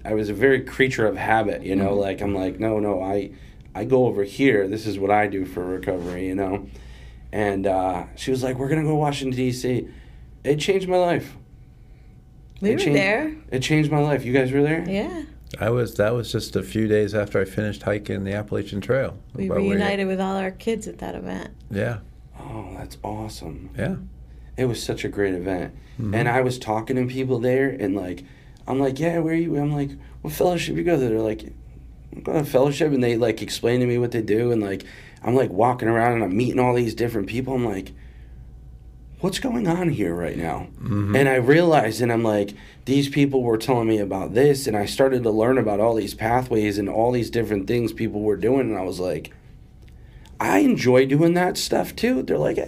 I 0.04 0.14
was 0.14 0.28
a 0.28 0.34
very 0.34 0.62
creature 0.62 1.06
of 1.06 1.16
habit 1.16 1.62
you 1.62 1.76
know 1.76 1.94
like 1.94 2.20
I'm 2.20 2.34
like 2.34 2.58
no 2.60 2.78
no 2.78 3.02
I 3.02 3.30
I 3.74 3.84
go 3.84 4.06
over 4.06 4.22
here 4.24 4.68
this 4.68 4.86
is 4.86 4.98
what 4.98 5.10
I 5.10 5.26
do 5.26 5.44
for 5.44 5.64
recovery 5.64 6.26
you 6.26 6.34
know 6.34 6.66
and 7.32 7.66
uh, 7.66 8.04
she 8.16 8.30
was 8.30 8.42
like 8.42 8.56
we're 8.58 8.68
gonna 8.68 8.82
go 8.84 8.94
Washington 8.96 9.36
D.C. 9.36 9.88
it 10.44 10.56
changed 10.56 10.88
my 10.88 10.98
life 10.98 11.36
We 12.60 12.70
It 12.70 12.72
were 12.74 12.78
changed- 12.78 12.98
there. 12.98 13.34
it 13.50 13.60
changed 13.60 13.90
my 13.90 14.00
life 14.00 14.24
you 14.24 14.32
guys 14.32 14.52
were 14.52 14.62
there 14.62 14.84
Yeah. 14.88 15.22
I 15.60 15.68
was. 15.68 15.96
That 15.96 16.14
was 16.14 16.32
just 16.32 16.56
a 16.56 16.62
few 16.62 16.88
days 16.88 17.14
after 17.14 17.38
I 17.38 17.44
finished 17.44 17.82
hiking 17.82 18.24
the 18.24 18.32
Appalachian 18.32 18.80
Trail. 18.80 19.18
We 19.34 19.48
But 19.48 19.58
reunited 19.58 20.06
with 20.06 20.18
all 20.18 20.36
our 20.36 20.50
kids 20.50 20.88
at 20.88 20.96
that 21.00 21.14
event. 21.14 21.50
Yeah. 21.70 21.98
oh 22.40 22.70
that's 22.78 22.96
awesome 23.04 23.68
Yeah. 23.78 23.96
It 24.62 24.66
was 24.66 24.82
such 24.82 25.04
a 25.04 25.08
great 25.08 25.34
event. 25.34 25.74
Mhm. 26.00 26.14
and 26.16 26.26
i 26.28 26.40
was 26.40 26.58
talking 26.58 26.96
to 26.96 27.04
people 27.06 27.38
there 27.38 27.68
and 27.68 27.94
like 27.94 28.24
i'm 28.66 28.80
like 28.80 28.98
yeah 28.98 29.18
where 29.18 29.34
are 29.34 29.36
you 29.36 29.56
i'm 29.58 29.72
like 29.72 29.90
what 30.22 30.32
fellowship 30.32 30.76
you 30.76 30.84
go 30.84 30.96
to? 30.98 31.06
They're 31.08 31.18
like 31.20 31.42
i'm 32.14 32.22
going 32.22 32.42
to 32.44 32.50
fellowship? 32.50 32.92
And 32.92 33.02
they 33.04 33.16
like 33.16 33.42
explain 33.42 33.80
to 33.80 33.86
me 33.86 33.98
what 33.98 34.12
they 34.12 34.22
do 34.22 34.52
and 34.52 34.62
like 34.62 34.84
i'm 35.22 35.34
like 35.34 35.50
walking 35.50 35.88
around 35.88 36.12
and 36.14 36.24
i'm 36.24 36.36
meeting 36.36 36.58
all 36.60 36.74
these 36.74 36.94
different 36.94 37.26
people. 37.28 37.54
I'm 37.54 37.64
like 37.66 37.92
what's 39.20 39.38
going 39.38 39.68
on 39.68 39.88
here 39.90 40.14
right 40.14 40.36
now? 40.38 40.66
Mhm. 40.82 41.16
and 41.16 41.28
i 41.28 41.34
realized 41.36 42.00
and 42.00 42.10
i'm 42.12 42.22
like 42.24 42.54
these 42.86 43.08
people 43.08 43.42
were 43.42 43.58
telling 43.58 43.86
me 43.88 43.98
about 43.98 44.32
this. 44.34 44.66
And 44.66 44.76
i 44.76 44.86
started 44.86 45.22
to 45.24 45.30
learn 45.30 45.58
about 45.58 45.78
all 45.80 45.94
these 45.94 46.14
pathways 46.14 46.78
and 46.78 46.88
all 46.88 47.12
these 47.12 47.30
different 47.30 47.66
things 47.68 47.92
people 47.92 48.20
were 48.22 48.36
doing. 48.36 48.70
And 48.70 48.78
i 48.78 48.82
was 48.82 48.98
like 48.98 49.30
i 50.40 50.58
enjoy 50.60 51.06
doing 51.06 51.34
that 51.34 51.56
stuff 51.58 51.94
too. 51.94 52.22
They're 52.22 52.38
like 52.38 52.58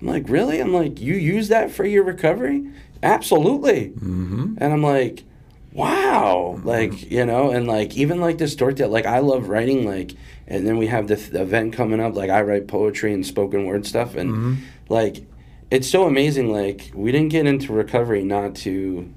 I'm 0.00 0.06
like, 0.06 0.28
really? 0.28 0.60
I'm 0.60 0.72
like, 0.72 1.00
you 1.00 1.14
use 1.14 1.48
that 1.48 1.70
for 1.70 1.84
your 1.84 2.04
recovery? 2.04 2.70
Absolutely. 3.02 3.90
Mm-hmm. 3.90 4.54
And 4.58 4.72
I'm 4.72 4.82
like, 4.82 5.24
wow. 5.72 6.60
Like, 6.64 7.10
you 7.10 7.24
know, 7.26 7.50
and 7.50 7.66
like, 7.66 7.96
even 7.96 8.20
like 8.20 8.38
this 8.38 8.52
story, 8.52 8.74
like, 8.74 9.06
I 9.06 9.18
love 9.18 9.48
writing, 9.48 9.84
like, 9.86 10.12
and 10.46 10.66
then 10.66 10.78
we 10.78 10.86
have 10.88 11.06
this 11.06 11.28
event 11.32 11.72
coming 11.74 12.00
up, 12.00 12.14
like, 12.16 12.30
I 12.30 12.42
write 12.42 12.66
poetry 12.66 13.12
and 13.12 13.24
spoken 13.24 13.66
word 13.66 13.86
stuff. 13.86 14.16
And 14.16 14.30
Mhm. 14.30 14.56
like, 14.88 15.26
it's 15.70 15.88
so 15.88 16.06
amazing. 16.06 16.50
Like, 16.50 16.90
we 16.94 17.12
didn't 17.12 17.28
get 17.30 17.46
into 17.46 17.72
recovery 17.72 18.24
not 18.24 18.54
to. 18.56 19.08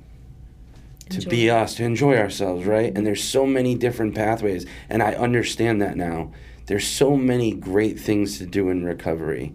To 1.09 1.17
Enjoy. 1.17 1.29
be 1.29 1.49
us, 1.49 1.75
to 1.75 1.83
enjoy 1.83 2.15
ourselves, 2.15 2.65
right? 2.65 2.91
And 2.95 3.05
there's 3.05 3.23
so 3.23 3.45
many 3.45 3.75
different 3.75 4.15
pathways, 4.15 4.65
and 4.89 5.03
I 5.03 5.13
understand 5.13 5.81
that 5.81 5.97
now. 5.97 6.31
There's 6.65 6.87
so 6.87 7.17
many 7.17 7.51
great 7.53 7.99
things 7.99 8.37
to 8.39 8.45
do 8.45 8.69
in 8.69 8.83
recovery. 8.85 9.51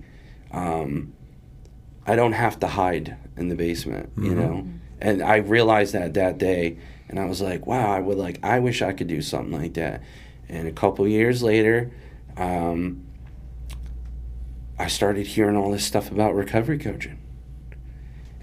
Um, 0.53 1.15
I 2.09 2.17
don't 2.17 2.33
have 2.33 2.59
to 2.61 2.67
hide 2.67 3.17
in 3.37 3.49
the 3.49 3.55
basement, 3.55 4.11
you 4.17 4.33
Mhm. 4.33 4.37
know. 4.37 4.65
And 5.01 5.23
I 5.23 5.37
realized 5.37 5.93
that 5.93 6.15
that 6.15 6.39
day, 6.39 6.79
and 7.09 7.21
I 7.21 7.27
was 7.27 7.41
like, 7.43 7.67
wow, 7.67 7.93
I 7.93 8.01
would 8.01 8.17
like, 8.17 8.39
I 8.43 8.59
wish 8.59 8.81
I 8.81 8.93
could 8.93 9.07
do 9.09 9.21
something 9.21 9.53
like 9.53 9.75
that. 9.75 10.03
And 10.49 10.67
a 10.67 10.73
couple 10.73 11.07
years 11.07 11.43
later, 11.43 11.91
um, 12.39 13.03
I 14.79 14.87
started 14.87 15.27
hearing 15.27 15.57
all 15.57 15.71
this 15.71 15.85
stuff 15.85 16.11
about 16.11 16.35
recovery 16.35 16.79
coaching 16.79 17.19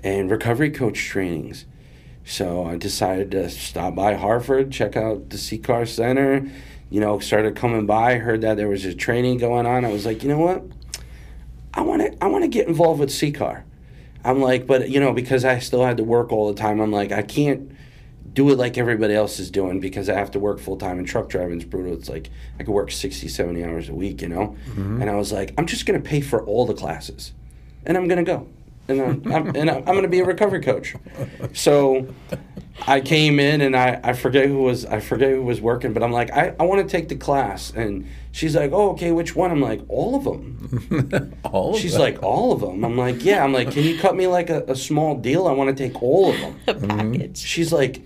and 0.03 0.29
recovery 0.29 0.69
coach 0.69 1.03
trainings. 1.03 1.65
So 2.23 2.65
I 2.65 2.75
decided 2.77 3.31
to 3.31 3.49
stop 3.49 3.95
by 3.95 4.13
Hartford, 4.13 4.71
check 4.71 4.95
out 4.95 5.29
the 5.29 5.37
CCAR 5.37 5.85
Center. 5.87 6.47
You 6.91 6.99
know, 6.99 7.17
started 7.17 7.55
coming 7.55 7.87
by, 7.87 8.15
heard 8.17 8.41
that 8.41 8.57
there 8.57 8.67
was 8.67 8.85
a 8.85 8.93
training 8.93 9.39
going 9.39 9.65
on. 9.65 9.83
I 9.85 9.91
was 9.91 10.05
like, 10.05 10.21
you 10.21 10.29
know 10.29 10.37
what? 10.37 10.63
I 11.75 11.81
want 11.81 12.01
to 12.01 12.23
I 12.23 12.27
want 12.27 12.43
to 12.43 12.47
get 12.47 12.67
involved 12.67 12.99
with 12.99 13.09
CCAR. 13.09 13.63
I'm 14.23 14.41
like, 14.41 14.65
but 14.65 14.89
you 14.89 14.99
know, 14.99 15.13
because 15.13 15.45
I 15.45 15.59
still 15.59 15.83
had 15.83 15.97
to 15.97 16.03
work 16.03 16.31
all 16.31 16.51
the 16.51 16.59
time, 16.59 16.79
I'm 16.79 16.91
like, 16.91 17.11
I 17.11 17.21
can't 17.21 17.71
do 18.35 18.49
it 18.49 18.57
like 18.57 18.77
everybody 18.77 19.13
else 19.13 19.39
is 19.39 19.49
doing 19.49 19.79
because 19.79 20.09
I 20.09 20.15
have 20.15 20.29
to 20.31 20.39
work 20.39 20.59
full 20.59 20.77
time 20.77 20.99
and 20.99 21.07
truck 21.07 21.29
driving 21.29 21.59
is 21.59 21.65
brutal. 21.65 21.93
It's 21.93 22.09
like 22.09 22.29
I 22.59 22.63
could 22.63 22.73
work 22.73 22.91
60, 22.91 23.27
70 23.27 23.63
hours 23.63 23.89
a 23.89 23.95
week, 23.95 24.21
you 24.21 24.27
know? 24.27 24.57
Mm-hmm. 24.69 25.01
And 25.01 25.09
I 25.09 25.15
was 25.15 25.31
like, 25.31 25.53
I'm 25.57 25.65
just 25.65 25.85
going 25.85 26.01
to 26.01 26.07
pay 26.07 26.21
for 26.21 26.43
all 26.43 26.65
the 26.65 26.73
classes 26.73 27.31
and 27.85 27.97
I'm 27.97 28.07
going 28.07 28.23
to 28.23 28.29
go. 28.29 28.47
And 28.87 29.01
I'm, 29.01 29.33
I'm, 29.33 29.55
and 29.55 29.71
I'm 29.71 29.83
going 29.83 30.03
to 30.03 30.09
be 30.09 30.19
a 30.19 30.25
recovery 30.25 30.61
coach. 30.61 30.95
So 31.53 32.13
I 32.85 32.99
came 32.99 33.39
in 33.39 33.61
and 33.61 33.75
I, 33.75 33.99
I 34.03 34.13
forget 34.13 34.47
who 34.47 34.59
was 34.63 34.85
I 34.85 34.99
forget 34.99 35.31
who 35.31 35.41
was 35.41 35.61
working, 35.61 35.93
but 35.93 36.03
I'm 36.03 36.11
like 36.11 36.31
I, 36.31 36.53
I 36.59 36.63
want 36.63 36.87
to 36.87 36.91
take 36.91 37.07
the 37.07 37.15
class 37.15 37.71
and 37.71 38.07
she's 38.35 38.53
like 38.53 38.71
oh 38.73 38.91
okay 38.91 39.11
which 39.13 39.33
one? 39.35 39.49
I'm 39.49 39.61
like 39.61 39.81
all 39.87 40.15
of 40.15 40.25
them 40.25 41.33
All 41.45 41.73
of 41.73 41.79
she's 41.79 41.93
them. 41.93 42.01
like 42.01 42.21
all 42.21 42.51
of 42.51 42.59
them 42.59 42.83
I'm 42.83 42.97
like 42.97 43.23
yeah. 43.23 43.43
I'm 43.43 43.53
like 43.53 43.71
can 43.71 43.83
you 43.83 43.97
cut 43.97 44.15
me 44.15 44.27
like 44.27 44.49
a, 44.49 44.63
a 44.67 44.75
small 44.75 45.15
deal? 45.15 45.47
I 45.47 45.53
want 45.53 45.75
to 45.75 45.87
take 45.87 46.01
all 46.03 46.31
of 46.31 46.39
them 46.39 46.59
A 46.67 46.73
package. 46.73 47.37
she's 47.37 47.71
like 47.71 48.01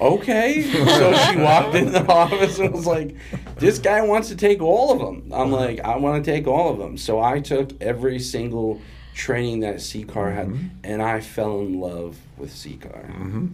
okay. 0.00 0.62
So 0.62 1.12
she 1.32 1.36
walked 1.36 1.74
in 1.74 1.90
the 1.92 2.06
office 2.06 2.58
and 2.60 2.72
was 2.72 2.86
like 2.86 3.16
this 3.56 3.78
guy 3.80 4.00
wants 4.02 4.28
to 4.28 4.36
take 4.36 4.62
all 4.62 4.92
of 4.92 5.00
them 5.00 5.32
I'm 5.34 5.52
uh-huh. 5.52 5.64
like 5.64 5.80
I 5.80 5.96
want 5.96 6.24
to 6.24 6.30
take 6.30 6.46
all 6.46 6.72
of 6.72 6.78
them 6.78 6.96
so 6.96 7.20
I 7.20 7.40
took 7.40 7.72
every 7.82 8.20
single 8.20 8.80
training 9.14 9.60
that 9.60 9.76
CCAR 9.76 10.32
had 10.32 10.46
mm-hmm. 10.46 10.68
and 10.84 11.02
I 11.02 11.20
fell 11.20 11.60
in 11.60 11.80
love 11.80 12.16
with 12.38 12.52
CCAR. 12.52 13.10
Mm-hmm. 13.10 13.46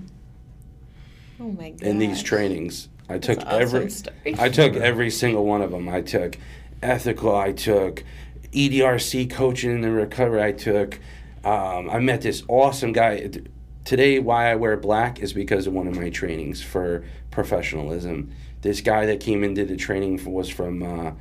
Oh 1.40 1.51
my 1.53 1.70
god. 1.70 1.82
in 1.82 1.99
these 1.99 2.22
trainings. 2.22 2.88
I 3.09 3.19
took 3.19 3.39
awesome 3.39 3.61
every 3.61 3.91
story. 3.91 4.35
I 4.39 4.49
took 4.49 4.75
every 4.75 5.11
single 5.11 5.45
one 5.45 5.63
of 5.63 5.71
them. 5.71 5.89
I 5.89 6.01
took 6.03 6.37
ethical. 6.83 7.35
I 7.35 7.53
took 7.53 8.05
EDRC 8.53 9.31
coaching 9.31 9.85
and 9.85 9.95
recovery. 9.95 10.43
I 10.43 10.53
took. 10.53 10.99
Um, 11.45 11.89
I 11.91 12.01
met 12.01 12.23
this 12.23 12.43
awesome 12.49 12.93
guy. 12.93 13.31
Today, 13.85 14.19
why 14.19 14.51
I 14.51 14.57
wear 14.57 14.77
black 14.77 15.21
is 15.21 15.33
because 15.33 15.67
of 15.69 15.73
one 15.73 15.87
of 15.87 15.95
my 15.95 16.11
trainings 16.11 16.61
for 16.61 17.05
professionalism. 17.31 18.33
This 18.63 18.81
guy 18.81 19.07
that 19.07 19.21
came 19.21 19.45
and 19.45 19.55
did 19.55 19.69
the 19.69 19.77
training 19.77 20.19
for, 20.19 20.31
was 20.31 20.49
from 20.49 20.83
uh, 20.83 21.13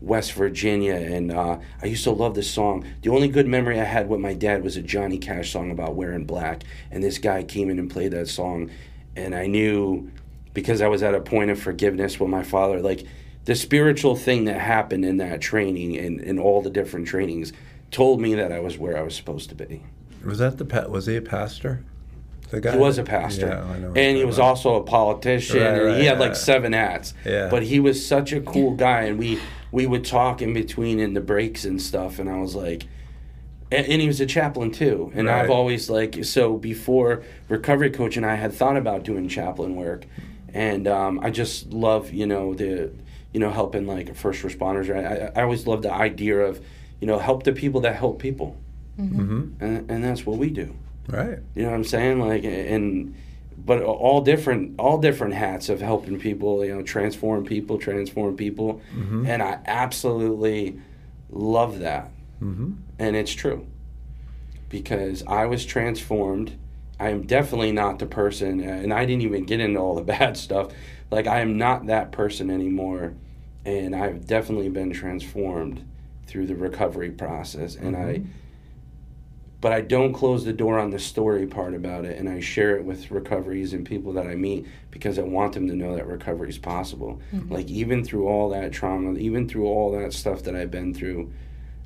West 0.00 0.32
Virginia, 0.32 0.94
and 0.94 1.30
uh, 1.30 1.58
I 1.82 1.86
used 1.86 2.04
to 2.04 2.12
love 2.12 2.34
this 2.34 2.50
song. 2.50 2.86
The 3.02 3.10
only 3.10 3.28
good 3.28 3.46
memory 3.46 3.78
I 3.78 3.84
had 3.84 4.08
with 4.08 4.20
my 4.20 4.32
dad 4.32 4.62
was 4.62 4.76
a 4.76 4.82
Johnny 4.82 5.18
Cash 5.18 5.50
song 5.50 5.70
about 5.70 5.96
wearing 5.96 6.24
black, 6.24 6.62
and 6.90 7.02
this 7.02 7.18
guy 7.18 7.42
came 7.42 7.68
in 7.68 7.78
and 7.78 7.90
played 7.90 8.12
that 8.12 8.28
song, 8.28 8.70
and 9.16 9.34
I 9.34 9.46
knew 9.46 10.10
because 10.54 10.80
I 10.80 10.88
was 10.88 11.02
at 11.02 11.14
a 11.14 11.20
point 11.20 11.50
of 11.50 11.60
forgiveness 11.60 12.18
with 12.18 12.30
my 12.30 12.42
father, 12.42 12.80
like 12.80 13.04
the 13.44 13.54
spiritual 13.54 14.16
thing 14.16 14.46
that 14.46 14.58
happened 14.60 15.04
in 15.04 15.18
that 15.18 15.40
training 15.40 15.96
and 15.98 16.20
in 16.20 16.38
all 16.38 16.62
the 16.62 16.70
different 16.70 17.06
trainings 17.06 17.52
told 17.90 18.20
me 18.20 18.34
that 18.34 18.50
I 18.50 18.60
was 18.60 18.78
where 18.78 18.96
I 18.96 19.02
was 19.02 19.14
supposed 19.14 19.50
to 19.50 19.54
be. 19.54 19.82
was 20.24 20.38
that 20.38 20.56
the 20.58 20.64
pa- 20.64 20.86
was 20.86 21.06
he 21.06 21.16
a 21.16 21.20
pastor? 21.22 21.84
The 22.50 22.60
guy 22.60 22.72
He 22.72 22.78
was 22.78 22.98
a 22.98 23.02
pastor, 23.02 23.46
Yeah, 23.46 23.92
and 23.96 24.16
he 24.16 24.24
was 24.24 24.36
about. 24.38 24.48
also 24.48 24.74
a 24.76 24.82
politician, 24.84 25.58
Right, 25.60 25.66
and 25.74 25.84
right, 25.86 25.98
he 26.00 26.06
had 26.06 26.18
like 26.18 26.36
seven 26.36 26.72
hats. 26.72 27.12
Yeah. 27.24 27.48
But 27.50 27.62
he 27.64 27.80
was 27.80 28.04
such 28.06 28.32
a 28.32 28.40
cool 28.40 28.74
guy, 28.76 29.02
and 29.02 29.18
we 29.18 29.38
we 29.72 29.86
would 29.86 30.04
talk 30.04 30.40
in 30.40 30.52
between 30.54 31.00
in 31.00 31.14
the 31.14 31.20
breaks 31.20 31.64
and 31.64 31.80
stuff, 31.82 32.18
and 32.18 32.28
I 32.30 32.36
was 32.38 32.54
like. 32.54 32.86
And, 33.72 33.86
and 33.88 34.00
he 34.00 34.06
was 34.06 34.20
a 34.20 34.26
chaplain 34.26 34.70
too, 34.70 35.10
and 35.16 35.28
I've 35.28 35.50
always 35.50 35.90
like 35.90 36.22
so 36.24 36.56
before 36.58 37.24
recovery 37.48 37.90
coach 37.90 38.16
and 38.16 38.24
I 38.24 38.34
had 38.36 38.52
thought 38.52 38.76
about 38.76 39.02
doing 39.04 39.26
chaplain 39.28 39.74
work, 39.74 40.04
and 40.54 40.88
um, 40.88 41.20
I 41.22 41.28
just 41.30 41.72
love 41.72 42.12
you 42.12 42.26
know 42.26 42.54
the 42.54 42.90
you 43.32 43.40
know 43.40 43.50
helping 43.50 43.86
like 43.86 44.14
first 44.16 44.42
responders. 44.42 44.88
Right? 44.88 45.04
I, 45.04 45.40
I 45.40 45.42
always 45.42 45.66
love 45.66 45.82
the 45.82 45.92
idea 45.92 46.38
of 46.40 46.64
you 47.00 47.06
know 47.06 47.18
help 47.18 47.42
the 47.42 47.52
people 47.52 47.80
that 47.82 47.96
help 47.96 48.18
people, 48.20 48.56
Mhm. 48.98 49.52
and 49.60 49.90
and 49.90 50.02
that's 50.04 50.24
what 50.24 50.38
we 50.38 50.48
do. 50.50 50.74
Right. 51.08 51.38
You 51.54 51.62
know 51.64 51.70
what 51.70 51.76
I'm 51.76 51.84
saying? 51.84 52.18
Like, 52.20 52.44
and 52.44 53.14
but 53.66 53.82
all 53.82 54.20
different, 54.22 54.74
all 54.78 54.98
different 54.98 55.34
hats 55.34 55.68
of 55.68 55.80
helping 55.80 56.18
people. 56.18 56.64
You 56.64 56.76
know, 56.76 56.82
transform 56.82 57.44
people, 57.44 57.76
transform 57.78 58.36
people, 58.36 58.80
and 59.26 59.42
I 59.42 59.58
absolutely 59.66 60.80
love 61.30 61.80
that, 61.80 62.10
Mm-hmm. 62.42 62.72
and 62.98 63.16
it's 63.16 63.32
true 63.32 63.66
because 64.68 65.22
I 65.26 65.46
was 65.46 65.64
transformed. 65.64 66.52
I 67.04 67.10
am 67.10 67.26
definitely 67.26 67.70
not 67.70 67.98
the 67.98 68.06
person, 68.06 68.66
uh, 68.66 68.72
and 68.72 68.90
I 68.90 69.04
didn't 69.04 69.22
even 69.22 69.44
get 69.44 69.60
into 69.60 69.78
all 69.78 69.94
the 69.94 70.02
bad 70.16 70.38
stuff. 70.38 70.72
Like, 71.10 71.26
I 71.26 71.40
am 71.40 71.58
not 71.58 71.86
that 71.86 72.12
person 72.12 72.50
anymore, 72.50 73.12
and 73.66 73.94
I've 73.94 74.26
definitely 74.26 74.70
been 74.70 74.90
transformed 74.90 75.86
through 76.26 76.46
the 76.46 76.56
recovery 76.56 77.10
process, 77.10 77.76
and 77.76 77.94
I 77.94 78.14
mm-hmm. 78.14 78.30
but 79.60 79.72
I 79.72 79.82
don't 79.82 80.14
close 80.14 80.46
the 80.46 80.54
door 80.54 80.78
on 80.78 80.90
the 80.90 80.98
story 80.98 81.46
part 81.46 81.74
about 81.74 82.06
it, 82.06 82.18
and 82.18 82.26
I 82.26 82.40
share 82.40 82.74
it 82.74 82.84
with 82.84 83.10
recoveries 83.10 83.74
and 83.74 83.84
people 83.84 84.14
that 84.14 84.26
I 84.26 84.34
meet 84.34 84.66
because 84.90 85.18
I 85.18 85.22
want 85.22 85.52
them 85.52 85.68
to 85.68 85.74
know 85.74 85.94
that 85.96 86.06
recovery 86.06 86.48
is 86.48 86.58
possible. 86.58 87.20
Mm-hmm. 87.34 87.52
Like 87.52 87.68
even 87.68 88.02
through 88.02 88.28
all 88.28 88.48
that 88.48 88.72
trauma, 88.72 89.18
even 89.18 89.46
through 89.46 89.66
all 89.66 89.92
that 89.92 90.14
stuff 90.14 90.44
that 90.44 90.56
I've 90.56 90.70
been 90.70 90.94
through, 90.94 91.30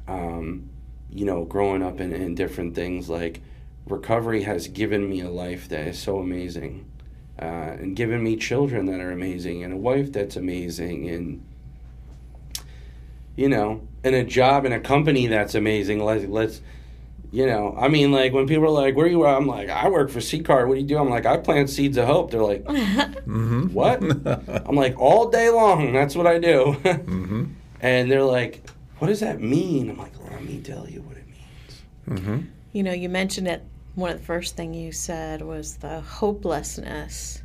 um, 0.06 0.70
you 1.10 1.24
know, 1.24 1.44
growing 1.44 1.82
up 1.82 2.00
in, 2.00 2.12
in 2.12 2.36
different 2.36 2.76
things, 2.76 3.08
like 3.08 3.40
recovery 3.90 4.42
has 4.42 4.68
given 4.68 5.08
me 5.08 5.20
a 5.20 5.30
life 5.30 5.68
that 5.68 5.86
is 5.88 5.98
so 5.98 6.18
amazing, 6.18 6.90
uh, 7.40 7.44
and 7.44 7.96
given 7.96 8.22
me 8.22 8.36
children 8.36 8.86
that 8.86 9.00
are 9.00 9.10
amazing, 9.10 9.62
and 9.64 9.72
a 9.72 9.76
wife 9.76 10.12
that's 10.12 10.36
amazing, 10.36 11.08
and 11.08 11.44
you 13.36 13.48
know, 13.48 13.86
and 14.02 14.14
a 14.14 14.24
job 14.24 14.64
and 14.64 14.74
a 14.74 14.80
company 14.80 15.26
that's 15.26 15.54
amazing. 15.54 16.02
Let's 16.04 16.24
let's 16.26 16.60
you 17.30 17.46
know, 17.46 17.74
I 17.78 17.88
mean, 17.88 18.10
like 18.10 18.32
when 18.32 18.46
people 18.46 18.64
are 18.64 18.70
like, 18.70 18.96
"Where 18.96 19.06
you?" 19.06 19.22
Are? 19.22 19.36
I'm 19.36 19.46
like, 19.46 19.68
"I 19.68 19.88
work 19.88 20.10
for 20.10 20.20
CCAR. 20.20 20.66
What 20.66 20.74
do 20.74 20.80
you 20.80 20.86
do?" 20.86 20.98
I'm 20.98 21.10
like, 21.10 21.26
"I 21.26 21.36
plant 21.36 21.68
seeds 21.68 21.98
of 21.98 22.06
hope." 22.06 22.30
They're 22.30 22.42
like, 22.42 22.64
Mm-hmm. 22.64 23.66
"What?" 23.74 24.02
I'm 24.66 24.74
like, 24.74 24.98
"All 24.98 25.28
day 25.28 25.50
long. 25.50 25.92
That's 25.92 26.16
what 26.16 26.26
I 26.26 26.38
do." 26.38 26.76
mm-hmm. 26.84 27.44
and 27.80 28.10
they're 28.10 28.24
like, 28.24 28.68
"What 28.98 29.08
does 29.08 29.20
that 29.20 29.40
mean?" 29.40 29.90
I'm 29.90 29.98
like, 29.98 30.12
"Let 30.30 30.42
me 30.42 30.60
tell 30.60 30.88
you 30.88 31.02
what 31.02 31.16
it 31.16 31.26
means." 31.26 32.20
Mm-hmm. 32.20 32.46
You 32.72 32.82
know, 32.82 32.92
you 32.92 33.08
mentioned 33.08 33.48
it. 33.48 33.62
One 33.98 34.10
of 34.10 34.18
the 34.18 34.24
first 34.24 34.54
thing 34.54 34.74
you 34.74 34.92
said 34.92 35.42
was 35.42 35.78
the 35.78 36.00
hopelessness 36.00 37.42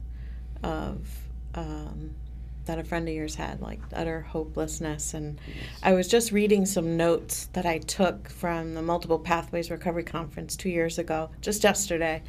of 0.61 0.99
um, 1.55 2.11
that 2.65 2.77
a 2.77 2.83
friend 2.83 3.09
of 3.09 3.15
yours 3.15 3.33
had, 3.33 3.59
like 3.59 3.79
utter 3.91 4.21
hopelessness. 4.21 5.15
And 5.15 5.39
I 5.81 5.93
was 5.93 6.07
just 6.07 6.31
reading 6.31 6.67
some 6.67 6.95
notes 6.95 7.49
that 7.53 7.65
I 7.65 7.79
took 7.79 8.29
from 8.29 8.75
the 8.75 8.83
Multiple 8.83 9.17
Pathways 9.17 9.71
Recovery 9.71 10.03
Conference 10.03 10.55
two 10.55 10.69
years 10.69 10.99
ago, 10.99 11.31
just 11.41 11.63
yesterday. 11.63 12.21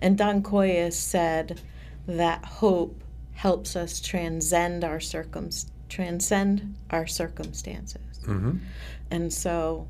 And 0.00 0.18
Don 0.18 0.42
Coyhis 0.42 0.94
said 0.94 1.60
that 2.08 2.44
hope 2.44 3.00
helps 3.34 3.76
us 3.76 4.00
transcend 4.00 4.82
our 4.82 4.98
circum 4.98 5.50
transcend 5.88 6.74
our 6.90 7.06
circumstances. 7.06 8.18
Mm-hmm. 8.24 8.56
And 9.12 9.32
so, 9.32 9.86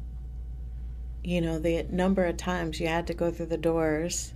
you 1.28 1.42
know, 1.42 1.58
the 1.58 1.82
number 1.90 2.24
of 2.24 2.38
times 2.38 2.80
you 2.80 2.86
had 2.88 3.06
to 3.08 3.12
go 3.12 3.30
through 3.30 3.46
the 3.46 3.58
doors, 3.58 4.32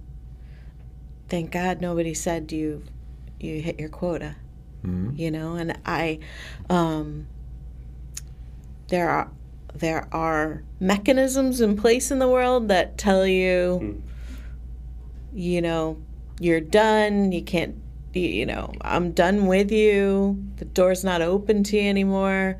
thank 1.30 1.50
God 1.50 1.80
nobody 1.80 2.12
said 2.12 2.52
you 2.52 2.82
you 3.40 3.62
hit 3.62 3.80
your 3.80 3.88
quota, 3.88 4.36
Mm-hmm. 4.84 5.16
you 5.16 5.30
know, 5.30 5.54
and 5.54 5.78
I 5.86 6.18
um 6.68 7.26
there 8.88 9.08
are 9.08 9.30
there 9.74 10.06
are 10.12 10.62
mechanisms 10.80 11.62
in 11.62 11.76
place 11.76 12.10
in 12.10 12.18
the 12.18 12.28
world 12.28 12.68
that 12.68 12.98
tell 12.98 13.26
you 13.26 13.80
Mm. 13.82 14.00
you 15.32 15.62
know, 15.62 15.96
you're 16.40 16.60
done, 16.60 17.32
you 17.32 17.42
can't 17.42 17.76
you- 18.12 18.20
you 18.40 18.44
know, 18.44 18.70
I'm 18.82 19.12
done 19.12 19.46
with 19.46 19.72
you. 19.72 20.36
The 20.56 20.66
door's 20.66 21.02
not 21.02 21.22
open 21.22 21.62
to 21.64 21.78
you 21.78 21.88
anymore. 21.88 22.58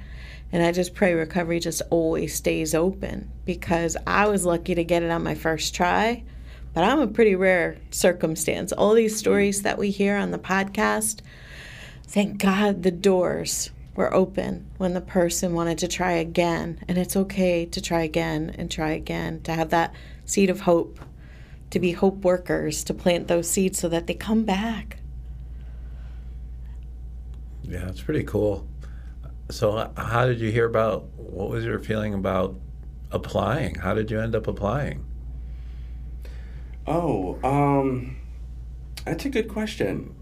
And 0.53 0.63
I 0.63 0.71
just 0.71 0.95
pray 0.95 1.15
recovery 1.15 1.61
just 1.61 1.81
always 1.89 2.35
stays 2.35 2.75
open 2.75 3.31
because 3.47 3.97
I 4.07 4.27
was 4.29 4.45
lucky 4.45 4.75
to 4.75 4.85
get 4.85 5.03
it 5.03 5.11
on 5.11 5.23
my 5.23 5.35
first 5.35 5.75
try, 5.75 6.25
but 6.75 6.85
I'm 6.85 7.01
a 7.01 7.07
pretty 7.07 7.35
rare 7.35 7.79
circumstance. 7.91 8.71
All 8.71 8.93
these 8.93 9.17
stories 9.17 9.63
that 9.63 9.79
we 9.79 9.91
hear 9.91 10.17
on 10.17 10.31
the 10.31 10.39
podcast, 10.39 11.21
thank 12.07 12.39
God 12.39 12.83
the 12.83 12.91
doors 12.91 13.71
were 13.95 14.13
open 14.15 14.71
when 14.77 14.93
the 14.93 15.01
person 15.01 15.55
wanted 15.55 15.79
to 15.79 15.89
try 15.89 16.13
again. 16.13 16.79
And 16.87 16.99
it's 16.99 17.17
okay 17.17 17.65
to 17.67 17.81
try 17.81 18.03
again 18.03 18.55
and 18.59 18.71
try 18.71 18.91
again, 18.91 19.41
to 19.43 19.53
have 19.53 19.71
that 19.71 19.95
seed 20.27 20.51
of 20.51 20.61
hope, 20.61 21.01
to 21.71 21.81
be 21.81 21.93
hope 21.93 22.25
workers, 22.25 22.85
to 22.85 22.95
plant 22.95 23.29
those 23.29 23.49
seeds 23.49 23.79
so 23.79 23.89
that 23.89 24.07
they 24.07 24.15
come 24.15 24.45
back. 24.45 24.99
Yeah, 27.63 27.89
it's 27.89 28.03
pretty 28.03 28.25
cool. 28.25 28.67
So, 29.53 29.93
how 29.99 30.27
did 30.27 30.41
you 30.41 30.51
hear 30.51 30.65
about? 30.65 31.05
What 31.17 31.51
was 31.51 31.65
your 31.65 31.79
feeling 31.79 32.15
about 32.15 32.59
applying? 33.11 33.75
How 33.75 33.93
did 33.93 34.11
you 34.11 34.19
end 34.19 34.35
up 34.35 34.47
applying? 34.47 35.05
Oh, 36.87 37.39
um, 37.45 38.17
that's 39.05 39.27
a 39.27 39.29
good 39.29 39.49
question. 39.49 40.15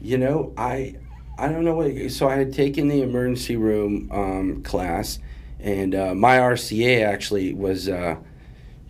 You 0.00 0.16
know, 0.16 0.52
I 0.56 0.94
I 1.36 1.48
don't 1.48 1.64
know 1.64 1.74
what. 1.74 2.12
So 2.12 2.28
I 2.28 2.36
had 2.36 2.52
taken 2.52 2.86
the 2.86 3.02
emergency 3.02 3.56
room 3.56 4.08
um, 4.12 4.62
class, 4.62 5.18
and 5.58 5.94
uh, 5.96 6.14
my 6.14 6.38
RCA 6.38 7.04
actually 7.04 7.54
was, 7.54 7.88
uh, 7.88 8.14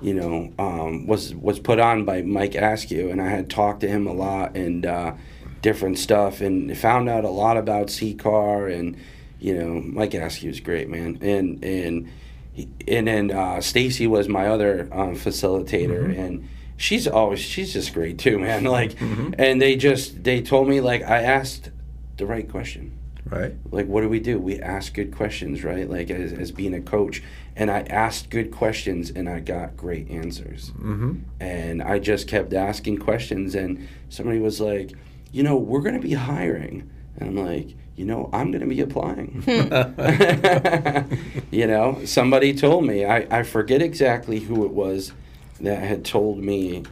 you 0.03 0.13
know, 0.13 0.53
um, 0.59 1.07
was 1.07 1.35
was 1.35 1.59
put 1.59 1.81
on 1.81 2.05
by 2.05 2.21
Mike 2.21 2.55
Askew, 2.55 3.11
and 3.11 3.23
I 3.23 3.29
had 3.29 3.49
talked 3.49 3.81
to 3.81 3.89
him 3.89 4.07
a 4.07 4.13
lot, 4.13 4.55
and 4.55 4.85
uh, 4.85 5.15
different 5.63 5.99
stuff 5.99 6.43
and 6.43 6.77
found 6.77 7.09
out 7.09 7.25
a 7.25 7.31
lot 7.31 7.57
about 7.57 7.87
CCAR 7.87 8.71
and 8.71 8.99
you 9.43 9.55
know 9.59 9.81
Mike 9.81 10.15
Askew 10.15 10.49
was 10.49 10.61
great 10.61 10.89
man. 10.89 11.19
And 11.21 11.63
and 11.65 12.09
he- 12.53 12.69
and 12.87 13.07
then 13.07 13.31
uh, 13.31 13.61
Stacy 13.61 14.07
was 14.07 14.29
my 14.29 14.47
other 14.47 14.89
um, 14.93 15.15
facilitator 15.17 16.17
and 16.19 16.49
she's 16.77 17.07
always 17.09 17.41
she's 17.41 17.73
just 17.73 17.93
great 17.95 18.19
too 18.19 18.39
man. 18.47 18.65
Like 18.65 18.93
and 19.01 19.61
they 19.61 19.77
just 19.77 20.23
they 20.25 20.41
told 20.43 20.69
me 20.69 20.81
like 20.81 21.03
I 21.03 21.23
asked 21.23 21.71
the 22.17 22.27
right 22.27 22.49
question. 22.49 22.99
Right. 23.25 23.55
like 23.71 23.87
what 23.87 24.03
do 24.03 24.09
we 24.11 24.21
do? 24.21 24.39
We 24.39 24.61
ask 24.61 24.93
good 24.93 25.15
questions 25.17 25.65
right? 25.65 25.89
Like 25.89 26.11
as, 26.11 26.33
as 26.33 26.51
being 26.53 26.75
a 26.75 26.81
coach. 26.83 27.23
And 27.57 27.71
i 27.71 27.81
asked 27.83 28.31
good 28.31 28.51
questions 28.51 29.11
and 29.11 29.29
i 29.29 29.39
got 29.41 29.77
great 29.77 30.11
answers. 30.11 30.71
Mm-hmm. 30.73 31.13
and 31.41 31.83
i 31.83 31.99
just 31.99 32.27
kept 32.29 32.53
asking 32.53 32.99
questions 32.99 33.55
and 33.55 33.87
somebody 34.09 34.39
was 34.39 34.61
like 34.61 34.93
you 35.33 35.43
know 35.43 35.57
we're 35.57 35.81
going 35.81 35.95
to 35.95 36.07
be 36.07 36.15
hiring. 36.15 36.91
And 37.17 37.29
i'm 37.31 37.37
like 37.37 37.69
you 37.97 38.05
know 38.05 38.29
i'm 38.33 38.51
going 38.51 38.63
to 38.63 38.67
be 38.67 38.81
applying 38.81 39.43
you 41.51 41.67
know 41.67 42.01
somebody 42.05 42.55
told 42.55 42.85
me 42.85 43.05
I, 43.05 43.39
I 43.39 43.43
forget 43.43 43.83
exactly 43.83 44.41
who 44.41 44.65
it 44.65 44.73
was 44.73 45.13
that 45.61 45.83
had 45.83 46.05
told 46.05 46.39
me 46.39 46.85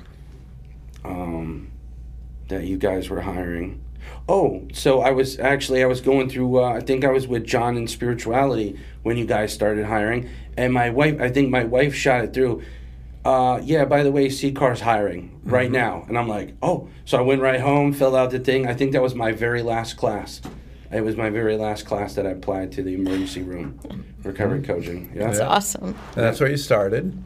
um, 1.05 1.71
that 2.49 2.65
you 2.65 2.77
guys 2.77 3.09
were 3.09 3.23
hiring 3.23 3.81
Oh, 4.29 4.67
so 4.73 5.01
I 5.01 5.11
was 5.11 5.39
actually 5.41 5.83
I 5.83 5.87
was 5.87 6.01
going 6.01 6.29
through. 6.29 6.63
Uh, 6.63 6.75
I 6.75 6.81
think 6.81 7.05
I 7.05 7.11
was 7.11 7.27
with 7.27 7.45
John 7.45 7.77
in 7.77 7.89
spirituality 7.89 8.79
when 9.03 9.17
you 9.17 9.27
guys 9.27 9.53
started 9.53 9.87
hiring, 9.87 10.29
and 10.57 10.73
my 10.73 10.91
wife. 10.91 11.21
I 11.21 11.31
think 11.31 11.51
my 11.51 11.65
wife 11.65 11.95
shot 11.95 12.25
it 12.25 12.33
through. 12.33 12.63
Uh, 13.25 13.61
yeah, 13.63 13.85
by 13.85 14.03
the 14.03 14.11
way, 14.11 14.29
CCAR's 14.29 14.81
hiring 14.81 15.41
right 15.45 15.71
now, 15.71 16.05
and 16.09 16.17
I'm 16.17 16.29
like, 16.29 16.55
oh. 16.63 16.89
So 17.05 17.19
I 17.19 17.23
went 17.23 17.43
right 17.43 17.61
home, 17.61 17.93
filled 17.93 18.15
out 18.15 18.31
the 18.31 18.39
thing. 18.39 18.67
I 18.67 18.75
think 18.75 18.93
that 18.93 19.03
was 19.03 19.15
my 19.15 19.33
very 19.33 19.63
last 19.63 19.97
class. 19.97 20.41
It 20.93 21.03
was 21.03 21.17
my 21.17 21.31
very 21.31 21.57
last 21.57 21.87
class 21.87 22.15
that 22.15 22.27
I 22.27 22.31
applied 22.31 22.73
to 22.73 22.83
the 22.83 22.95
emergency 22.95 23.43
room 23.43 23.79
recovery 24.25 24.63
coaching. 24.63 25.13
Yeah, 25.15 25.27
That's 25.27 25.41
awesome. 25.41 25.85
And 25.85 25.97
that's 26.25 26.41
where 26.41 26.51
you 26.51 26.57
started. 26.57 27.23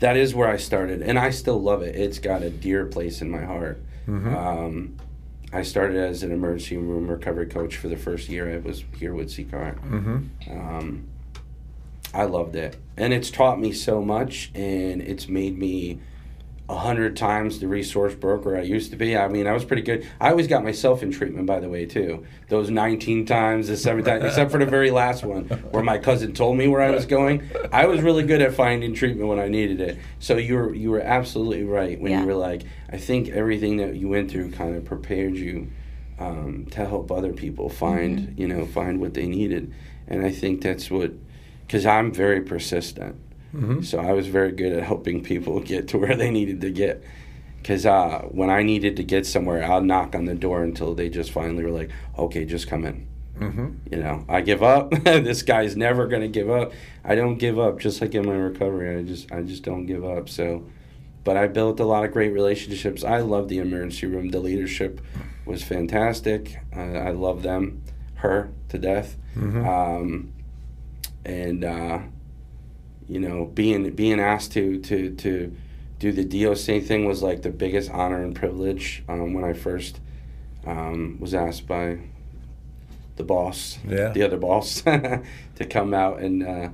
that 0.00 0.16
is 0.16 0.34
where 0.34 0.48
I 0.48 0.56
started, 0.56 1.02
and 1.02 1.18
I 1.18 1.30
still 1.30 1.60
love 1.60 1.82
it. 1.82 1.94
It's 1.94 2.18
got 2.18 2.42
a 2.42 2.50
dear 2.50 2.86
place 2.86 3.20
in 3.20 3.30
my 3.30 3.42
heart. 3.44 3.82
Um, 4.08 4.96
I 5.52 5.62
started 5.62 5.96
as 5.98 6.22
an 6.22 6.30
emergency 6.32 6.76
room 6.76 7.08
recovery 7.08 7.46
coach 7.46 7.76
for 7.76 7.88
the 7.88 7.96
first 7.96 8.28
year 8.28 8.52
I 8.52 8.58
was 8.58 8.84
here 8.96 9.14
with 9.14 9.28
CCAR. 9.28 9.78
Mm-hmm. 9.80 10.50
Um, 10.50 11.08
I 12.14 12.24
loved 12.24 12.56
it, 12.56 12.76
and 12.96 13.12
it's 13.12 13.30
taught 13.30 13.58
me 13.60 13.72
so 13.72 14.00
much, 14.02 14.50
and 14.54 15.02
it's 15.02 15.28
made 15.28 15.58
me 15.58 15.92
a 15.92 15.98
hundred 16.68 17.16
times 17.16 17.60
the 17.60 17.68
resource 17.68 18.14
broker 18.14 18.56
I 18.56 18.62
used 18.62 18.90
to 18.90 18.96
be. 18.96 19.16
I 19.16 19.28
mean, 19.28 19.46
I 19.46 19.52
was 19.52 19.64
pretty 19.64 19.82
good. 19.82 20.06
I 20.20 20.30
always 20.30 20.48
got 20.48 20.64
myself 20.64 21.02
in 21.02 21.12
treatment, 21.12 21.46
by 21.46 21.60
the 21.60 21.68
way, 21.68 21.86
too. 21.86 22.26
Those 22.48 22.70
19 22.70 23.24
times, 23.26 23.68
the 23.68 23.76
seven 23.76 24.02
times, 24.04 24.24
except 24.24 24.50
for 24.50 24.58
the 24.58 24.66
very 24.66 24.90
last 24.90 25.22
one 25.24 25.44
where 25.70 25.82
my 25.84 25.98
cousin 25.98 26.32
told 26.32 26.56
me 26.56 26.66
where 26.66 26.80
I 26.82 26.90
was 26.90 27.06
going. 27.06 27.48
I 27.72 27.86
was 27.86 28.00
really 28.02 28.24
good 28.24 28.42
at 28.42 28.54
finding 28.54 28.94
treatment 28.94 29.28
when 29.28 29.38
I 29.38 29.48
needed 29.48 29.80
it. 29.80 29.98
So 30.18 30.36
you 30.36 30.54
were 30.56 30.74
you 30.74 30.90
were 30.90 31.00
absolutely 31.00 31.64
right 31.64 32.00
when 32.00 32.10
Yeah. 32.12 32.22
you 32.22 32.26
were 32.26 32.34
like, 32.34 32.62
I 32.90 32.98
think 32.98 33.28
everything 33.28 33.76
that 33.76 33.94
you 33.96 34.08
went 34.08 34.30
through 34.30 34.50
kind 34.52 34.74
of 34.74 34.84
prepared 34.84 35.36
you 35.36 35.70
um, 36.18 36.66
to 36.72 36.84
help 36.86 37.12
other 37.12 37.32
people 37.32 37.68
find 37.68 38.34
you 38.38 38.48
know 38.48 38.66
find 38.66 39.00
what 39.00 39.14
they 39.14 39.26
needed, 39.26 39.72
and 40.08 40.24
I 40.24 40.30
think 40.32 40.62
that's 40.62 40.90
what 40.90 41.12
because 41.66 41.86
I'm 41.86 42.10
very 42.12 42.40
persistent. 42.40 43.16
Mm-hmm. 43.54 43.82
So 43.82 43.98
I 43.98 44.12
was 44.12 44.26
very 44.26 44.52
good 44.52 44.72
at 44.72 44.82
helping 44.82 45.22
people 45.22 45.60
get 45.72 45.88
to 45.88 45.98
where 45.98 46.16
they 46.16 46.30
needed 46.30 46.60
to 46.62 46.70
get. 46.70 47.02
Because 47.58 47.84
uh, 47.84 48.20
when 48.30 48.48
I 48.48 48.62
needed 48.62 48.96
to 48.96 49.02
get 49.02 49.26
somewhere, 49.26 49.64
I'll 49.64 49.80
knock 49.80 50.14
on 50.14 50.24
the 50.26 50.34
door 50.34 50.62
until 50.62 50.94
they 50.94 51.08
just 51.08 51.32
finally 51.32 51.64
were 51.64 51.72
like, 51.72 51.90
okay, 52.16 52.44
just 52.44 52.68
come 52.68 52.84
in. 52.84 53.08
Mm-hmm. 53.40 53.68
You 53.90 53.98
know, 53.98 54.24
I 54.28 54.40
give 54.40 54.62
up. 54.62 54.90
this 55.04 55.42
guy's 55.42 55.76
never 55.76 56.06
going 56.06 56.22
to 56.22 56.28
give 56.28 56.48
up. 56.48 56.72
I 57.04 57.14
don't 57.16 57.38
give 57.38 57.58
up, 57.58 57.80
just 57.80 58.00
like 58.00 58.14
in 58.14 58.24
my 58.24 58.34
recovery. 58.34 58.96
I 58.96 59.02
just, 59.02 59.32
I 59.32 59.42
just 59.42 59.64
don't 59.64 59.86
give 59.86 60.04
up. 60.04 60.28
So, 60.28 60.64
but 61.24 61.36
I 61.36 61.48
built 61.48 61.80
a 61.80 61.84
lot 61.84 62.04
of 62.04 62.12
great 62.12 62.32
relationships. 62.32 63.02
I 63.02 63.18
love 63.18 63.48
the 63.48 63.58
emergency 63.58 64.06
room. 64.06 64.28
The 64.30 64.38
leadership 64.38 65.00
was 65.44 65.62
fantastic. 65.62 66.58
I, 66.72 66.96
I 66.96 67.10
love 67.10 67.42
them, 67.42 67.82
her 68.16 68.52
to 68.68 68.78
death. 68.78 69.16
Mm-hmm. 69.36 69.68
Um, 69.68 70.32
and 71.24 71.64
uh, 71.64 71.98
you 73.08 73.20
know, 73.20 73.44
being 73.46 73.90
being 73.94 74.20
asked 74.20 74.52
to 74.52 74.78
to 74.80 75.14
to 75.16 75.54
do 75.98 76.12
the 76.12 76.24
DOC 76.24 76.82
thing 76.82 77.06
was 77.06 77.22
like 77.22 77.42
the 77.42 77.50
biggest 77.50 77.90
honor 77.90 78.22
and 78.22 78.34
privilege 78.34 79.02
um, 79.08 79.32
when 79.32 79.44
I 79.44 79.52
first 79.54 79.98
um, 80.66 81.16
was 81.20 81.32
asked 81.34 81.66
by 81.66 81.98
the 83.16 83.24
boss, 83.24 83.78
Yeah. 83.88 84.10
the 84.10 84.22
other 84.22 84.36
boss, 84.36 84.82
to 84.82 85.64
come 85.70 85.94
out 85.94 86.20
and 86.20 86.42
uh, 86.46 86.68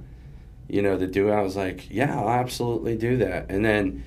you 0.68 0.82
know 0.82 0.98
to 0.98 1.06
do 1.06 1.28
it. 1.28 1.32
I 1.32 1.42
was 1.42 1.54
like, 1.56 1.88
yeah, 1.90 2.18
I'll 2.18 2.28
absolutely 2.30 2.96
do 2.96 3.16
that. 3.18 3.46
And 3.48 3.64
then, 3.64 4.02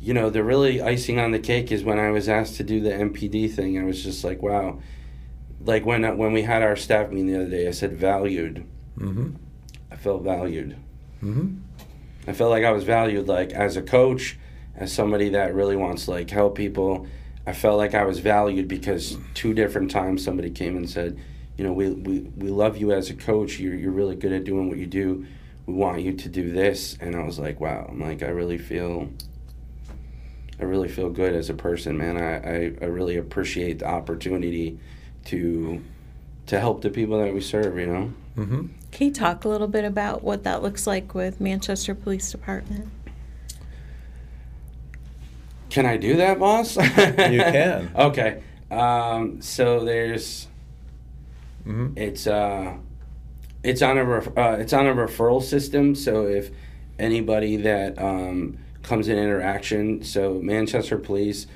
you 0.00 0.12
know, 0.12 0.28
the 0.30 0.42
really 0.44 0.82
icing 0.82 1.18
on 1.18 1.30
the 1.30 1.38
cake 1.38 1.72
is 1.72 1.82
when 1.84 1.98
I 1.98 2.10
was 2.10 2.28
asked 2.28 2.56
to 2.56 2.64
do 2.64 2.80
the 2.80 2.90
MPD 2.90 3.54
thing. 3.54 3.78
I 3.78 3.84
was 3.84 4.02
just 4.04 4.22
like, 4.24 4.42
wow. 4.42 4.80
Like 5.64 5.86
when 5.86 6.02
when 6.18 6.32
we 6.32 6.42
had 6.42 6.62
our 6.62 6.76
staff 6.76 7.08
meeting 7.10 7.28
the 7.32 7.36
other 7.40 7.50
day, 7.50 7.68
I 7.68 7.70
said 7.72 7.94
valued. 7.96 8.64
Mm-hmm. 8.98 9.30
I 9.90 9.96
felt 9.96 10.22
valued. 10.22 10.76
Mm-hmm. 11.22 11.56
I 12.28 12.34
felt 12.34 12.50
like 12.50 12.62
I 12.62 12.72
was 12.72 12.84
valued, 12.84 13.26
like 13.26 13.52
as 13.52 13.78
a 13.78 13.82
coach, 13.82 14.38
as 14.76 14.92
somebody 14.92 15.30
that 15.30 15.54
really 15.54 15.76
wants 15.76 16.04
to 16.04 16.10
like 16.10 16.28
help 16.28 16.56
people. 16.56 17.06
I 17.46 17.54
felt 17.54 17.78
like 17.78 17.94
I 17.94 18.04
was 18.04 18.18
valued 18.18 18.68
because 18.68 19.16
two 19.32 19.54
different 19.54 19.90
times 19.90 20.22
somebody 20.22 20.50
came 20.50 20.76
and 20.76 20.88
said, 20.88 21.18
you 21.56 21.64
know, 21.64 21.72
we, 21.72 21.88
we, 21.88 22.20
we 22.36 22.50
love 22.50 22.76
you 22.76 22.92
as 22.92 23.08
a 23.08 23.14
coach. 23.14 23.58
You're, 23.58 23.74
you're 23.74 23.92
really 23.92 24.14
good 24.14 24.32
at 24.32 24.44
doing 24.44 24.68
what 24.68 24.76
you 24.76 24.86
do. 24.86 25.26
We 25.64 25.72
want 25.72 26.02
you 26.02 26.12
to 26.12 26.28
do 26.28 26.52
this. 26.52 26.98
And 27.00 27.16
I 27.16 27.22
was 27.22 27.38
like, 27.38 27.60
wow. 27.60 27.86
I'm 27.88 27.98
like, 27.98 28.22
I 28.22 28.28
really 28.28 28.58
feel, 28.58 29.08
I 30.60 30.64
really 30.64 30.88
feel 30.88 31.08
good 31.08 31.34
as 31.34 31.48
a 31.48 31.54
person, 31.54 31.96
man. 31.96 32.18
I, 32.18 32.36
I, 32.36 32.72
I 32.82 32.88
really 32.90 33.16
appreciate 33.16 33.78
the 33.78 33.86
opportunity 33.86 34.78
to, 35.24 35.82
to 36.46 36.60
help 36.60 36.82
the 36.82 36.90
people 36.90 37.18
that 37.20 37.32
we 37.32 37.40
serve, 37.40 37.78
you 37.78 37.86
know? 37.86 38.12
Mm-hmm. 38.36 38.66
Can 38.90 39.08
you 39.08 39.12
talk 39.12 39.44
a 39.44 39.48
little 39.48 39.68
bit 39.68 39.84
about 39.84 40.22
what 40.24 40.44
that 40.44 40.62
looks 40.62 40.86
like 40.86 41.14
with 41.14 41.40
Manchester 41.40 41.94
Police 41.94 42.30
Department? 42.32 42.88
Can 45.70 45.84
I 45.86 45.96
do 45.98 46.16
that, 46.16 46.38
boss? 46.38 46.76
you 46.76 46.82
can. 46.84 47.90
Okay. 47.96 48.42
Um, 48.70 49.40
so 49.40 49.84
there's 49.84 50.46
Mm-hmm. 51.66 51.98
it's 51.98 52.26
uh 52.26 52.74
it's 53.62 53.82
on 53.82 53.98
a 53.98 54.04
ref- 54.04 54.38
uh, 54.38 54.56
it's 54.58 54.72
on 54.72 54.86
a 54.86 54.94
referral 54.94 55.42
system. 55.42 55.94
So 55.94 56.26
if 56.26 56.50
anybody 56.98 57.56
that 57.56 58.00
um, 58.00 58.56
comes 58.82 59.08
in 59.08 59.18
interaction, 59.18 60.02
so 60.02 60.40
Manchester 60.40 60.96
Police 60.96 61.46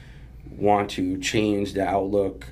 want 0.51 0.91
to 0.91 1.17
change 1.19 1.73
the 1.73 1.87
outlook 1.87 2.47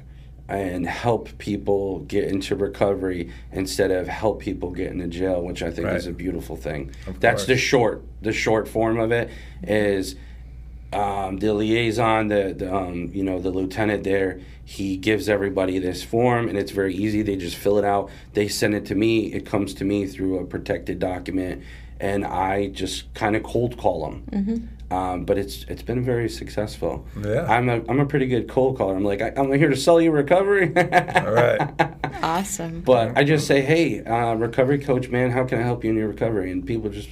and 0.51 0.85
help 0.87 1.39
people 1.39 2.01
get 2.01 2.25
into 2.25 2.57
recovery 2.57 3.33
instead 3.53 3.91
of 3.91 4.09
help 4.09 4.41
people 4.41 4.71
get 4.71 4.91
into 4.91 5.07
jail, 5.07 5.43
which 5.43 5.63
I 5.63 5.71
think 5.71 5.89
is 5.89 6.07
a 6.07 6.13
beautiful 6.13 6.57
thing. 6.57 6.91
Of 7.07 7.21
That's 7.21 7.45
the 7.45 7.57
short 7.57 8.03
the 8.21 8.33
short 8.33 8.69
form 8.69 8.99
of 8.99 9.13
it 9.13 9.31
is 9.63 10.17
um, 10.93 11.39
the 11.39 11.55
liaison, 11.55 12.29
the, 12.29 12.55
the 12.57 12.75
um, 12.75 13.11
you 13.15 13.23
know 13.23 13.39
the 13.39 13.51
lieutenant 13.51 14.03
there, 14.03 14.41
he 14.65 14.97
gives 14.97 15.29
everybody 15.29 15.79
this 15.79 16.03
form, 16.03 16.49
and 16.49 16.59
it's 16.59 16.73
very 16.73 16.95
easy. 16.95 17.23
They 17.23 17.37
just 17.37 17.57
fill 17.57 17.79
it 17.79 17.85
out. 17.85 18.11
They 18.33 18.49
send 18.49 18.75
it 18.75 18.87
to 18.87 18.97
me. 18.97 19.33
It 19.33 19.47
comes 19.47 19.73
to 19.75 19.85
me 19.85 20.07
through 20.07 20.41
a 20.41 20.45
protected 20.45 20.99
document, 20.99 21.63
and 22.01 22.25
I 22.25 22.69
just 22.69 23.13
kind 23.15 23.37
of 23.37 23.45
cold 23.45 23.79
call 23.79 24.11
them. 24.11 24.25
Mm-hmm. 24.33 24.67
Um, 24.91 25.25
but 25.25 25.39
it's 25.39 25.65
it's 25.69 25.83
been 25.83 26.03
very 26.03 26.29
successful. 26.29 27.07
Yeah. 27.23 27.47
I'm 27.49 27.69
a 27.69 27.83
I'm 27.89 28.01
a 28.01 28.07
pretty 28.07 28.27
good 28.27 28.49
cold 28.49 28.77
caller. 28.77 28.97
I'm 28.97 29.05
like 29.05 29.23
I, 29.23 29.33
I'm 29.37 29.53
here 29.53 29.69
to 29.69 29.77
sell 29.77 30.01
you 30.01 30.11
recovery. 30.11 30.67
All 30.77 31.31
right. 31.31 31.71
Awesome. 32.23 32.81
But 32.81 33.17
I 33.17 33.25
just 33.25 33.47
say, 33.47 33.63
hey, 33.63 34.03
uh, 34.05 34.35
recovery 34.35 34.79
coach, 34.79 35.09
man, 35.09 35.31
how 35.31 35.45
can 35.45 35.59
I 35.59 35.63
help 35.63 35.85
you 35.85 35.91
in 35.91 35.97
your 35.97 36.09
recovery? 36.09 36.51
And 36.51 36.67
people 36.67 36.91
just, 36.91 37.09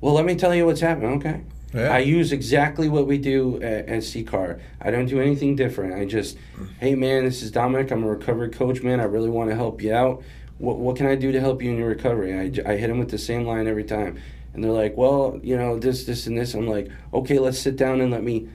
well, 0.00 0.14
let 0.14 0.24
me 0.24 0.34
tell 0.34 0.54
you 0.54 0.66
what's 0.66 0.80
happening. 0.80 1.12
Okay. 1.18 1.42
Yeah. 1.74 1.94
I 1.94 1.98
use 1.98 2.32
exactly 2.32 2.88
what 2.88 3.06
we 3.06 3.18
do 3.18 3.56
at, 3.56 3.88
at 3.88 4.02
CCAR. 4.02 4.60
I 4.80 4.90
don't 4.90 5.06
do 5.06 5.20
anything 5.20 5.56
different. 5.56 5.94
I 5.94 6.04
just, 6.04 6.36
hey, 6.80 6.94
man, 6.94 7.24
this 7.24 7.42
is 7.42 7.50
Dominic. 7.50 7.90
I'm 7.90 8.04
a 8.04 8.10
recovery 8.10 8.50
coach, 8.50 8.82
man. 8.82 9.00
I 9.00 9.04
really 9.04 9.30
want 9.30 9.50
to 9.50 9.56
help 9.56 9.82
you 9.82 9.94
out. 9.94 10.22
What, 10.58 10.78
what 10.78 10.96
can 10.96 11.06
I 11.06 11.14
do 11.14 11.32
to 11.32 11.40
help 11.40 11.62
you 11.62 11.70
in 11.70 11.78
your 11.78 11.88
recovery? 11.88 12.34
I, 12.34 12.70
I 12.70 12.76
hit 12.76 12.90
him 12.90 12.98
with 12.98 13.10
the 13.10 13.18
same 13.18 13.46
line 13.46 13.66
every 13.66 13.84
time. 13.84 14.20
And 14.54 14.62
they're 14.62 14.70
like, 14.70 14.96
well, 14.96 15.40
you 15.42 15.56
know, 15.56 15.78
this, 15.78 16.04
this, 16.04 16.26
and 16.26 16.36
this. 16.36 16.54
I'm 16.54 16.66
like, 16.66 16.90
okay, 17.12 17.38
let's 17.38 17.58
sit 17.58 17.76
down 17.76 18.00
and 18.00 18.10
let 18.10 18.22
me 18.22 18.48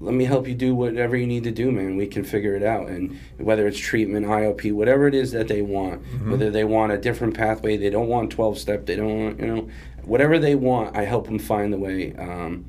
let 0.00 0.14
me 0.14 0.24
help 0.24 0.48
you 0.48 0.54
do 0.54 0.74
whatever 0.74 1.16
you 1.16 1.26
need 1.26 1.44
to 1.44 1.50
do, 1.50 1.70
man. 1.70 1.96
We 1.96 2.06
can 2.06 2.24
figure 2.24 2.54
it 2.56 2.62
out. 2.62 2.88
And 2.88 3.18
whether 3.36 3.66
it's 3.66 3.78
treatment, 3.78 4.26
IOP, 4.26 4.72
whatever 4.72 5.06
it 5.06 5.14
is 5.14 5.32
that 5.32 5.48
they 5.48 5.60
want, 5.60 6.02
whether 6.30 6.50
they 6.50 6.64
want 6.64 6.92
a 6.92 6.98
different 6.98 7.34
pathway, 7.34 7.76
they 7.76 7.90
don't 7.90 8.08
want 8.08 8.30
12 8.30 8.58
step, 8.58 8.86
they 8.86 8.96
don't 8.96 9.24
want, 9.24 9.40
you 9.40 9.46
know, 9.46 9.68
whatever 10.04 10.38
they 10.38 10.54
want, 10.54 10.96
I 10.96 11.04
help 11.04 11.26
them 11.26 11.38
find 11.38 11.72
the 11.72 11.78
way 11.78 12.14
um, 12.16 12.64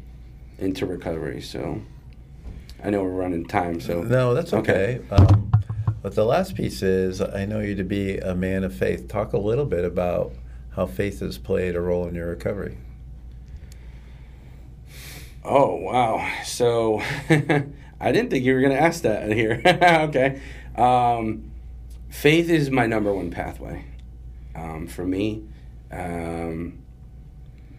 into 0.60 0.86
recovery. 0.86 1.42
So 1.42 1.82
I 2.84 2.90
know 2.90 3.04
we're 3.04 3.10
running 3.10 3.46
time, 3.46 3.80
so 3.80 4.02
No, 4.02 4.34
that's 4.34 4.54
okay. 4.54 5.02
Um, 5.10 5.52
but 6.02 6.16
the 6.16 6.26
last 6.26 6.56
piece 6.56 6.84
is 6.84 7.22
I 7.22 7.46
know 7.46 7.60
you 7.60 7.76
to 7.76 7.84
be 7.84 8.18
a 8.18 8.36
man 8.36 8.64
of 8.64 8.74
faith. 8.74 9.08
Talk 9.08 9.34
a 9.34 9.38
little 9.38 9.66
bit 9.66 9.86
about 9.86 10.34
how 10.76 10.86
faith 10.86 11.22
has 11.22 11.38
played 11.38 11.76
a 11.76 11.82
role 11.82 12.08
in 12.08 12.16
your 12.16 12.28
recovery. 12.28 12.78
Oh 15.44 15.76
wow! 15.76 16.28
So 16.44 17.02
I 17.30 18.12
didn't 18.12 18.30
think 18.30 18.44
you 18.44 18.54
were 18.54 18.62
going 18.62 18.74
to 18.74 18.82
ask 18.82 19.04
that 19.04 19.32
here. 19.32 19.62
okay, 19.66 20.42
um, 20.76 21.52
faith 22.10 22.50
is 22.50 22.70
my 22.72 22.88
number 22.88 23.14
one 23.14 23.32
pathway 23.32 23.86
um, 24.56 24.88
for 24.88 25.06
me. 25.06 25.44
Um, 25.92 26.80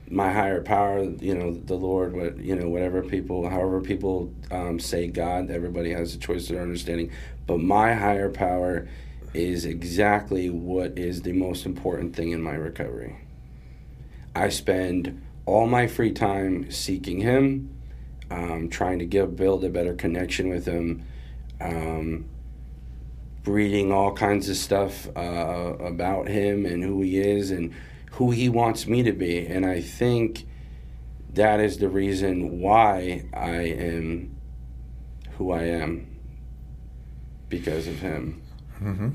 my 0.08 0.32
higher 0.32 0.62
power, 0.62 1.02
you 1.02 1.34
know, 1.34 1.52
the 1.52 1.74
Lord, 1.74 2.14
what 2.14 2.38
you 2.38 2.54
know, 2.54 2.68
whatever 2.68 3.02
people, 3.02 3.48
however 3.48 3.80
people 3.80 4.32
um, 4.52 4.78
say 4.78 5.08
God, 5.08 5.50
everybody 5.50 5.92
has 5.92 6.14
a 6.14 6.18
choice 6.18 6.48
of 6.48 6.54
their 6.54 6.62
understanding. 6.62 7.10
But 7.46 7.58
my 7.58 7.94
higher 7.94 8.30
power 8.30 8.88
is 9.36 9.66
exactly 9.66 10.48
what 10.48 10.98
is 10.98 11.22
the 11.22 11.32
most 11.32 11.66
important 11.66 12.16
thing 12.16 12.30
in 12.30 12.40
my 12.40 12.54
recovery. 12.54 13.18
I 14.34 14.48
spend 14.48 15.22
all 15.44 15.66
my 15.66 15.86
free 15.86 16.12
time 16.12 16.70
seeking 16.70 17.20
Him, 17.20 17.70
um, 18.30 18.68
trying 18.70 18.98
to 18.98 19.06
give 19.06 19.36
build 19.36 19.64
a 19.64 19.68
better 19.68 19.94
connection 19.94 20.48
with 20.48 20.66
Him, 20.66 21.04
um, 21.60 22.24
reading 23.44 23.92
all 23.92 24.12
kinds 24.12 24.48
of 24.48 24.56
stuff 24.56 25.06
uh, 25.16 25.20
about 25.80 26.28
Him 26.28 26.64
and 26.64 26.82
who 26.82 27.02
He 27.02 27.18
is 27.18 27.50
and 27.50 27.74
who 28.12 28.30
He 28.30 28.48
wants 28.48 28.86
me 28.86 29.02
to 29.02 29.12
be. 29.12 29.46
And 29.46 29.66
I 29.66 29.82
think 29.82 30.46
that 31.34 31.60
is 31.60 31.76
the 31.76 31.90
reason 31.90 32.60
why 32.60 33.26
I 33.34 33.50
am 33.50 34.34
who 35.32 35.52
I 35.52 35.64
am 35.64 36.06
because 37.50 37.86
of 37.86 38.00
Him. 38.00 38.42
Mm-hmm. 38.82 39.08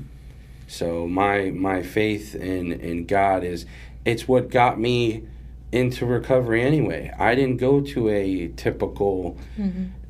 So 0.72 1.06
my 1.06 1.50
my 1.50 1.82
faith 1.82 2.34
in 2.34 2.72
in 2.72 3.04
God 3.04 3.44
is 3.44 3.66
it's 4.06 4.26
what 4.26 4.48
got 4.48 4.80
me 4.80 5.24
into 5.70 6.06
recovery 6.06 6.62
anyway. 6.62 7.12
I 7.18 7.34
didn't 7.34 7.58
go 7.58 7.82
to 7.82 8.08
a 8.08 8.48
typical 8.48 9.36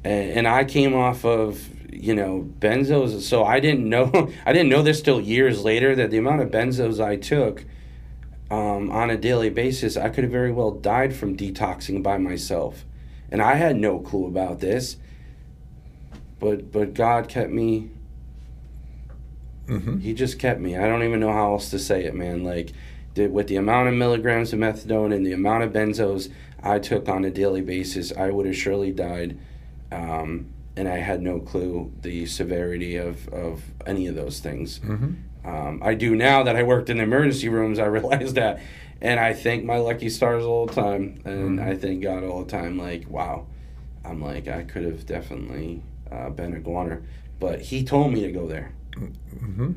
and, 0.05 0.31
and 0.31 0.47
I 0.47 0.63
came 0.65 0.95
off 0.95 1.25
of 1.25 1.69
you 1.93 2.15
know 2.15 2.49
benzos. 2.61 3.23
So 3.23 3.43
I 3.43 3.59
didn't 3.59 3.89
know 3.89 4.31
I 4.47 4.53
didn't 4.53 4.69
know 4.69 4.83
this 4.83 5.03
till 5.03 5.21
years 5.21 5.65
later 5.65 5.97
that 5.97 6.13
the 6.13 6.19
amount 6.19 6.43
of 6.43 6.53
benzos 6.53 7.05
I 7.05 7.17
took 7.17 7.65
um, 8.49 8.89
on 8.93 9.11
a 9.11 9.17
daily 9.17 9.51
basis 9.51 9.97
I 9.97 10.11
could 10.11 10.23
have 10.23 10.33
very 10.33 10.53
well 10.53 10.71
died 10.71 11.13
from 11.13 11.37
detoxing 11.37 12.05
by 12.05 12.19
myself. 12.19 12.85
And 13.33 13.43
I 13.43 13.55
had 13.57 13.75
no 13.75 13.99
clue 13.99 14.27
about 14.27 14.61
this 14.61 14.97
but 16.39 16.71
but 16.71 16.95
God 16.95 17.29
kept 17.29 17.51
me 17.51 17.91
Mm-hmm. 19.67 19.99
he 19.99 20.13
just 20.13 20.39
kept 20.39 20.61
me. 20.61 20.77
I 20.77 20.89
don't 20.89 21.03
even 21.05 21.21
know 21.21 21.33
how 21.33 21.53
else 21.53 21.71
to 21.71 21.79
say 21.79 22.05
it, 22.05 22.15
man. 22.15 22.43
Like, 22.43 22.73
the, 23.15 23.27
with 23.29 23.49
the 23.49 23.57
amount 23.57 23.89
of 23.89 23.95
milligrams 23.95 24.53
of 24.53 24.59
methadone 24.59 25.15
and 25.15 25.25
the 25.25 25.33
amount 25.33 25.65
of 25.65 25.73
benzos 25.73 26.31
I 26.63 26.79
took 26.79 27.09
on 27.09 27.25
a 27.25 27.31
daily 27.31 27.61
basis, 27.61 28.13
I 28.13 28.31
would 28.31 28.47
have 28.47 28.57
surely 28.57 28.93
died. 28.93 29.39
Um, 29.91 30.53
and 30.77 30.89
I 30.89 30.99
had 30.99 31.21
no 31.21 31.39
clue 31.39 31.93
the 32.01 32.25
severity 32.27 32.97
of, 32.97 33.29
of 33.29 33.63
any 33.87 34.07
of 34.07 34.15
those 34.15 34.41
things. 34.41 34.79
Mm-hmm. 34.79 35.47
Um, 35.47 35.83
I 35.83 35.95
do 35.95 36.15
now 36.17 36.43
that 36.45 36.57
I 36.57 36.63
worked 36.63 36.89
in 36.89 36.99
the 36.99 37.03
emergency 37.03 37.49
rooms, 37.49 37.79
I 37.79 37.85
realize 37.87 38.35
that. 38.35 38.61
And 39.01 39.19
I 39.19 39.33
thank 39.35 39.65
my 39.65 39.79
lucky 39.79 40.09
stars 40.09 40.45
all 40.45 40.67
the 40.67 40.75
time. 40.75 41.21
And 41.25 41.61
I 41.61 41.77
thank 41.77 42.03
God 42.03 42.23
all 42.23 42.45
the 42.45 42.51
time. 42.51 42.79
Like, 42.79 43.09
wow. 43.09 43.47
I'm 44.05 44.23
like, 44.23 44.49
I 44.49 44.63
could 44.63 44.85
have 44.85 45.05
definitely 45.07 45.83
uh, 46.11 46.31
been 46.31 46.55
a 46.55 46.61
goner. 46.61 47.03
But 47.41 47.61
he 47.61 47.85
told 47.85 48.13
me 48.13 48.21
to 48.21 48.33
go 48.33 48.47
there. 48.47 48.73
Mm-hmm. 48.93 49.73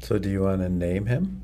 So, 0.00 0.18
do 0.18 0.30
you 0.30 0.42
want 0.42 0.62
to 0.62 0.68
name 0.68 1.06
him? 1.06 1.42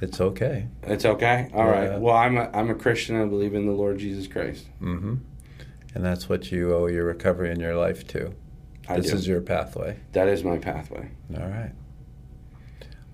It's 0.00 0.20
okay. 0.20 0.68
It's 0.82 1.04
okay. 1.04 1.50
All 1.54 1.66
right. 1.66 1.90
Yeah. 1.90 1.98
Well, 1.98 2.14
I'm 2.14 2.36
a 2.36 2.50
I'm 2.52 2.70
a 2.70 2.74
Christian. 2.74 3.20
I 3.20 3.24
believe 3.24 3.54
in 3.54 3.66
the 3.66 3.72
Lord 3.72 3.98
Jesus 3.98 4.26
Christ. 4.26 4.66
Mm-hmm. 4.80 5.14
And 5.94 6.04
that's 6.04 6.28
what 6.28 6.52
you 6.52 6.74
owe 6.74 6.86
your 6.86 7.04
recovery 7.04 7.50
in 7.50 7.60
your 7.60 7.74
life 7.74 8.06
to. 8.08 8.34
I 8.88 8.96
this 8.98 9.10
do. 9.10 9.16
is 9.16 9.26
your 9.26 9.40
pathway. 9.40 9.98
That 10.12 10.28
is 10.28 10.44
my 10.44 10.58
pathway. 10.58 11.10
All 11.34 11.46
right. 11.46 11.72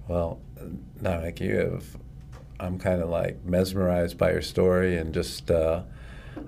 Well, 0.08 0.40
now 1.00 1.20
like 1.20 1.40
you 1.40 1.56
have. 1.56 1.84
I'm 2.58 2.78
kind 2.78 3.02
of 3.02 3.08
like 3.08 3.44
mesmerized 3.44 4.18
by 4.18 4.30
your 4.32 4.42
story, 4.42 4.96
and 4.96 5.12
just 5.12 5.50
uh, 5.50 5.82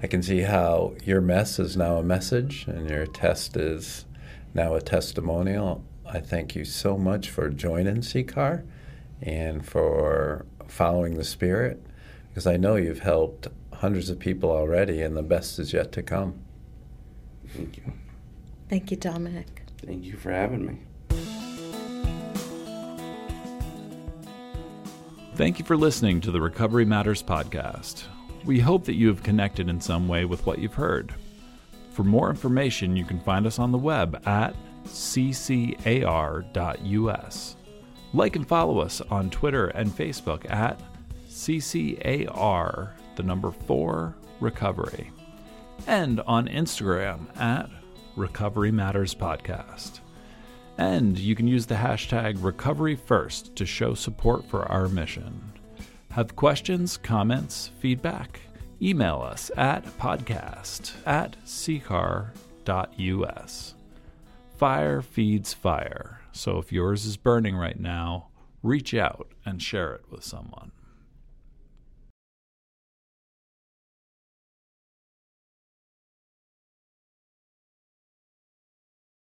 I 0.03 0.07
can 0.07 0.23
see 0.23 0.41
how 0.41 0.95
your 1.05 1.21
mess 1.21 1.59
is 1.59 1.77
now 1.77 1.97
a 1.97 2.03
message, 2.03 2.67
and 2.69 2.89
your 2.89 3.07
test 3.07 3.57
is 3.57 4.05
now 4.55 4.75
a 4.75 4.81
testimonial. 4.81 5.85
I 6.07 6.21
thank 6.21 6.55
you 6.55 6.65
so 6.65 6.97
much 6.97 7.29
for 7.29 7.49
joining 7.51 7.97
CCAR 7.97 8.65
and 9.21 9.67
for 9.67 10.47
following 10.69 11.17
the 11.17 11.25
Spirit, 11.25 11.85
because 12.29 12.47
I 12.47 12.57
know 12.57 12.77
you've 12.77 13.01
helped 13.01 13.49
hundreds 13.73 14.11
of 14.11 14.19
people 14.19 14.51
already, 14.51 15.03
and 15.03 15.17
the 15.17 15.23
best 15.23 15.59
is 15.59 15.73
yet 15.73 15.93
to 15.93 16.03
come. 16.03 16.41
Thank 17.49 17.77
you. 17.77 17.93
Thank 18.69 18.91
you, 18.91 18.97
Dominic. 18.97 19.63
Thank 19.85 20.05
you 20.05 20.17
for 20.17 20.31
having 20.31 20.67
me. 20.67 20.79
Thank 25.37 25.59
you 25.59 25.65
for 25.65 25.77
listening 25.77 26.21
to 26.23 26.31
the 26.31 26.41
Recovery 26.41 26.85
Matters 26.85 27.23
podcast. 27.23 28.05
We 28.45 28.61
hope 28.61 28.85
that 28.85 28.95
you 28.95 29.09
have 29.09 29.23
connected 29.23 29.69
in 29.69 29.81
some 29.81 30.07
way 30.07 30.25
with 30.25 30.47
what 30.47 30.61
you've 30.61 30.75
heard. 30.75 31.15
For 31.95 32.03
more 32.03 32.29
information, 32.29 32.97
you 32.97 33.05
can 33.05 33.21
find 33.21 33.47
us 33.47 33.61
on 33.61 33.71
the 33.71 33.79
web 33.79 34.21
at 34.27 34.57
ccar.us. 34.85 35.87
Like 38.13 38.37
and 38.37 38.47
follow 38.47 38.81
us 38.81 39.01
on 39.01 39.31
Twitter 39.31 39.69
and 39.69 39.89
Facebook 39.91 40.51
at 40.51 40.83
CCAR, 41.29 42.91
the 43.15 43.23
number 43.23 43.53
4 43.53 44.15
Recovery, 44.41 45.13
and 45.87 46.19
on 46.23 46.49
Instagram 46.49 47.27
at 47.41 47.71
Recovery 48.17 48.73
Matters 48.73 49.15
Podcast. 49.15 50.01
And 50.77 51.17
you 51.17 51.37
can 51.37 51.47
use 51.47 51.67
the 51.67 51.77
hashtag 51.77 52.39
RecoveryFirst 52.39 53.55
to 53.55 53.65
show 53.65 53.95
support 53.95 54.45
for 54.45 54.65
our 54.65 54.89
mission. 54.89 55.53
Have 56.11 56.35
questions, 56.35 56.97
comments, 56.97 57.71
feedback? 57.79 58.41
Email 58.85 59.23
us 59.23 59.51
at 59.57 59.83
podcast 59.99 60.93
at 61.07 61.43
ccar.us. 61.47 62.35
Fire 64.59 65.01
feeds 65.01 65.55
fire, 65.55 66.21
so 66.33 66.59
if 66.59 66.71
yours 66.71 67.07
is 67.07 67.17
burning 67.17 67.57
right 67.57 67.81
now, 67.81 68.29
reach 68.63 68.93
out 68.93 69.33
and 69.47 69.63
share 69.63 69.95
it 69.95 70.05
with 70.11 70.23
someone. 70.23 70.71